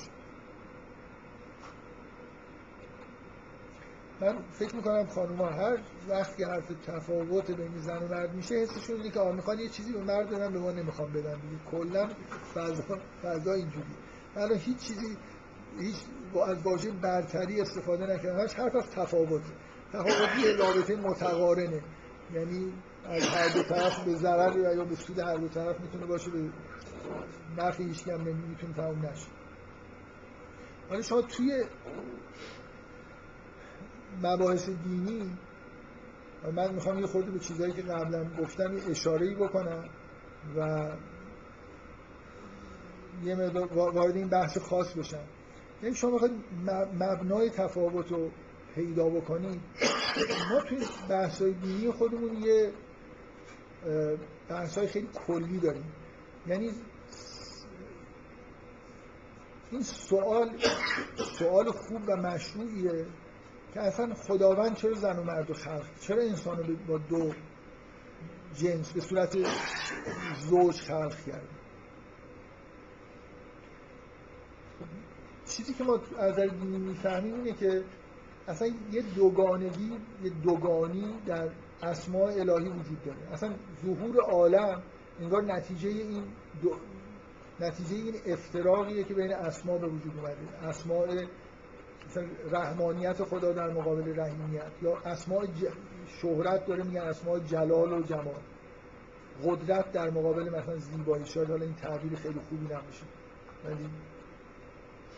من 4.20 4.39
فکر 4.53 4.77
می‌کنم 4.77 5.07
خانوما 5.07 5.47
هر 5.47 5.78
وقت 6.09 6.36
که 6.36 6.47
حرف 6.47 6.69
تفاوت 6.86 7.51
بین 7.51 7.78
زن 7.78 7.98
و 7.98 8.09
مرد 8.09 8.35
میشه 8.35 8.55
حسشون 8.55 8.97
اینه 8.97 9.11
که 9.11 9.20
آ 9.20 9.32
می‌خوان 9.32 9.59
یه 9.59 9.69
چیزی 9.69 9.93
به 9.93 10.01
مرد 10.01 10.31
بدن 10.31 10.53
به 10.53 10.59
ما 10.59 10.70
نمی‌خوام 10.70 11.12
بدن. 11.12 11.35
دیگه 11.35 11.62
کلا 11.70 12.09
فضا 12.55 12.98
فضا 13.23 13.53
اینجوری 13.53 13.94
من 14.36 14.54
هیچ 14.54 14.78
چیزی 14.78 15.16
هیچ 15.78 15.96
از 16.48 16.62
واژه 16.62 16.90
برتری 16.90 17.60
استفاده 17.60 18.06
نکردم. 18.06 18.40
هیچ 18.40 18.54
حرف 18.54 18.76
از 18.76 18.90
تفاوت. 18.90 19.42
تفاوت 19.92 20.38
یه 20.44 20.56
رابطه 20.56 20.96
متقارنه. 20.96 21.82
یعنی 22.34 22.72
از 23.04 23.28
هر 23.28 23.48
دو 23.54 23.62
طرف 23.62 24.04
به 24.04 24.14
ضرر 24.14 24.76
یا 24.76 24.84
به 24.84 24.94
سود 24.94 25.18
هر 25.18 25.36
دو 25.36 25.48
طرف 25.48 25.80
می‌تونه 25.80 26.06
باشه 26.06 26.30
به 26.30 26.50
نفع 27.56 27.82
هیچ 27.82 28.08
هم 28.08 28.20
نمی‌تونه 28.20 28.74
تموم 28.74 29.06
نشه. 29.06 29.28
ولی 30.90 31.02
شما 31.02 31.22
توی 31.22 31.64
مباحث 34.22 34.68
دینی 34.68 35.38
من 36.54 36.74
می‌خوام 36.74 36.98
یه 36.98 37.06
خورده 37.06 37.30
به 37.30 37.38
چیزهایی 37.38 37.72
که 37.72 37.82
قبلا 37.82 38.24
گفتم 38.38 38.76
یه 38.76 38.90
اشاره‌ای 38.90 39.34
بکنم 39.34 39.84
و 40.56 40.90
یه 43.24 43.34
مقدار 43.34 43.72
وارد 43.72 44.16
این 44.16 44.28
بحث 44.28 44.59
خاص 44.59 44.93
بشم. 44.93 45.24
یعنی 45.82 45.94
شما 45.94 46.10
می‌خواید 46.10 46.34
مبنای 46.94 47.51
تفاوت 47.51 48.12
رو 48.12 48.30
پیدا 48.74 49.09
بکنید. 49.09 49.60
ما 50.51 50.60
توی 50.68 50.78
بحث 51.10 51.43
های 51.43 51.52
دینی 51.52 51.90
خودمون 51.90 52.43
یه 52.43 52.72
بحث 54.48 54.78
های 54.78 54.86
خیلی 54.86 55.09
کلی 55.26 55.59
داریم. 55.59 55.93
یعنی 56.47 56.70
این 59.70 59.82
سوال 59.82 60.59
سوال 61.38 61.70
خوب 61.70 62.02
و 62.09 62.16
مشروعیه 62.16 63.06
که 63.74 63.80
اصلا 63.80 64.14
خداوند 64.14 64.76
چرا 64.76 64.94
زن 64.94 65.18
و 65.18 65.22
مرد 65.22 65.51
و 65.51 65.55
خلق 65.55 65.84
چرا 66.01 66.22
انسان 66.22 66.56
رو 66.56 66.76
با 66.88 66.98
دو 66.98 67.32
جنس 68.55 68.93
به 68.93 69.01
صورت 69.01 69.36
زوج 70.51 70.80
خلق 70.80 71.24
کرد؟ 71.26 71.48
چیزی 75.48 75.74
که 75.74 75.85
ما 75.85 76.01
از 76.18 76.39
دینی 76.39 76.78
می‌فهمیم 76.78 77.35
اینه 77.35 77.52
که 77.52 77.85
اصلا 78.48 78.68
یه 78.93 79.02
دوگانگی 79.02 79.93
یه 80.24 80.31
دوگانی 80.43 81.14
در 81.27 81.48
اسماع 81.82 82.32
الهی 82.32 82.68
وجود 82.68 83.02
داره. 83.05 83.32
اصلا 83.32 83.55
ظهور 83.85 84.20
عالم 84.20 84.82
انگار 85.20 85.43
نتیجه 85.43 85.89
این 85.89 86.23
دو... 86.62 86.77
نتیجه 87.60 87.94
این 87.97 88.14
افتراقیه 88.27 89.05
که 89.05 89.14
بین 89.14 89.32
اسما 89.32 89.78
به 89.78 89.86
وجود 89.86 90.12
اومده. 90.18 90.68
اسماء 90.68 91.06
رحمانیت 92.51 93.24
خدا 93.24 93.52
در 93.52 93.70
مقابل 93.70 94.20
رحیمیت 94.20 94.70
یا 94.82 94.97
اسماء 94.97 95.47
شهرت 96.23 96.66
داره 96.66 96.82
میگن 96.82 97.01
اسماء 97.01 97.39
جلال 97.39 97.93
و 97.93 98.02
جمال. 98.02 98.43
قدرت 99.44 99.93
در 99.93 100.10
مقابل 100.10 100.48
مثلا 100.48 100.77
زیبایی 100.77 101.27
شاید. 101.27 101.51
حالا 101.51 101.64
این 101.64 101.74
تعبیر 101.74 102.14
خیلی 102.14 102.40
خوبی 102.48 102.66
ولی 103.64 103.89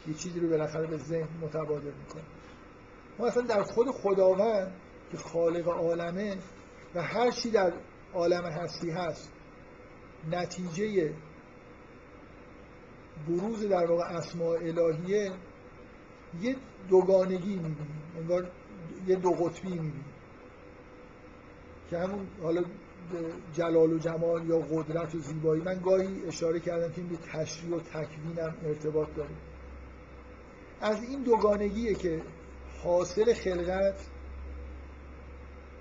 یه 0.08 0.14
چیزی 0.14 0.40
رو 0.40 0.48
بالاخره 0.48 0.86
به 0.86 0.96
ذهن 0.96 1.28
متبادر 1.42 1.90
می‌کنه. 1.90 2.22
ما 3.18 3.26
اصلا 3.26 3.42
در 3.42 3.62
خود 3.62 3.86
خداوند 3.90 4.72
که 5.10 5.16
خالق 5.16 5.68
عالمه 5.68 6.36
و 6.94 7.02
هر 7.02 7.30
چی 7.30 7.50
در 7.50 7.72
عالم 8.14 8.44
هستی 8.44 8.90
هست 8.90 9.32
نتیجه 10.30 11.12
بروز 13.28 13.68
در 13.68 13.86
واقع 13.86 14.04
اسماء 14.04 14.56
الهیه 14.56 15.32
یه 16.42 16.56
دوگانگی 16.88 17.56
می‌بینیم 17.56 18.02
انگار 18.18 18.50
یه 19.06 19.16
دو 19.16 19.30
قطبی 19.30 19.68
می‌بینیم. 19.68 20.04
که 21.90 21.98
همون 21.98 22.26
حالا 22.42 22.64
جلال 23.52 23.92
و 23.92 23.98
جمال 23.98 24.46
یا 24.46 24.58
قدرت 24.58 25.14
و 25.14 25.18
زیبایی 25.18 25.62
من 25.62 25.80
گاهی 25.80 26.26
اشاره 26.26 26.60
کردم 26.60 26.92
که 26.92 27.00
این 27.00 27.08
به 27.08 27.16
تشریح 27.16 27.74
و 27.74 27.80
تکوین 27.80 28.38
هم 28.38 28.54
ارتباط 28.64 29.08
داره. 29.16 29.30
از 30.80 31.02
این 31.02 31.22
دوگانگیه 31.22 31.94
که 31.94 32.22
حاصل 32.82 33.34
خلقت 33.34 34.06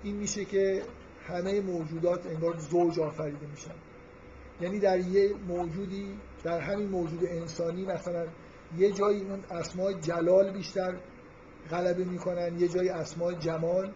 این 0.02 0.16
میشه 0.16 0.44
که 0.44 0.82
همه 1.26 1.60
موجودات 1.60 2.26
انگار 2.26 2.56
زوج 2.56 3.00
آفریده 3.00 3.46
میشن. 3.46 3.74
یعنی 4.60 4.78
در 4.78 4.98
یه 4.98 5.34
موجودی 5.48 6.18
در 6.44 6.60
همین 6.60 6.88
موجود 6.88 7.24
انسانی 7.24 7.84
مثلا 7.84 8.26
یه 8.78 8.92
جایی 8.92 9.20
اون 9.20 9.44
اسماء 9.50 9.92
جلال 9.92 10.52
بیشتر 10.52 10.96
غلبه 11.70 12.04
می‌کنن 12.04 12.60
یه 12.60 12.68
جایی 12.68 12.88
اسماء 12.88 13.32
جمال 13.32 13.92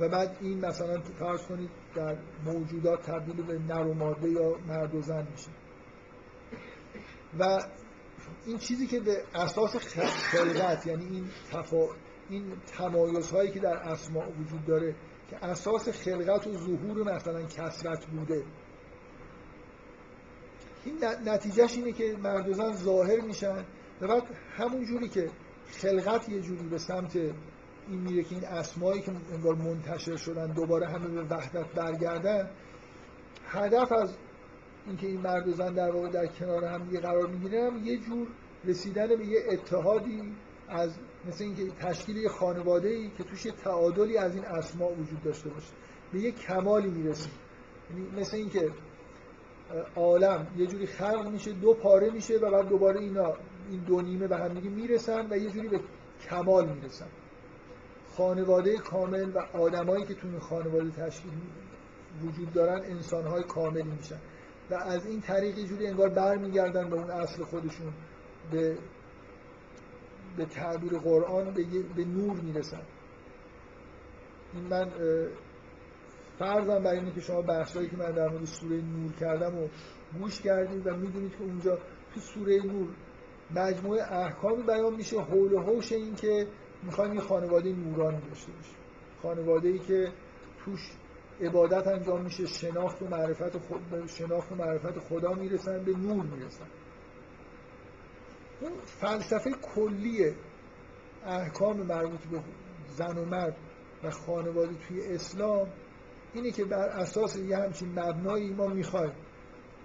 و 0.00 0.08
بعد 0.08 0.36
این 0.40 0.66
مثلا 0.66 1.00
فرض 1.00 1.42
کنید 1.42 1.70
در 1.94 2.16
موجودات 2.44 3.02
تبدیل 3.02 3.42
به 3.42 3.58
نر 3.58 3.86
و 3.86 3.94
ماده 3.94 4.28
یا 4.30 4.56
مرد 4.68 4.94
و 4.94 5.02
زن 5.02 5.26
میشه. 5.30 5.50
و 7.38 7.60
این 8.46 8.58
چیزی 8.58 8.86
که 8.86 9.00
به 9.00 9.22
اساس 9.34 9.76
خلقت 9.76 10.86
یعنی 10.86 11.04
این 11.04 11.24
تفا... 11.52 11.86
این 12.28 12.44
تمایز 12.66 13.30
هایی 13.30 13.50
که 13.50 13.60
در 13.60 13.74
اسماء 13.74 14.28
وجود 14.28 14.64
داره 14.66 14.94
که 15.30 15.44
اساس 15.44 15.88
خلقت 15.88 16.46
و 16.46 16.52
ظهور 16.52 17.14
مثلا 17.14 17.42
کسرت 17.42 18.06
بوده. 18.06 18.44
این 20.84 21.04
نتیجهش 21.24 21.76
اینه 21.76 21.92
که 21.92 22.16
مرد 22.22 22.74
ظاهر 22.74 23.20
میشن 23.20 23.64
و 24.00 24.06
بعد 24.06 24.22
همون 24.56 24.84
جوری 24.84 25.08
که 25.08 25.30
خلقت 25.66 26.28
یه 26.28 26.40
جوری 26.40 26.68
به 26.68 26.78
سمت 26.78 27.16
این 27.16 28.00
میره 28.00 28.22
که 28.22 28.34
این 28.34 28.44
اسمایی 28.44 29.02
که 29.02 29.12
انگار 29.32 29.54
منتشر 29.54 30.16
شدن 30.16 30.46
دوباره 30.46 30.88
همه 30.88 31.08
به 31.08 31.22
وحدت 31.22 31.66
برگردن 31.66 32.50
هدف 33.46 33.92
از 33.92 34.14
اینکه 34.86 35.06
این 35.06 35.20
مرد 35.20 35.48
و 35.48 35.52
زن 35.52 35.74
در 35.74 35.90
واقع 35.90 36.08
در 36.08 36.26
کنار 36.26 36.64
هم 36.64 36.84
دیگه 36.84 37.00
قرار 37.00 37.26
می‌گیرن 37.26 37.84
یه 37.84 37.96
جور 37.96 38.28
رسیدن 38.64 39.06
به 39.06 39.26
یه 39.26 39.40
اتحادی 39.50 40.22
از 40.68 40.98
مثل 41.28 41.44
اینکه 41.44 41.70
تشکیل 41.70 42.16
یه 42.16 42.28
خانواده 42.28 42.88
ای 42.88 43.10
که 43.18 43.24
توش 43.24 43.46
یه 43.46 43.52
تعادلی 43.52 44.16
از 44.16 44.34
این 44.34 44.44
اسما 44.44 44.88
وجود 44.88 45.22
داشته 45.22 45.50
باشه 45.50 45.72
به 46.12 46.18
یه 46.20 46.30
کمالی 46.30 46.90
می‌رسیم 46.90 47.32
یعنی 47.90 48.20
مثل 48.20 48.36
اینکه 48.36 48.70
عالم 49.96 50.46
یه 50.56 50.66
جوری 50.66 50.86
خلق 50.86 51.28
میشه 51.28 51.52
دو 51.52 51.74
پاره 51.74 52.10
میشه 52.10 52.38
و 52.38 52.50
بعد 52.50 52.68
دوباره 52.68 53.00
اینا 53.00 53.34
این 53.70 53.80
دو 53.80 54.00
نیمه 54.00 54.26
به 54.26 54.36
هم 54.36 54.48
دیگه 54.48 54.70
می‌رسن 54.70 55.26
و 55.30 55.36
یه 55.36 55.50
جوری 55.50 55.68
به 55.68 55.80
کمال 56.30 56.68
می‌رسن. 56.68 57.08
خانواده 58.16 58.76
کامل 58.76 59.30
و 59.34 59.38
آدمایی 59.38 60.04
که 60.04 60.14
تو 60.14 60.28
این 60.28 60.38
خانواده 60.38 60.90
تشکیل 60.90 61.32
وجود 62.22 62.52
دارن 62.52 62.84
انسانهای 62.84 63.42
کاملی 63.42 63.82
میشن. 63.82 64.18
و 64.70 64.74
از 64.74 65.06
این 65.06 65.20
طریق 65.20 65.58
یه 65.58 65.66
جوری 65.66 65.86
انگار 65.86 66.08
برمیگردن 66.08 66.90
به 66.90 66.96
اون 66.96 67.10
اصل 67.10 67.44
خودشون 67.44 67.92
به 68.50 68.78
به 70.36 70.44
تعبیر 70.44 70.98
قرآن 70.98 71.50
به, 71.50 71.64
به 71.96 72.04
نور 72.04 72.36
می‌رسن. 72.36 72.82
این 74.54 74.64
من 74.64 74.90
فرضم 76.38 76.82
برای 76.82 76.98
اینه 76.98 77.12
که 77.12 77.20
شما 77.20 77.42
بحثایی 77.42 77.88
که 77.88 77.96
من 77.96 78.10
در 78.10 78.28
مورد 78.28 78.44
سوره 78.44 78.76
نور 78.76 79.12
کردم 79.20 79.58
و 79.58 79.68
گوش 80.18 80.40
کردید 80.40 80.86
و 80.86 80.96
می‌دونید 80.96 81.30
که 81.30 81.42
اونجا 81.42 81.78
تو 82.14 82.20
سوره 82.20 82.62
نور 82.62 82.88
مجموعه 83.54 84.02
احکامی 84.12 84.62
بیان 84.62 84.94
میشه 84.94 85.20
حول 85.20 85.52
و 85.52 85.60
حوش 85.60 85.92
این 85.92 86.14
که 86.14 86.46
می‌خوایم 86.82 87.14
یه 87.14 87.20
خانواده 87.20 87.72
نورانی 87.72 88.20
داشته 88.28 88.52
باشیم. 88.52 88.76
خانواده 89.22 89.68
ای 89.68 89.78
که 89.78 90.08
توش 90.64 90.92
عبادت 91.40 91.86
انجام 91.86 92.22
میشه 92.22 92.46
شناخت 92.46 93.02
و 93.02 93.08
معرفت 93.08 93.58
خود 93.58 94.06
شناخت 94.06 94.52
و 94.52 94.54
معرفت 94.54 94.98
خدا 94.98 95.32
می‌رسن 95.32 95.84
به 95.84 95.92
نور 95.92 96.24
می‌رسن. 96.24 96.66
اون 98.60 98.72
فلسفه 99.00 99.50
کلی 99.50 100.34
احکام 101.26 101.76
مربوط 101.76 102.20
به 102.20 102.40
زن 102.96 103.18
و 103.18 103.24
مرد 103.24 103.56
و 104.02 104.10
خانواده 104.10 104.74
توی 104.88 105.14
اسلام 105.14 105.68
اینه 106.34 106.50
که 106.50 106.64
بر 106.64 106.88
اساس 106.88 107.36
یه 107.36 107.56
همچین 107.56 107.98
مبنایی 107.98 108.52
ما 108.52 108.66
می‌خوایم 108.66 109.12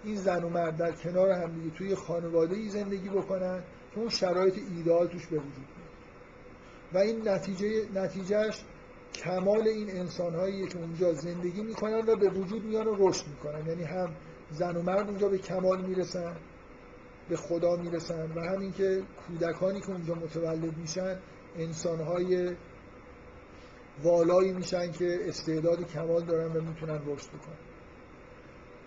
این 0.04 0.16
زن 0.16 0.44
و 0.44 0.50
مرد 0.50 0.78
در 0.78 0.92
کنار 0.92 1.32
هم 1.32 1.52
دیگه 1.52 1.78
توی 1.78 1.96
خانواده 1.96 2.56
ای 2.56 2.70
زندگی 2.70 3.10
بکنن 3.10 3.64
که 3.94 4.00
اون 4.00 4.10
شرایط 4.10 4.56
ایدال 4.78 5.08
توش 5.08 5.28
به 5.28 5.38
وجود 5.38 5.66
و 6.94 6.98
این 6.98 7.28
نتیجه 7.28 7.86
نتیجهش 7.94 8.64
کمال 9.24 9.68
این 9.68 9.90
انسان 9.90 10.36
هایی 10.36 10.68
که 10.68 10.78
اونجا 10.78 11.14
زندگی 11.14 11.64
می‌کنن 11.64 12.02
و 12.08 12.16
به 12.16 12.30
وجود 12.30 12.66
میان 12.66 12.88
و 12.88 12.96
رشد 13.08 13.28
می‌کنن. 13.28 13.68
یعنی 13.68 13.84
هم 13.84 14.16
زن 14.52 14.78
و 14.78 14.82
مرد 14.82 15.10
اونجا 15.10 15.30
به 15.30 15.38
کمال 15.38 15.86
می‌رسن 15.86 16.36
به 17.30 17.36
خدا 17.36 17.76
می‌رسن 17.76 18.32
و 18.36 18.40
همین 18.40 18.72
که 18.72 19.04
کودکانی 19.28 19.82
که 19.82 19.92
اونجا 19.92 20.16
متولد 20.16 20.78
میشن 20.78 21.20
انسان 21.58 22.02
های 22.02 22.56
والایی 24.04 24.54
میشن 24.54 24.92
که 24.92 25.20
استعداد 25.22 25.88
کمال 25.88 26.26
دارن 26.26 26.58
و 26.58 26.62
می‌تونن 26.62 27.02
رشد 27.06 27.28
بکنن. 27.28 27.56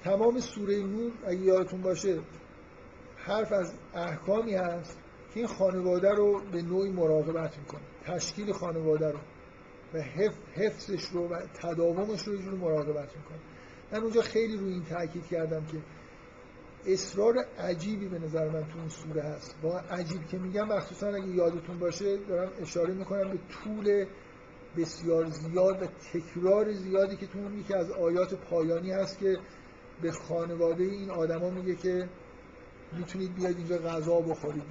تمام 0.05 0.41
سوره 0.41 0.77
نور 0.77 1.13
اگه 1.27 1.41
یادتون 1.41 1.83
باشه 1.83 2.19
حرف 3.17 3.53
از 3.53 3.73
احکامی 3.95 4.55
هست 4.55 4.99
که 5.35 5.41
این 5.41 5.47
خانواده 5.47 6.11
رو 6.11 6.41
به 6.53 6.63
نوعی 6.63 6.91
مراقبت 6.91 7.59
می‌کنه. 7.59 7.81
تشکیل 8.05 8.53
خانواده 8.53 9.11
رو. 9.11 9.19
و 9.95 10.01
حفظش 10.55 11.05
رو 11.05 11.29
و 11.29 11.41
تداومش 11.63 12.23
رو 12.23 12.35
یه 12.35 12.51
مراقبت 12.51 13.17
می‌کنه. 13.17 13.39
من 13.93 14.03
اونجا 14.03 14.23
خیلی 14.23 14.57
روی 14.57 14.73
این 14.73 14.85
تاکید 14.85 15.27
کردم 15.27 15.65
که 15.65 15.79
اصرار 16.87 17.35
عجیبی 17.59 18.09
به 18.09 18.19
نظر 18.19 18.49
من 18.49 18.65
تو 18.65 18.79
این 18.79 18.89
سوره 18.89 19.23
هست. 19.23 19.55
با 19.63 19.79
عجیب 19.79 20.27
که 20.27 20.39
میگم 20.39 20.69
مخصوصا 20.69 21.09
اگه 21.09 21.29
یادتون 21.29 21.79
باشه 21.79 22.17
دارم 22.17 22.53
اشاره 22.61 22.95
می‌کنم 22.95 23.31
به 23.31 23.39
طول 23.49 24.07
بسیار 24.77 25.29
زیاد 25.29 25.83
و 25.83 25.87
تکرار 25.87 26.73
زیادی 26.73 27.17
که 27.17 27.27
تو 27.27 27.39
اون 27.39 27.59
یکی 27.59 27.75
از 27.75 27.91
آیات 27.91 28.35
پایانی 28.35 28.93
هست 28.93 29.19
که 29.19 29.39
به 30.03 30.13
خانواده 30.13 30.85
این 30.85 31.11
آدما 31.11 31.51
میگه 31.51 31.75
که 31.75 32.09
می‌تونید 32.99 33.35
بیاید 33.35 33.57
اینجا 33.57 33.79
غذا 33.79 34.21
بخورید. 34.21 34.63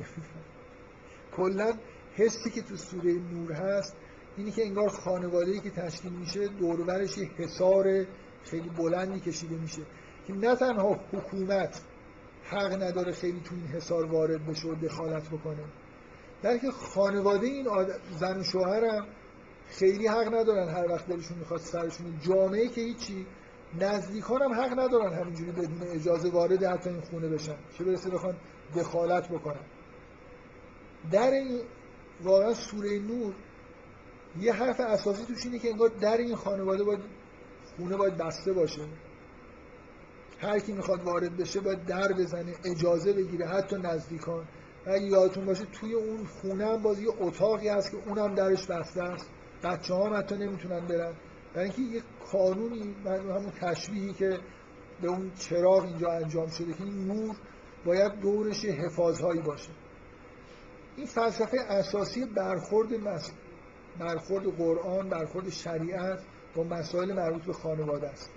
کلا 1.38 1.74
حسی 2.14 2.50
که 2.50 2.62
تو 2.62 2.76
سوره 2.76 3.14
نور 3.14 3.52
هست 3.52 3.96
اینی 4.38 4.52
که 4.52 4.66
انگار 4.66 4.90
خانواده 4.90 5.60
که 5.60 5.70
تشکیل 5.70 6.12
میشه 6.12 6.48
دورورش 6.48 7.18
یه 7.18 7.30
حصار 7.38 8.06
خیلی 8.44 8.70
بلندی 8.70 9.20
کشیده 9.20 9.56
میشه 9.56 9.82
که 10.28 10.34
نه 10.34 10.56
تنها 10.56 11.00
حکومت 11.14 11.82
حق 12.44 12.84
نداره 12.84 13.12
خیلی 13.12 13.42
تو 13.46 13.56
این 13.56 13.68
حصار 13.68 14.06
وارد 14.06 14.46
بشه 14.48 14.68
و 14.68 14.76
دخالت 14.76 15.30
بکنه 15.30 15.64
بلکه 16.44 16.72
خانواده 16.72 17.48
این 17.48 17.68
زن 18.20 18.40
و 18.40 18.44
شوهرم 18.44 19.08
خیلی 19.68 20.08
حق 20.08 20.34
ندارن 20.34 20.70
هر 20.70 20.92
وقت 20.92 21.08
دلشون 21.08 21.38
می‌خواد 21.38 21.60
سرشون 21.60 22.20
جامعه 22.22 22.68
که 22.68 22.82
هیچی 22.82 23.26
نزدیکان 23.80 24.42
هم 24.42 24.54
حق 24.54 24.80
ندارن 24.80 25.14
همینجوری 25.14 25.52
بدون 25.52 25.82
اجازه 25.82 26.30
وارد 26.30 26.64
حتی 26.64 26.90
این 26.90 27.02
خونه 27.02 27.30
بشن 27.30 27.56
چه 27.78 27.84
برسه 27.84 28.10
بخوان 28.10 28.36
دخالت 28.76 29.30
بکنن. 29.30 29.66
در 31.12 31.32
این 31.32 31.62
واقعا 32.24 32.54
سوره 32.54 33.00
نور 33.00 33.34
یه 34.40 34.54
حرف 34.54 34.80
اساسی 34.80 35.26
توش 35.26 35.46
اینه 35.46 35.60
که 35.60 35.70
انگار 35.70 35.90
در 35.90 36.18
این 36.18 36.36
خانواده 36.36 36.84
باید 36.84 37.00
خونه 37.78 37.98
باید 37.98 38.18
بسته 38.18 38.54
باشه. 38.54 38.82
هر 40.40 40.60
کی 40.60 40.74
می‌خواد 40.74 41.04
وارد 41.04 41.38
بشه 41.38 41.60
باید 41.60 41.86
در 41.86 42.14
بزنه 42.14 42.56
اجازه 42.66 43.14
بگیره 43.14 43.48
حتی 43.48 43.76
نزدیکان. 43.76 44.46
و 44.86 44.98
یادتون 44.98 45.46
باشه 45.46 45.66
توی 45.66 45.94
اون 45.94 46.26
خونه 46.26 46.66
هم 46.66 46.82
باز 46.82 47.00
یه 47.00 47.10
اتاقی 47.20 47.68
هست 47.70 47.92
که 47.92 47.98
اونم 48.06 48.36
درش 48.36 48.66
بسته 48.66 49.04
است. 49.04 49.30
بچه 49.64 49.94
ها 49.94 50.18
حتی 50.18 50.36
نمی‌تونن 50.36 50.88
برن. 50.88 51.14
برای 51.54 51.70
اینکه 51.70 51.96
یه 51.96 52.02
قانونی 52.32 52.96
همون 53.06 53.52
تشبیهی 53.62 54.14
که 54.14 54.40
به 55.02 55.08
اون 55.08 55.32
چراغ 55.40 55.84
اینجا 55.84 56.12
انجام 56.12 56.48
شده 56.48 56.74
که 56.74 56.84
این 56.84 57.08
نور 57.08 57.36
باید 57.86 58.20
دورش 58.20 58.66
حفاظهایی 58.66 59.42
باشه. 59.42 59.70
این 60.98 61.06
فلسفه 61.06 61.58
اساسی 61.70 62.26
برخورد. 62.26 62.90
برخورد 64.00 64.46
قرآن 64.58 65.10
برخورد 65.10 65.50
شریعت 65.50 66.20
با 66.56 66.64
مسائل 66.64 67.14
مربوط 67.14 67.44
به 67.44 67.54
خانواده 67.54 68.10
است. 68.10 68.30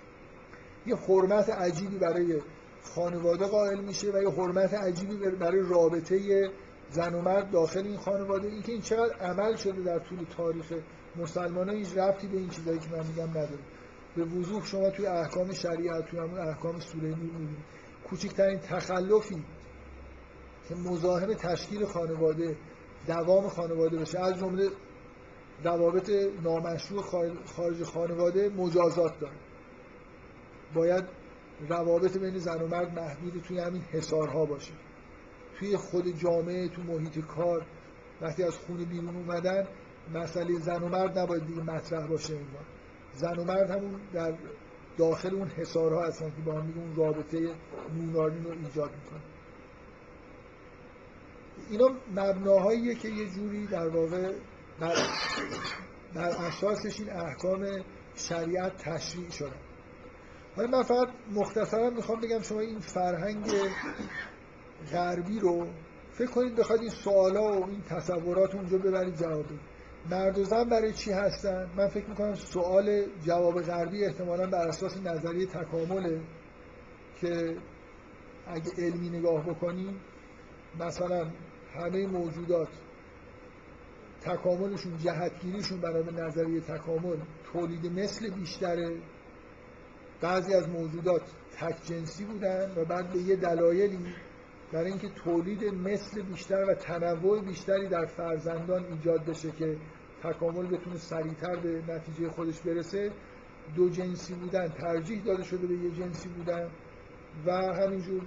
یه 0.85 0.95
حرمت 0.95 1.49
عجیبی 1.49 1.97
برای 1.97 2.41
خانواده 2.83 3.45
قائل 3.45 3.81
میشه 3.81 4.11
و 4.11 4.21
یه 4.21 4.29
حرمت 4.29 4.73
عجیبی 4.73 5.15
برای 5.15 5.59
رابطه 5.59 6.49
زن 6.89 7.13
و 7.13 7.21
مرد 7.21 7.51
داخل 7.51 7.83
این 7.83 7.97
خانواده. 7.97 8.47
این 8.47 8.61
که 8.61 8.71
این 8.71 8.81
چقدر 8.81 9.15
عمل 9.15 9.55
شده 9.55 9.81
در 9.81 9.99
طول 9.99 10.25
تاریخ 10.37 10.73
مسلمان 11.15 11.69
ها 11.69 11.75
هیچ 11.75 11.97
رفتی 11.97 12.27
به 12.27 12.37
این 12.37 12.49
چیزایی 12.49 12.79
که 12.79 12.89
من 12.89 13.07
میگم 13.07 13.29
نداره. 13.29 13.59
به 14.15 14.23
وضوح 14.23 14.65
شما 14.65 14.89
توی 14.89 15.07
احکام 15.07 15.53
شریعت 15.53 16.05
توی 16.05 16.19
همون 16.19 16.39
احکام 16.39 16.79
سوره 16.79 17.07
نور 17.07 17.17
می‌بینید. 17.17 17.57
کوچکترین 18.09 18.59
تخلفی 18.59 19.43
که 20.69 20.75
مزاحم 20.75 21.33
تشکیل 21.33 21.85
خانواده 21.85 22.55
دوام 23.07 23.47
خانواده 23.47 23.97
بشه 23.97 24.19
از 24.19 24.39
جمله 24.39 24.69
روابط 25.63 26.11
نامشروع 26.43 27.01
خارج 27.45 27.83
خانواده 27.83 28.49
مجازات 28.49 29.19
داره. 29.19 29.35
باید 30.73 31.03
روابط 31.69 32.17
بین 32.17 32.37
زن 32.37 32.61
و 32.61 32.67
مرد 32.67 32.99
محدود 32.99 33.43
توی 33.47 33.59
همین 33.59 33.81
حسارها 33.81 34.45
باشه. 34.45 34.73
توی 35.59 35.77
خود 35.77 36.07
جامعه 36.07 36.67
تو 36.67 36.81
محیط 36.81 37.19
کار 37.25 37.65
وقتی 38.21 38.43
از 38.43 38.57
خونه 38.57 38.85
بیرون 38.85 39.15
اومدن 39.15 39.67
مسئله 40.13 40.59
زن 40.59 40.83
و 40.83 40.89
مرد 40.89 41.19
نباید 41.19 41.45
دیگه 41.45 41.61
مطرح 41.61 42.07
باشه 42.07 42.33
اینجا 42.33 42.59
زن 43.13 43.39
و 43.39 43.43
مرد 43.43 43.71
همون 43.71 44.01
در 44.13 44.33
داخل 44.97 45.35
اون 45.35 45.47
حسارها 45.47 46.03
هستن 46.03 46.29
که 46.29 46.41
با 46.45 46.53
هم 46.53 46.73
اون 46.75 46.95
رابطه 46.95 47.55
نونارین 47.95 48.43
رو 48.43 48.51
ایجاد 48.51 48.91
می‌کنن. 48.91 49.21
اینا 51.69 51.89
مبناهاییه 52.11 52.95
که 52.95 53.09
یه 53.09 53.29
جوری 53.29 53.67
در 53.67 53.87
واقع 53.87 54.33
در, 54.81 54.95
در 56.13 56.29
اساسش 56.29 56.99
این 56.99 57.09
احکام 57.09 57.65
شریعت 58.15 58.77
تشریع 58.77 59.29
شدن 59.29 59.59
حالا 60.55 60.67
من 60.67 60.83
فقط 60.83 61.07
مختصرا 61.31 61.89
می‌خوام 61.89 62.21
بگم 62.21 62.41
شما 62.41 62.59
این 62.59 62.79
فرهنگ 62.79 63.45
غربی 64.91 65.39
رو 65.39 65.67
فکر 66.11 66.31
کنید 66.31 66.55
بخواد 66.55 66.79
این 66.79 66.89
سوالا 66.89 67.59
و 67.59 67.69
این 67.69 67.81
تصورات 67.81 68.55
اونجا 68.55 68.77
ببرید 68.77 69.15
جواب 69.15 69.45
مرد 70.11 70.37
و 70.37 70.43
زن 70.43 70.69
برای 70.69 70.93
چی 70.93 71.11
هستن؟ 71.11 71.69
من 71.77 71.87
فکر 71.87 72.09
می‌کنم 72.09 72.33
سوال 72.33 73.05
جواب 73.25 73.61
غربی 73.61 74.05
احتمالا 74.05 74.47
بر 74.47 74.67
اساس 74.67 74.97
نظریه 74.97 75.45
تکامله 75.45 76.21
که 77.21 77.57
اگه 78.47 78.71
علمی 78.77 79.09
نگاه 79.09 79.45
بکنیم 79.45 80.01
مثلا 80.79 81.31
همه 81.75 82.07
موجودات 82.07 82.69
تکاملشون 84.21 84.97
جهتگیریشون 84.97 85.81
برای 85.81 86.03
نظریه 86.03 86.61
تکامل 86.61 87.17
تولید 87.53 87.99
مثل 87.99 88.29
بیشتره. 88.29 88.97
بعضی 90.21 90.53
از 90.53 90.69
موجودات 90.69 91.21
تک 91.57 91.75
جنسی 91.83 92.25
بودن 92.25 92.71
و 92.75 92.85
بعد 92.85 93.13
به 93.13 93.19
یه 93.19 93.35
دلایلی 93.35 93.99
برای 94.71 94.87
اینکه 94.87 95.09
تولید 95.09 95.63
مثل 95.63 96.21
بیشتر 96.21 96.65
و 96.65 96.73
تنوع 96.73 97.41
بیشتری 97.41 97.87
در 97.87 98.05
فرزندان 98.05 98.85
ایجاد 98.85 99.25
بشه 99.25 99.51
که 99.51 99.77
تکامل 100.23 100.67
بتونه 100.67 100.97
سریعتر 100.97 101.55
به 101.55 101.81
نتیجه 101.87 102.29
خودش 102.29 102.59
برسه 102.59 103.11
دو 103.75 103.89
جنسی 103.89 104.33
بودن 104.33 104.67
ترجیح 104.67 105.23
داده 105.23 105.43
شده 105.43 105.67
به 105.67 105.73
یه 105.73 105.91
جنسی 105.91 106.29
بودن 106.29 106.69
و 107.45 107.51
همینجور 107.51 108.21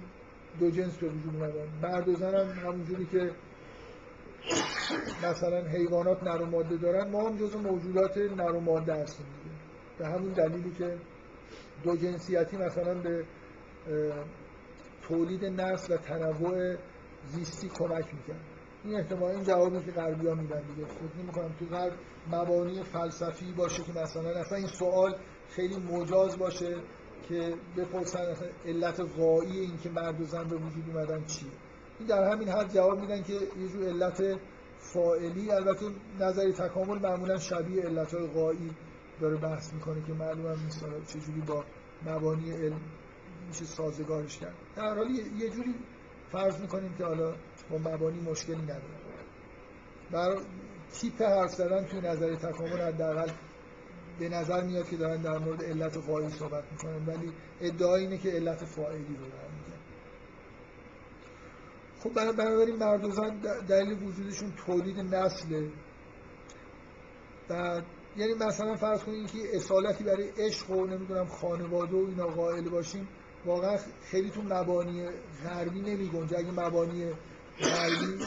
دو 0.59 0.71
جنس 0.71 0.97
به 0.97 1.07
وجود 1.07 1.35
اومدن. 1.35 1.67
مرد 1.81 2.09
و 2.09 2.15
زن 2.15 2.35
هم 2.35 2.49
همونجوری 2.49 3.05
که 3.05 3.31
مثلا 5.23 5.61
حیوانات 5.61 6.23
نر 6.23 6.41
و 6.41 6.45
ماده 6.45 6.77
دارن 6.77 7.11
ما 7.11 7.29
هم 7.29 7.37
جزو 7.37 7.59
موجودات 7.59 8.17
نر 8.17 8.51
و 8.51 8.59
ماده 8.59 8.93
هستیم 8.93 9.25
به 9.97 10.07
همون 10.07 10.33
دلیلی 10.33 10.71
که 10.77 10.97
دو 11.83 11.95
جنسیتی 11.95 12.57
مثلا 12.57 12.93
به 12.93 13.25
تولید 15.01 15.45
نسل 15.45 15.93
و 15.93 15.97
تنوع 15.97 16.75
زیستی 17.27 17.69
کمک 17.69 18.05
می‌کنه 18.13 18.39
این 18.83 18.95
احتمال 18.95 19.31
این 19.31 19.43
جوابی 19.43 19.85
که 19.85 19.91
غربی 19.91 20.27
ها 20.27 20.33
میدن 20.33 20.61
دیگه. 20.61 20.87
فکر 20.87 21.23
نمی 21.23 21.31
کنم 21.31 21.55
تو 21.59 21.65
غرب 21.65 21.93
مبانی 22.31 22.83
فلسفی 22.83 23.51
باشه 23.51 23.83
که 23.83 23.91
مثلا 23.91 24.29
اصلا 24.29 24.57
این 24.57 24.67
سوال 24.67 25.15
خیلی 25.49 25.75
مجاز 25.75 26.37
باشه 26.37 26.75
که 27.29 27.53
بپرسن 27.77 28.19
اصلا 28.19 28.47
علت 28.65 29.01
غایی 29.17 29.59
این 29.59 29.77
که 29.77 29.89
مرد 29.89 30.21
و 30.21 30.25
زن 30.25 30.43
به 30.43 30.55
وجود 30.55 30.83
اومدن 30.87 31.25
چیه. 31.25 31.49
این 31.99 32.07
در 32.07 32.31
همین 32.31 32.49
حد 32.49 32.73
جواب 32.73 32.99
میدن 32.99 33.23
که 33.23 33.33
یه 33.33 33.67
جور 33.71 33.85
علت 33.87 34.39
فائلی 34.79 35.51
البته 35.51 35.85
نظری 36.19 36.53
تکامل 36.53 36.99
معمولا 36.99 37.39
شبیه 37.39 37.83
علت 37.83 38.13
های 38.13 38.27
غایی 38.27 38.71
داره 39.21 39.35
بحث 39.35 39.73
می‌کنه 39.73 40.03
که 40.07 40.13
معلوم 40.13 40.45
هم 40.45 40.63
نیست 40.63 40.85
چجوری 41.07 41.41
با 41.41 41.63
مبانی 42.05 42.51
علم 42.51 42.81
میشه 43.47 43.65
سازگارش 43.65 44.37
کرد. 44.37 44.53
در 44.75 44.95
حالی 44.95 45.13
یه 45.13 45.49
جوری 45.49 45.75
فرض 46.31 46.59
می‌کنیم 46.59 46.95
که 46.97 47.05
حالا 47.05 47.33
با 47.69 47.77
مبانی 47.77 48.21
مشکلی 48.21 48.61
نداره. 48.61 48.81
بر 50.11 50.37
تیپ 50.93 51.21
حرف 51.21 51.53
زدن 51.53 51.85
توی 51.85 52.01
نظر 52.01 52.35
تکامل 52.35 52.81
حداقل 52.81 53.31
به 54.19 54.29
نظر 54.29 54.63
میاد 54.63 54.89
که 54.89 54.97
دارن 54.97 55.21
در 55.21 55.37
مورد 55.37 55.63
علت 55.63 55.97
قایی 55.97 56.29
صحبت 56.29 56.63
می‌کنن 56.71 57.05
ولی 57.07 57.31
ادعا 57.61 57.95
اینه 57.95 58.17
که 58.17 58.29
علت 58.29 58.65
فاعلی 58.65 59.15
رو 59.15 59.25
دارن. 59.25 59.54
خب 62.05 62.13
بنابراین 62.13 62.75
مرد 62.75 63.05
و 63.05 63.11
زن 63.11 63.39
دلیل 63.67 64.03
وجودشون 64.03 64.53
تولید 64.65 64.99
نسله. 64.99 65.69
بعد 67.49 67.83
یعنی 68.17 68.33
مثلا 68.33 68.75
فرض 68.75 69.03
کنید 69.03 69.31
که 69.31 69.37
اصالتی 69.53 70.03
برای 70.03 70.29
عشق 70.37 70.69
و 70.69 70.85
نمی‌دونم 70.85 71.27
خانواده 71.27 71.97
و 71.97 72.05
اینا 72.09 72.27
قائل 72.27 72.69
باشیم 72.69 73.07
واقعا 73.45 73.77
خیلی 74.11 74.29
تو 74.29 74.41
مبانی 74.41 75.07
غربی 75.43 75.81
نمی 75.81 76.09
گنجه 76.09 76.37
اگه 76.37 76.51
مبانی 76.51 77.11
غربی 77.59 78.25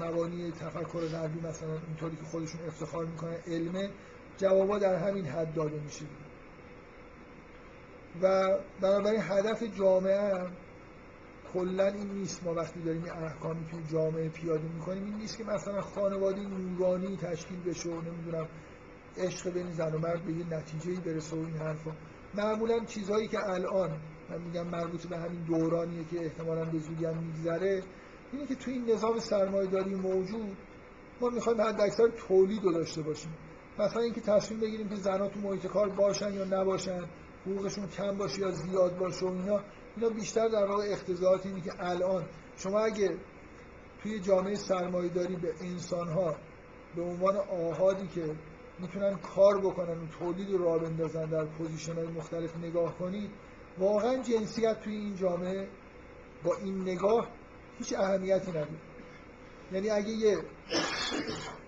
مبانی 0.00 0.50
تفکر 0.50 1.00
غربی 1.00 1.40
مثلا 1.40 1.78
اینطوری 1.88 2.16
که 2.16 2.24
خودشون 2.24 2.60
افتخار 2.66 3.04
می‌کنه 3.04 3.38
علمه 3.46 3.90
جوابا 4.36 4.78
در 4.78 5.08
همین 5.08 5.24
حد 5.26 5.54
داده 5.54 5.80
میشه. 5.80 6.04
و 8.22 8.58
بنابراین 8.80 9.20
هدف 9.22 9.62
جامعه 9.62 10.46
کلا 11.52 11.86
این 11.86 12.08
نیست 12.12 12.44
ما 12.44 12.54
وقتی 12.54 12.80
داریم 12.80 13.04
این 13.04 13.12
احکامی 13.12 13.66
که 13.66 13.76
جامعه 13.92 14.28
پیاده 14.28 14.68
می‌کنیم 14.68 15.04
این 15.04 15.14
نیست 15.14 15.38
که 15.38 15.44
مثلا 15.44 15.80
خانواده 15.80 16.40
نورانی 16.40 17.16
تشکیل 17.16 17.62
بشه 17.62 17.90
و 17.90 18.00
نمی‌دونم 18.00 18.48
عشق 19.16 19.50
بین 19.50 19.70
زن 19.70 19.94
و 19.94 19.98
مرد 19.98 20.24
به 20.24 20.32
یه 20.32 20.54
نتیجه 20.54 21.00
برسه 21.00 21.36
و 21.36 21.38
این 21.38 21.56
حرفا. 21.56 21.90
معمولا 22.34 22.84
چیزهایی 22.84 23.28
که 23.28 23.38
الان 23.48 23.90
من 24.30 24.42
میگم 24.42 24.66
مربوط 24.66 25.06
به 25.06 25.18
همین 25.18 25.44
دورانیه 25.44 26.04
که 26.04 26.20
احتمالا 26.24 26.64
به 26.64 26.78
زودی 26.78 27.04
هم 27.04 27.18
میگذره 27.18 27.82
اینه 28.32 28.46
که 28.46 28.54
تو 28.54 28.70
این 28.70 28.90
نظام 28.90 29.18
سرمایه‌داری 29.18 29.94
موجود 29.94 30.56
ما 31.20 31.28
می‌خوایم 31.28 31.60
حد 31.60 31.80
اکثر 31.80 32.08
تولید 32.28 32.64
رو 32.64 32.72
داشته 32.72 33.02
باشیم. 33.02 33.32
مثلا 33.78 34.02
اینکه 34.02 34.20
تصمیم 34.20 34.60
بگیریم 34.60 34.88
که 34.88 34.96
زنها 34.96 35.28
تو 35.28 35.40
محیط 35.40 35.66
کار 35.66 35.88
باشن 35.88 36.34
یا 36.34 36.44
نباشن 36.44 37.04
حقوقشون 37.46 37.88
کم 37.88 38.16
باشه 38.18 38.40
یا 38.40 38.50
زیاد 38.50 38.98
باشه 38.98 39.26
و 39.26 39.28
اینا 39.28 39.60
اینا 39.96 40.08
بیشتر 40.08 40.48
در 40.48 40.64
واقع 40.64 40.84
اختزاعات 40.92 41.46
اینه 41.46 41.60
که 41.60 41.72
الان 41.78 42.24
شما 42.56 42.80
اگه 42.80 43.16
توی 44.02 44.20
جامعه 44.20 44.54
سرمایه‌داری 44.54 45.36
به 45.36 45.54
انسانها 45.60 46.36
به 46.96 47.02
عنوان 47.02 47.36
آهادی 47.36 48.06
که 48.06 48.34
می‌تونن 48.78 49.16
کار 49.16 49.60
بکنن 49.60 49.98
و 50.02 50.06
تولید 50.18 50.50
رو 50.50 50.64
راه 50.64 50.78
بندازن 50.78 51.24
در 51.24 51.44
position 51.44 51.94
های 51.94 52.06
مختلف 52.06 52.56
نگاه 52.56 52.98
کنید 52.98 53.30
واقعا 53.78 54.22
جنسیت 54.22 54.80
توی 54.80 54.96
این 54.96 55.16
جامعه 55.16 55.68
با 56.44 56.56
این 56.56 56.82
نگاه 56.82 57.28
هیچ 57.78 57.92
اهمیتی 57.92 58.50
نداره. 58.50 58.68
یعنی 59.72 59.90
اگه 59.90 60.08
یه 60.08 60.38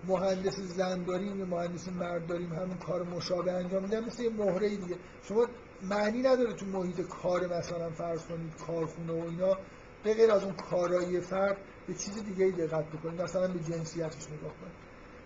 مهندس 0.07 0.59
زن 0.59 1.03
داریم 1.03 1.39
یه 1.39 1.45
مهندس 1.45 1.87
مرد 1.87 2.27
داریم 2.27 2.53
همون 2.53 2.77
کار 2.77 3.03
مشابه 3.03 3.51
انجام 3.51 3.83
میدن 3.83 4.05
مثل 4.05 4.23
یه 4.23 4.29
مهره 4.29 4.69
دیگه. 4.69 4.95
شما 5.23 5.47
معنی 5.89 6.21
نداره 6.21 6.53
تو 6.53 6.65
محیط 6.65 7.01
کار 7.01 7.57
مثلا 7.57 7.89
فرض 7.89 8.25
کنید 8.25 8.53
کارخونه 8.67 9.13
و 9.13 9.29
اینا 9.29 9.57
به 10.03 10.13
غیر 10.13 10.31
از 10.31 10.43
اون 10.43 10.53
کارایی 10.53 11.21
فرد 11.21 11.57
به 11.87 11.93
چیز 11.93 12.23
دیگه 12.23 12.45
ای 12.45 12.51
دقت 12.51 12.85
بکنید 12.85 13.21
مثلا 13.21 13.47
به 13.47 13.59
جنسیتش 13.59 14.27
نگاه 14.31 14.53
کنید. 14.61 14.75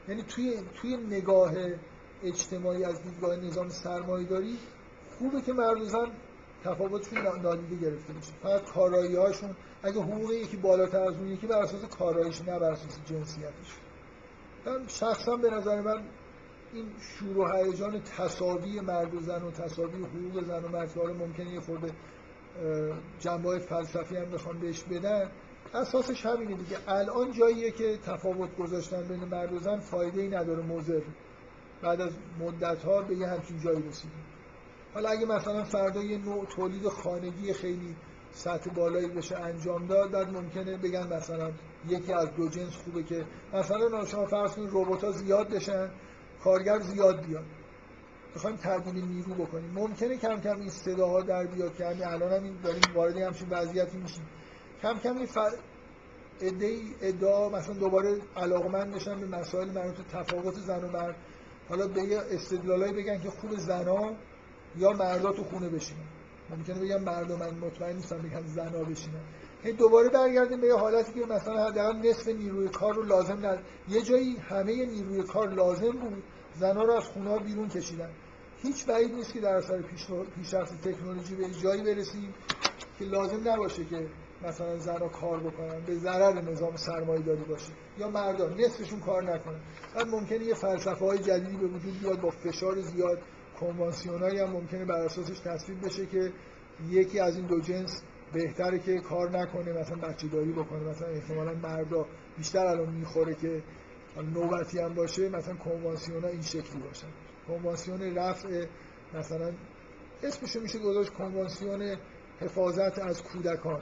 یعنی 0.08 0.24
توی 0.24 0.62
توی 0.82 0.98
نگاه 0.98 1.54
اجتماعی 2.24 2.84
از 2.84 3.04
دیدگاه 3.04 3.36
نظام 3.36 3.70
سرمایه‌داری 3.70 4.58
خوبه 5.18 5.42
که 5.42 5.54
مرد 5.54 5.82
و 5.82 5.86
زن 5.86 6.12
تفاوتشون 6.64 7.42
نادیده 7.42 7.76
گرفته 7.76 8.14
بشه. 8.14 8.34
فقط 8.44 8.64
کارایی 8.64 9.16
هاشون 9.16 9.56
اگه 9.84 10.02
حقوق 10.02 10.32
یکی 10.32 10.58
بالاتر 10.58 11.02
از 11.02 11.16
اون 11.16 11.28
یکی 11.28 11.48
بر 11.48 11.62
اساس 11.62 11.86
کاراییش 11.86 12.42
نه 12.42 12.60
بر 12.60 12.72
اساس 12.72 13.00
جنسیتش. 13.06 13.78
من 14.66 14.88
شخصا 14.88 15.36
به 15.36 15.50
نظر 15.50 15.82
من 15.82 16.04
این 16.74 16.86
شور 17.00 17.38
و 17.38 17.52
هیجان 17.52 18.02
تساوی 18.02 18.80
مرد 18.80 19.14
و 19.14 19.20
زن 19.20 19.44
و 19.44 19.52
تساوی 19.52 20.04
حقوق 20.04 20.44
زن 20.44 20.64
و 20.64 20.68
مرد 20.68 20.94
که 20.94 21.00
ممکنه 21.00 21.54
یه 21.54 21.60
خورده 21.60 21.92
جنبه 23.20 23.60
فلسفی 23.60 24.16
هم 24.16 24.26
بخوام 24.26 24.60
بهش 24.60 24.84
بدن 24.84 25.32
اساسش 25.74 26.26
همینه 26.26 26.56
دیگه. 26.56 26.78
الان 26.88 27.32
جاییه 27.32 27.72
که 27.72 27.98
تفاوت 27.98 28.58
گذاشتن 28.58 29.04
بین 29.04 29.24
مرد 29.24 29.54
و 29.54 29.60
زن 29.60 29.80
فایده 29.80 30.22
ای 30.22 30.28
نداره 30.28 30.64
مضر. 30.64 31.02
بعد 31.82 32.02
از 32.02 32.12
مدت 32.40 32.84
ها 32.84 33.02
به 33.02 33.16
یه 33.16 33.28
همچین 33.28 33.60
جایی 33.60 33.84
رسیدیم. 33.88 34.24
حالا 34.94 35.10
اگه 35.10 35.26
مثلا 35.26 35.64
فردا 35.64 36.04
یه 36.04 36.18
نوع 36.18 36.46
تولید 36.46 36.88
خانگی 36.88 37.54
خیلی 37.54 37.96
سطح 38.32 38.74
بالایی 38.74 39.08
بشه 39.08 39.38
انجام 39.38 39.88
داد 39.88 40.12
بعد 40.12 40.30
ممکنه 40.30 40.78
بگن 40.78 41.14
مثلا 41.14 41.52
یکی 41.88 42.14
از 42.14 42.36
دو 42.36 42.50
جنس 42.50 42.76
خوبه 42.76 43.04
که 43.04 43.26
مثلا 43.54 44.06
شما 44.06 44.26
فرض 44.26 44.56
کنید 44.56 44.70
ربات 44.74 45.12
زیاد 45.12 45.50
بشن 45.50 45.90
کارگر 46.44 46.80
زیاد 46.80 47.26
بیاد 47.26 47.46
می‌خوایم 48.36 48.58
تبدیل 48.58 49.06
نیرو 49.06 49.34
بکنیم. 49.34 49.72
ممکنه 49.72 50.18
کم 50.18 50.42
کم 50.42 50.60
این 50.60 50.70
صداها 50.70 51.22
در 51.22 51.46
بیاد 51.46 51.76
که 51.76 51.86
همین 51.86 52.04
الان 52.04 52.32
هم 52.34 52.62
داریم 52.64 52.96
وارد 52.96 53.18
همچین 53.18 53.50
وضعیتی 53.50 53.98
میشیم. 53.98 54.28
کم 54.82 55.00
کم 55.00 55.18
این 55.18 55.26
ف... 55.26 55.38
ادعا 57.02 57.50
مثلا 57.50 57.74
دوباره 57.74 58.22
علاقمند 58.36 58.96
بشن 58.96 59.20
به 59.20 59.28
مسائل 59.28 59.72
مربوط 59.72 60.08
تفاوت 60.12 60.54
زن 60.54 60.84
و 60.84 60.88
مرد. 60.88 61.16
حالا 61.70 61.88
به 61.88 62.02
یه 62.02 62.20
استدلالایی 62.20 62.94
بگن 62.94 63.22
که 63.22 63.30
خوب 63.30 63.56
زنا 63.56 64.16
یا 64.76 64.92
مردا 64.92 65.32
تو 65.32 65.44
خونه 65.44 65.70
بشینن. 65.70 66.08
ممکنه 66.50 66.80
بگم 66.80 67.04
مردم 67.04 67.40
من 67.40 67.58
مطمئن 67.58 67.96
نیستم 67.96 68.18
بگم 68.18 68.48
زنا 68.48 68.84
بشینن. 68.84 69.24
دوباره 69.64 70.10
برگردیم 70.10 70.62
به 70.62 70.68
یه 70.68 70.76
حالتی 70.76 71.14
که 71.14 71.26
مثلا 71.26 71.68
حداقل 71.68 72.10
نصف 72.10 72.28
نیروی 72.28 72.70
کار 72.70 72.94
رو 72.94 73.04
لازم 73.04 73.46
ند... 73.46 73.64
یه 73.90 74.02
جایی 74.02 74.36
همه 74.38 74.86
نیروی 74.86 75.24
کار 75.24 75.50
لازم 75.54 75.92
بود. 75.92 76.24
زنا 76.56 76.84
رو 76.84 76.94
از 76.94 77.04
خونه 77.04 77.40
بیرون 77.40 77.70
کشیدن. 77.70 78.10
هیچ 78.62 78.86
بعید 78.86 79.14
نیست 79.14 79.34
که 79.34 79.40
در 79.40 79.56
اثر 79.56 79.82
پیشرفت 80.36 80.82
تکنولوژی 80.88 81.36
به 81.36 81.50
جایی 81.64 81.84
برسیم 81.84 82.34
که 83.00 83.06
لازم 83.06 83.50
نباشه 83.50 83.86
که 83.86 84.08
مثلا 84.48 84.78
زنها 84.78 85.08
کار 85.08 85.40
بکنن 85.40 85.80
به 85.86 85.96
ضرر 85.96 86.42
نظام 86.42 86.76
سرمایه 86.76 87.22
داری 87.22 87.44
باشه 87.44 87.72
یا 87.98 88.10
مردان 88.10 88.62
نصفشون 88.62 89.00
کار 89.00 89.24
نکنن. 89.24 89.60
بعد 89.96 90.08
ممکنه 90.08 90.44
یه 90.44 90.54
فلسفه 90.54 91.06
های 91.06 91.18
جدیدی 91.18 91.58
به 91.58 91.68
وجود 91.68 92.00
بیاد 92.00 92.22
با 92.22 92.30
فشار 92.30 92.82
زیاد. 92.82 93.22
کنوانسیونایی 93.60 94.40
هم 94.40 94.50
ممکنه 94.50 94.86
بر 94.86 95.00
اساسش 95.02 95.40
تصویب 95.40 95.86
بشه 95.86 96.06
که 96.06 96.32
یکی 96.90 97.20
از 97.20 97.36
این 97.36 97.46
دو 97.46 97.60
جنس 97.60 98.02
بهتره 98.34 98.80
که 98.80 99.00
کار 99.00 99.30
نکنه 99.40 99.74
مثلا 99.74 99.98
بچه 99.98 100.28
داری 100.28 100.52
بکنه 100.52 100.80
مثلا 100.80 101.08
احتمالا 101.08 101.54
مردا 101.54 102.06
بیشتر 102.38 102.66
الان 102.66 102.90
می‌خوره 102.90 103.36
که 103.36 103.64
نوبتی 104.34 104.80
هم 104.80 104.94
باشه 104.94 105.30
مثلا 105.30 105.56
کنوانسیون 105.56 106.26
این 106.26 106.42
شکلی 106.42 106.82
باشن. 106.82 107.08
کنوانسیون 107.48 108.16
رفع 108.16 108.66
مثلا 109.14 109.52
اسمشو 110.24 110.60
میشه 110.60 110.80
گذاشت 110.80 111.14
کنوانسیون 111.14 111.98
حفاظت 112.40 113.00
از 113.00 113.24
کودکان. 113.24 113.82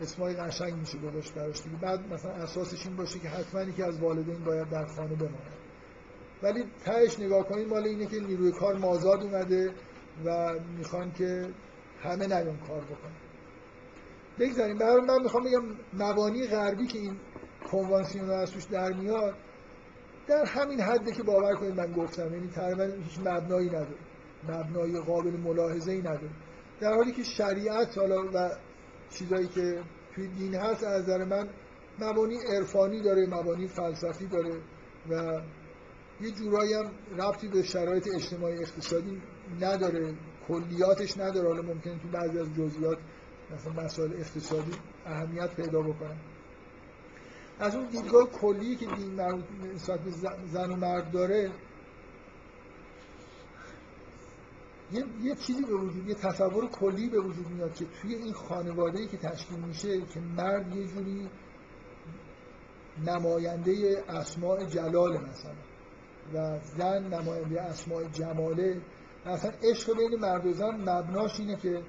اسمای 0.00 0.34
قشنگ 0.34 0.74
میشه 0.74 0.98
گذاشت 0.98 1.34
براش 1.34 1.62
دیگه. 1.62 1.76
بعد 1.76 2.12
مثلا 2.12 2.30
اساسش 2.30 2.86
این 2.86 2.96
باشه 2.96 3.18
که 3.18 3.28
حتما 3.28 3.64
که 3.64 3.84
از 3.84 4.00
والدین 4.00 4.44
باید 4.44 4.68
در 4.68 4.84
خانه 4.84 5.14
بمانه 5.14 5.62
ولی 6.42 6.64
تهش 6.84 7.20
نگاه 7.20 7.48
کنید 7.48 7.68
مال 7.68 7.84
اینه 7.84 8.06
که 8.06 8.20
نیروی 8.20 8.52
کار 8.52 8.78
مازاد 8.78 9.22
اومده 9.22 9.74
و 10.24 10.54
می‌خوان 10.78 11.12
که 11.12 11.48
همه 12.02 12.26
نیان 12.26 12.58
کار 12.58 12.80
بکنن. 12.80 13.21
بگذاریم. 14.42 14.78
برای 14.78 15.00
من 15.00 15.22
می‌خوام 15.22 15.44
بگم 15.44 15.62
مبانی 15.92 16.46
غربی 16.46 16.86
که 16.86 16.98
این 16.98 17.16
کنوانسیون 17.70 18.30
از 18.30 18.52
توش 18.52 18.64
در 18.64 18.92
میاد 18.92 19.34
در 20.26 20.44
همین 20.44 20.80
حده 20.80 21.12
که 21.12 21.22
باور 21.22 21.54
کنید 21.54 21.80
من 21.80 21.92
گفتم 21.92 22.34
یعنی 22.34 22.48
تقریبا 22.48 22.84
هیچ 22.84 23.18
مبنایی 23.18 23.68
نداره. 23.68 23.96
مبنای 24.48 25.00
قابل 25.00 25.30
ملاحظه 25.30 25.92
ای 25.92 25.98
نداره. 25.98 26.30
در 26.80 26.94
حالی 26.94 27.12
که 27.12 27.22
شریعت 27.22 27.98
حالا 27.98 28.22
و 28.34 28.50
چیزایی 29.10 29.48
که 29.48 29.82
توی 30.14 30.28
دین 30.28 30.54
هست 30.54 30.84
از 30.84 31.02
نظر 31.02 31.24
من 31.24 31.48
مبانی 31.98 32.36
عرفانی 32.36 33.02
داره 33.02 33.26
مبانی 33.26 33.68
فلسفی 33.68 34.26
داره 34.26 34.54
و 35.10 35.40
یه 36.20 36.30
جورایی 36.30 36.74
هم 36.74 36.90
ربطی 37.18 37.48
به 37.48 37.62
شرایط 37.62 38.08
اجتماعی 38.14 38.58
اقتصادی 38.58 39.22
نداره 39.60 40.14
کلیاتش 40.48 41.18
نداره. 41.18 41.48
حالا 41.48 41.62
ممکنه 41.62 41.98
تو 41.98 42.08
بعضی 42.08 42.38
از 42.38 42.54
جزئیات 42.54 42.98
مثلا 43.54 43.84
مسائل 43.84 44.12
اقتصادی 44.12 44.72
اهمیت 45.06 45.54
پیدا 45.54 45.82
بکنن 45.82 46.16
از 47.60 47.74
اون 47.74 47.86
دیدگاه 47.86 48.26
کلی 48.30 48.76
که 48.76 48.86
دین 48.86 49.10
مربوط 49.10 49.44
به 50.04 50.10
زن 50.52 50.70
و 50.70 50.76
مرد 50.76 51.10
داره 51.10 51.50
یه, 54.92 55.04
یه 55.22 55.34
چیزی 55.34 55.64
به 55.64 55.74
وجود 55.74 56.08
یه 56.08 56.14
تصور 56.14 56.68
کلی 56.68 57.08
به 57.08 57.20
وجود 57.20 57.48
میاد 57.50 57.74
که 57.74 57.84
توی 58.02 58.14
این 58.14 58.32
خانواده 58.32 59.06
که 59.06 59.16
تشکیل 59.16 59.58
میشه 59.58 60.00
که 60.00 60.20
مرد 60.20 60.76
یه 60.76 60.86
جوری 60.86 61.28
نماینده 63.06 64.04
اسماع 64.08 64.64
جلال 64.64 65.12
مثلا 65.12 65.52
و 66.34 66.58
زن 66.78 67.14
نماینده 67.14 67.60
اسماع 67.62 68.04
جماله 68.04 68.80
مثلا 69.26 69.52
عشق 69.62 69.96
بین 69.96 70.20
مرد 70.20 70.46
و 70.46 70.52
زن 70.52 70.90
مبناش 70.90 71.40
اینه 71.40 71.56
که 71.56 71.82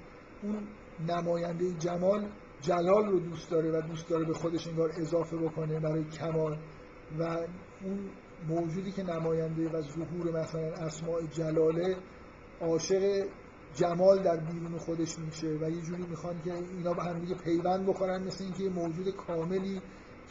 اون 0.43 0.67
نماینده 1.07 1.73
جمال 1.73 2.29
جلال 2.61 3.05
رو 3.05 3.19
دوست 3.19 3.51
داره 3.51 3.71
و 3.71 3.81
دوست 3.81 4.09
داره 4.09 4.25
به 4.25 4.33
خودش 4.33 4.67
انگار 4.67 4.91
اضافه 4.97 5.37
بکنه 5.37 5.79
برای 5.79 6.03
کمال. 6.03 6.57
و 7.19 7.23
اون 7.83 8.09
موجودی 8.47 8.91
که 8.91 9.03
نماینده 9.03 9.69
و 9.69 9.81
ظهور 9.81 10.39
مثلا 10.41 10.73
اسماع 10.73 11.21
جلاله 11.31 11.97
عاشق 12.61 13.25
جمال 13.75 14.23
در 14.23 14.37
بیرون 14.37 14.77
خودش 14.77 15.19
میشه 15.19 15.47
و 15.47 15.69
یه 15.69 15.81
جوری 15.81 16.03
می‌خوان 16.03 16.41
که 16.41 16.53
اینا 16.53 16.93
به 16.93 17.03
هم 17.03 17.19
دیگه 17.19 17.35
پیوند 17.35 17.85
بخورن 17.85 18.23
مثل 18.23 18.43
اینکه 18.43 18.63
یه 18.63 18.69
موجود 18.69 19.15
کاملی 19.15 19.81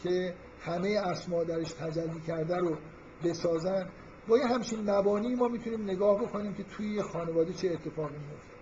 که 0.03 0.35
همه 0.61 0.89
اسما 0.89 1.45
درش 1.45 1.73
تجلی 1.73 2.21
کرده 2.27 2.57
رو 2.57 2.77
بسازن. 3.25 3.89
با 4.29 4.39
یه 4.39 4.47
همچین 4.47 4.91
مبانی 4.91 5.35
ما 5.35 5.49
می‌تونیم 5.49 5.83
نگاه 5.83 6.23
بکنیم 6.23 6.55
که 6.55 6.63
توی 6.63 7.03
خانواده 7.03 7.53
چه 7.53 7.69
اتفاقی 7.69 8.15
میفته. 8.15 8.53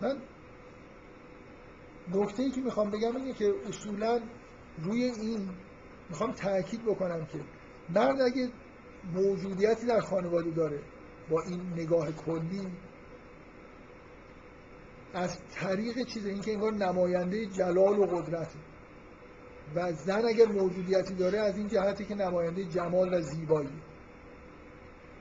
من 0.00 0.16
نکته 2.14 2.42
ای 2.42 2.50
که 2.50 2.60
می‌خوام 2.60 2.90
بگم 2.90 3.16
اینه 3.16 3.32
که 3.32 3.54
اصولا 3.68 4.20
روی 4.82 5.04
این 5.04 5.48
می‌خوام 6.10 6.32
تاکید 6.32 6.82
بکنم 6.84 7.26
که 7.26 7.38
مرد 7.94 8.20
اگه 8.20 8.50
موجودیتی 9.14 9.86
در 9.86 10.00
خانواده 10.00 10.50
داره 10.50 10.80
با 11.30 11.42
این 11.42 11.60
نگاه 11.76 12.12
کلی 12.12 12.66
از 15.14 15.38
طریق 15.52 16.02
چیز 16.02 16.26
این 16.26 16.40
که 16.40 16.52
انگار 16.52 16.74
نماینده 16.74 17.46
جلال 17.46 17.98
و 17.98 18.06
قدرت 18.06 18.52
و 19.74 19.92
زن 19.92 20.24
اگر 20.24 20.46
موجودیتی 20.46 21.14
داره 21.14 21.38
از 21.38 21.56
این 21.56 21.68
جهتی 21.68 22.04
که 22.04 22.14
نماینده 22.14 22.64
جمال 22.64 23.14
و 23.14 23.20
زیبایی. 23.20 23.68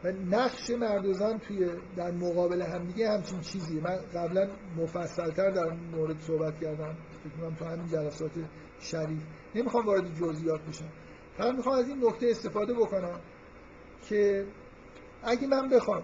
و 0.05 0.11
نقش 0.11 0.69
مرد 0.69 1.05
و 1.05 1.13
زن 1.13 1.37
توی 1.37 1.69
در 1.95 2.11
مقابل 2.11 2.61
همدیگه 2.61 3.11
همچین 3.11 3.41
چیزیه. 3.41 3.81
من 3.81 3.97
قبلا 4.13 4.47
مفصلتر 4.77 5.51
در 5.51 5.69
مورد 5.91 6.19
صحبت 6.19 6.59
کردم. 6.59 6.95
فکر 7.23 7.55
تو 7.59 7.65
همین 7.65 7.87
جلسات 7.87 8.31
شریف. 8.79 9.23
نمی‌خوام 9.55 9.85
وارد 9.85 10.15
جزئیات 10.15 10.61
بشم. 10.61 10.89
فقط 11.37 11.55
می‌خوام 11.55 11.79
از 11.79 11.87
این 11.87 12.05
نکته 12.05 12.27
استفاده 12.29 12.73
بکنم 12.73 13.19
که 14.09 14.45
اگه 15.23 15.47
من 15.47 15.69
بخوام 15.69 16.03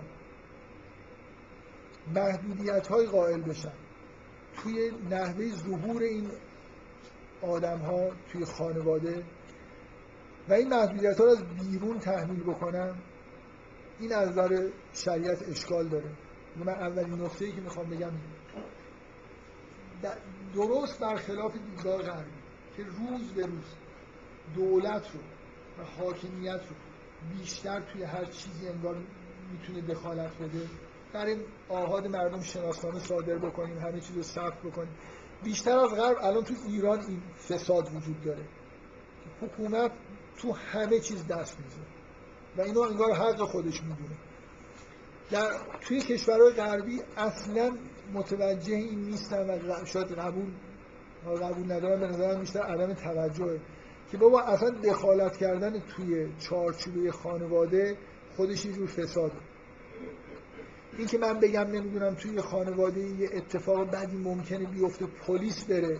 محدودیت 2.15 2.88
های 2.88 3.06
قائل 3.06 3.41
بشم 3.41 3.73
توی 4.56 4.91
نحوه 5.10 5.48
ظهور 5.49 6.02
این 6.02 6.28
آدم 7.41 7.78
ها 7.78 8.10
توی 8.32 8.45
خانواده 8.45 9.23
و 10.49 10.53
این 10.53 10.69
محدودیت 10.69 11.19
ها 11.19 11.26
رو 11.26 11.32
از 11.32 11.44
بیرون 11.44 11.99
تحمیل 11.99 12.44
بکنم 12.44 12.95
این 14.02 14.14
از 14.14 14.30
نظر 14.30 14.69
شریعت 14.94 15.49
اشکال 15.49 15.88
داره. 15.88 16.10
من 16.56 16.69
اولین 16.69 17.22
نقطه 17.22 17.45
ای 17.45 17.52
که 17.52 17.61
می‌خوام 17.61 17.90
بگم 17.90 18.11
درست 20.56 20.99
برخلاف 20.99 21.53
دیدگاه 21.53 22.02
غربی 22.02 22.32
که 22.78 22.84
روز 22.84 23.34
به 23.34 23.45
روز 23.45 23.76
دولت 24.56 25.07
رو 25.14 25.19
و 25.84 25.88
حاکمیت 25.88 26.61
رو 26.69 26.76
بیشتر 27.38 27.80
توی 27.80 28.03
هر 28.03 28.26
چیزی 28.26 28.68
انگار 28.68 28.98
می‌تونه 29.52 29.82
دخالت 29.82 30.38
بده. 30.38 30.69
برای 31.14 31.38
آهاد 31.69 32.07
مردم 32.07 32.41
شناسنامه 32.41 32.99
صادر 32.99 33.38
بکنیم 33.38 33.78
همه 33.78 33.99
چیز 33.99 34.15
رو 34.15 34.23
ثبت 34.23 34.61
بکنیم. 34.61 34.95
بیشتر 35.44 35.78
از 35.78 35.90
غرب 35.90 36.18
الان 36.22 36.44
تو 36.44 36.53
ایران 36.68 36.99
این 36.99 37.22
فساد 37.49 37.95
وجود 37.95 38.23
داره. 38.23 38.44
حکومت 39.41 39.91
تو 40.38 40.53
همه 40.53 40.99
چیز 40.99 41.28
دست 41.28 41.60
میزه 41.60 42.01
و 42.57 42.61
اینو 42.61 42.80
انگار 42.80 43.14
حق 43.14 43.41
خودش 43.41 43.82
می‌دونه. 43.84 44.15
در 45.32 45.49
توی 45.82 45.99
کشورهای 45.99 46.53
غربی 46.53 47.02
اصلا 47.18 47.72
متوجه 48.14 48.76
این 48.76 48.99
نیستن 48.99 49.49
و 49.49 49.86
شاید 49.86 50.11
قبول 50.11 50.52
قبول 51.41 51.72
ندارن 51.72 51.99
به 51.99 52.07
نظرم 52.07 52.40
بیشتر 52.40 52.60
عدم 52.60 52.94
توجهه. 52.94 53.60
که 54.11 54.18
بابا 54.18 54.41
اصلا 54.41 54.69
دخالت 54.69 55.38
کردن 55.38 55.80
توی 55.80 56.30
چارچوبه 56.40 57.11
خانواده 57.11 57.98
خودش 58.36 58.65
یه 58.65 58.73
جور 58.73 58.88
فساده. 58.88 59.36
این 60.98 61.07
که 61.07 61.18
من 61.18 61.40
بگم 61.40 61.61
نمی‌دونم 61.61 62.15
توی 62.15 62.41
خانواده 62.41 62.99
یه 62.99 63.30
اتفاق 63.34 63.91
بدی 63.91 64.18
ممکنه 64.18 64.65
بیفته 64.65 65.06
پلیس 65.06 65.64
بره 65.64 65.99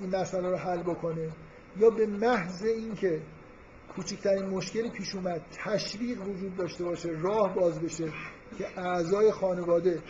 این 0.00 0.16
مسئله 0.16 0.48
رو 0.48 0.56
حل 0.56 0.82
بکنه 0.82 1.28
یا 1.76 1.90
به 1.90 2.06
محض 2.06 2.64
اینکه 2.64 3.20
کوچکترین 3.96 4.46
مشکلی 4.46 4.90
پیش 4.90 5.14
اومد 5.14 5.42
تشویق 5.64 6.28
وجود 6.28 6.56
داشته 6.56 6.84
باشه 6.84 7.08
راه 7.08 7.54
باز 7.54 7.80
بشه 7.80 8.12
که 8.58 8.80
اعضای 8.80 9.32
خانواده 9.32 10.02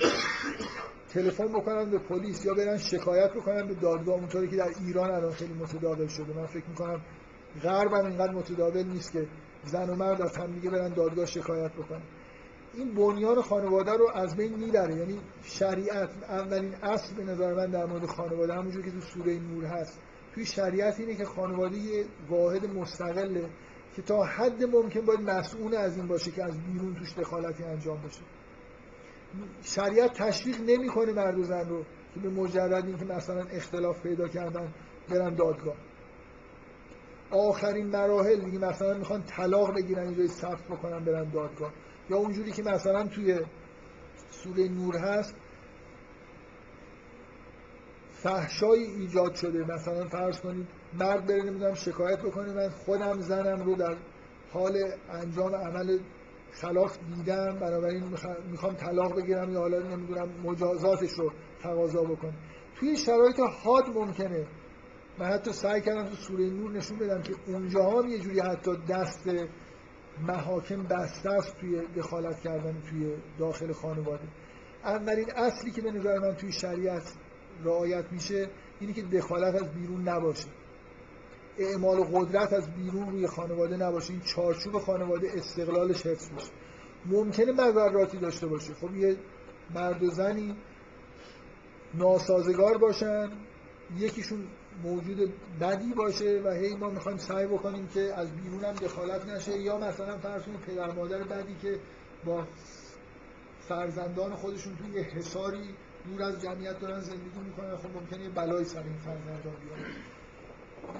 تلفن 1.09 1.49
بکنن 1.49 1.91
به 1.91 1.99
پلیس 1.99 2.45
یا 2.45 2.55
برن 2.55 2.79
شکایت 2.79 3.33
بکنن 3.33 3.67
به 3.67 3.75
دادگاه. 3.75 4.15
اونطوری 4.15 4.49
که 4.49 4.57
در 4.57 4.69
ایران 4.87 5.11
الان 5.11 5.33
خیلی 5.33 5.55
متداول 5.55 6.07
شده. 6.07 6.37
من 6.37 6.47
فکر 6.47 6.69
می‌کنم 6.69 7.01
غرب 7.63 7.93
هم 7.93 8.07
اینقدر 8.07 8.33
متداول 8.33 8.83
نیست 8.83 9.13
که 9.13 9.27
زن 9.65 9.91
و 9.91 9.95
مرد 9.95 10.23
از 10.23 10.37
هم 10.37 10.53
دیگه 10.53 10.71
برن 10.71 10.89
دادگاه 10.89 11.27
شکایت 11.27 11.73
بکنن. 11.73 12.03
این 12.75 12.95
بنیان 12.95 13.43
خانواده 13.43 13.93
رو 13.93 14.11
از 14.15 14.37
بین 14.37 14.55
می‌بره. 14.55 14.97
یعنی 14.97 15.21
شریعت 15.43 16.11
اولین 16.29 16.75
اصل 16.75 17.15
به 17.15 17.25
نظر 17.25 17.55
من 17.55 17.67
در 17.67 17.87
مورد 17.87 18.07
خانواده 18.07 18.55
همونجور 18.55 18.83
که 18.83 18.91
تو 18.91 19.01
سوره 19.01 19.39
نور 19.39 19.65
هست. 19.65 20.01
توی 20.35 20.47
شریعت 20.47 21.01
اینه 21.01 21.15
که 21.15 21.25
خانواده 21.25 21.77
یه 21.77 22.05
واحد 22.29 22.67
مستقله. 22.67 23.49
که 23.99 24.05
تا 24.05 24.25
حد 24.25 24.65
ممکن 24.65 25.01
باید 25.01 25.21
مسئول 25.21 25.75
از 25.75 25.97
این 25.97 26.07
باشه 26.07 26.31
که 26.31 26.45
از 26.45 26.61
بیرون 26.61 26.95
توش 26.95 27.19
دخالتی 27.19 27.65
انجام 27.65 28.03
بشه. 28.03 28.21
شریعت 29.63 30.13
تشویق 30.13 30.61
نمی‌کنه 30.61 31.13
مرد 31.13 31.39
و 31.39 31.45
زن 31.45 31.69
رو 31.69 31.85
که 32.15 32.21
به 32.21 32.29
مجرد 32.29 32.87
اینکه 32.87 33.05
مثلا 33.05 33.43
اختلاف 33.43 34.03
پیدا 34.03 34.29
کردن 34.29 34.75
برن 35.09 35.35
دادگاه. 35.35 35.77
آخرین 37.31 37.87
مراحل 37.87 38.45
دیگه 38.45 38.59
مثلا 38.59 38.99
می‌خوان 38.99 39.23
طلاق 39.23 39.75
بگیرن 39.75 40.03
اینجای 40.03 40.29
ثبت 40.29 40.65
بکنن 40.65 41.05
برن 41.05 41.31
دادگاه. 41.31 41.73
یا 42.11 42.17
اونجوری 42.17 42.53
که 42.53 42.63
مثلا 42.63 43.07
توی 43.07 43.41
سوره 44.31 44.69
نور 44.69 44.97
هست 44.97 45.35
فحشایی 48.13 48.85
ایجاد 48.85 49.35
شده. 49.35 49.75
مثلا 49.75 50.09
فرض 50.09 50.41
کنید 50.41 50.67
مرد 50.95 51.27
بره 51.27 51.43
نمی‌دونم 51.43 51.75
شکایت 51.75 52.19
بکنه. 52.19 52.53
من 52.53 52.69
خودم 52.69 53.21
زنم 53.21 53.63
رو 53.63 53.75
در 53.75 53.97
حال 54.53 54.93
انجام 55.11 55.55
عمل 55.55 55.99
خلاف 56.53 56.99
دیدم. 57.17 57.59
بنابراین 57.61 58.05
می‌خوام 58.51 58.75
طلاق 58.75 59.17
بگیرم 59.17 59.53
یا 59.53 59.61
حالا 59.61 59.79
نمی‌دونم 59.79 60.29
مجازاتش 60.45 61.13
رو 61.13 61.33
تقاضا 61.63 62.03
بکنم. 62.03 62.37
توی 62.77 62.97
شرایط 62.97 63.41
حاد 63.63 63.89
ممکنه. 63.95 64.47
من 65.19 65.27
حتی 65.27 65.53
سعی 65.53 65.81
کردم 65.81 66.09
تو 66.09 66.15
سوره 66.15 66.51
نور 66.51 66.71
نشون 66.71 66.99
بدم 66.99 67.23
که 67.23 67.35
اونجا 67.47 67.91
هم 67.91 68.09
یه 68.09 68.19
جوری 68.19 68.41
حتی 68.41 68.71
دست 68.89 69.29
محاکم 70.23 70.83
بسته 70.83 71.31
است 71.31 71.57
توی 71.61 71.83
دخالت 71.97 72.41
کردن 72.41 72.83
توی 72.91 73.17
داخل 73.39 73.73
خانواده. 73.73 74.29
اولین 74.85 75.31
اصلی 75.37 75.71
که 75.71 75.83
به 75.83 75.91
نظر 75.91 76.19
من 76.19 76.35
توی 76.35 76.53
شریعت 76.53 77.13
رعایت 77.65 78.05
میشه 78.13 78.51
اینی 78.81 78.93
که 78.93 79.03
دخالت 79.03 79.63
از 79.63 79.75
بیرون 79.75 80.09
نباشه. 80.09 80.49
اعمال 81.59 82.05
قدرت 82.13 82.53
از 82.53 82.75
بیرون 82.75 83.11
روی 83.11 83.27
خانواده 83.27 83.77
نباشه. 83.77 84.13
این 84.13 84.21
چارچوب 84.21 84.79
خانواده 84.79 85.29
استقلالش 85.35 86.07
حفظ 86.07 86.33
میشه. 86.33 86.51
ممکنه 87.07 87.53
مذراتی 87.53 88.19
داشته 88.19 88.47
باشه. 88.47 88.75
خب 88.75 88.97
یه 88.97 89.17
مرد 89.75 90.03
و 90.03 90.11
زنی 90.11 90.57
ناسازگار 91.95 92.79
باشن 92.79 93.31
یکیشون 93.99 94.47
موجود 94.83 95.33
بدی 95.61 95.93
باشه 95.93 96.43
و 96.45 96.51
هی 96.51 96.75
ما 96.75 96.91
می‌خوایم 96.91 97.19
سعی 97.19 97.47
بکنیم 97.47 97.87
که 97.87 98.15
از 98.15 98.37
بیرون 98.37 98.65
هم 98.65 98.73
دخالت 98.73 99.27
نشه. 99.27 99.59
یا 99.59 99.79
مثلا 99.79 100.19
کنید 100.19 100.61
پدر 100.67 100.93
مادر 100.93 101.25
بدی 101.25 101.57
که 101.63 101.81
با 102.25 102.47
فرزندان 103.69 104.35
خودشون 104.35 104.77
توی 104.77 105.01
یه 105.01 105.03
حساری 105.03 105.75
دور 106.05 106.23
از 106.23 106.43
جمعیت 106.43 106.81
دارن 106.81 107.01
زندگی 107.01 107.41
می‌کنن. 107.45 107.77
خب 107.77 107.89
ممکنه 108.01 108.23
یه 108.23 108.31
بلایی 108.31 108.65
سر 108.65 108.83
این 108.83 108.99
فرزندان 108.99 109.43
بیاد. 109.43 109.79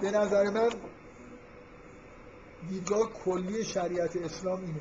به 0.01 0.11
نظر 0.11 0.51
من 0.51 0.71
دیدگاه 2.69 3.13
کلی 3.13 3.65
شریعت 3.65 4.17
اسلام 4.17 4.61
اینه 4.61 4.81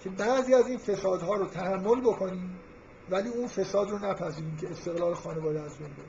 که 0.00 0.10
بعضی 0.10 0.54
از 0.54 0.66
این 0.68 0.78
فسادها 0.78 1.34
رو 1.34 1.46
تحمل 1.46 2.00
بکنیم 2.00 2.58
ولی 3.10 3.28
اون 3.28 3.46
فساد 3.46 3.90
رو 3.90 3.98
نپذیریم 3.98 4.56
که 4.56 4.70
استقلال 4.70 5.14
خانواده 5.14 5.62
از 5.62 5.78
بین 5.78 5.88
بره. 5.88 6.06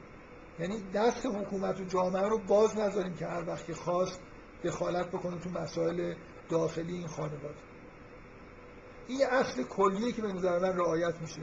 یعنی 0.60 0.84
دست 0.94 1.26
حکومت 1.26 1.80
و 1.80 1.84
جامعه 1.84 2.30
رو 2.30 2.38
باز 2.48 2.78
نذاریم 2.78 3.14
که 3.14 3.26
هر 3.26 3.50
وقت 3.50 3.74
خواست 3.74 4.22
دخالت 4.64 5.08
بکنه 5.08 5.40
تو 5.40 5.50
مسائل 5.50 6.14
داخلی 6.50 6.94
این 6.94 7.08
خانواده. 7.08 7.56
این 9.08 9.26
اصل 9.32 9.64
کلیه 9.64 10.12
که 10.12 10.22
به 10.22 10.34
نظر 10.34 10.60
من 10.60 10.78
رعایت 10.78 11.22
میشه. 11.22 11.42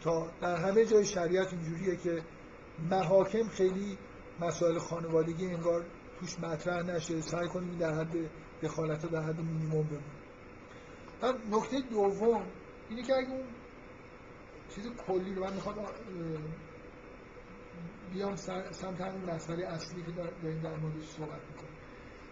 تا 0.00 0.30
در 0.40 0.56
همه 0.56 0.84
جای 0.84 1.04
شریعت 1.04 1.52
اینجوریه 1.52 1.96
که 1.96 2.22
محاکم 2.90 3.48
خیلی 3.48 3.98
مسائل 4.42 4.78
خانوادگی 4.78 5.46
انگار 5.46 5.84
توش 6.20 6.40
مطرح 6.40 6.82
نشه. 6.82 7.20
سعی 7.20 7.48
کنیم 7.48 7.78
در 7.78 7.94
حد 7.94 8.30
دخالت 8.62 9.06
در 9.06 9.22
حد 9.22 9.40
مینیموم 9.40 9.86
بمونه 9.86 10.22
نکته 11.50 11.80
دوم 11.90 12.46
اینه 12.88 13.02
که 13.02 13.16
اگه 13.16 13.30
اون 13.30 13.46
چیز 14.74 14.86
کلی 15.06 15.34
رو 15.34 15.44
من 15.44 15.52
می‌خوام 15.52 15.76
بیام 18.12 18.36
سمت 18.36 19.00
همین 19.00 19.30
مسئله 19.30 19.66
اصلی 19.66 20.02
که 20.02 20.10
داریم 20.12 20.62
در 20.62 20.76
موردش 20.76 21.08
صحبت 21.08 21.40
می‌کنیم. 21.50 21.76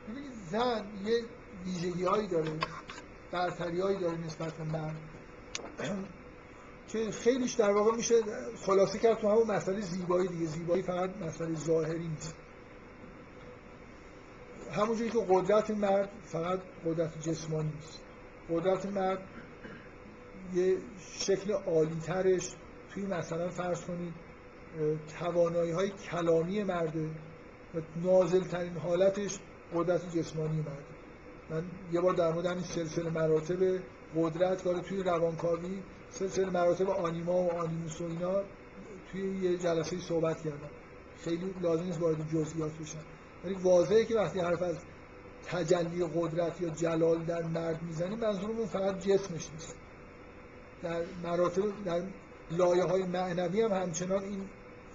ببینید 0.09 0.33
زن 0.33 0.85
یه 1.05 1.25
ویژگی 1.65 2.05
هایی 2.05 2.29
داره 2.29 2.59
برتری 3.33 3.81
هایی 3.81 3.99
داره 3.99 4.19
نسبت 4.19 4.55
به 4.55 4.65
مرد. 4.65 4.97
که 6.93 7.11
خیلیش 7.11 7.53
در 7.53 7.71
واقع 7.71 7.97
میشه 7.97 8.15
خلاصه 8.67 8.99
کرد 8.99 9.19
تو 9.19 9.29
همون 9.29 9.47
مسئله 9.47 9.81
زیبایی 9.81 10.29
دیگه. 10.29 10.47
زیبایی 10.47 10.83
فقط 10.83 11.11
مسئله 11.23 11.55
ظاهری 11.55 12.09
نیست. 12.09 12.35
همونجوری 14.73 15.11
که 15.11 15.27
قدرت 15.29 15.71
مرد 15.71 16.11
فقط 16.25 16.61
قدرت 16.87 17.21
جسمانی 17.21 17.73
نیست. 17.75 18.01
قدرت 18.51 18.87
مرد 18.87 19.19
یه 20.55 20.77
شکل 20.99 21.53
عالی 21.53 22.01
ترش 22.01 22.55
توی 22.95 23.07
مثلا 23.07 23.51
فرض 23.51 23.85
کنید 23.85 24.15
توانایی 25.19 25.73
های 25.73 25.91
کلامی 25.91 26.63
مرده 26.63 27.11
و 27.75 27.81
نازل 28.03 28.45
ترین 28.45 28.77
حالتش 28.77 29.39
قدرت 29.75 30.17
جسمانی 30.17 30.57
مرده 30.57 30.85
من 31.51 31.63
یه 31.93 32.01
بار 32.01 32.15
در 32.15 32.33
مورد 32.33 32.47
همین 32.47 32.65
سلسله 32.65 33.11
مراتب 33.11 33.81
قدرت 34.17 34.63
کار 34.65 34.81
توی 34.81 35.03
روانکاوی 35.03 35.83
سلسله 36.11 36.51
مراتب 36.51 36.91
آنیما 36.91 37.33
و 37.33 37.53
آنیموس 37.53 38.01
و 38.01 38.05
اینا 38.05 38.43
توی 39.13 39.37
یه 39.43 39.59
جلسه 39.59 39.99
صحبت 39.99 40.43
کردم. 40.43 40.71
خیلی 41.25 41.55
لازم 41.61 41.85
نیست 41.85 42.01
وارد 42.01 42.29
جزئیات 42.33 42.73
بشن. 42.73 42.99
ولی 43.45 43.55
واضحه 43.55 44.05
که 44.05 44.15
وقتی 44.15 44.41
حرف 44.41 44.63
از 44.63 44.77
تجلی 45.47 46.07
قدرت 46.15 46.61
یا 46.61 46.69
جلال 46.69 47.25
در 47.25 47.43
مرد 47.43 47.83
می‌زنیم 47.83 48.19
منظورمون 48.19 48.67
فقط 48.67 48.99
جسمش 48.99 49.51
نیست. 49.53 49.75
در 50.83 51.03
مراتب 51.23 51.63
در 51.85 52.03
لایه 52.51 52.85
های 52.85 53.03
معنوی 53.03 53.63
هم 53.63 53.73
همچنان 53.73 54.23
این 54.23 54.49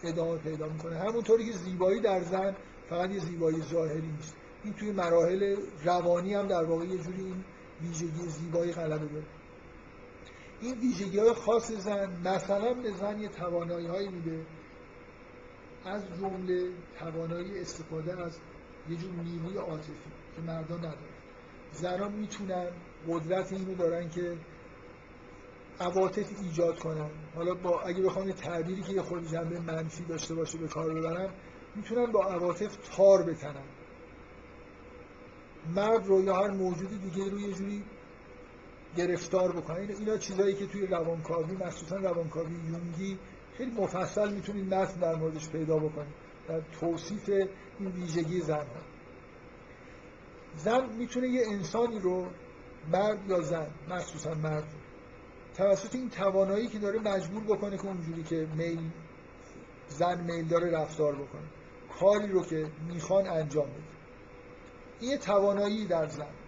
ادامه 0.03 0.37
پیدا 0.37 0.67
می‌کنه. 0.67 0.99
همونطوری 0.99 1.45
که 1.45 1.51
زیبایی 1.51 1.99
در 1.99 2.21
زن 2.23 2.55
فقط 2.89 3.11
یه 3.11 3.19
زیبایی 3.19 3.61
ظاهری 3.61 4.07
نیست. 4.17 4.35
این 4.63 4.73
توی 4.73 4.91
مراحل 4.91 5.55
روانی 5.83 6.33
هم 6.33 6.47
در 6.47 6.63
واقع 6.63 6.85
یه 6.85 6.97
جوری 6.97 7.23
این 7.23 7.43
ویژگی 7.81 8.27
زیبایی 8.27 8.71
غلبه 8.71 9.05
داره. 9.05 9.25
این 10.65 10.79
ویژگی 10.79 11.19
های 11.19 11.33
خاص 11.33 11.71
زن 11.71 12.09
مثلا 12.25 12.73
به 12.73 12.91
زن 12.91 13.19
یه 13.19 13.27
توانایی 13.27 13.87
هایی 13.87 14.09
میده. 14.09 14.45
از 15.85 16.03
جمله 16.19 16.69
توانایی 16.99 17.59
استفاده 17.59 18.23
از 18.25 18.39
یه 18.89 18.97
جور 18.97 19.11
نیروی 19.11 19.57
عاطفی 19.57 19.93
که 20.35 20.41
مردان 20.41 20.77
ندارن. 20.77 20.95
زنان 21.71 22.11
می‌تونن 22.11 22.67
قدرت 23.07 23.53
اینو 23.53 23.75
دارن 23.75 24.09
که 24.09 24.37
عواطف 25.79 26.41
ایجاد 26.41 26.79
کنن. 26.79 27.09
حالا 27.35 27.53
با 27.53 27.81
اگه 27.81 28.03
بخوام 28.03 28.31
تعبیری 28.31 28.81
که 28.81 28.93
یه 28.93 29.01
خود 29.01 29.27
جنبه 29.27 29.59
منفی 29.59 30.03
داشته 30.03 30.35
باشه 30.35 30.57
به 30.57 30.67
کار 30.67 30.93
ببرم 30.93 31.33
می‌تونن 31.75 32.11
با 32.11 32.23
عواطف 32.23 32.77
تار 32.95 33.23
بتنن. 33.23 33.65
مرد 35.75 36.07
رو 36.07 36.23
یا 36.23 36.35
هر 36.35 36.51
موجود 36.51 37.01
دیگه 37.01 37.31
رو 37.31 37.39
یه 37.39 37.53
جوری 37.53 37.83
گرفتار 38.95 39.51
بکنن. 39.51 39.89
اینا 39.99 40.17
چیزایی 40.17 40.55
که 40.55 40.65
توی 40.65 40.87
روانکاوی 40.87 41.55
مخصوصا 41.55 41.95
روانکاوی 41.95 42.55
یونگی 42.55 43.19
خیلی 43.57 43.71
مفصل 43.71 44.33
می‌تونید 44.33 44.73
متن 44.73 44.99
در 44.99 45.15
موردش 45.15 45.49
پیدا 45.49 45.77
بکنید 45.77 46.13
در 46.47 46.61
توصیف 46.79 47.29
این 47.79 47.91
ویژگی 47.91 48.41
زن. 48.41 48.55
ها 48.55 48.81
زن 50.55 50.89
می‌تونه 50.89 51.27
یه 51.27 51.43
انسانی 51.51 51.99
رو 51.99 52.27
مرد 52.91 53.29
یا 53.29 53.41
زن 53.41 53.67
مخصوصا 53.89 54.33
مرد 54.33 54.67
توسط 55.57 55.95
این 55.95 56.09
توانایی 56.09 56.67
که 56.67 56.79
داره 56.79 56.99
مجبور 56.99 57.43
بکنه 57.43 57.77
که 57.77 57.85
اونجوری 57.85 58.23
که 58.23 58.47
میل 58.55 58.89
زن 59.87 60.21
میل 60.21 60.47
داره 60.47 60.71
رفتار 60.71 61.15
بکنه. 61.15 61.47
کاری 61.99 62.27
رو 62.27 62.45
که 62.45 62.67
می‌خوان 62.93 63.27
انجام 63.27 63.65
بده. 63.65 63.83
این 64.99 65.17
توانایی 65.17 65.85
در 65.85 66.07
زن. 66.07 66.44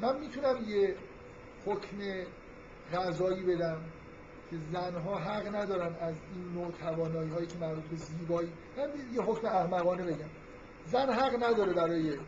من 0.00 0.20
می‌تونم 0.20 0.64
یه 0.68 0.96
حکم 1.66 1.98
غذایی 2.92 3.42
بدم 3.42 3.80
که 4.50 4.56
زنها 4.72 5.18
حق 5.18 5.54
ندارن 5.56 5.96
از 6.00 6.14
این 6.34 6.52
نوع 6.54 6.70
توانایی 6.70 7.30
هایی 7.30 7.46
که 7.46 7.58
مربوط 7.58 7.84
به 7.84 7.96
زیبایی 7.96 8.48
من 8.76 9.14
یه 9.14 9.22
حکم 9.22 9.46
احمقانه 9.46 10.04
بگم. 10.04 10.30
زن 10.86 11.12
حق 11.12 11.44
نداره 11.44 11.72
برای 11.72 12.18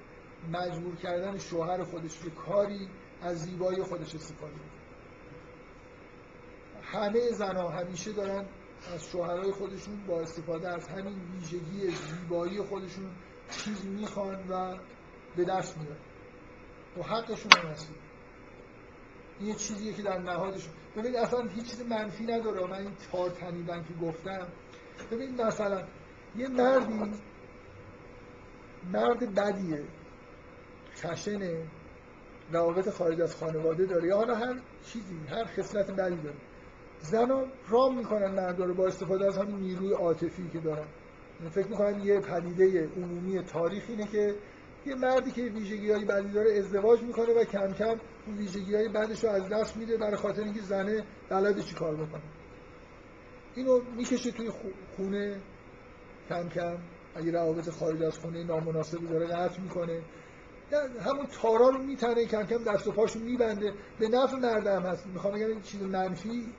مجبور 0.52 0.96
کردن 0.96 1.38
شوهر 1.38 1.84
خودش 1.84 2.18
به 2.18 2.30
کاری 2.30 2.88
از 3.22 3.38
زیبایی 3.38 3.82
خودش 3.82 4.14
استفاده 4.14 4.52
کنه 4.52 4.78
همه 6.82 7.30
زنها 7.32 7.68
همیشه 7.68 8.12
دارن 8.12 8.44
از 8.94 9.04
شوهرای 9.04 9.52
خودشون 9.52 10.06
با 10.06 10.20
استفاده 10.20 10.68
از 10.68 10.88
همین 10.88 11.20
ویژگی 11.34 11.90
زیبایی 11.90 12.62
خودشون 12.62 13.10
چیز 13.50 13.86
می‌خوان 13.86 14.48
و 14.48 14.78
به 15.36 15.44
دست 15.44 15.78
میارن 15.78 16.07
و 16.98 17.02
حقشون 17.02 17.52
این 19.38 19.48
یه 19.48 19.54
چیزیه 19.54 19.92
که 19.92 20.02
در 20.02 20.18
نهادشون 20.18 20.72
ببین 20.96 21.16
اصلا 21.18 21.42
هیچ 21.42 21.70
چیز 21.70 21.82
منفی 21.82 22.24
نداره. 22.24 22.66
من 22.66 22.78
این 22.78 22.96
چهار 22.96 23.30
تنیدن 23.30 23.84
که 23.84 23.94
گفتم 23.94 24.48
ببین 25.10 25.42
مثلا 25.42 25.88
یه 26.34 26.48
مردی 26.48 27.12
مرد 28.82 29.34
بدیه. 29.34 29.84
خشنه. 30.94 31.66
روابط 32.52 32.88
خارج 32.88 33.20
از 33.20 33.36
خانواده 33.36 33.86
داره. 33.86 34.08
یا 34.08 34.16
حالا 34.16 34.34
هر 34.34 34.60
چیزی 34.82 35.26
هر 35.28 35.44
خصلت 35.44 35.90
بدی 35.90 36.22
داره. 36.22 36.36
زنا 37.00 37.44
رام 37.68 37.98
می‌کنن 37.98 38.30
مردا 38.30 38.64
رو 38.64 38.74
با 38.74 38.86
استفاده 38.86 39.26
از 39.26 39.38
همین 39.38 39.56
نیروی 39.56 39.92
عاطفی 39.92 40.48
که 40.48 40.58
دارن. 40.58 40.88
یعنی 41.40 41.50
فکر 41.50 41.68
می‌کنن 41.68 42.00
یه 42.00 42.20
پدیده 42.20 42.88
عمومی 42.96 43.42
تاریخ 43.42 43.84
اینه 43.88 44.06
که 44.06 44.34
یه 44.88 44.94
مردی 44.94 45.30
که 45.30 45.42
ویژگی 45.42 45.90
های 45.90 46.04
بدی 46.04 46.28
داره 46.28 46.58
ازدواج 46.58 47.02
می‌کنه 47.02 47.34
و 47.34 47.44
کم 47.44 47.72
کم 47.72 48.00
اون 48.26 48.36
ویژگی 48.38 48.74
های 48.74 48.88
بدش 48.88 49.24
رو 49.24 49.30
از 49.30 49.48
دست 49.48 49.76
میده 49.76 49.96
برای 49.96 50.16
خاطر 50.16 50.42
اینکه 50.42 50.60
زنه 50.60 51.04
بلده 51.28 51.62
چی 51.62 51.74
کار 51.74 51.94
بکنه. 51.94 52.22
اینو 53.54 53.80
می‌کشه 53.96 54.30
توی 54.30 54.50
خونه 54.96 55.40
کم 56.28 56.48
کم. 56.48 56.78
اگه 57.14 57.32
روابط 57.32 57.70
خارج 57.70 58.02
از 58.02 58.18
خونه 58.18 58.44
نامناسبی 58.44 59.06
داره 59.06 59.26
قطع 59.26 59.60
می‌کنه. 59.60 60.02
همون 61.00 61.26
تارا 61.42 61.68
رو 61.68 61.78
میتنه 61.82 62.24
کم 62.24 62.42
کم 62.42 62.64
دست 62.64 62.86
و 62.86 62.92
پاشو 62.92 63.18
میبنده. 63.18 63.72
به 63.98 64.08
نفع 64.08 64.36
مردم 64.36 64.82
هست. 64.82 65.06
می‌خوام 65.06 65.34
بگم 65.34 65.46
این 65.46 65.62
چیز 65.62 65.82
منفی 65.82 66.52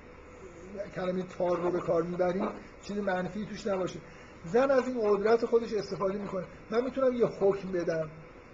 کلمه 0.95 1.23
تار 1.23 1.61
رو 1.61 1.71
به 1.71 1.79
کار 1.79 2.03
می‌بریم 2.03 2.49
چیز 2.81 2.97
منفی 2.97 3.45
توش 3.45 3.67
نباشه. 3.67 3.99
زن 4.45 4.71
از 4.71 4.87
این 4.87 4.97
قدرت 5.01 5.45
خودش 5.45 5.73
استفاده 5.73 6.17
می‌کنه. 6.17 6.45
من 6.71 6.83
می‌تونم 6.83 7.13
یه 7.13 7.25
حکم 7.25 7.71
بدم. 7.71 8.09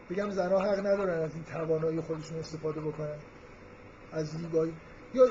بگم 0.09 0.29
زنها 0.29 0.59
حق 0.59 0.79
ندارن 0.79 1.23
از 1.23 1.35
این 1.35 1.43
توانایی 1.43 2.01
خودشون 2.01 2.39
استفاده 2.39 2.81
بکنن. 2.81 3.17
از 4.11 4.27
زیبایی. 4.27 4.73
یا 5.13 5.25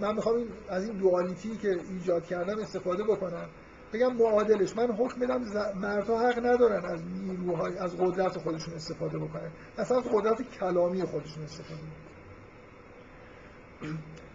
من 0.00 0.14
می‌خوام 0.14 0.44
از 0.68 0.84
این 0.88 0.98
دوالیتی 0.98 1.56
که 1.56 1.80
ایجاد 1.90 2.24
کردم 2.26 2.58
استفاده 2.58 3.04
بکنم. 3.04 3.48
بگم 3.92 4.16
معادلش. 4.16 4.76
من 4.76 4.86
حکم 4.86 5.20
بدم 5.20 5.42
مردها 5.74 6.28
حق 6.28 6.38
ندارن 6.38 6.84
از 6.84 7.00
نیروهای 7.04 7.78
از 7.78 7.96
قدرت 7.96 8.38
خودشون 8.38 8.74
استفاده 8.74 9.18
بکنن. 9.18 9.50
اصلا 9.78 10.00
قدرت 10.00 10.42
کلامی 10.42 11.02
خودشون 11.02 11.42
استفاده 11.42 11.80
بکنن. 11.80 12.08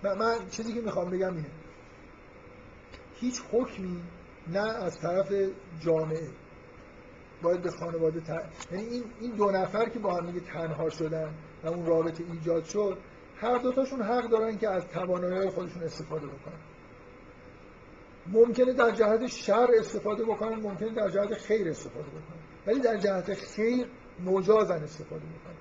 من 0.19 0.47
چیزی 0.49 0.73
که 0.73 0.81
می‌خوام 0.81 1.09
بگم 1.09 1.35
اینه. 1.35 1.51
هیچ 3.15 3.41
حکمی 3.51 4.03
نه 4.47 4.83
از 4.83 4.99
طرف 4.99 5.31
جامعه. 5.79 6.29
باید 7.43 7.61
به 7.61 7.71
خانواده 7.71 8.21
یعنی 8.71 8.83
این 8.87 9.03
این 9.19 9.31
دو 9.31 9.51
نفر 9.51 9.89
که 9.89 9.99
با 9.99 10.13
هم 10.13 10.31
دیگه 10.31 10.39
تنها 10.39 10.89
شدن 10.89 11.33
و 11.63 11.67
اون 11.67 11.85
رابطه 11.85 12.23
ایجاد 12.31 12.63
شد 12.63 12.97
هر 13.35 13.57
دوتاشون 13.57 14.01
حق 14.01 14.29
دارن 14.29 14.57
که 14.57 14.69
از 14.69 14.87
توانایی 14.87 15.49
خودشون 15.49 15.83
استفاده 15.83 16.27
بکنن. 16.27 16.59
ممکنه 18.27 18.73
در 18.73 18.91
جهت 18.91 19.27
شر 19.27 19.67
استفاده 19.79 20.23
بکنن 20.23 20.55
ممکنه 20.55 20.93
در 20.93 21.09
جهت 21.09 21.33
خیر 21.33 21.69
استفاده 21.69 22.07
بکنن. 22.07 22.39
ولی 22.67 22.79
در 22.79 22.97
جهت 22.97 23.33
خیر 23.33 23.87
مجازن 24.25 24.83
استفاده 24.83 25.21
بکنن. 25.21 25.55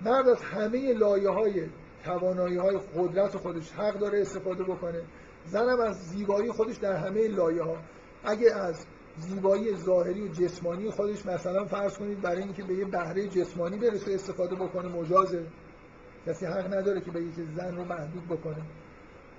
مرد 0.00 0.28
از 0.28 0.42
همه 0.42 0.92
لایه 0.92 1.30
های 1.30 1.66
توانایی 2.04 2.56
های 2.56 2.78
قدرت 2.96 3.36
خودش 3.36 3.72
حق 3.72 3.98
داره 3.98 4.20
استفاده 4.20 4.64
بکنه. 4.64 5.02
زنم 5.44 5.80
از 5.80 5.96
زیبایی 5.96 6.52
خودش 6.52 6.76
در 6.76 6.96
همه 6.96 7.28
لایه 7.28 7.62
ها 7.62 7.76
اگه 8.24 8.54
از 8.54 8.86
زیبایی 9.18 9.76
ظاهری 9.76 10.22
و 10.22 10.28
جسمانی 10.28 10.90
خودش 10.90 11.26
مثلا 11.26 11.64
فرض 11.64 11.98
کنید 11.98 12.20
برای 12.20 12.42
اینکه 12.42 12.62
به 12.62 12.74
یه 12.74 12.84
بهره 12.84 13.28
جسمانی 13.28 13.78
برسه 13.78 14.14
استفاده 14.14 14.54
بکنه 14.54 14.88
مجازه. 14.88 15.46
کسی 16.26 16.46
حق 16.46 16.74
نداره 16.74 17.00
که 17.00 17.10
بگه 17.10 17.32
که 17.32 17.44
زن 17.56 17.76
رو 17.76 17.84
محدود 17.84 18.24
بکنه. 18.28 18.62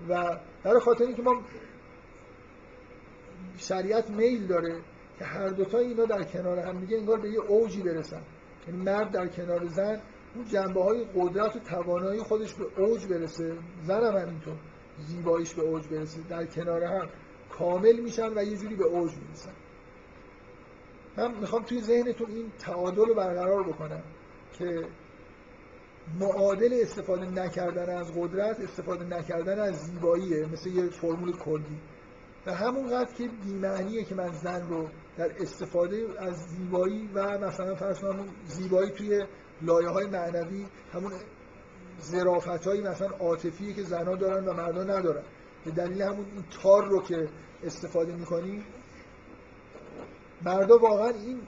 و 0.09 0.39
برای 0.63 0.79
خاطر 0.79 1.03
اینکه 1.03 1.21
ما 1.21 1.41
شریعت 3.57 4.09
میل 4.09 4.47
داره 4.47 4.81
که 5.19 5.25
هر 5.25 5.47
دوتا 5.47 5.77
اینا 5.77 6.05
در 6.05 6.23
کنار 6.23 6.59
هم 6.59 6.79
دیگه 6.79 6.97
انگار 6.97 7.19
به 7.19 7.29
یه 7.29 7.39
اوجی 7.39 7.81
برسن. 7.81 8.21
یعنی 8.67 8.81
مرد 8.81 9.11
در 9.11 9.27
کنار 9.27 9.65
زن 9.65 10.01
اون 10.35 10.45
جنبه 10.45 10.83
های 10.83 11.05
قدرت 11.15 11.55
و 11.55 11.59
توانایی 11.59 12.19
خودش 12.19 12.53
به 12.53 12.65
اوج 12.77 13.07
برسه. 13.07 13.57
زن 13.83 14.03
هم 14.03 14.17
همینطور. 14.17 14.55
زیباییش 14.97 15.53
به 15.53 15.61
اوج 15.61 15.87
برسه. 15.87 16.21
در 16.29 16.45
کنار 16.45 16.83
هم 16.83 17.09
کامل 17.49 17.99
میشن 17.99 18.37
و 18.37 18.43
یه 18.43 18.57
جوری 18.57 18.75
به 18.75 18.85
اوج 18.85 19.11
می‌رسن. 19.17 19.51
من 21.19 21.39
می‌خوام 21.39 21.63
توی 21.63 21.81
ذهنتون 21.81 22.31
این 22.31 22.51
تعادل 22.59 23.05
رو 23.05 23.15
برقرار 23.15 23.63
بکنم 23.63 24.03
که 24.53 24.87
معادل 26.19 26.79
استفاده 26.81 27.25
نکردن 27.25 27.97
از 27.97 28.11
قدرت 28.15 28.59
استفاده 28.59 29.05
نکردن 29.05 29.59
از 29.59 29.75
زیباییه 29.75 30.45
مثل 30.45 30.69
یه 30.69 30.89
فرمول 30.89 31.31
کلی. 31.31 31.79
و 32.45 32.53
همونقدر 32.53 33.13
که 33.13 33.29
بیمعنیه 33.43 34.03
که 34.03 34.15
من 34.15 34.31
زن 34.31 34.69
رو 34.69 34.87
در 35.17 35.31
استفاده 35.39 36.07
از 36.19 36.35
زیبایی 36.35 37.09
و 37.13 37.37
مثلا 37.37 37.75
فرض 37.75 38.03
زیبایی 38.45 38.91
توی 38.91 39.25
لایه 39.61 39.89
های 39.89 40.07
معنوی 40.07 40.65
همون 40.93 41.11
زرافت 41.99 42.67
هایی 42.67 42.81
مثلا 42.81 43.09
عاطفی 43.09 43.73
که 43.73 43.83
زنها 43.83 44.15
دارن 44.15 44.45
و 44.45 44.53
مردا 44.53 44.83
ندارن. 44.83 45.23
به 45.65 45.71
دلیل 45.71 46.01
همون 46.01 46.25
این 46.25 46.43
تار 46.63 46.85
رو 46.85 47.01
که 47.01 47.29
استفاده 47.63 48.15
می‌کنیم 48.15 48.63
مردا 50.45 50.77
واقعا 50.77 51.09
این 51.09 51.41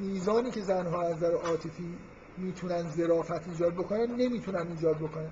میزانی 0.00 0.50
که 0.50 0.60
زنها 0.60 1.02
از 1.02 1.16
نظر 1.16 1.32
عاطفی 1.32 1.98
می‌تونن 2.38 2.90
ظرافت 2.90 3.48
ایجاد 3.48 3.74
بکنن 3.74 4.06
نمی‌تونن 4.16 4.68
ایجاد 4.68 4.96
بکنن. 4.96 5.30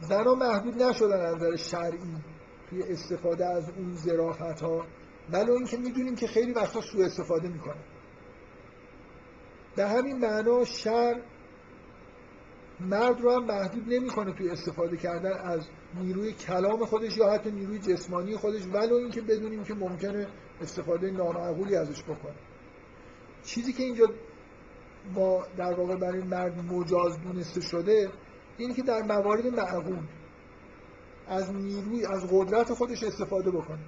زنها 0.00 0.34
محدود 0.34 0.82
نشدن 0.82 1.20
از 1.20 1.34
نظر 1.34 1.56
شرعی 1.56 2.16
توی 2.70 2.82
استفاده 2.82 3.46
از 3.46 3.70
اون 3.70 3.94
ظرافت 3.94 4.62
ها 4.62 4.86
ولو 5.32 5.52
اینکه 5.52 5.76
می‌دونیم 5.76 6.14
که 6.14 6.26
خیلی 6.26 6.52
وقتا 6.52 6.80
سوء 6.80 7.04
استفاده 7.04 7.48
می‌کنن. 7.48 7.84
به 9.76 9.88
همین 9.88 10.18
معنا 10.18 10.64
شر 10.64 11.20
مرد 12.80 13.20
رو 13.20 13.32
هم 13.32 13.44
محدود 13.44 13.92
نمی‌کنه 13.92 14.32
توی 14.32 14.50
استفاده 14.50 14.96
کردن 14.96 15.32
از 15.32 15.66
نیروی 15.94 16.32
کلام 16.32 16.84
خودش 16.84 17.16
یا 17.16 17.30
حتی 17.30 17.50
نیروی 17.50 17.78
جسمانی 17.78 18.36
خودش 18.36 18.66
ولو 18.66 18.94
اینکه 18.94 19.20
بدونیم 19.20 19.64
که 19.64 19.74
ممکنه 19.74 20.26
استفاده 20.60 21.10
نامعقولی 21.10 21.76
ازش 21.76 22.02
بکنه. 22.02 22.34
چیزی 23.44 23.72
که 23.72 23.82
اینجا 23.82 24.06
ما 25.14 25.42
در 25.56 25.74
واقع 25.74 25.96
برای 25.96 26.22
مرد 26.22 26.72
مجاز 26.72 27.22
دونسته 27.22 27.60
شده 27.60 28.10
اینه 28.58 28.74
که 28.74 28.82
در 28.82 29.02
موارد 29.02 29.46
معقول 29.46 29.98
از 31.26 31.54
نیروی 31.54 32.06
از 32.06 32.26
قدرت 32.32 32.72
خودش 32.74 33.02
استفاده 33.02 33.50
بکنه. 33.50 33.78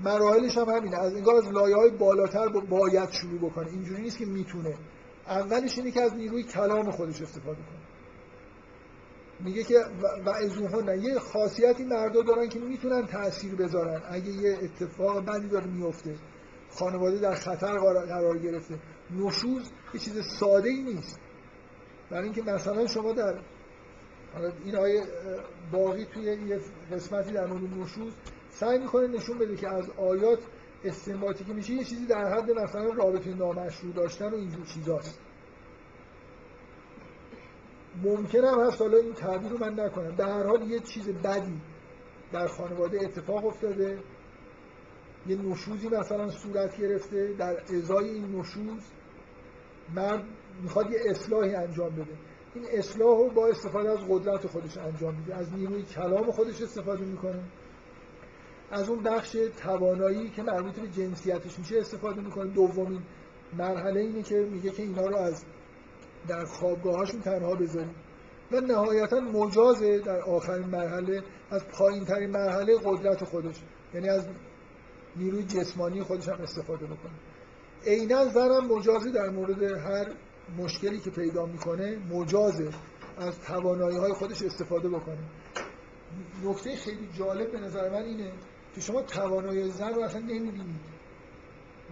مراحلش 0.00 0.58
هم 0.58 0.68
همینه. 0.68 0.96
از 0.96 1.14
انگار 1.14 1.36
از 1.36 1.48
لایه 1.48 1.76
های 1.76 1.90
بالاتر 1.90 2.48
باید 2.48 3.10
شروع 3.10 3.38
بکنه. 3.38 3.68
اینجوری 3.68 4.02
نیست 4.02 4.18
که 4.18 4.26
می‌تونه. 4.26 4.74
اولش 5.26 5.78
اینه 5.78 5.90
که 5.90 6.02
از 6.02 6.14
نیروی 6.14 6.42
کلام 6.42 6.90
خودش 6.90 7.22
استفاده 7.22 7.58
کنه. 7.62 7.87
میگه 9.40 9.64
که 9.64 9.78
و 10.26 10.80
نه. 10.80 10.98
یه 10.98 11.18
خاصیتی 11.18 11.84
مردا 11.84 12.22
دارن 12.22 12.48
که 12.48 12.58
می‌تونن 12.58 13.06
تاثیر 13.06 13.54
بذارن. 13.54 14.02
اگه 14.10 14.30
یه 14.30 14.58
اتفاق 14.62 15.24
بدی 15.24 15.48
داره 15.48 15.66
میفته. 15.66 16.14
خانواده 16.70 17.18
در 17.18 17.34
خطر 17.34 17.78
قرار 18.08 18.38
گرفته. 18.38 18.78
نشوز 19.10 19.70
یه 19.94 20.00
چیز 20.00 20.26
ساده 20.40 20.68
ای 20.68 20.82
نیست. 20.82 21.20
برای 22.10 22.24
اینکه 22.24 22.42
مثلا 22.42 22.86
شما 22.86 23.12
در 23.12 23.40
این 24.64 24.76
آیه 24.76 25.02
باقی 25.72 26.04
توی 26.04 26.24
یه 26.24 26.60
قسمتی 26.92 27.32
در 27.32 27.46
مورد 27.46 27.62
نشوز 27.62 28.12
سعی 28.50 28.78
می‌کنه 28.78 29.06
نشون 29.06 29.38
بده 29.38 29.56
که 29.56 29.68
از 29.68 29.90
آیات 29.90 30.38
استنباطی 30.84 31.44
که 31.44 31.52
میشه 31.52 31.72
یه 31.72 31.84
چیزی 31.84 32.06
در 32.06 32.34
حد 32.34 32.50
مثلا 32.50 32.90
رابطه 32.92 33.34
نامشروع 33.34 33.94
داشتن 33.94 34.30
و 34.30 34.34
اینجور 34.34 34.66
چیزاست. 34.66 35.20
ممکن 38.02 38.44
هم 38.44 38.60
هست 38.60 38.80
حالا 38.80 38.96
این 38.96 39.12
تعبیر 39.12 39.50
رو 39.50 39.58
من 39.58 39.80
نکنم. 39.80 40.16
به 40.16 40.24
هر 40.24 40.46
حال 40.46 40.70
یه 40.70 40.80
چیز 40.80 41.08
بدی 41.08 41.60
در 42.32 42.46
خانواده 42.46 42.98
اتفاق 43.04 43.46
افتاده. 43.46 43.98
یه 45.26 45.36
نشوزی 45.36 45.88
مثلا 45.88 46.30
صورت 46.30 46.76
گرفته. 46.80 47.32
در 47.38 47.62
ازای 47.74 48.08
این 48.08 48.34
نشوز 48.36 48.82
مرد 49.94 50.24
می‌خواد 50.62 50.90
یه 50.90 50.98
اصلاحی 51.06 51.54
انجام 51.54 51.90
بده. 51.90 52.18
این 52.54 52.64
اصلاح 52.72 53.18
رو 53.18 53.30
با 53.30 53.46
استفاده 53.46 53.90
از 53.90 53.98
قدرت 54.08 54.46
خودش 54.46 54.78
انجام 54.78 55.14
میده. 55.14 55.34
از 55.34 55.52
نیروی 55.54 55.82
کلام 55.82 56.30
خودش 56.30 56.62
استفاده 56.62 57.04
می‌کنه. 57.04 57.42
از 58.70 58.88
اون 58.88 59.02
بخش 59.02 59.36
توانایی 59.56 60.30
که 60.30 60.42
مربوط 60.42 60.74
به 60.74 60.88
جنسیتش 60.88 61.58
میشه 61.58 61.78
استفاده 61.78 62.20
می‌کنه. 62.20 62.50
دومین 62.50 63.02
مرحله 63.58 64.00
اینه 64.00 64.22
که 64.22 64.34
میگه 64.34 64.70
که 64.70 64.82
اینا 64.82 65.06
رو 65.06 65.16
از 65.16 65.44
در 66.28 66.44
خوابگاهاشون 66.44 67.20
تنها 67.20 67.54
بذاریم. 67.54 67.94
و 68.52 68.60
نهایتا 68.60 69.20
مجازه 69.20 69.98
در 69.98 70.20
آخرین 70.20 70.66
مرحله 70.66 71.22
از 71.50 71.68
پایین 71.68 72.04
ترین 72.04 72.30
مرحله 72.30 72.78
قدرت 72.84 73.24
خودش. 73.24 73.56
یعنی 73.94 74.08
از 74.08 74.26
نیروی 75.16 75.42
جسمانی 75.42 76.02
خودش 76.02 76.28
هم 76.28 76.40
استفاده 76.40 76.86
بکنه. 76.86 77.12
عینا 77.86 78.24
زنم 78.24 78.66
مجازه 78.66 79.10
در 79.10 79.30
مورد 79.30 79.62
هر 79.62 80.06
مشکلی 80.58 80.98
که 81.00 81.10
پیدا 81.10 81.46
می‌کنه 81.46 81.98
مجازه 82.10 82.70
از 83.18 83.40
توانایی 83.40 83.96
های 83.96 84.12
خودش 84.12 84.42
استفاده 84.42 84.88
بکنه. 84.88 85.18
نکته 86.44 86.76
خیلی 86.76 87.08
جالب 87.18 87.52
به 87.52 87.60
نظر 87.60 87.90
من 87.90 88.02
اینه 88.02 88.32
که 88.74 88.80
شما 88.80 89.02
توانایی 89.02 89.70
زن 89.70 89.94
رو 89.94 90.02
اصلا 90.02 90.20
نمی‌بینید. 90.20 90.97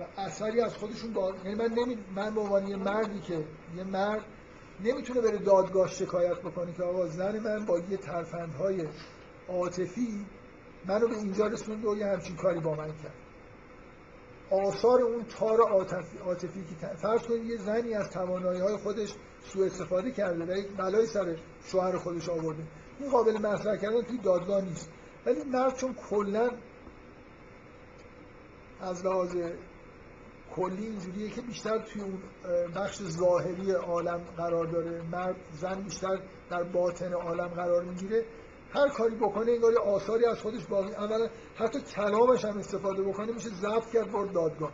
و 0.00 0.20
اثری 0.20 0.60
از 0.60 0.74
خودشون 0.74 1.12
با 1.12 1.34
یعنی 1.44 1.54
من 1.54 1.74
نمی... 1.74 1.98
من 2.14 2.34
به 2.34 2.40
عنوان 2.40 2.68
یه 2.68 2.76
مردی 2.76 3.20
که 3.20 3.44
یه 3.76 3.84
مرد 3.84 4.24
نمی‌تونه 4.84 5.20
بره 5.20 5.38
دادگاه 5.38 5.88
شکایت 5.88 6.38
بکنه 6.38 6.72
که 6.72 6.82
آقا 6.82 7.06
زن 7.06 7.38
من 7.38 7.66
با 7.66 7.78
یه 7.78 7.96
ترفندهای 7.96 8.88
عاطفی 9.48 10.26
منو 10.86 11.08
به 11.08 11.16
اینجا 11.16 11.46
رسوند 11.46 11.84
و 11.84 11.96
یه 11.96 12.06
همچین 12.06 12.36
کاری 12.36 12.60
با 12.60 12.74
من 12.74 12.88
کرد. 12.88 13.14
آثار 14.50 15.02
اون 15.02 15.24
تار 15.24 15.60
عاطفی, 16.24 16.64
که 16.80 16.86
فرض 16.86 17.22
کنید 17.22 17.44
یه 17.44 17.56
زنی 17.56 17.94
از 17.94 18.10
توانایی 18.10 18.60
های 18.60 18.76
خودش 18.76 19.14
سوء 19.44 19.66
استفاده 19.66 20.10
کرده 20.10 20.44
و 20.44 20.56
یک 20.56 20.68
بلای 20.76 21.06
سر 21.06 21.36
شوهر 21.64 21.98
خودش 21.98 22.28
آورده. 22.28 22.62
این 23.00 23.10
قابل 23.10 23.38
مطرح 23.38 23.76
کردن 23.76 24.02
توی 24.02 24.18
دادگاه 24.18 24.64
نیست. 24.64 24.90
ولی 25.26 25.44
مرد 25.44 25.76
چون 25.76 25.94
کلا 25.94 26.50
از 28.80 29.06
لحاظ 29.06 29.36
کلی 30.56 30.86
اینجوریه 30.86 31.30
که 31.30 31.40
بیشتر 31.40 31.78
توی 31.78 32.02
اون 32.02 32.22
بخش 32.76 33.02
ظاهری 33.02 33.72
عالم 33.72 34.24
قرار 34.36 34.66
داره. 34.66 35.02
مرد 35.02 35.36
زن 35.52 35.82
بیشتر 35.82 36.20
در 36.50 36.62
باطن 36.62 37.12
عالم 37.12 37.48
قرار 37.48 37.84
می‌گیره. 37.84 38.24
هر 38.70 38.88
کاری 38.88 39.16
بکنه 39.16 39.52
انگار 39.52 39.78
آثاری 39.78 40.24
از 40.24 40.40
خودش 40.40 40.66
باقی. 40.66 40.94
اولا 40.94 41.28
حتی 41.56 41.80
کلامش 41.80 42.44
هم 42.44 42.58
استفاده 42.58 43.02
بکنه 43.02 43.32
میشه 43.32 43.48
ضبط 43.48 43.90
کرد 43.92 44.12
برد 44.12 44.32
دادگاه. 44.32 44.72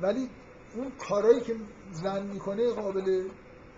ولی 0.00 0.28
اون 0.74 0.92
کارایی 1.08 1.40
که 1.40 1.56
زن 1.90 2.26
می‌کنه 2.26 2.72
قابل 2.72 3.28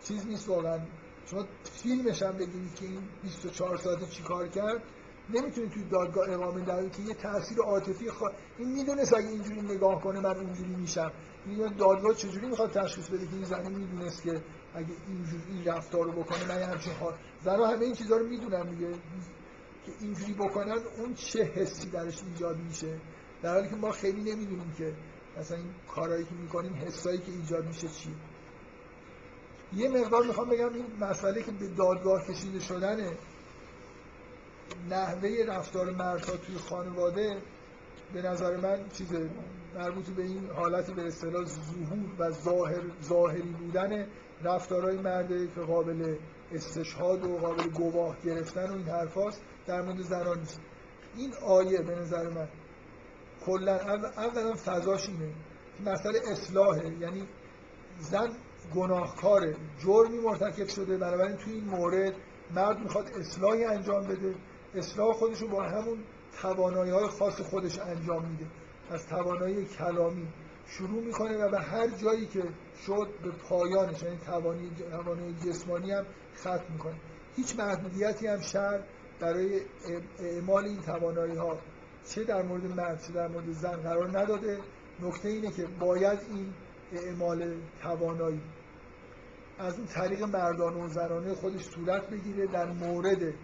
چیز 0.05 0.27
نیست 0.27 0.49
واقعا. 0.49 0.79
شما 1.27 1.45
فیلمش 1.65 2.23
هم 2.23 2.33
بگیرید 2.33 2.75
که 2.75 2.85
این 2.87 3.01
24 3.23 3.77
ساعته 3.77 4.07
چی 4.07 4.23
کار 4.23 4.49
کرد 4.49 4.83
نمی‌تونید 5.31 5.71
توی 5.71 5.85
دادگاه 5.85 6.31
اقامه 6.31 6.65
دهید 6.65 6.93
که 6.93 7.03
یه 7.03 7.15
تاثیر 7.15 7.59
عاطفی 7.59 8.11
خوا... 8.11 8.31
این 8.59 8.73
می‌دونست 8.73 9.15
اگه 9.15 9.29
اینجوری 9.29 9.63
نگاه 9.63 10.01
کنه 10.01 10.21
من 10.21 10.37
اینجوری 10.37 10.75
میشم. 10.75 11.13
این 11.47 11.77
دادگاه 11.77 12.15
چجوری 12.15 12.47
می‌خواد 12.47 12.71
تشخیص 12.71 13.09
بده 13.09 13.27
که 13.27 13.35
این 13.35 13.45
زنی 13.45 13.75
می‌دونست 13.75 14.23
که 14.23 14.43
اگه 14.75 14.95
اینجوری 15.09 15.43
این 15.49 15.65
رفتار 15.65 16.05
رو 16.05 16.13
بکنه 16.13 16.49
من 16.49 16.63
همچین 16.63 16.93
حال 16.93 17.15
زنها 17.45 17.67
همه 17.67 17.85
این 17.85 17.95
چیزها 17.95 18.17
رو 18.17 18.27
می‌دونن 18.27 18.71
دیگه. 18.71 18.93
که 19.87 19.93
اینجوری 20.01 20.33
بکنن 20.33 20.79
اون 20.99 21.15
چه 21.15 21.45
حسی 21.45 21.91
درش 21.91 22.23
ایجاد 22.23 22.57
میشه؟ 22.57 23.01
در 23.43 23.55
حالی 23.55 23.69
که 23.69 23.77
ما 23.77 23.91
خیلی 23.91 24.33
نمی‌دونیم 24.33 24.73
که 24.79 24.95
مثلا 25.39 25.57
این 25.57 25.75
کارهایی 25.95 26.25
که 26.25 26.35
می‌کنیم 26.35 26.75
حسایی 26.75 27.19
که 27.19 27.33
ایجاد 27.33 27.67
میشه 27.67 27.89
چی؟ 27.89 28.15
یه 29.73 29.89
مقدار 29.89 30.27
می‌خوام 30.27 30.49
بگم 30.49 30.75
این 30.75 30.87
مسئله 31.01 31.43
که 31.43 31.53
به 31.53 31.69
دادگاه 31.69 32.27
کشیده 32.27 32.61
شدنه. 32.61 33.19
نحوه 34.91 35.31
رفتار 35.49 35.91
مردها 35.91 36.37
توی 36.37 36.57
خانواده 36.57 37.37
به 38.15 38.23
نظر 38.23 38.57
من 38.57 38.89
چیز 38.89 39.13
مربوط 39.75 40.07
به 40.07 40.23
این 40.23 40.51
حالتی 40.51 40.93
به 40.93 41.07
اصطلاح 41.07 41.45
ظهور 41.45 41.99
و 42.19 42.31
ظاهر 42.31 42.83
ظاهری 43.03 43.53
بودن 43.53 44.07
رفتارهای 44.43 44.97
مرده 44.97 45.49
که 45.55 45.61
قابل 45.61 46.17
استشهاد 46.53 47.25
و 47.25 47.39
قابل 47.39 47.69
گواه 47.69 48.17
گرفتن 48.25 48.71
و 48.71 48.75
این 48.75 48.89
حرفاست 48.89 49.43
در 49.67 49.83
مورد 49.83 50.01
زنان 50.01 50.39
نیست. 50.39 50.61
این 51.17 51.35
آیه 51.35 51.83
به 51.83 51.95
نظر 51.95 52.29
من 52.29 52.49
کلا 53.47 53.77
اولا 53.77 54.55
فضاش 54.55 55.09
اینه 55.09 55.35
مسئله 55.87 56.21
اصلاحه. 56.31 56.97
یعنی 57.01 57.29
زن 57.99 58.29
گناهکاره 58.75 59.57
جرمی 59.85 60.19
مرتکب 60.19 60.69
شده 60.69 60.99
بنابراین 60.99 61.37
توی 61.37 61.53
این 61.53 61.65
مورد 61.65 62.15
مرد 62.55 62.79
می‌خواد 62.79 63.11
اصلاحی 63.21 63.65
انجام 63.65 64.07
بده. 64.07 64.35
اصلاح 64.75 65.13
خودش 65.13 65.39
رو 65.39 65.49
با 65.49 65.63
همون 65.63 65.99
توانایی 66.41 66.91
های 66.91 67.07
خاص 67.07 67.41
خودش 67.41 67.79
انجام 67.79 68.29
میده. 68.29 68.47
از 68.91 69.07
توانایی 69.07 69.65
کلامی 69.65 70.29
شروع 70.67 71.05
می‌کنه 71.05 71.37
و 71.37 71.51
به 71.51 71.59
هر 71.59 71.89
جایی 71.89 72.27
که 72.27 72.43
شد 72.87 73.09
به 73.23 73.31
پایانش 73.31 74.03
یعنی 74.03 74.19
توانایی 74.91 75.35
جسمانی 75.47 75.93
هم 75.93 76.07
ختم 76.37 76.73
می‌کنه. 76.73 76.95
هیچ 77.37 77.59
محدودیتی 77.59 78.27
هم 78.27 78.41
شر 78.41 78.83
برای 79.21 79.61
اعمال 80.19 80.65
این 80.65 80.81
توانایی 80.81 81.37
ها 81.37 81.59
چه 82.09 82.25
در 82.25 82.43
مورد 82.43 82.65
مرد 82.65 83.03
چه 83.07 83.13
در 83.13 83.29
مورد 83.29 83.53
زن 83.53 83.77
قرار 83.77 84.19
نداده. 84.19 84.59
نکته 85.03 85.29
اینه 85.29 85.51
که 85.51 85.67
باید 85.81 86.19
این 86.31 86.53
اعمال 86.93 87.55
توانایی 87.83 88.41
از 89.59 89.79
اون 89.79 89.87
طریق 89.87 90.23
مردانه 90.23 90.85
و 90.85 90.89
زنانه 90.89 91.35
خودش 91.35 91.63
صورت 91.63 92.11
بگیره 92.11 92.47
در 92.47 92.67
مورد 92.67 93.35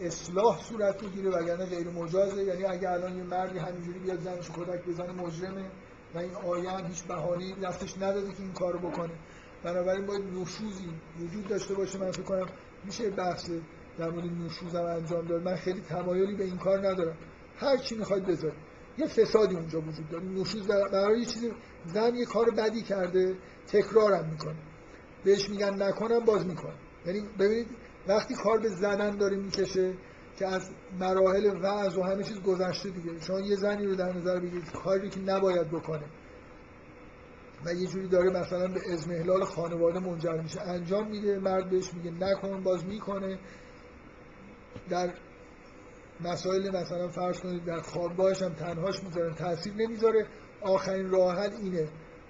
اصلاح 0.00 0.62
صورت 0.62 1.04
بگیره 1.04 1.30
وگرنه 1.30 1.66
غیر 1.66 1.88
مجازه. 1.90 2.44
یعنی 2.44 2.64
اگه 2.64 2.90
الان 2.90 3.16
یه 3.16 3.22
مردی 3.22 3.58
همینجوری 3.58 3.98
بیاد 3.98 4.20
زنش 4.20 4.50
کودک 4.50 4.84
بزنه 4.84 5.12
مجرمه 5.12 5.70
و 6.14 6.18
این 6.18 6.34
آیه 6.34 6.70
هم 6.70 6.86
هیچ 6.86 7.02
بهانه‌ای 7.02 7.54
دستش 7.62 7.96
نداده 7.96 8.32
که 8.32 8.42
این 8.42 8.52
کارو 8.52 8.78
بکنه. 8.78 9.12
بنابراین 9.64 10.06
باید 10.06 10.22
نشوزی 10.24 10.88
وجود 11.20 11.48
داشته 11.48 11.74
باشه. 11.74 11.98
من 11.98 12.10
فکر 12.10 12.22
کنم 12.22 12.46
میشه 12.84 13.10
بحث 13.10 13.50
در 13.98 14.10
مورد 14.10 14.24
نشوز 14.24 14.74
هم 14.74 14.84
انجام 14.84 15.26
داد. 15.26 15.42
من 15.42 15.56
خیلی 15.56 15.80
تمایلی 15.80 16.34
به 16.34 16.44
این 16.44 16.58
کار 16.58 16.78
ندارم. 16.78 17.16
هر 17.56 17.76
چی 17.76 17.94
می‌خواید 17.94 18.26
بذارید. 18.26 18.58
یه 18.98 19.06
فسادی 19.06 19.54
اونجا 19.54 19.80
وجود 19.80 20.08
داره. 20.08 20.24
نشوز 20.24 20.66
برای 20.66 21.20
یه 21.20 21.26
چیزی 21.26 21.52
زن 21.86 22.14
یه 22.14 22.24
کار 22.24 22.50
بدی 22.50 22.82
کرده 22.82 23.36
تکرارم 23.68 24.30
می‌کنه. 24.30 24.56
بهش 25.24 25.50
میگن 25.50 25.82
نکنم 25.82 26.24
باز 26.24 26.46
می‌کنه 26.46 26.74
یعنی 27.06 27.20
ببینید 27.38 27.66
وقتی 28.08 28.34
کار 28.34 28.58
به 28.58 28.68
زنن 28.68 29.16
داره 29.16 29.36
می‌کشه 29.36 29.94
که 30.38 30.46
از 30.46 30.70
مراحل 31.00 31.46
وعظ 31.62 31.96
و 31.98 32.02
همه 32.02 32.22
چیز 32.22 32.42
گذشته 32.42 32.90
دیگه. 32.90 33.20
شما 33.20 33.40
یه 33.40 33.56
زنی 33.56 33.86
رو 33.86 33.94
در 33.94 34.12
نظر 34.12 34.40
بگیرید 34.40 34.72
کاری 34.72 35.10
که 35.10 35.20
نباید 35.20 35.68
بکنه. 35.68 36.04
و 37.64 37.74
یه 37.74 37.86
جوری 37.86 38.08
داره 38.08 38.30
مثلا 38.30 38.68
به 38.68 38.92
ازمهلال 38.92 39.44
خانواده 39.44 39.98
منجر 40.00 40.40
میشه. 40.42 40.60
انجام 40.60 41.08
میده 41.08 41.38
مرد 41.38 41.70
بهش 41.70 41.94
میگه 41.94 42.10
نکن 42.10 42.62
باز 42.62 42.84
می‌کنه. 42.84 43.38
در 44.88 45.14
مسائل 46.20 46.68
مثلا 46.76 47.08
فرض 47.08 47.40
کنید 47.40 47.64
در 47.64 47.80
خوابگاهش 47.80 48.42
هم 48.42 48.52
تنهاش 48.52 49.02
می‌ذارن 49.04 49.34
تاثیر 49.34 49.74
نمی‌ذاره. 49.74 50.26
آخرین 50.60 51.10
راه 51.10 51.38
اینه 51.40 51.88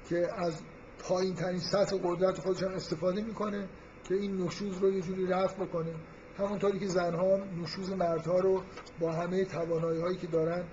که 0.08 0.28
از 0.36 0.62
پایین 0.98 1.34
ترین 1.34 1.58
سطح 1.58 1.96
قدرت 2.04 2.38
خودش 2.38 2.62
استفاده 2.62 3.22
می‌کنه. 3.22 3.68
که 4.08 4.14
این 4.14 4.36
نشوز 4.36 4.78
رو 4.78 4.92
یه 4.92 5.00
جوری 5.00 5.26
رفت 5.26 5.56
بکنه. 5.56 5.94
همونطوری 6.38 6.78
که 6.78 6.86
زنها 6.86 7.36
نشوز 7.62 7.90
مردها 7.90 8.38
رو 8.38 8.62
با 9.00 9.12
همه 9.12 9.44
توانایی 9.44 10.00
هایی 10.00 10.16
که 10.16 10.26
دارن 10.26 10.64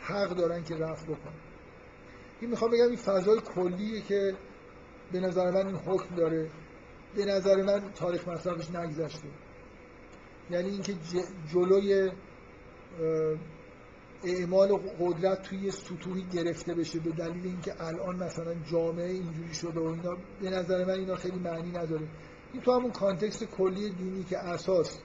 حق 0.00 0.36
دارن 0.36 0.64
که 0.64 0.76
رفت 0.76 1.04
بکنن. 1.04 1.34
این 2.40 2.50
می‌خوام 2.50 2.70
بگم 2.70 2.88
این 2.88 2.96
فضای 2.96 3.40
کلیه 3.40 4.00
که 4.00 4.34
به 5.12 5.20
نظر 5.20 5.50
من 5.50 5.66
این 5.66 5.76
حکم 5.76 6.14
داره 6.14 6.50
به 7.16 7.24
نظر 7.24 7.62
من 7.62 7.92
تاریخ 7.94 8.28
مصرفش 8.28 8.70
نگذشته. 8.70 9.28
یعنی 10.50 10.70
اینکه 10.70 10.94
جلوی 11.52 12.10
اعمال 14.24 14.68
قدرت 15.00 15.42
توی 15.42 15.70
سطوحی 15.70 16.22
گرفته 16.32 16.74
بشه 16.74 17.00
به 17.00 17.10
دلیل 17.10 17.46
اینکه 17.46 17.82
الان 17.82 18.16
مثلا 18.16 18.54
جامعه 18.54 19.10
اینجوری 19.10 19.54
شده 19.54 19.80
و 19.80 19.84
اینا 19.84 20.16
به 20.42 20.50
نظر 20.50 20.84
من 20.84 20.94
اینا 20.94 21.14
خیلی 21.14 21.38
معنی 21.38 21.70
نداره. 21.70 22.08
این 22.52 22.62
تو 22.62 22.72
همون 22.72 22.90
کانتکست 22.90 23.44
کلی 23.44 23.90
دینی 23.90 24.24
که 24.24 24.38
اساس 24.38 24.98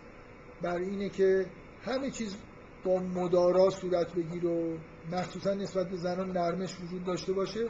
بر 0.62 0.78
اینه 0.78 1.10
که 1.10 1.46
همه 1.82 2.12
چیز 2.12 2.36
با 2.84 3.00
مدارا 3.00 3.70
صورت 3.70 4.14
بگیر 4.14 4.46
و 4.46 4.78
مخصوصا 5.12 5.54
نسبت 5.54 5.90
به 5.90 5.98
زنان 5.98 6.32
نرمش 6.32 6.80
وجود 6.82 7.06
داشته 7.06 7.34
باشه. 7.34 7.70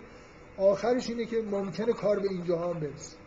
آخرش 0.57 1.09
اینه 1.09 1.25
که 1.25 1.41
ممکنه 1.41 1.93
کار 1.93 2.19
به 2.19 2.29
اینجا 2.29 2.57
هم 2.59 2.79
برسه. 2.79 3.17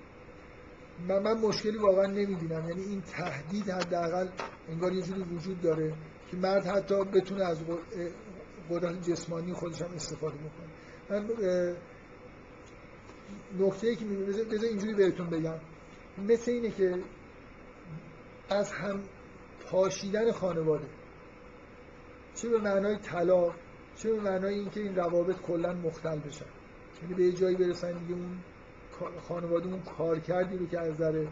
من, 1.09 1.19
من 1.19 1.41
مشکلی 1.41 1.79
واقعا 1.79 2.07
نمی‌بینم. 2.07 2.69
یعنی 2.69 2.83
این 2.83 3.01
تهدید 3.01 3.71
حداقل 3.71 4.29
انگار 4.69 4.93
یه 4.93 5.03
جوری 5.03 5.23
وجود 5.23 5.61
داره 5.61 5.95
که 6.31 6.37
مرد 6.37 6.67
حتی 6.67 7.05
بتونه 7.05 7.45
از 7.45 7.59
قدرت 8.71 9.11
جسمانی 9.11 9.53
خودش 9.53 9.83
هم 9.83 9.91
استفاده 9.95 10.37
بکنه. 10.37 10.71
من 11.11 11.29
نکته 13.59 13.89
ای 13.89 13.97
که 13.97 14.05
بذار 14.51 14.69
اینجوری 14.69 14.95
بهتون 14.95 15.31
بگم. 15.31 15.59
مثل 16.19 16.51
اینه 16.51 16.71
که 16.71 16.99
از 18.51 18.73
هم 18.73 19.01
پاشیدن 19.71 20.33
خانواده. 20.33 20.87
چه 22.35 22.49
به 22.49 22.59
معنای 22.59 22.97
طلاق 22.97 23.55
چه 23.97 24.13
به 24.13 24.21
معنای 24.21 24.55
اینکه 24.55 24.81
این 24.81 24.97
روابط 24.97 25.37
کلا 25.37 25.73
مختل 25.73 26.19
بشن. 26.19 26.45
یعنی 27.03 27.15
به 27.15 27.23
یه 27.23 27.33
جایی 27.33 27.57
برسن 27.57 27.93
دیگه 27.93 28.15
اون 28.15 28.39
خانواده 29.29 29.67
اون 29.67 29.83
کار 29.83 30.19
کردی 30.19 30.57
رو 30.57 30.67
که 30.67 30.81
از 30.81 30.91
نظر 30.91 31.27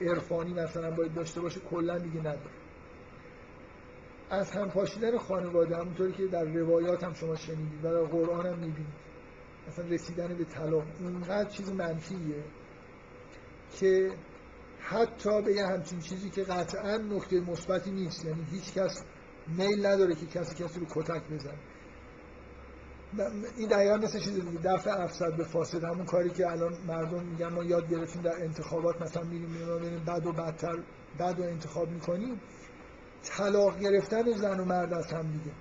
عرفانی 0.00 0.52
مثلا 0.52 0.90
باید 0.90 1.14
داشته 1.14 1.40
باشه 1.40 1.60
کلا 1.60 1.98
دیگه 1.98 2.20
نداره. 2.20 2.50
از 4.30 4.50
هم 4.50 4.70
پاشیدن 4.70 5.18
خانواده 5.18 5.76
همونطوری 5.76 6.12
که 6.12 6.26
در 6.26 6.44
روایات 6.44 7.04
هم 7.04 7.14
شما 7.14 7.36
شنیدید 7.36 7.84
و 7.84 7.92
در 7.92 8.02
قرآن 8.02 8.46
هم 8.46 8.58
می‌بینید. 8.58 9.02
مثلا 9.68 9.86
رسیدن 9.88 10.34
به 10.34 10.44
طلاق 10.44 10.84
اونقدر 11.00 11.48
چیز 11.48 11.72
منفیه 11.72 12.44
که 13.80 14.10
حتی 14.80 15.42
به 15.42 15.52
یه 15.52 15.66
همچین 15.66 16.00
چیزی 16.00 16.30
که 16.30 16.42
قطعا 16.42 16.96
نکته 16.96 17.40
مثبتی 17.40 17.90
نیست 17.90 18.24
یعنی 18.24 18.46
هیچ 18.50 18.74
کس 18.74 19.04
میل 19.48 19.86
نداره 19.86 20.14
که 20.14 20.26
کسی 20.26 20.64
کسی 20.64 20.80
رو 20.80 20.86
کتک 20.90 21.22
بزنه. 21.30 21.58
این 23.56 23.68
دقیقا 23.68 23.96
مثل 23.96 24.18
چیز 24.18 24.34
دیگه. 24.34 24.58
دفع 24.64 25.02
افسد 25.02 25.36
به 25.36 25.44
فاسد 25.44 25.84
همون 25.84 26.04
کاری 26.04 26.30
که 26.30 26.50
الان 26.50 26.72
مردم 26.86 27.24
میگن 27.24 27.48
ما 27.48 27.64
یاد 27.64 27.88
گرفتیم 27.88 28.22
در 28.22 28.42
انتخابات 28.42 29.02
مثلا 29.02 29.22
میریم 29.22 29.50
میریم 29.50 30.04
بد 30.04 30.26
و 30.26 30.32
بدتر 30.32 30.76
بد 31.18 31.40
و 31.40 31.42
انتخاب 31.42 31.88
می‌کنیم. 31.88 32.40
طلاق 33.22 33.78
گرفتن 33.78 34.32
زن 34.32 34.60
و 34.60 34.64
مرد 34.64 34.92
از 34.92 35.12
هم 35.12 35.32
دیگه. 35.32 35.52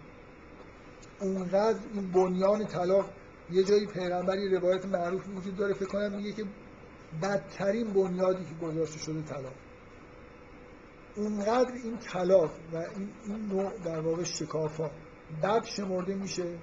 اونقدر 1.21 1.79
این 1.93 2.11
بنیان 2.11 2.65
طلاق 2.65 3.09
یه 3.51 3.63
جایی 3.63 3.87
پیغمبری 3.87 4.55
روایت 4.55 4.85
معروف 4.85 5.27
وجود 5.35 5.55
داره 5.55 5.73
فکر 5.73 5.85
کنم 5.85 6.15
میگه 6.15 6.31
که 6.31 6.45
بدترین 7.21 7.93
بنیادی 7.93 8.45
که 8.45 8.65
گذاشته 8.65 8.99
شده 8.99 9.21
طلاق. 9.21 9.53
اونقدر 11.15 11.71
این 11.83 11.97
طلاق 11.97 12.51
و 12.73 12.77
این, 12.77 13.09
این 13.27 13.47
نوع 13.47 13.77
در 13.85 13.99
واقع 13.99 14.23
شکافا 14.23 14.91
بد 15.43 15.63
شمرده 15.63 16.15
میشه 16.15 16.57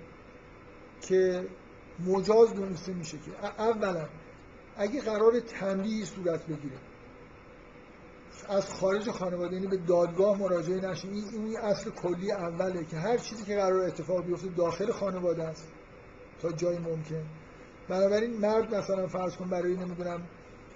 که 1.01 1.49
مجاز 2.07 2.55
دونسته 2.55 2.93
میشه 2.93 3.19
که 3.19 3.47
اولا 3.59 4.09
اگه 4.77 5.01
قرار 5.01 5.41
تنبیهی 5.41 6.05
صورت 6.05 6.47
بگیره 6.47 6.79
از 8.49 8.75
خارج 8.75 9.11
خانواده 9.11 9.55
یعنی 9.55 9.66
به 9.66 9.77
دادگاه 9.77 10.39
مراجعه 10.39 10.91
نشه 10.91 11.09
این 11.09 11.25
این 11.33 11.59
اصل 11.59 11.91
کلی 11.91 12.33
اوله 12.33 12.85
که 12.85 12.97
هر 12.97 13.16
چیزی 13.16 13.45
که 13.45 13.57
قرار 13.57 13.81
اتفاق 13.83 14.25
بیفته 14.25 14.49
داخل 14.49 14.93
خانواده 14.93 15.45
است 15.45 15.69
تا 16.43 16.53
جای 16.53 16.79
ممکن. 16.79 17.27
بنابراین 17.89 18.37
مرد 18.41 18.75
مثلا 18.75 19.07
فرض 19.07 19.37
کن 19.37 19.51
برای 19.51 19.77
نمی‌دونم 19.77 20.23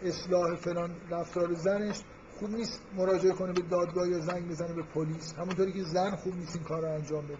اصلاح 0.05 0.55
فلان 0.55 0.91
رفتار 1.11 1.55
زنش 1.55 2.01
خوب 2.39 2.51
نیست 2.51 2.81
مراجعه 2.97 3.33
کنه 3.33 3.53
به 3.53 3.63
دادگاه 3.63 4.09
یا 4.09 4.21
زنگ 4.21 4.49
بزنه 4.49 4.73
به 4.73 4.83
پلیس. 4.83 5.35
همونطوری 5.35 5.73
که 5.73 5.83
زن 5.83 6.17
خوب 6.17 6.35
نیست 6.35 6.57
این 6.57 6.65
کار 6.65 6.83
رو 6.83 6.93
انجام 6.93 7.25
بده. 7.25 7.37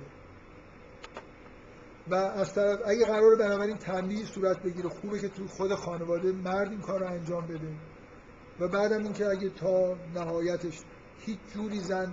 و 2.11 2.15
از 2.15 2.55
طرف 2.55 2.79
اگه 2.87 3.05
قرار 3.05 3.37
بنابراین 3.37 3.77
تنبیه 3.77 4.25
صورت 4.25 4.63
بگیره 4.63 4.89
خوبه 4.89 5.19
که 5.19 5.29
تو 5.29 5.47
خود 5.47 5.75
خانواده 5.75 6.33
مرد 6.33 6.71
این 6.71 6.81
کار 6.81 7.01
رو 7.01 7.07
انجام 7.07 7.47
بده. 7.47 7.75
و 8.61 8.69
بعدم 8.69 9.05
اینکه 9.05 9.27
اگه 9.27 9.51
تا 9.51 9.97
نهایتش 10.15 10.81
هیچ 11.19 11.39
جوری 11.55 11.81
زن 11.81 12.13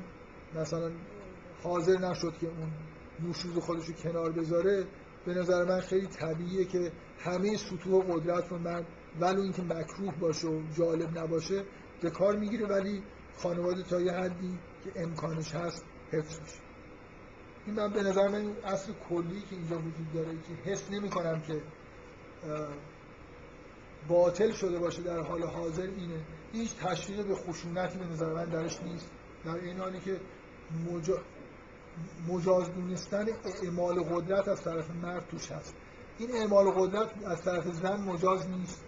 مثلا 0.56 0.92
حاضر 1.64 1.98
نشد 1.98 2.34
که 2.42 2.48
اون 2.48 2.72
نوشوز 3.20 3.58
خودش 3.58 3.86
رو 3.86 3.94
کنار 3.94 4.32
بذاره 4.32 4.86
به 5.26 5.34
نظر 5.34 5.64
من 5.64 5.80
خیلی 5.80 6.08
طبیعیه 6.08 6.66
که 6.66 6.92
همه 7.20 7.58
سطوح 7.58 8.06
قدرت 8.06 8.48
رو 8.48 8.58
مرد 8.60 8.86
ولو 9.20 9.42
اینکه 9.42 9.62
مکروه 9.62 10.16
باشه 10.16 10.48
و 10.48 10.62
جالب 10.78 11.18
نباشه 11.18 11.64
به 12.02 12.10
کار 12.10 12.36
می‌گیره 12.36 12.66
ولی 12.66 13.04
خانواده 13.38 13.84
تا 13.84 14.02
یه 14.02 14.12
حدی 14.12 14.60
که 14.84 15.02
امکانش 15.02 15.56
هست 15.56 15.86
حفظ 16.12 16.40
میشه 16.40 16.60
این 17.66 17.76
من 17.76 17.94
به 17.94 18.04
نظر 18.04 18.28
من 18.28 18.56
اصل 18.64 18.94
کلی 19.10 19.42
که 19.50 19.56
اینجا 19.56 19.78
وجود 19.78 20.14
داره 20.14 20.32
که 20.32 20.72
حس 20.72 20.92
نمی 20.92 21.10
کنم 21.10 21.42
که 21.42 21.62
باطل 24.08 24.52
شده 24.52 24.80
باشه 24.80 25.02
در 25.02 25.20
حال 25.20 25.44
حاضر 25.44 25.82
اینه. 25.82 26.26
هیچ 26.52 26.76
تشویق 26.76 27.28
به 27.28 27.36
خشونتی 27.36 27.98
به 27.98 28.06
نظر 28.06 28.34
من 28.34 28.46
درش 28.46 28.82
نیست. 28.84 29.12
در 29.46 29.56
این 29.56 29.78
حالی 29.78 30.00
که 30.00 30.20
مجا... 30.92 31.22
مجاز 32.28 32.74
دونستن 32.74 33.28
اعمال 33.64 34.04
قدرت 34.04 34.48
از 34.48 34.62
طرف 34.62 34.92
مرد 34.92 35.28
توش 35.28 35.52
هست. 35.52 35.76
این 36.18 36.32
اعمال 36.32 36.72
قدرت 36.72 37.26
از 37.26 37.42
طرف 37.42 37.68
زن 37.68 38.02
مجاز 38.02 38.50
نیست. 38.50 38.86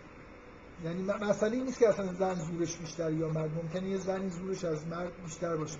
یعنی 0.84 1.03
مسئله 1.03 1.64
نیست 1.64 1.80
که 1.80 1.90
اصلا 1.90 2.14
زن 2.14 2.34
زورش 2.34 2.78
بیشتر 2.78 3.14
یا 3.14 3.28
مرد. 3.28 3.52
ممکنه 3.64 3.90
یه 3.90 3.98
زنی 3.98 4.30
زورش 4.30 4.66
از 4.66 4.88
مرد 4.88 5.24
بیشتر 5.24 5.56
باشه. 5.56 5.78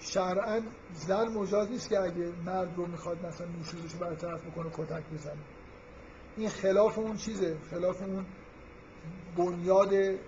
شرعا 0.00 0.60
زن 0.94 1.28
مجاز 1.28 1.70
نیست 1.70 1.88
که 1.88 2.00
اگه 2.00 2.32
مرد 2.46 2.76
رو 2.76 2.86
می‌خواد 2.86 3.26
مثلا 3.26 3.46
نوشوزش 3.46 3.92
رو 3.92 3.98
برطرف 3.98 4.46
بکنه 4.46 4.70
کتک 4.72 5.04
بزنه. 5.14 5.42
این 6.36 6.48
خلاف 6.48 6.98
اون 6.98 7.16
چیزه. 7.16 7.56
خلاف 7.70 8.02
اون 8.02 8.26
بنیاد 9.36 10.18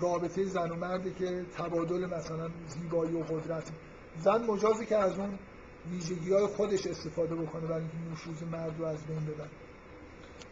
رابطه 0.00 0.44
زن 0.44 0.70
و 0.70 0.74
مرده 0.74 1.10
که 1.14 1.44
تبادل 1.56 2.06
مثلا 2.06 2.50
زیبایی 2.68 3.14
و 3.14 3.22
قدرت. 3.22 3.70
زن 4.18 4.46
مجازه 4.46 4.86
که 4.86 4.96
از 4.96 5.18
اون 5.18 5.38
ویژگی 5.90 6.32
های 6.32 6.46
خودش 6.46 6.86
استفاده 6.86 7.34
بکنه 7.34 7.66
برای 7.66 7.80
اینکه 7.80 7.96
نوشوز 7.96 8.42
مرد 8.42 8.78
رو 8.78 8.84
از 8.84 9.06
بین 9.06 9.20
ببره. 9.20 9.50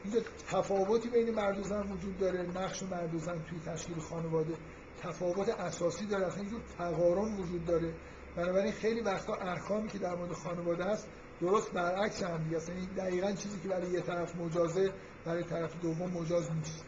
اینجا 0.04 0.20
تفاوتی 0.50 1.08
بین 1.08 1.34
مرد 1.34 1.58
و 1.58 1.62
زن 1.62 1.92
وجود 1.92 2.18
داره 2.18 2.42
نقش 2.42 2.82
مرد 2.82 3.14
و 3.14 3.18
زن 3.18 3.42
توی 3.42 3.58
تشکیل 3.66 3.98
خانواده 3.98 4.54
تفاوت 5.02 5.48
اساسی 5.48 6.06
داره 6.06 6.26
اصلا 6.26 6.40
اینجور 6.40 6.60
تقارن 6.78 7.34
وجود 7.34 7.64
داره. 7.64 7.94
بنابراین 8.36 8.72
خیلی 8.72 9.00
وقتا 9.00 9.34
احکامی 9.34 9.88
که 9.88 9.98
در 9.98 10.14
مورد 10.14 10.32
خانواده 10.32 10.84
هست 10.84 11.06
درست 11.40 11.72
برعکس 11.72 12.22
هم 12.22 12.44
دیگه 12.44 12.56
اصلا 12.56 12.74
دقیقا 12.96 13.32
چیزی 13.32 13.60
که 13.60 13.68
برای 13.68 13.90
یه 13.90 14.00
طرف 14.00 14.36
مجازه 14.36 14.92
برای 15.24 15.44
طرف 15.44 15.80
دوم 15.82 16.10
مجاز 16.10 16.52
نیست. 16.52 16.84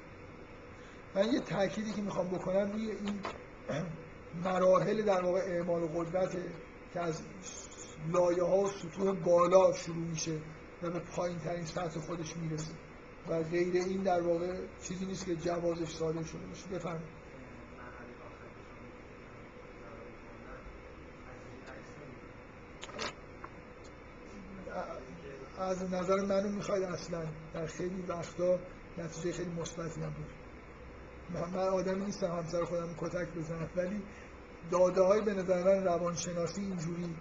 من 1.15 1.33
یه 1.33 1.41
تأکیدی 1.41 1.93
که 1.93 2.03
می‌خوام 2.03 2.29
بکنم 2.29 2.73
روی 2.73 2.91
این 2.91 3.21
مراحل 4.45 5.03
در 5.03 5.25
واقع 5.25 5.41
اعمال 5.41 5.87
قدرت 5.87 6.37
که 6.95 7.01
از 7.01 7.23
لایه 8.13 8.43
ها 8.43 8.57
و 8.57 8.69
سطوح 8.69 9.15
بالا 9.15 9.73
شروع 9.73 9.97
میشه 9.97 10.39
و 10.83 10.91
به 10.91 10.99
پایین 10.99 11.39
ترین 11.39 11.65
سطح 11.65 12.01
خودش 12.01 12.37
می‌رسه. 12.37 12.73
و 13.29 13.43
غیر 13.43 13.75
این 13.75 14.03
در 14.03 14.21
واقع 14.21 14.57
چیزی 14.83 15.07
نیست 15.07 15.27
که 15.27 15.37
جوازش 15.37 15.89
صادر 15.89 16.23
شده 16.23 16.47
باشه. 16.47 16.69
بفرمایید. 16.69 17.25
از 25.59 25.93
نظر 25.93 26.17
منو 26.17 26.49
می‌خواید 26.49 26.85
اصلا 26.85 27.27
در 27.55 27.67
خیلی 27.67 28.03
وقتا 28.09 28.59
نتیجه 28.99 29.33
خیلی 29.33 29.51
مثبتی 29.51 30.01
هم 30.01 30.11
بود 30.11 30.27
من 31.31 31.55
آدمی 31.55 32.05
نیستم 32.05 32.27
همسر 32.27 32.65
خودم 32.65 32.95
کتک 32.99 33.29
بزنم. 33.37 33.71
ولی 33.77 34.03
داده 34.71 35.03
های 35.03 35.21
به 35.21 35.35
نظر 35.35 35.65
من 35.65 35.85
روانشناسی 35.85 36.61
اینجوری 36.61 37.17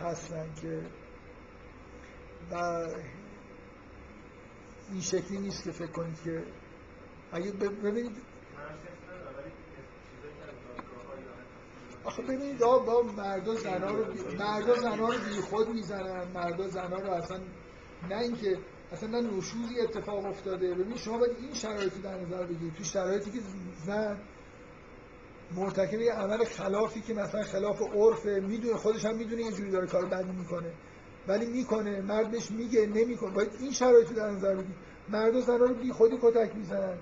هستن 0.00 0.54
که 0.62 0.82
و 2.50 2.86
این 4.92 5.00
شکلی 5.00 5.38
نیست 5.38 5.64
که 5.64 5.72
فکر 5.72 5.90
کنید 5.92 6.22
که 6.24 6.42
اگه 7.32 7.50
ببینید 7.52 8.16
آخه 12.04 12.22
ببینید 12.22 12.58
با 12.58 13.02
مردا 13.16 13.54
زنا 13.54 13.90
رو 13.90 14.04
مردا 14.38 14.74
زنا 14.74 15.08
رو 15.08 15.18
بی 15.18 15.40
خود 15.40 15.68
می‌زنن 15.68 16.24
مردا 16.34 16.68
زنا 16.68 16.96
رو 16.96 17.10
اصلا 17.10 17.40
نه 18.10 18.18
اینکه 18.18 18.58
اصلا 18.92 19.08
نه 19.08 19.20
نشوزی 19.20 19.80
اتفاق 19.80 20.24
افتاده. 20.24 20.74
ببین 20.74 20.96
شما 20.96 21.18
باید 21.18 21.36
این 21.38 21.54
شرایطی 21.54 22.00
در 22.00 22.20
نظر 22.20 22.46
بگیرید. 22.46 22.74
تو 22.74 22.84
شرایطی 22.84 23.30
که 23.30 23.38
زن 23.86 24.20
مرتکب 25.56 26.00
یه 26.00 26.12
عمل 26.12 26.44
خلافی 26.44 27.00
که 27.00 27.14
مثلا 27.14 27.42
خلاف 27.42 27.82
عرف 27.82 28.26
می‌دونه 28.26 28.76
خودش 28.76 29.04
هم 29.04 29.16
می‌دونه 29.16 29.42
یه 29.42 29.52
جوری 29.52 29.70
داره 29.70 29.86
کار 29.86 30.04
بدی 30.06 30.32
می‌کنه. 30.32 30.72
ولی 31.28 31.46
می‌کنه 31.46 32.00
مرد 32.00 32.30
بهش 32.30 32.50
میگه 32.50 32.86
نمی‌کنه. 32.86 33.30
باید 33.30 33.50
این 33.60 33.72
شرایطی 33.72 34.14
در 34.14 34.30
نظر 34.30 34.54
بگیرید 34.54 34.76
مرد 35.08 35.36
و 35.36 35.40
زنان 35.40 35.68
رو 35.68 35.74
بی 35.74 35.92
خودی 35.92 36.16
کتک 36.22 36.56
می‌زنن. 36.56 36.98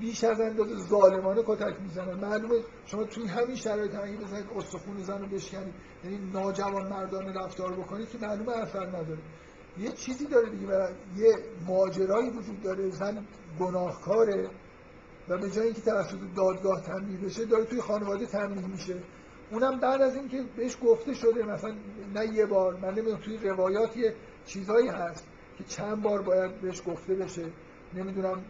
بیش 0.00 0.24
از 0.24 0.40
اندازه 0.40 0.76
ظالمانه 0.88 1.42
کتک 1.46 1.80
می‌زنن. 1.82 2.14
معلومه 2.14 2.54
شما 2.86 3.04
توی 3.04 3.26
همین 3.26 3.56
شرایط 3.56 3.94
اگه 3.94 4.16
بزنید 4.16 4.46
استخون 4.56 5.02
زن 5.02 5.18
رو 5.18 5.26
بشکنید 5.26 5.74
یعنی 6.04 6.30
ناجوان 6.32 6.88
مردانه 6.88 7.32
رفتار 7.44 7.72
بکنید 7.72 8.10
که 8.10 8.18
معلومه 8.18 8.52
اثر 8.52 8.86
نداره. 8.86 9.18
یه 9.78 9.92
چیزی 9.92 10.26
داره 10.26 10.50
دیگه 10.50 10.66
و 10.66 10.88
یه 11.16 11.34
ماجرایی 11.66 12.30
وجود 12.30 12.62
داره. 12.62 12.90
زن 12.90 13.24
گناهکاره 13.60 14.50
و 15.28 15.38
به 15.38 15.50
جای 15.50 15.64
اینکه 15.64 15.80
توسط 15.80 16.18
دادگاه 16.36 16.82
تنبیه 16.82 17.18
بشه 17.18 17.44
داره 17.44 17.64
توی 17.64 17.80
خانواده 17.80 18.26
تنبیه 18.26 18.66
میشه. 18.66 19.02
اونم 19.52 19.80
بعد 19.80 20.02
از 20.02 20.16
اینکه 20.16 20.44
بهش 20.56 20.76
گفته 20.82 21.14
شده 21.14 21.42
مثلا 21.42 21.74
نه 22.14 22.26
یه 22.26 22.46
بار 22.46 22.76
من 22.76 22.88
نمی‌دونم 22.88 23.18
توی 23.18 23.36
روایات 23.36 23.96
یه 23.96 24.14
چیزایی 24.46 24.88
هست 24.88 25.26
که 25.58 25.64
چند 25.64 26.02
بار 26.02 26.22
باید 26.22 26.60
بهش 26.60 26.82
گفته 26.86 27.14
بشه. 27.14 27.44
نمی‌دونم 27.94 28.44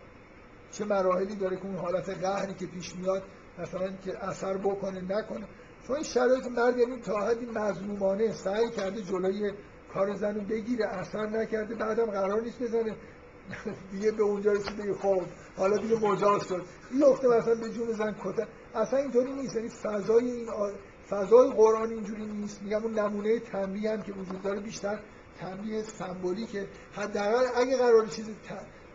چه 0.70 0.84
مراحلی 0.84 1.36
داره 1.36 1.56
که 1.56 1.64
اون 1.64 1.76
حالت 1.76 2.08
قهری 2.08 2.54
که 2.54 2.66
پیش 2.66 2.96
میاد 2.96 3.22
مثلا 3.58 3.92
که 4.04 4.24
اثر 4.24 4.56
بکنه 4.56 5.00
نکنه. 5.00 5.46
چون 5.86 5.96
این 5.96 6.04
شرایط 6.04 6.46
مرد 6.46 6.78
یعنی 6.78 7.00
تا 7.00 7.20
حدی 7.20 7.46
مظلومانه 7.46 8.32
سعی 8.32 8.70
کرده 8.70 9.02
جلوی 9.02 9.52
کار 9.94 10.14
زن 10.14 10.38
بگیره 10.38 10.86
اثر 10.86 11.26
نکرده 11.26 11.74
بعدم 11.74 12.06
قرار 12.06 12.42
نیست 12.42 12.62
بزنه. 12.62 12.96
دیگه 13.92 14.10
به 14.10 14.22
اونجا 14.22 14.52
رسید 14.52 14.92
خب 14.92 15.22
حالا 15.56 15.76
دیگه 15.76 15.96
مجاز 15.98 16.48
شد. 16.48 16.62
نکته 16.94 17.28
مثلا 17.28 17.54
به 17.54 17.70
جون 17.70 17.92
زن 17.92 18.16
کتک 18.24 18.48
اصلا 18.74 18.98
اینطوری 18.98 19.32
نیست. 19.32 19.56
یعنی 19.56 19.68
فضای 19.68 20.30
این 20.30 20.48
آ... 20.48 20.70
فضای 21.12 21.50
قرآن 21.50 21.90
اینجوری 21.90 22.26
نیست. 22.26 22.62
میگم 22.62 22.82
اون 22.82 22.98
نمونه 22.98 23.38
تنبیه 23.38 23.90
هم 23.90 24.02
که 24.02 24.12
وجود 24.12 24.42
داره 24.42 24.60
بیشتر 24.60 24.98
تنبیه 25.38 25.82
سمبولیکه. 25.82 26.68
حداقل 26.92 27.44
اگه 27.56 27.76
قرار 27.76 28.06
چیز 28.06 28.30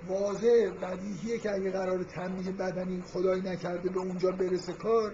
واضح 0.08 0.70
بدیهیه 0.82 1.38
که 1.38 1.52
اگه 1.52 1.72
قرار 1.72 2.04
تنبیه 2.04 2.52
بدنی 2.52 3.02
خدایی 3.02 3.42
نکرده 3.42 3.90
به 3.90 4.00
اونجا 4.00 4.32
برسه 4.32 4.74
کار. 4.74 5.14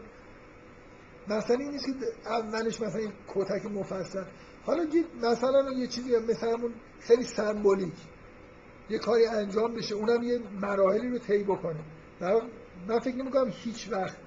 مثلا 1.28 1.58
این 1.58 1.72
نیست 1.72 1.86
که 1.86 2.30
اولش 2.30 2.82
مثلا 2.82 3.12
کتک 3.28 3.66
مفصل. 3.66 4.24
حالا 4.66 4.86
مثلا 5.22 5.72
یه 5.72 5.88
چیزی 5.88 6.18
مثلا 6.18 6.58
خیلی 7.00 7.24
سمبولیک. 7.24 7.94
یه 8.90 9.00
کاری 9.00 9.26
انجام 9.26 9.74
بشه 9.74 9.96
اونم 9.96 10.24
یه 10.24 10.40
مراحلی 10.62 11.10
رو 11.10 11.18
طی 11.18 11.44
بکنه. 11.44 11.80
من 12.88 13.00
فکر 13.00 13.16
نمی 13.16 13.32
کنم 13.32 13.52
هیچ 13.52 13.92
وقت 13.92 14.18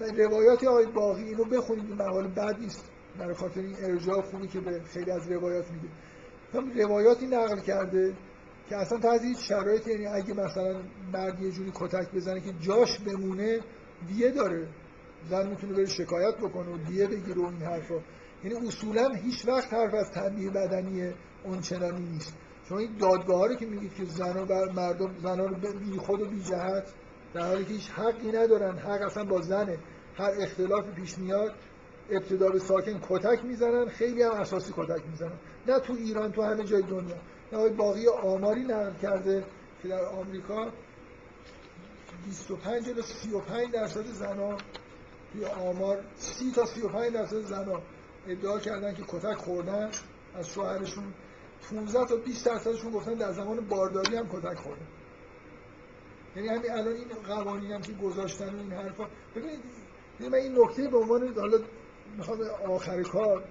روایات 0.00 0.64
آقای 0.64 0.86
باقی 0.86 1.22
اینو 1.22 1.44
بخونید 1.44 1.84
این 1.84 2.02
مقاله 2.02 2.28
بد 2.28 2.56
نیست. 2.60 2.90
برای 3.18 3.34
خاطر 3.34 3.60
این 3.60 3.76
ارجاع 3.82 4.20
خوبی 4.20 4.48
که 4.48 4.60
به 4.60 4.80
خیلی 4.80 5.10
از 5.10 5.30
روایات 5.30 5.70
میده 5.70 5.88
هم 6.54 6.70
روایاتی 6.82 7.26
نقل 7.26 7.60
کرده 7.60 8.14
که 8.68 8.76
اصلا 8.76 9.12
هیچ 9.12 9.38
شرایط 9.38 9.86
یعنی 9.86 10.06
اگه 10.06 10.34
مثلا 10.34 10.82
مرد 11.12 11.42
یه 11.42 11.50
جوری 11.50 11.72
کتک 11.74 12.12
بزنه 12.14 12.40
که 12.40 12.52
جاش 12.60 12.98
بمونه 12.98 13.60
دیه 14.08 14.30
داره. 14.30 14.68
زن 15.30 15.48
می‌تونه 15.48 15.72
بره 15.72 15.86
شکایت 15.86 16.36
بکنه 16.36 16.74
و 16.74 16.78
دیه 16.78 17.06
بگیره 17.06 17.42
و 17.42 17.46
این 17.46 17.62
حرفا. 17.62 17.94
یعنی 18.44 18.68
اصولا 18.68 19.08
هیچ 19.08 19.48
وقت 19.48 19.72
حرف 19.72 19.94
از 19.94 20.10
تنبیه 20.10 20.50
بدنی 20.50 21.12
اون 21.44 21.60
چنانی 21.60 22.06
نیست. 22.06 22.34
شما 22.68 22.78
این 22.78 22.96
دادگاه 23.00 23.48
رو 23.48 23.54
که 23.54 23.66
میگید 23.66 23.94
که 23.94 24.04
زن 24.04 24.36
و 24.36 24.72
مردم 24.72 25.18
زن 25.22 25.38
رو 25.38 25.78
بی 25.78 25.98
خود 25.98 26.20
و 26.20 26.24
بی 26.30 26.42
جهت 26.42 26.94
در 27.34 27.40
حالی 27.40 27.64
که 27.64 27.70
هیچ 27.70 27.90
حقی 27.90 28.32
ندارن 28.32 28.78
حق 28.78 29.02
اصلا 29.02 29.24
با 29.24 29.40
زنه. 29.40 29.78
هر 30.14 30.32
اختلاف 30.40 30.86
پیش 30.88 31.18
میاد 31.18 31.54
ابتدا 32.10 32.48
به 32.48 32.58
ساکن 32.58 33.00
کتک 33.08 33.44
می‌زنن 33.44 33.88
خیلی 33.88 34.22
هم 34.22 34.30
اساسی 34.30 34.72
کتک 34.76 35.06
می‌زنن. 35.10 35.38
نه 35.66 35.80
تو 35.80 35.92
ایران 35.92 36.32
تو 36.32 36.42
همه 36.42 36.64
جای 36.64 36.82
دنیا. 36.82 37.16
نه 37.52 37.68
باقی 37.68 38.08
آماری 38.08 38.64
نقل 38.64 38.94
کرده 39.02 39.44
که 39.82 39.88
در 39.88 40.04
آمریکا 40.04 40.72
25 42.24 42.90
تا 42.90 43.02
35 43.02 43.72
درصد 43.72 44.06
زنا 44.06 44.56
توی 45.32 45.44
آمار 45.44 46.04
30 46.16 46.52
تا 46.52 46.66
35 46.66 47.12
درصد 47.12 47.40
زنا 47.40 47.82
ادعا 48.26 48.58
کردن 48.58 48.94
که 48.94 49.02
کتک 49.08 49.34
خوردن. 49.34 49.90
از 50.34 50.48
شوهرشون 50.48 51.14
15 51.70 52.06
تا 52.06 52.16
20 52.16 52.46
درصدشون 52.46 52.92
گفتن 52.92 53.14
در 53.14 53.32
زمان 53.32 53.60
بارداری 53.60 54.16
هم 54.16 54.28
کتک 54.28 54.58
خوردن. 54.58 54.86
یعنی 56.38 56.48
همین 56.48 56.70
الان 56.70 56.94
این 56.94 57.08
قوانین 57.26 57.72
هم 57.72 57.80
که 57.80 57.92
گذاشتن 57.92 58.58
این 58.58 58.72
حرفا. 58.72 59.04
ببینید 59.36 59.60
من 60.20 60.34
این 60.34 60.58
نکته 60.58 60.88
به 60.88 60.98
عنوان 60.98 61.34
حالا 61.34 61.58
می‌خوام 62.16 62.38
آخر 62.68 63.02
کار 63.02 63.44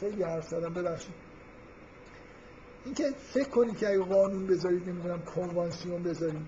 خیلی 0.00 0.22
حرف 0.22 0.44
زدم 0.48 0.74
ببخشید. 0.74 1.14
اینکه 2.84 3.04
فکر 3.18 3.48
کنید 3.48 3.78
که 3.78 3.88
اگه 3.88 3.98
قانون 3.98 4.46
بذارید 4.46 4.88
نمی‌دونم 4.88 5.22
کنوانسیون 5.22 6.02
بذارید 6.02 6.46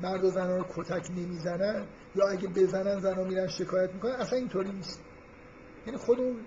مرد 0.00 0.24
و 0.24 0.30
زنان 0.30 0.58
رو 0.58 0.64
کتک 0.76 1.10
نمی‌زنن 1.10 1.86
یا 2.14 2.28
اگه 2.28 2.48
بزنن 2.48 3.00
زنها 3.00 3.24
میرن 3.24 3.46
شکایت 3.46 3.94
می‌کنن 3.94 4.12
اصلا 4.12 4.38
اینطوری 4.38 4.72
نیست. 4.72 5.04
یعنی 5.86 5.98
خود 5.98 6.20
اون 6.20 6.40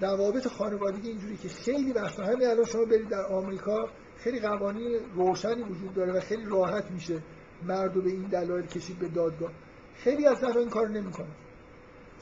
روابط 0.00 0.48
خانوادگی 0.48 1.08
اینجوری 1.08 1.36
که 1.36 1.48
خیلی 1.48 1.92
وقتا 1.92 2.24
همین 2.24 2.48
الان 2.48 2.64
شما 2.64 2.84
برید 2.84 3.08
در 3.08 3.26
آمریکا 3.26 3.88
خیلی 4.24 4.40
قوانین 4.40 5.00
روشنی 5.14 5.62
وجود 5.62 5.94
داره 5.94 6.12
و 6.12 6.20
خیلی 6.20 6.44
راحت 6.44 6.90
میشه 6.90 7.22
مرد 7.66 7.94
رو 7.96 8.02
به 8.02 8.10
این 8.10 8.22
دلایل 8.22 8.66
کشید 8.66 8.98
به 8.98 9.08
دادگاه. 9.08 9.50
خیلی 9.94 10.26
از 10.26 10.38
زنها 10.38 10.60
این 10.60 10.70
کار 10.70 10.88
نمی‌کنن. 10.88 11.34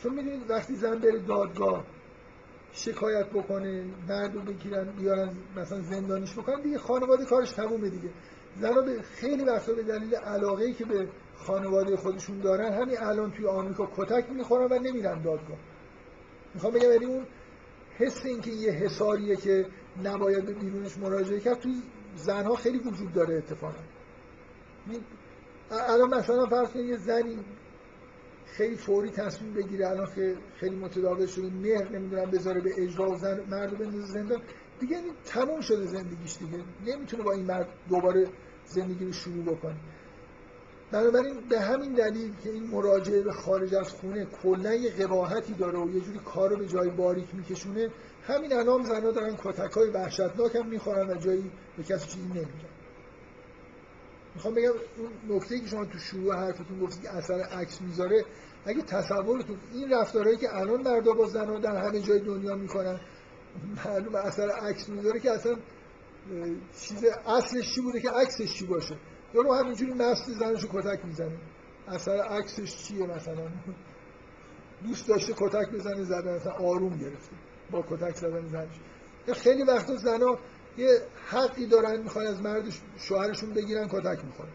چون 0.03 0.15
می‌دونید 0.15 0.51
وقتی 0.51 0.74
زن 0.74 0.99
بره 0.99 1.19
دادگاه 1.19 1.85
شکایت 2.73 3.27
بکنه 3.27 3.85
مرد 4.09 4.35
رو 4.35 4.41
بگیرن 4.41 4.85
بیارن 4.85 5.31
مثلا 5.57 5.81
زندانیش 5.81 6.33
بکنن 6.33 6.61
دیگه 6.61 6.79
خانواده 6.79 7.24
کارش 7.24 7.53
تمومه 7.53 7.89
دیگه. 7.89 8.09
زنها 8.61 8.83
به 8.83 9.03
خیلی 9.03 9.45
وقتا 9.45 9.73
به 9.73 9.83
دلیل 9.83 10.15
علاقه 10.15 10.73
که 10.73 10.85
به 10.85 11.09
خانواده 11.37 11.97
خودشون 11.97 12.39
دارن 12.39 12.73
همین 12.73 12.99
الان 12.99 13.31
توی 13.31 13.47
آمریکا 13.47 13.91
کتک 13.97 14.31
می‌خورن 14.31 14.73
و 14.73 14.79
نمیرن 14.79 15.23
دادگاه. 15.23 15.59
می‌خوام 16.55 16.73
بگم 16.73 16.93
یعنی 16.93 17.05
اون 17.05 17.27
حس 17.99 18.27
اینکه 18.27 18.51
یه 18.51 18.70
حساریه 18.70 19.37
که 19.37 19.66
نباید 20.05 20.47
به 20.47 20.52
بیرونش 20.52 20.98
مراجعه 20.98 21.40
کرد. 21.40 21.60
توی 21.60 21.82
زنها 22.16 22.55
خیلی 22.55 22.78
وجود 22.78 23.12
داره 23.12 23.35
اتفاقا. 23.35 23.74
الان 25.70 26.14
مثلا 26.14 26.47
فرض 26.47 26.77
یه 26.77 26.97
زنی 26.97 27.39
خیلی 28.47 28.77
فوری 28.77 29.10
تصمیم 29.10 29.55
بگیره 29.55 29.89
الان 29.89 30.14
که 30.14 30.36
خیلی 30.56 30.77
متداول 30.77 31.27
شده 31.27 31.51
مهر 31.51 31.89
نمی‌دونم 31.93 32.31
بذاره 32.31 32.60
به 32.60 32.70
اجرا 32.77 33.10
و 33.10 33.16
زن 33.16 33.40
مرد 33.51 33.78
بندازه 33.78 34.06
زندان. 34.06 34.43
دیگه 34.81 34.97
تموم 35.24 35.60
شده 35.60 35.86
زندگیش 35.86 36.36
دیگه. 36.39 36.64
نمی‌تونه 36.86 37.23
با 37.23 37.32
این 37.32 37.44
مرد 37.44 37.69
دوباره 37.89 38.28
زندگی 38.66 39.05
رو 39.05 39.12
شروع 39.12 39.44
بکنه. 39.44 39.77
بنابراین 40.90 41.40
به 41.48 41.60
همین 41.60 41.93
دلیل 41.93 42.35
که 42.44 42.51
این 42.51 42.66
مراجعه 42.66 43.23
به 43.23 43.32
خارج 43.32 43.74
از 43.74 43.90
خونه 43.90 44.24
کلا 44.43 44.74
یه 44.74 44.90
قباحتی 44.90 45.55
داره 45.55 45.78
و 45.78 45.90
یه 45.90 46.01
جوری 46.01 46.19
کار 46.19 46.51
رو 46.51 46.56
به 46.56 46.66
جای 46.66 46.90
باریک 46.90 47.35
میکشونه 47.35 47.90
همین 48.27 48.53
الان 48.53 48.85
زنها 48.85 49.11
دارن 49.11 49.36
کتک 49.36 49.73
های 49.73 49.90
وحشتناک 49.90 50.57
هم 50.57 50.66
می‌خورن 50.66 51.11
و 51.11 51.15
جایی 51.15 51.51
به 51.77 51.82
کسی 51.82 52.09
چیزی 52.09 52.28
نمیگن. 52.28 52.73
می‌خوام 54.35 54.55
بگم 54.55 54.73
اون 54.97 55.36
نکته 55.36 55.61
که 55.61 55.66
شما 55.66 55.85
تو 55.85 55.99
شروع 55.99 56.35
حرفتون 56.35 56.81
گفتید 56.81 57.03
که 57.03 57.11
اثر 57.11 57.40
عکس 57.40 57.81
می‌ذاره 57.81 58.24
اگه 58.66 58.82
تصورتون 58.82 59.57
این 59.73 59.93
رفتارهایی 59.93 60.36
که 60.36 60.57
الان 60.57 60.82
مردا 60.82 61.12
با 61.12 61.27
زنها 61.27 61.59
در 61.59 61.77
همه 61.77 62.01
جای 62.01 62.20
دنیا 62.20 62.55
می‌کنن 62.55 63.01
معلوم 63.85 64.15
اثر 64.15 64.51
عکس 64.51 64.89
می‌ذاره 64.89 65.20
که 65.20 65.31
اصلا 65.31 65.57
چیز 66.81 67.05
اصلش 67.27 67.74
چی 67.74 67.81
بوده 67.81 68.01
که 68.01 68.11
عکسش 68.11 68.55
چی 68.55 68.66
باشه؟ 68.66 68.97
یارو 69.35 69.55
همینجوری 69.55 69.93
مست 69.93 70.31
زنشو 70.31 70.69
کتک 70.73 71.05
می‌زنه. 71.05 71.39
اثر 71.89 72.16
عکسش 72.16 72.77
چیه 72.77 73.07
مثلا؟ 73.07 73.49
دوست 74.85 75.09
داشته 75.09 75.32
کتک 75.36 75.70
بزنه 75.73 76.05
زدن 76.05 76.36
مثلا 76.36 76.53
آروم 76.53 76.99
گرفته. 76.99 77.36
با 77.73 77.85
کتک 77.90 78.16
زدن 78.16 78.49
زنش 78.49 78.81
خیلی 79.39 79.62
وقتا 79.62 79.97
زنا 79.97 80.39
یه 80.78 80.89
حقی 81.27 81.66
دارن 81.66 82.03
می‌خوان 82.03 82.27
از 82.27 82.43
مرد 82.43 82.65
شوهرشون 82.99 83.51
بگیرن 83.51 83.89
کتک 83.89 84.24
می‌خورن. 84.24 84.53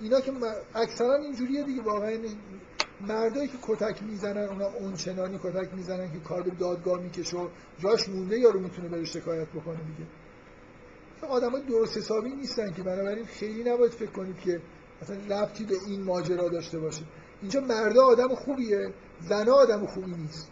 اینا 0.00 0.20
که 0.20 0.32
اکثرا 0.74 1.14
اینجوریه 1.14 1.62
دیگه 1.62 1.82
واقعا 1.82 2.18
مردایی 3.00 3.48
که 3.48 3.58
کتک 3.62 4.02
می‌زنن 4.02 4.48
اونا 4.48 4.66
اونچنانی 4.66 5.38
کتک 5.42 5.74
می‌زنن 5.74 6.12
که 6.12 6.20
کار 6.20 6.42
به 6.42 6.50
دادگاه 6.50 7.00
می‌کشه 7.02 7.36
و 7.36 7.48
جاش 7.78 8.08
مونده 8.08 8.38
یارو 8.38 8.60
می‌تونه 8.60 8.88
بره 8.88 9.04
شکایت 9.04 9.48
بکنه 9.48 9.76
دیگه. 9.76 10.10
آدمای 11.28 11.62
درست 11.62 11.96
حسابی 11.96 12.30
نیستن 12.30 12.72
که 12.72 12.82
بنابراین 12.82 13.26
خیلی 13.26 13.70
نباید 13.70 13.92
فکر 13.92 14.10
کنید 14.10 14.40
که 14.40 14.60
مثلا 15.02 15.16
ربطی 15.16 15.64
به 15.64 15.74
این 15.86 16.02
ماجرا 16.02 16.48
داشته 16.48 16.78
باشه 16.78 17.02
اینجا 17.42 17.60
مردا 17.60 18.04
آدم 18.04 18.34
خوبیه 18.34 18.94
زنا 19.20 19.52
آدم 19.52 19.86
خوبی 19.86 20.10
نیست. 20.10 20.51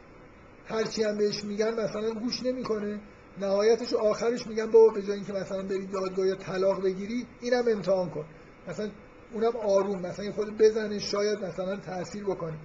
هرچی 0.71 1.03
هم 1.03 1.19
بهش 1.19 1.45
میگن 1.45 1.81
مثلا 1.81 2.11
گوش 2.11 2.43
نمی‌کنه. 2.43 3.01
نهایتش 3.41 3.95
آخرش 3.95 4.47
میگن 4.47 4.71
بابا 4.71 4.95
به 4.95 5.03
جای 5.03 5.17
اینکه 5.17 5.33
مثلا 5.33 5.63
بری 5.63 5.87
دادگاه 5.87 6.27
یا 6.27 6.35
طلاق 6.35 6.83
بگیری 6.83 7.27
اینم 7.41 7.65
امتحان 7.69 8.11
کن. 8.11 8.25
مثلا 8.69 8.91
اونم 9.33 9.57
آروم 9.57 10.01
مثلا 10.01 10.33
خود 10.33 10.59
بزنه 10.59 10.99
شاید 10.99 11.39
مثلا 11.45 11.77
تاثیر 11.77 12.25
بکنه. 12.25 12.59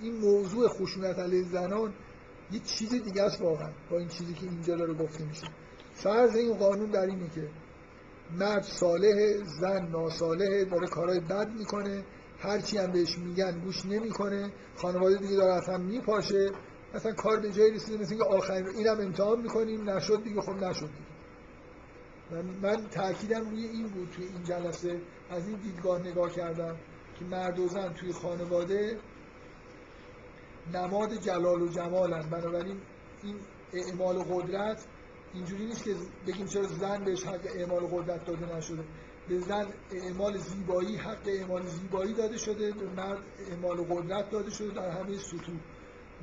این 0.00 0.16
موضوع 0.16 0.68
خشونت 0.68 1.18
علیه 1.18 1.42
زنان 1.42 1.92
یه 2.52 2.60
چیز 2.60 2.90
دیگه 2.90 3.22
است 3.22 3.40
واقعا 3.40 3.70
با 3.90 3.98
این 3.98 4.08
چیزی 4.08 4.34
که 4.34 4.46
اینجا 4.46 4.76
داره 4.76 4.94
گفته 4.94 5.24
میشه. 5.24 5.46
فرض 5.94 6.36
این 6.36 6.54
قانون 6.54 6.90
در 6.90 7.06
اینه 7.06 7.30
که 7.34 7.48
مرد 8.38 8.62
صالح 8.62 9.44
زن 9.60 9.88
ناصالحه 9.88 10.64
داره 10.64 10.86
کارهای 10.86 11.20
بد 11.20 11.48
می‌کنه. 11.58 12.04
هرچی 12.38 12.78
هم 12.78 12.92
بهش 12.92 13.18
میگن 13.18 13.60
گوش 13.60 13.86
نمی‌کنه 13.86 14.52
خانواده 14.76 15.16
دیگه 15.16 15.36
داره 15.36 15.54
اصلا 15.54 15.78
میپاشه 15.78 16.50
مثلا 16.94 17.12
کار 17.12 17.40
به 17.40 17.52
جایی 17.52 17.74
رسیده 17.74 17.98
مثل 17.98 18.10
اینکه 18.14 18.28
آخرین 18.28 18.66
اینم 18.66 19.00
امتحان 19.00 19.40
می‌کنیم 19.40 19.90
نشد 19.90 20.24
دیگه 20.24 20.40
خب 20.40 20.52
نشد 20.52 20.86
دیگه. 20.86 21.08
من, 22.30 22.44
من 22.62 22.88
تاکیدم 22.88 23.50
روی 23.50 23.64
این 23.64 23.88
بود 23.88 24.08
توی 24.16 24.24
این 24.24 24.42
جلسه 24.42 25.00
از 25.30 25.48
این 25.48 25.56
دیدگاه 25.56 26.00
نگاه 26.00 26.32
کردم 26.32 26.76
که 27.18 27.24
مرد 27.24 27.58
و 27.58 27.68
زن 27.68 27.92
توی 27.92 28.12
خانواده 28.12 28.98
نماد 30.74 31.14
جلال 31.14 31.62
و 31.62 31.68
جمالن 31.68 32.30
بنابراین 32.30 32.80
این 33.22 33.36
اعمال 33.72 34.18
قدرت 34.18 34.84
اینجوری 35.34 35.66
نیست 35.66 35.84
که 35.84 35.94
بگیم 36.26 36.46
چرا 36.46 36.62
زن 36.62 37.04
بهش 37.04 37.24
حق 37.24 37.46
اعمال 37.54 37.86
قدرت 37.86 38.24
داده 38.24 38.56
نشده. 38.56 38.84
به 39.28 39.40
زن 39.40 39.66
اعمال 39.92 40.36
زیبایی 40.38 40.96
حق 40.96 41.26
اعمال 41.26 41.66
زیبایی 41.66 42.14
داده 42.14 42.38
شده 42.38 42.72
به 42.72 42.86
مرد 42.96 43.22
اعمال 43.50 43.76
قدرت 43.76 44.30
داده 44.30 44.50
شده 44.50 44.74
در 44.74 44.90
همه 44.90 45.18
سطوح. 45.18 45.56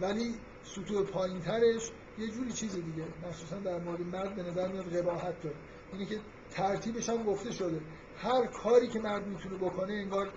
ولی 0.01 0.35
سطوح 0.63 1.05
پایین 1.05 1.39
ترش 1.39 1.91
یه 2.17 2.27
جوری 2.27 2.51
چیز 2.51 2.75
دیگه 2.75 3.03
مخصوصا 3.27 3.55
در 3.55 3.79
مورد 3.79 4.01
مرد 4.01 4.35
به 4.35 4.43
نظر 4.43 4.67
میاد 4.71 4.97
قباحت 4.97 5.41
داره. 5.41 5.55
اینه 5.93 6.05
که 6.05 6.19
ترتیبش 6.51 7.09
هم 7.09 7.23
گفته 7.23 7.51
شده. 7.51 7.81
هر 8.17 8.45
کاری 8.45 8.87
که 8.87 8.99
مرد 8.99 9.27
می‌تونه 9.27 9.55
بکنه 9.57 9.93
انگار 9.93 10.29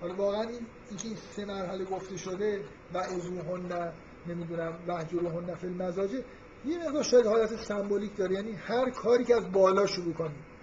حالا 0.00 0.14
واقعا 0.14 0.42
این 0.42 0.66
اینکه 0.88 1.08
این 1.08 1.16
سه 1.16 1.44
مرحله 1.44 1.84
گفته 1.84 2.16
شده 2.16 2.64
و 2.94 2.98
ازوهن 2.98 3.92
نمی‌دونم 4.26 4.78
وحجروهن 4.86 5.54
فی 5.54 5.66
المزاجه 5.66 6.24
یه 6.64 6.78
مقدار 6.78 7.02
شاید 7.02 7.26
حالت 7.26 7.56
سمبولیک 7.56 8.16
داره. 8.16 8.34
یعنی 8.34 8.52
هر 8.52 8.90
کاری 8.90 9.24
که 9.24 9.36
از 9.36 9.52
بالا 9.52 9.86
شروع 9.86 10.14
کنید 10.14 10.55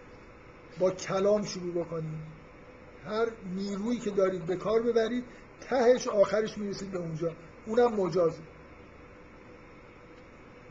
با 0.80 0.92
کلام 0.92 1.44
شروع 1.44 1.74
بکنید 1.74 2.34
هر 3.06 3.28
نیرویی 3.56 4.00
که 4.00 4.10
دارید 4.10 4.46
به 4.46 4.56
کار 4.56 4.82
ببرید 4.82 5.24
تهش 5.62 6.08
آخرش 6.08 6.58
می‌رسید 6.58 6.92
به 6.92 6.98
اونجا. 6.98 7.32
اونم 7.66 7.94
مجازه 7.96 8.42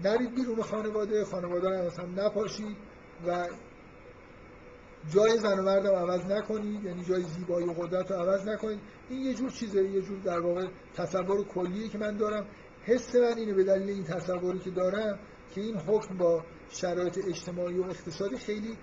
نرید 0.05 0.35
بیرون 0.35 0.63
خانواده 0.63 1.25
خانواده 1.25 1.69
رو 1.69 1.87
مثلا 1.87 2.07
نپاشید 2.07 2.77
و 3.27 3.49
جای 5.15 5.39
زن 5.39 5.59
و 5.59 5.63
مردم 5.63 5.95
عوض 5.95 6.27
نکنید 6.27 6.85
یعنی 6.85 7.05
جای 7.05 7.23
زیبایی 7.23 7.67
و 7.67 7.73
قدرت 7.73 8.11
رو 8.11 8.17
عوض 8.17 8.49
نکنید. 8.49 8.81
این 9.09 9.21
یه 9.21 9.35
جور 9.35 9.51
چیزه 9.51 9.83
یه 9.89 10.01
جور 10.01 10.19
در 10.19 10.41
واقع 10.41 10.67
تصور 10.95 11.45
کلیه 11.45 11.89
که 11.89 11.99
من 11.99 12.17
دارم. 12.17 12.47
حس 12.83 13.15
من 13.15 13.39
اینه 13.39 13.55
به 13.55 13.65
دلیل 13.65 13.91
این 13.91 14.05
تصوری 14.05 14.59
که 14.59 14.71
دارم 14.71 15.19
که 15.55 15.61
این 15.61 15.77
حکم 15.77 16.17
با 16.17 16.45
شرایط 16.69 17.19
اجتماعی 17.29 17.79
و 17.79 17.83
اقتصادی 17.83 18.37
خیلی 18.37 18.77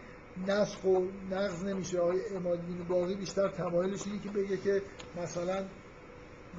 نسخ 0.47 0.83
و 0.83 1.05
نقض 1.31 1.63
نمیشه. 1.63 1.99
آقای 1.99 2.35
امادین 2.35 2.83
باقی 2.89 3.15
بیشتر 3.15 3.47
تمایلش 3.47 4.07
اینه 4.07 4.19
که 4.19 4.29
بگه 4.29 4.57
که 4.57 4.81
مثلا 5.17 5.65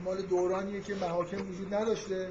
مال 0.05 0.22
دورانیه 0.22 0.80
که 0.80 0.94
محاکم 0.94 1.51
وجود 1.51 1.74
نداشته. 1.74 2.30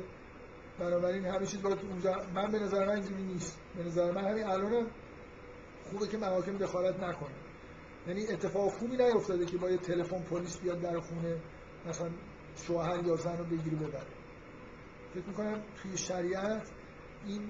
بنابراین 0.79 1.25
همه 1.25 1.45
چیز 1.45 1.61
باید 1.61 1.79
اونجا 1.79 2.15
من 2.35 2.51
به 2.51 2.59
نظر 2.59 2.85
من 2.85 2.95
اینجوری 2.95 3.23
نیست. 3.23 3.59
به 3.75 3.83
نظر 3.83 4.11
من 4.11 4.25
همین 4.31 4.43
الانم 4.43 4.87
خوبه 5.91 6.07
که 6.07 6.17
محاکم 6.17 6.57
دخالت 6.57 6.99
نکنه. 6.99 7.35
یعنی 8.07 8.27
اتفاق 8.27 8.71
خوبی 8.71 8.97
نیفتاده 8.97 9.45
که 9.45 9.57
با 9.57 9.69
یه 9.69 9.77
تلفن 9.77 10.21
پلیس 10.21 10.57
بیاد 10.57 10.81
در 10.81 10.99
خونه 10.99 11.37
مثلا 11.89 12.09
شوهر 12.55 13.03
یا 13.05 13.15
زن 13.15 13.37
رو 13.37 13.43
بگیری 13.45 13.75
ببره. 13.75 14.05
فکر 15.13 15.25
می‌کنم 15.27 15.61
توی 15.75 15.97
شریعت 15.97 16.69
این 17.27 17.41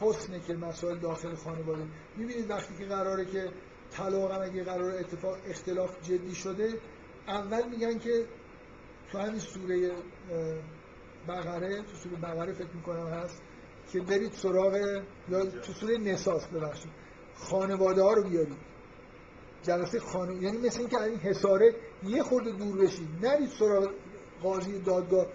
حسنه 0.00 0.40
که 0.40 0.54
مسائل 0.54 0.98
داخل 0.98 1.34
خانواده. 1.34 1.84
می‌بینید 2.16 2.50
وقتی 2.50 2.74
که 2.78 2.84
قراره 2.84 3.24
که 3.24 3.50
طلاق 3.90 4.32
هم 4.32 4.42
اگه 4.42 4.64
قرار 4.64 4.94
اتفاق 4.94 5.36
اختلاف 5.46 6.02
جدی 6.02 6.34
شده 6.34 6.74
اول 7.28 7.68
میگن 7.68 7.98
که 7.98 8.26
تو 9.12 9.18
همین 9.18 9.38
سوره 9.38 9.92
بقره 11.28 11.82
تو 11.82 11.96
سوره 11.96 12.16
بقره 12.16 12.52
فکر 12.52 12.72
می‌کنم 12.74 13.06
هست 13.06 13.42
که 13.92 14.00
برید 14.00 14.32
سراغ 14.32 15.02
یا 15.28 15.46
تو 15.46 15.72
سوره 15.72 15.98
نساس 15.98 16.46
ببخشید. 16.46 16.90
خانواده 17.34 18.02
ها 18.02 18.12
رو 18.12 18.28
بیارید. 18.28 18.58
جلسه 19.62 20.00
خانواده 20.00 20.42
یعنی 20.44 20.58
مثل 20.58 20.80
اینکه 20.80 21.02
این 21.02 21.18
حساره 21.18 21.74
یه 22.02 22.22
خورده 22.22 22.50
دور 22.50 22.84
بشید. 22.84 23.08
نرید 23.26 23.48
سراغ 23.48 23.90
قاضی 24.42 24.78
دادگاه. 24.78 25.26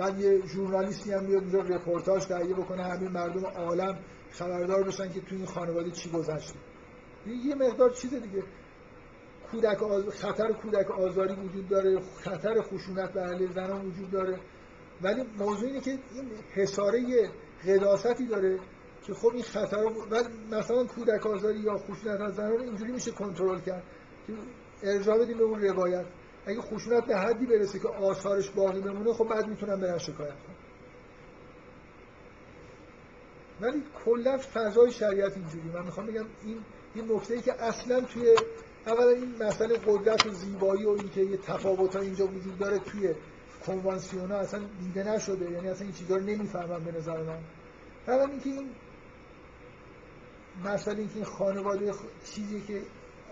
بعد 0.00 0.20
یه 0.20 0.46
ژورنالیستی 0.46 1.12
هم 1.12 1.26
بیاد 1.26 1.42
اونجا 1.42 1.58
رپورتاج 1.58 2.24
تهیه 2.24 2.54
بکنه 2.54 2.84
همه 2.84 3.08
مردم 3.08 3.44
عالم 3.46 3.98
خبردار 4.30 4.82
بشن 4.82 5.12
که 5.12 5.20
تو 5.20 5.34
این 5.34 5.46
خانواده 5.46 5.90
چی 5.90 6.10
گذشته. 6.10 6.58
یه 7.26 7.54
مقدار 7.54 7.90
چیز 7.90 8.14
دیگه. 8.14 8.42
کودک 9.50 9.82
آز... 9.82 10.08
خطر 10.08 10.52
کودک 10.52 10.90
آزاری 10.90 11.34
وجود 11.34 11.68
داره 11.68 12.00
خطر 12.00 12.62
خشونت 12.62 13.12
به 13.12 13.20
علیه 13.20 13.52
زنان 13.52 13.86
وجود 13.86 14.10
داره. 14.10 14.40
ولی 15.02 15.22
موضوع 15.38 15.68
اینه 15.68 15.80
که 15.80 15.90
این 15.90 16.30
حساره 16.54 17.30
قداستی 17.66 18.26
داره 18.26 18.58
که 19.02 19.14
خب 19.14 19.30
این 19.34 19.42
خطر 19.42 19.80
رو 19.80 19.90
مثلا 20.50 20.84
کودک 20.84 21.26
آزاری 21.26 21.58
یا 21.58 21.78
خشونت 21.78 22.20
از 22.20 22.34
زنان 22.34 22.60
اینجوری 22.60 22.92
میشه 22.92 23.10
کنترل 23.10 23.60
کرد 23.60 23.82
که 24.26 24.32
ارجاع 24.82 25.18
بدیم 25.18 25.38
به 25.38 25.44
اون 25.44 25.60
روایت. 25.60 26.06
اگه 26.46 26.60
خشونت 26.60 27.04
به 27.04 27.16
حدی 27.16 27.46
برسه 27.46 27.78
که 27.78 27.88
آثارش 27.88 28.50
باقی 28.50 28.80
بمونه 28.80 29.12
خب 29.12 29.24
بعد 29.24 29.46
می‌تونن 29.46 29.80
برن 29.80 29.98
شکایت 29.98 30.34
کنن 30.34 30.56
ولی 33.60 33.82
کلا 34.04 34.38
فضای 34.38 34.92
شریعت 34.92 35.36
اینجوری 35.36 35.68
من 35.68 35.84
می‌خوام 35.84 36.06
بگم 36.06 36.26
این 36.44 36.64
این 36.94 37.12
نکته 37.12 37.34
ای 37.34 37.40
که 37.40 37.62
اصلا 37.62 38.00
توی 38.00 38.36
اولا 38.86 39.08
این 39.08 39.42
مسئله 39.42 39.76
قدرت 39.86 40.26
و 40.26 40.30
زیبایی 40.30 40.84
و 40.84 40.90
اینکه 40.90 41.20
یه 41.20 41.36
تفاوت 41.36 41.96
اینجا 41.96 42.26
وجود 42.26 42.58
داره 42.58 42.78
توی 42.78 43.14
کنوانسیون 43.66 44.30
ها 44.30 44.38
اصلا 44.38 44.60
دیده 44.80 45.14
نشده. 45.14 45.50
یعنی 45.50 45.68
اصلا 45.68 45.84
این 45.84 45.94
چیزا 45.94 46.16
رو 46.16 46.22
نمی‌فهمم 46.22 46.84
به 46.84 46.92
نظر 46.92 47.22
من. 47.22 47.38
اولا 48.08 48.24
اینکه 48.24 48.50
این 48.50 48.70
مسئله 50.64 50.98
اینکه 50.98 51.14
این 51.14 51.24
خانواده 51.24 51.92
چیزی 52.24 52.60
که 52.60 52.82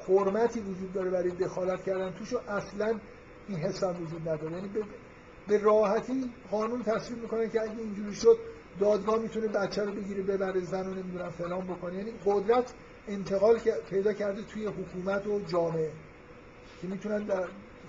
حرمتی 0.08 0.60
وجود 0.60 0.92
داره 0.92 1.10
برای 1.10 1.30
دخالت 1.30 1.84
کردن 1.84 2.12
توش 2.12 2.34
اصلا 2.34 3.00
این 3.48 3.58
حس 3.58 3.82
وجود 3.82 4.28
نداره. 4.28 4.52
یعنی 4.52 4.68
به, 4.68 4.82
به 5.48 5.58
راحتی 5.58 6.30
قانون 6.50 6.82
تصویر 6.82 7.18
می‌کنه 7.18 7.48
که 7.48 7.62
اگه 7.62 7.78
اینجوری 7.78 8.14
شد 8.14 8.38
دادگاه 8.80 9.18
می‌تونه 9.18 9.48
بچه 9.48 9.84
رو 9.84 9.92
بگیره 9.92 10.22
ببره 10.22 10.60
زن 10.60 10.84
رو 10.86 10.94
نمی‌دونم 10.94 11.30
فلان 11.30 11.66
بکنه. 11.66 11.94
یعنی 11.94 12.12
قدرت 12.24 12.74
انتقال 13.08 13.58
پیدا 13.90 14.12
کرده 14.12 14.42
توی 14.42 14.66
حکومت 14.66 15.26
و 15.26 15.40
جامعه 15.40 15.92
که 16.80 16.86
می‌تونن 16.86 17.24
در 17.24 17.48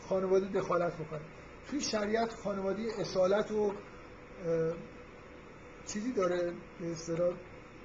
خانواده 0.09 0.59
دخالت 0.59 0.93
بکنه 0.93 1.21
توی 1.69 1.81
شریعت 1.81 2.33
خانواده 2.33 2.83
اصالت 2.99 3.51
و 3.51 3.73
چیزی 5.85 6.11
داره 6.11 6.53
به 6.81 6.91
اصطلاح 6.91 7.33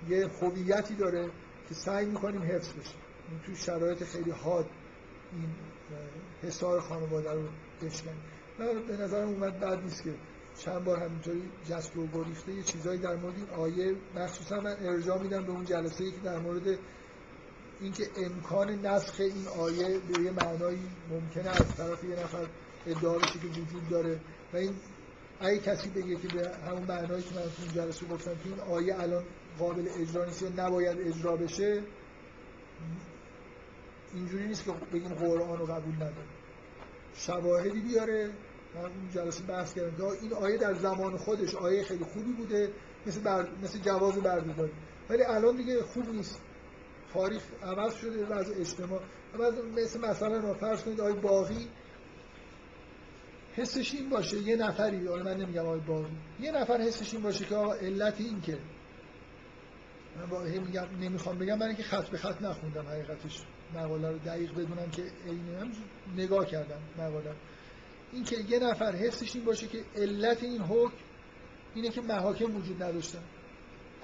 یه 0.09 0.27
هویتی 0.41 0.95
داره 0.95 1.31
که 1.69 1.75
سعی 1.75 2.07
می‌کنیم 2.07 2.43
حفظ 2.43 2.73
بشه 2.73 3.04
توی 3.47 3.57
شرایط 3.57 4.05
خیلی 4.05 4.31
حاد 4.31 4.67
این 5.33 5.49
حسار 6.43 6.81
خانواده 6.81 7.33
رو 7.33 7.43
بشکنیم 7.83 8.23
من 8.59 8.67
به 8.89 8.97
نظرم 8.97 9.29
اومد 9.29 9.61
بد 9.61 9.83
نیست 9.83 10.05
که 10.05 10.15
چند 10.59 10.85
بار 10.85 10.99
همینطوری 10.99 11.43
جست 11.71 11.97
و 11.97 12.07
گریخته 12.07 12.53
یه 12.53 12.63
چیزایی 12.63 13.01
در 13.01 13.17
مورد 13.17 13.35
این 13.37 13.51
آیه 13.51 13.95
مخصوصا 14.17 14.61
من 14.61 14.77
ارجاع 14.81 15.23
میدم 15.23 15.45
به 15.45 15.53
اون 15.53 15.65
جلسه 15.65 16.05
ای 16.05 16.11
که 16.11 16.19
در 16.25 16.39
مورد 16.39 16.79
اینکه 17.81 18.05
امکان 18.17 18.87
نسخ 18.87 19.21
این 19.21 19.49
آیه 19.59 19.99
به 19.99 20.23
یه 20.23 20.31
معنایی 20.31 20.83
ممکنه 21.11 21.49
از 21.51 21.77
طرف 21.77 22.05
یه 22.05 22.17
نفر 22.17 22.47
ادعا 22.87 23.19
بشه 23.19 23.39
که 23.39 23.47
وجود 23.47 23.89
داره. 23.91 24.21
و 24.53 24.57
این 24.57 24.75
اگه 25.41 25.59
کسی 25.59 25.89
بگه 25.89 26.17
که 26.17 26.29
به 26.29 26.51
همون 26.67 26.83
معنایی 26.83 27.23
که 27.23 27.35
من 27.35 27.43
تو 27.43 27.63
این 27.63 27.73
جلسه 27.75 28.07
گفتم 28.07 28.35
که 28.35 28.49
این 28.49 28.61
آیه 28.61 29.01
الان 29.01 29.25
قابل 29.59 29.89
اجرا 30.01 30.25
نیست 30.25 30.43
یا 30.43 30.49
نباید 30.57 30.99
اجرا 31.01 31.37
بشه 31.37 31.83
اینجوری 34.15 34.47
نیست 34.47 34.65
که 34.65 34.73
بگیم 34.93 35.15
قرآن 35.15 35.59
رو 35.59 35.67
قبول 35.67 35.95
نداره 35.95 36.29
شواهدی 37.15 37.81
بیاره 37.81 38.31
من 38.75 38.85
اون 38.85 39.11
جلسه 39.15 39.43
بحث 39.43 39.75
کردم. 39.75 40.05
این 40.23 40.33
آیه 40.33 40.59
در 40.59 40.75
زمان 40.75 41.17
خودش 41.17 41.55
آیه 41.55 41.85
خیلی 41.85 42.05
خوبی 42.05 42.33
بوده 42.33 42.73
مثل, 43.07 43.21
بر... 43.21 43.47
مثل 43.63 43.79
جواز 43.79 44.15
بردهداری 44.15 44.73
ولی 45.11 45.23
الان 45.23 45.57
دیگه 45.57 45.83
خوب 45.83 46.09
نیست. 46.09 46.41
تاریخ 47.13 47.43
عوض 47.63 47.95
شده 47.95 48.27
وضع 48.27 48.55
اجتماع. 48.61 49.01
مثل 49.77 50.01
مثلا 50.01 50.37
رو 50.37 50.55
فرض 50.55 50.83
کنید 50.83 51.01
آیه 51.01 51.15
باقی 51.15 51.69
حسش 53.57 53.95
این 53.95 54.09
باشه 54.09 54.39
یه 54.39 54.57
نفری 54.57 55.07
حالا 55.07 55.23
من 55.23 55.37
نمیگم 55.37 55.61
آقای 55.61 55.81
باقی 55.81 56.17
یه 56.41 56.53
نفر 56.53 56.81
حسش 56.81 57.15
این 57.15 57.23
باشه 57.23 57.45
که 57.45 57.55
آقا 57.55 57.73
علت 57.73 58.21
این 58.21 58.41
که 58.41 58.59
من 60.17 60.27
با 60.27 60.43
میگم 60.43 60.87
نمی‌خوام 61.01 61.39
بگم 61.39 61.59
من 61.59 61.67
اینکه 61.67 61.83
خط 61.83 62.09
به 62.09 62.19
خط 62.19 62.43
نخوندم 62.43 62.87
حقیقتش. 62.87 63.45
مقاله 63.75 64.11
رو 64.11 64.19
دقیق 64.19 64.53
بدونم 64.53 64.91
که 64.91 65.03
عین 65.03 65.73
نگاه 66.17 66.47
کردم 66.47 66.81
مقاله. 66.99 67.33
این 68.13 68.25
که 68.25 68.37
یه 68.49 68.59
نفر 68.59 68.93
حسش 68.97 69.37
این 69.37 69.45
باشه 69.45 69.67
که 69.67 69.85
علت 69.97 70.43
این 70.43 70.61
حکم 70.61 70.97
اینه 71.75 71.91
که 71.91 72.01
محاکم 72.01 72.57
وجود 72.57 72.83
نداشتن 72.83 73.23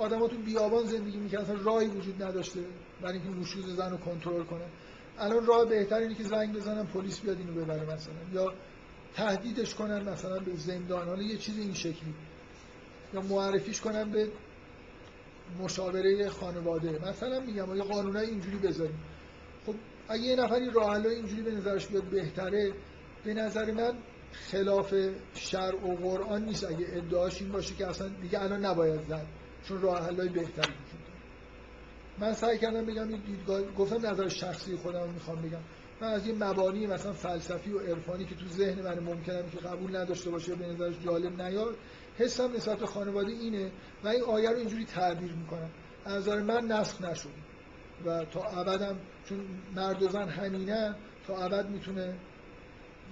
تو 0.08 0.38
بیابان 0.44 0.84
زندگی 0.86 1.18
می‌کردن 1.18 1.64
راهی 1.64 1.86
وجود 1.86 2.22
نداشته 2.22 2.60
برای 3.02 3.18
اینکه 3.18 3.40
نشوز 3.40 3.76
زن 3.76 3.90
رو 3.90 3.96
کنترل 3.96 4.44
کنن 4.44 4.68
الان 5.18 5.46
راه 5.46 5.64
بهتر 5.64 5.96
اینه 5.96 6.14
که 6.14 6.24
زنگ 6.24 6.56
بزنن 6.56 6.86
پلیس 6.86 7.20
بیاد 7.20 7.38
اینو 7.38 7.52
ببره 7.52 7.94
مثلا. 7.94 8.14
یا 8.32 8.54
تهدیدش 9.14 9.74
کنن 9.74 10.08
مثلا 10.08 10.38
به 10.38 10.56
زندان 10.56 11.08
حالا 11.08 11.22
یه 11.22 11.36
چیز 11.36 11.58
این 11.58 11.74
شکلی. 11.74 12.14
یا 13.14 13.20
معرفیش 13.20 13.80
کنن 13.80 14.10
به 14.10 14.28
مشاوره 15.60 16.28
خانواده. 16.28 17.08
مثلا 17.08 17.40
میگم 17.40 17.76
یا 17.76 17.84
قانونای 17.84 18.26
اینجوری 18.26 18.56
بذاریم. 18.56 18.98
اگه 20.10 20.22
یه 20.22 20.36
نفری 20.36 20.70
راه 20.70 21.06
اینجوری 21.06 21.42
به 21.42 21.50
نظرش 21.50 21.86
بیاد 21.86 22.04
بهتره 22.04 22.72
به 23.24 23.34
نظر 23.34 23.72
من 23.72 23.92
خلاف 24.32 24.94
شرع 25.34 25.86
و 25.86 25.96
قرآن 25.96 26.44
نیست. 26.44 26.64
اگه 26.64 26.86
ادعاش 26.92 27.42
این 27.42 27.52
باشه 27.52 27.74
که 27.74 27.86
اصلا 27.86 28.08
دیگه 28.08 28.42
الان 28.42 28.64
نباید 28.64 29.00
زد 29.08 29.26
چون 29.68 29.82
راه 29.82 30.06
حلای 30.06 30.28
بهتری 30.28 30.72
وجود 30.72 31.00
من 32.18 32.32
سعی 32.32 32.58
کردم 32.58 32.84
بگم 32.84 33.08
این 33.08 33.22
دیدگاه 33.26 33.62
گفتم 33.62 34.06
نظر 34.06 34.28
شخصی 34.28 34.76
خودم 34.76 35.08
می‌خوام 35.08 35.42
بگم. 35.42 35.58
من 36.00 36.08
از 36.08 36.26
این 36.26 36.44
مبانی 36.44 36.86
مثلا 36.86 37.12
فلسفی 37.12 37.72
و 37.72 37.78
عرفانی 37.78 38.24
که 38.24 38.34
تو 38.34 38.46
ذهن 38.46 38.82
من 38.82 38.98
ممکنه 38.98 39.42
که 39.52 39.58
قبول 39.58 39.96
نداشته 39.96 40.30
باشه 40.30 40.54
به 40.54 40.66
نظرش 40.66 40.94
جالب 41.04 41.42
نیاد 41.42 41.76
حسم 42.18 42.52
نسبت 42.56 42.84
خانواده 42.84 43.32
اینه 43.32 43.70
و 44.04 44.08
این 44.08 44.22
آیه 44.22 44.50
رو 44.50 44.56
اینجوری 44.56 44.84
تعبیر 44.84 45.32
می‌کنم. 45.32 45.70
از 46.04 46.16
نظر 46.16 46.42
من 46.42 46.64
نسخ 46.66 47.02
نشده 47.02 47.32
و 48.06 48.24
تا 48.24 48.40
ابدم 48.40 48.96
چون 49.30 49.46
مرد 49.76 50.02
و 50.02 50.08
زن 50.08 50.28
همینه 50.28 50.94
تا 51.26 51.36
ابد 51.44 51.68
می‌تونه 51.68 52.14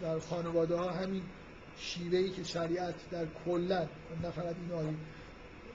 در 0.02 0.18
خانواده 0.18 0.76
ها 0.76 0.90
همین 0.90 1.22
شیوه 1.78 2.28
که 2.28 2.44
شریعت 2.44 2.94
در 3.10 3.26
کلا 3.44 3.88
نه 4.22 4.30
فقط 4.30 4.54
این 4.62 4.72
آیه. 4.72 4.94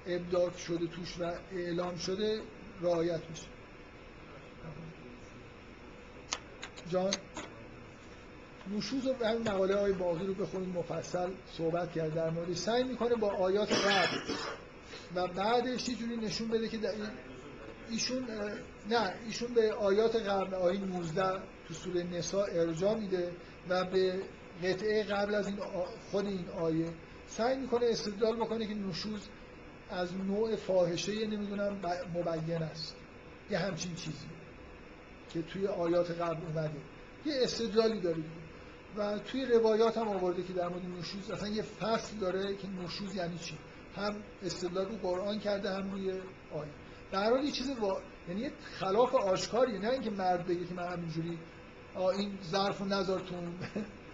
ابداع 0.08 0.58
شده 0.58 0.88
توش 0.88 1.20
و 1.20 1.32
اعلام 1.52 1.98
شده 1.98 2.42
رعایت 2.82 3.22
میشه. 3.30 3.46
جان؟ 6.90 7.14
نشوز 8.78 9.08
و 9.08 9.26
همین 9.26 9.50
مقاله 9.50 9.80
های 9.80 9.94
باقی 9.94 10.26
رو 10.26 10.34
بخونید 10.34 10.78
مفصل 10.78 11.30
صحبت 11.58 11.92
کرد 11.92 12.14
در 12.14 12.30
مورد. 12.30 12.54
سعی 12.54 12.84
می‌کنه 12.84 13.16
با 13.16 13.32
آیات 13.32 13.74
قبل 13.74 14.18
و 15.16 15.28
بعدش 15.28 15.90
یه 15.90 15.96
جوری 15.96 16.18
نشون 16.18 16.48
بده 16.48 16.70
که 16.70 16.80
ایشون 17.90 18.28
نه 18.90 19.14
ایشون 19.26 19.54
به 19.54 19.74
آیات 19.74 20.16
قبل 20.16 20.54
آیه 20.54 20.80
19 20.80 21.24
تو 21.68 21.74
سوره 21.74 22.04
نساء 22.04 22.46
ارجاع 22.52 22.96
میده 22.96 23.32
و 23.70 23.86
به 23.86 24.22
قطعه 24.64 25.04
قبل 25.04 25.36
از 25.36 25.48
این 25.48 25.58
خود 26.12 26.26
این 26.26 26.50
آیه 26.50 26.90
سعی 27.28 27.58
می‌کنه 27.58 27.86
استدلال 27.90 28.36
بکنه 28.36 28.68
که 28.68 28.74
نشوز 28.74 29.22
از 29.90 30.14
نوع 30.28 30.56
فاحشه 30.56 31.28
نمی‌دونم 31.28 31.80
مبین 32.16 32.64
است. 32.64 32.96
یه 33.52 33.58
همچین 33.58 33.96
چیزی 33.96 34.28
که 35.34 35.42
توی 35.42 35.68
آیات 35.68 36.12
قبل 36.12 36.46
اومده. 36.46 36.82
یه 37.26 37.34
استدلالی 37.44 38.00
داره 38.00 38.24
و 38.98 39.20
توی 39.20 39.46
روایات 39.46 39.98
هم 39.98 40.08
آورده 40.08 40.44
که 40.44 40.54
در 40.54 40.68
مورد 40.68 40.82
نشوز 41.00 41.32
اصلا 41.32 41.50
یه 41.50 41.62
فصل 41.62 42.18
داره 42.18 42.56
که 42.56 42.68
نشوز 42.68 43.16
یعنی 43.16 43.38
چی؟ 43.38 43.58
هم 43.96 44.16
استدلال 44.44 44.86
رو 44.86 44.98
قرآن 44.98 45.40
کرده 45.40 45.70
هم 45.70 45.92
روی 45.92 46.12
آیه. 46.54 46.72
در 47.12 47.30
حال 47.30 47.44
یه 47.44 47.52
چیز 47.52 47.72
یعنی 48.30 48.52
خلاف 48.80 49.16
آشکاریه 49.16 49.80
نه 49.80 49.90
اینکه 49.90 50.10
مرد 50.10 50.48
بگه 50.48 50.66
که 50.66 50.74
من 50.74 50.88
همینجوری 50.88 51.38
این 51.96 52.38
ظرف 52.52 52.82
و 52.82 52.86
نظر 52.86 53.20
تو 53.20 53.36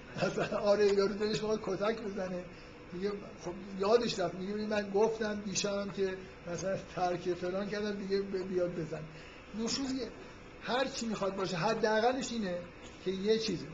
آره 0.72 0.94
یارو 0.94 1.14
دلش 1.14 1.40
باید 1.40 1.60
کتک 1.64 2.02
بزنه. 2.02 2.44
میگه 2.94 3.11
خب 3.45 3.53
یادش 3.80 4.19
رفت. 4.19 4.36
میگه 4.36 4.56
من 4.56 4.90
گفتم 4.90 5.41
دیشبم 5.45 5.90
که 5.90 6.18
مثلا 6.52 6.77
ترک 6.95 7.34
فلان 7.34 7.69
کردم 7.69 7.91
دیگه 7.91 8.22
بیاد 8.22 8.76
بزن. 8.76 9.02
نشوز 9.60 9.94
هر 10.61 10.86
چی 10.86 11.06
می‌خواد 11.06 11.36
باشه. 11.36 11.57
حداقلش 11.57 12.31
اینه 12.31 12.57
که 13.06 13.11
یه 13.11 13.38
چیزه. 13.38 13.65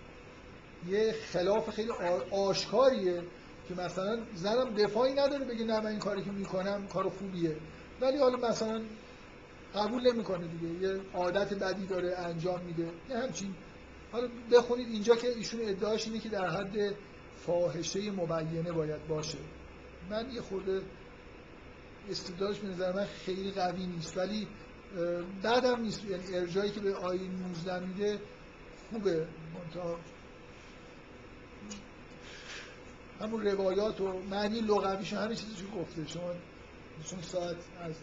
یه 0.88 1.16
خلاف 1.34 1.70
خیلی 1.70 1.92
آشکاریه 2.32 3.24
که 3.68 3.74
مثلا 3.74 4.20
زنم 4.36 4.74
دفاعی 4.74 5.14
نداره 5.14 5.46
بگه 5.46 5.66
نه 5.66 5.80
من 5.80 5.86
این 5.86 6.00
کاری 6.00 6.24
که 6.24 6.32
می‌کنم 6.32 6.88
کار 6.88 7.10
خوبیه. 7.10 7.56
ولی 8.02 8.18
حالا 8.18 8.50
مثلا 8.50 8.82
قبول 9.76 10.14
نمی‌کنه 10.14 10.48
دیگه. 10.48 10.88
یه 10.88 11.02
عادت 11.14 11.54
بدی 11.54 11.86
داره 11.86 12.18
انجام 12.18 12.62
میده. 12.62 12.90
یه 13.10 13.18
همچین. 13.18 13.56
حالا 14.12 14.28
بخونید 14.52 14.88
اینجا 14.88 15.16
که 15.16 15.28
ایشون 15.28 15.60
ادعاش 15.64 16.08
اینه 16.08 16.20
که 16.20 16.30
در 16.30 16.50
حد 16.50 16.96
فاحشه 17.46 18.12
مبینه 18.12 18.72
باید 18.72 19.08
باشه. 19.08 19.38
من 20.10 20.32
یه 20.34 20.42
خورده 20.42 20.82
استدلالش 22.10 22.60
به 22.60 22.68
نظر 22.68 22.92
من 22.92 23.06
خیلی 23.26 23.52
قوی 23.52 23.86
نیست. 23.86 24.18
ولی 24.18 24.48
بعدم 25.44 25.82
نیست. 25.82 26.06
یعنی 26.06 26.36
ارجایی 26.36 26.72
که 26.72 26.80
به 26.80 26.96
آیه 26.96 27.22
19 27.22 27.80
میده 27.80 28.20
خوبه. 28.92 29.28
منتها 29.54 30.00
همون 33.22 33.46
روایات 33.46 34.02
و 34.02 34.20
معنی 34.30 34.62
لغویش 34.62 35.14
همه 35.14 35.36
چیزی 35.36 35.56
که 35.56 35.80
گفته. 35.80 36.08
شما 36.08 36.32
چون 37.06 37.22
ساعت 37.22 37.56
از 37.82 37.94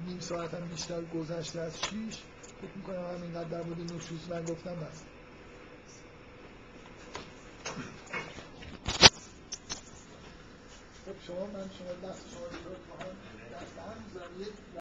نیم 0.00 0.20
ساعت 0.20 0.54
هم 0.54 0.68
بیشتر 0.68 1.02
گذشته 1.02 1.60
از 1.60 1.82
شیش. 1.82 2.18
فکر 2.62 2.70
می‌کنم 2.76 3.16
همینقدر 3.16 3.48
در 3.48 3.62
مورد 3.62 3.92
نوشوز 3.92 4.28
من 4.30 4.44
گفتم 4.44 4.74
بس. 4.74 5.02
خب 11.04 11.26
شما 11.26 11.46
من 11.46 11.70
شما 11.78 12.10
دست 12.10 12.22
شما 12.30 12.46
دست 13.52 13.78
هم 13.78 14.62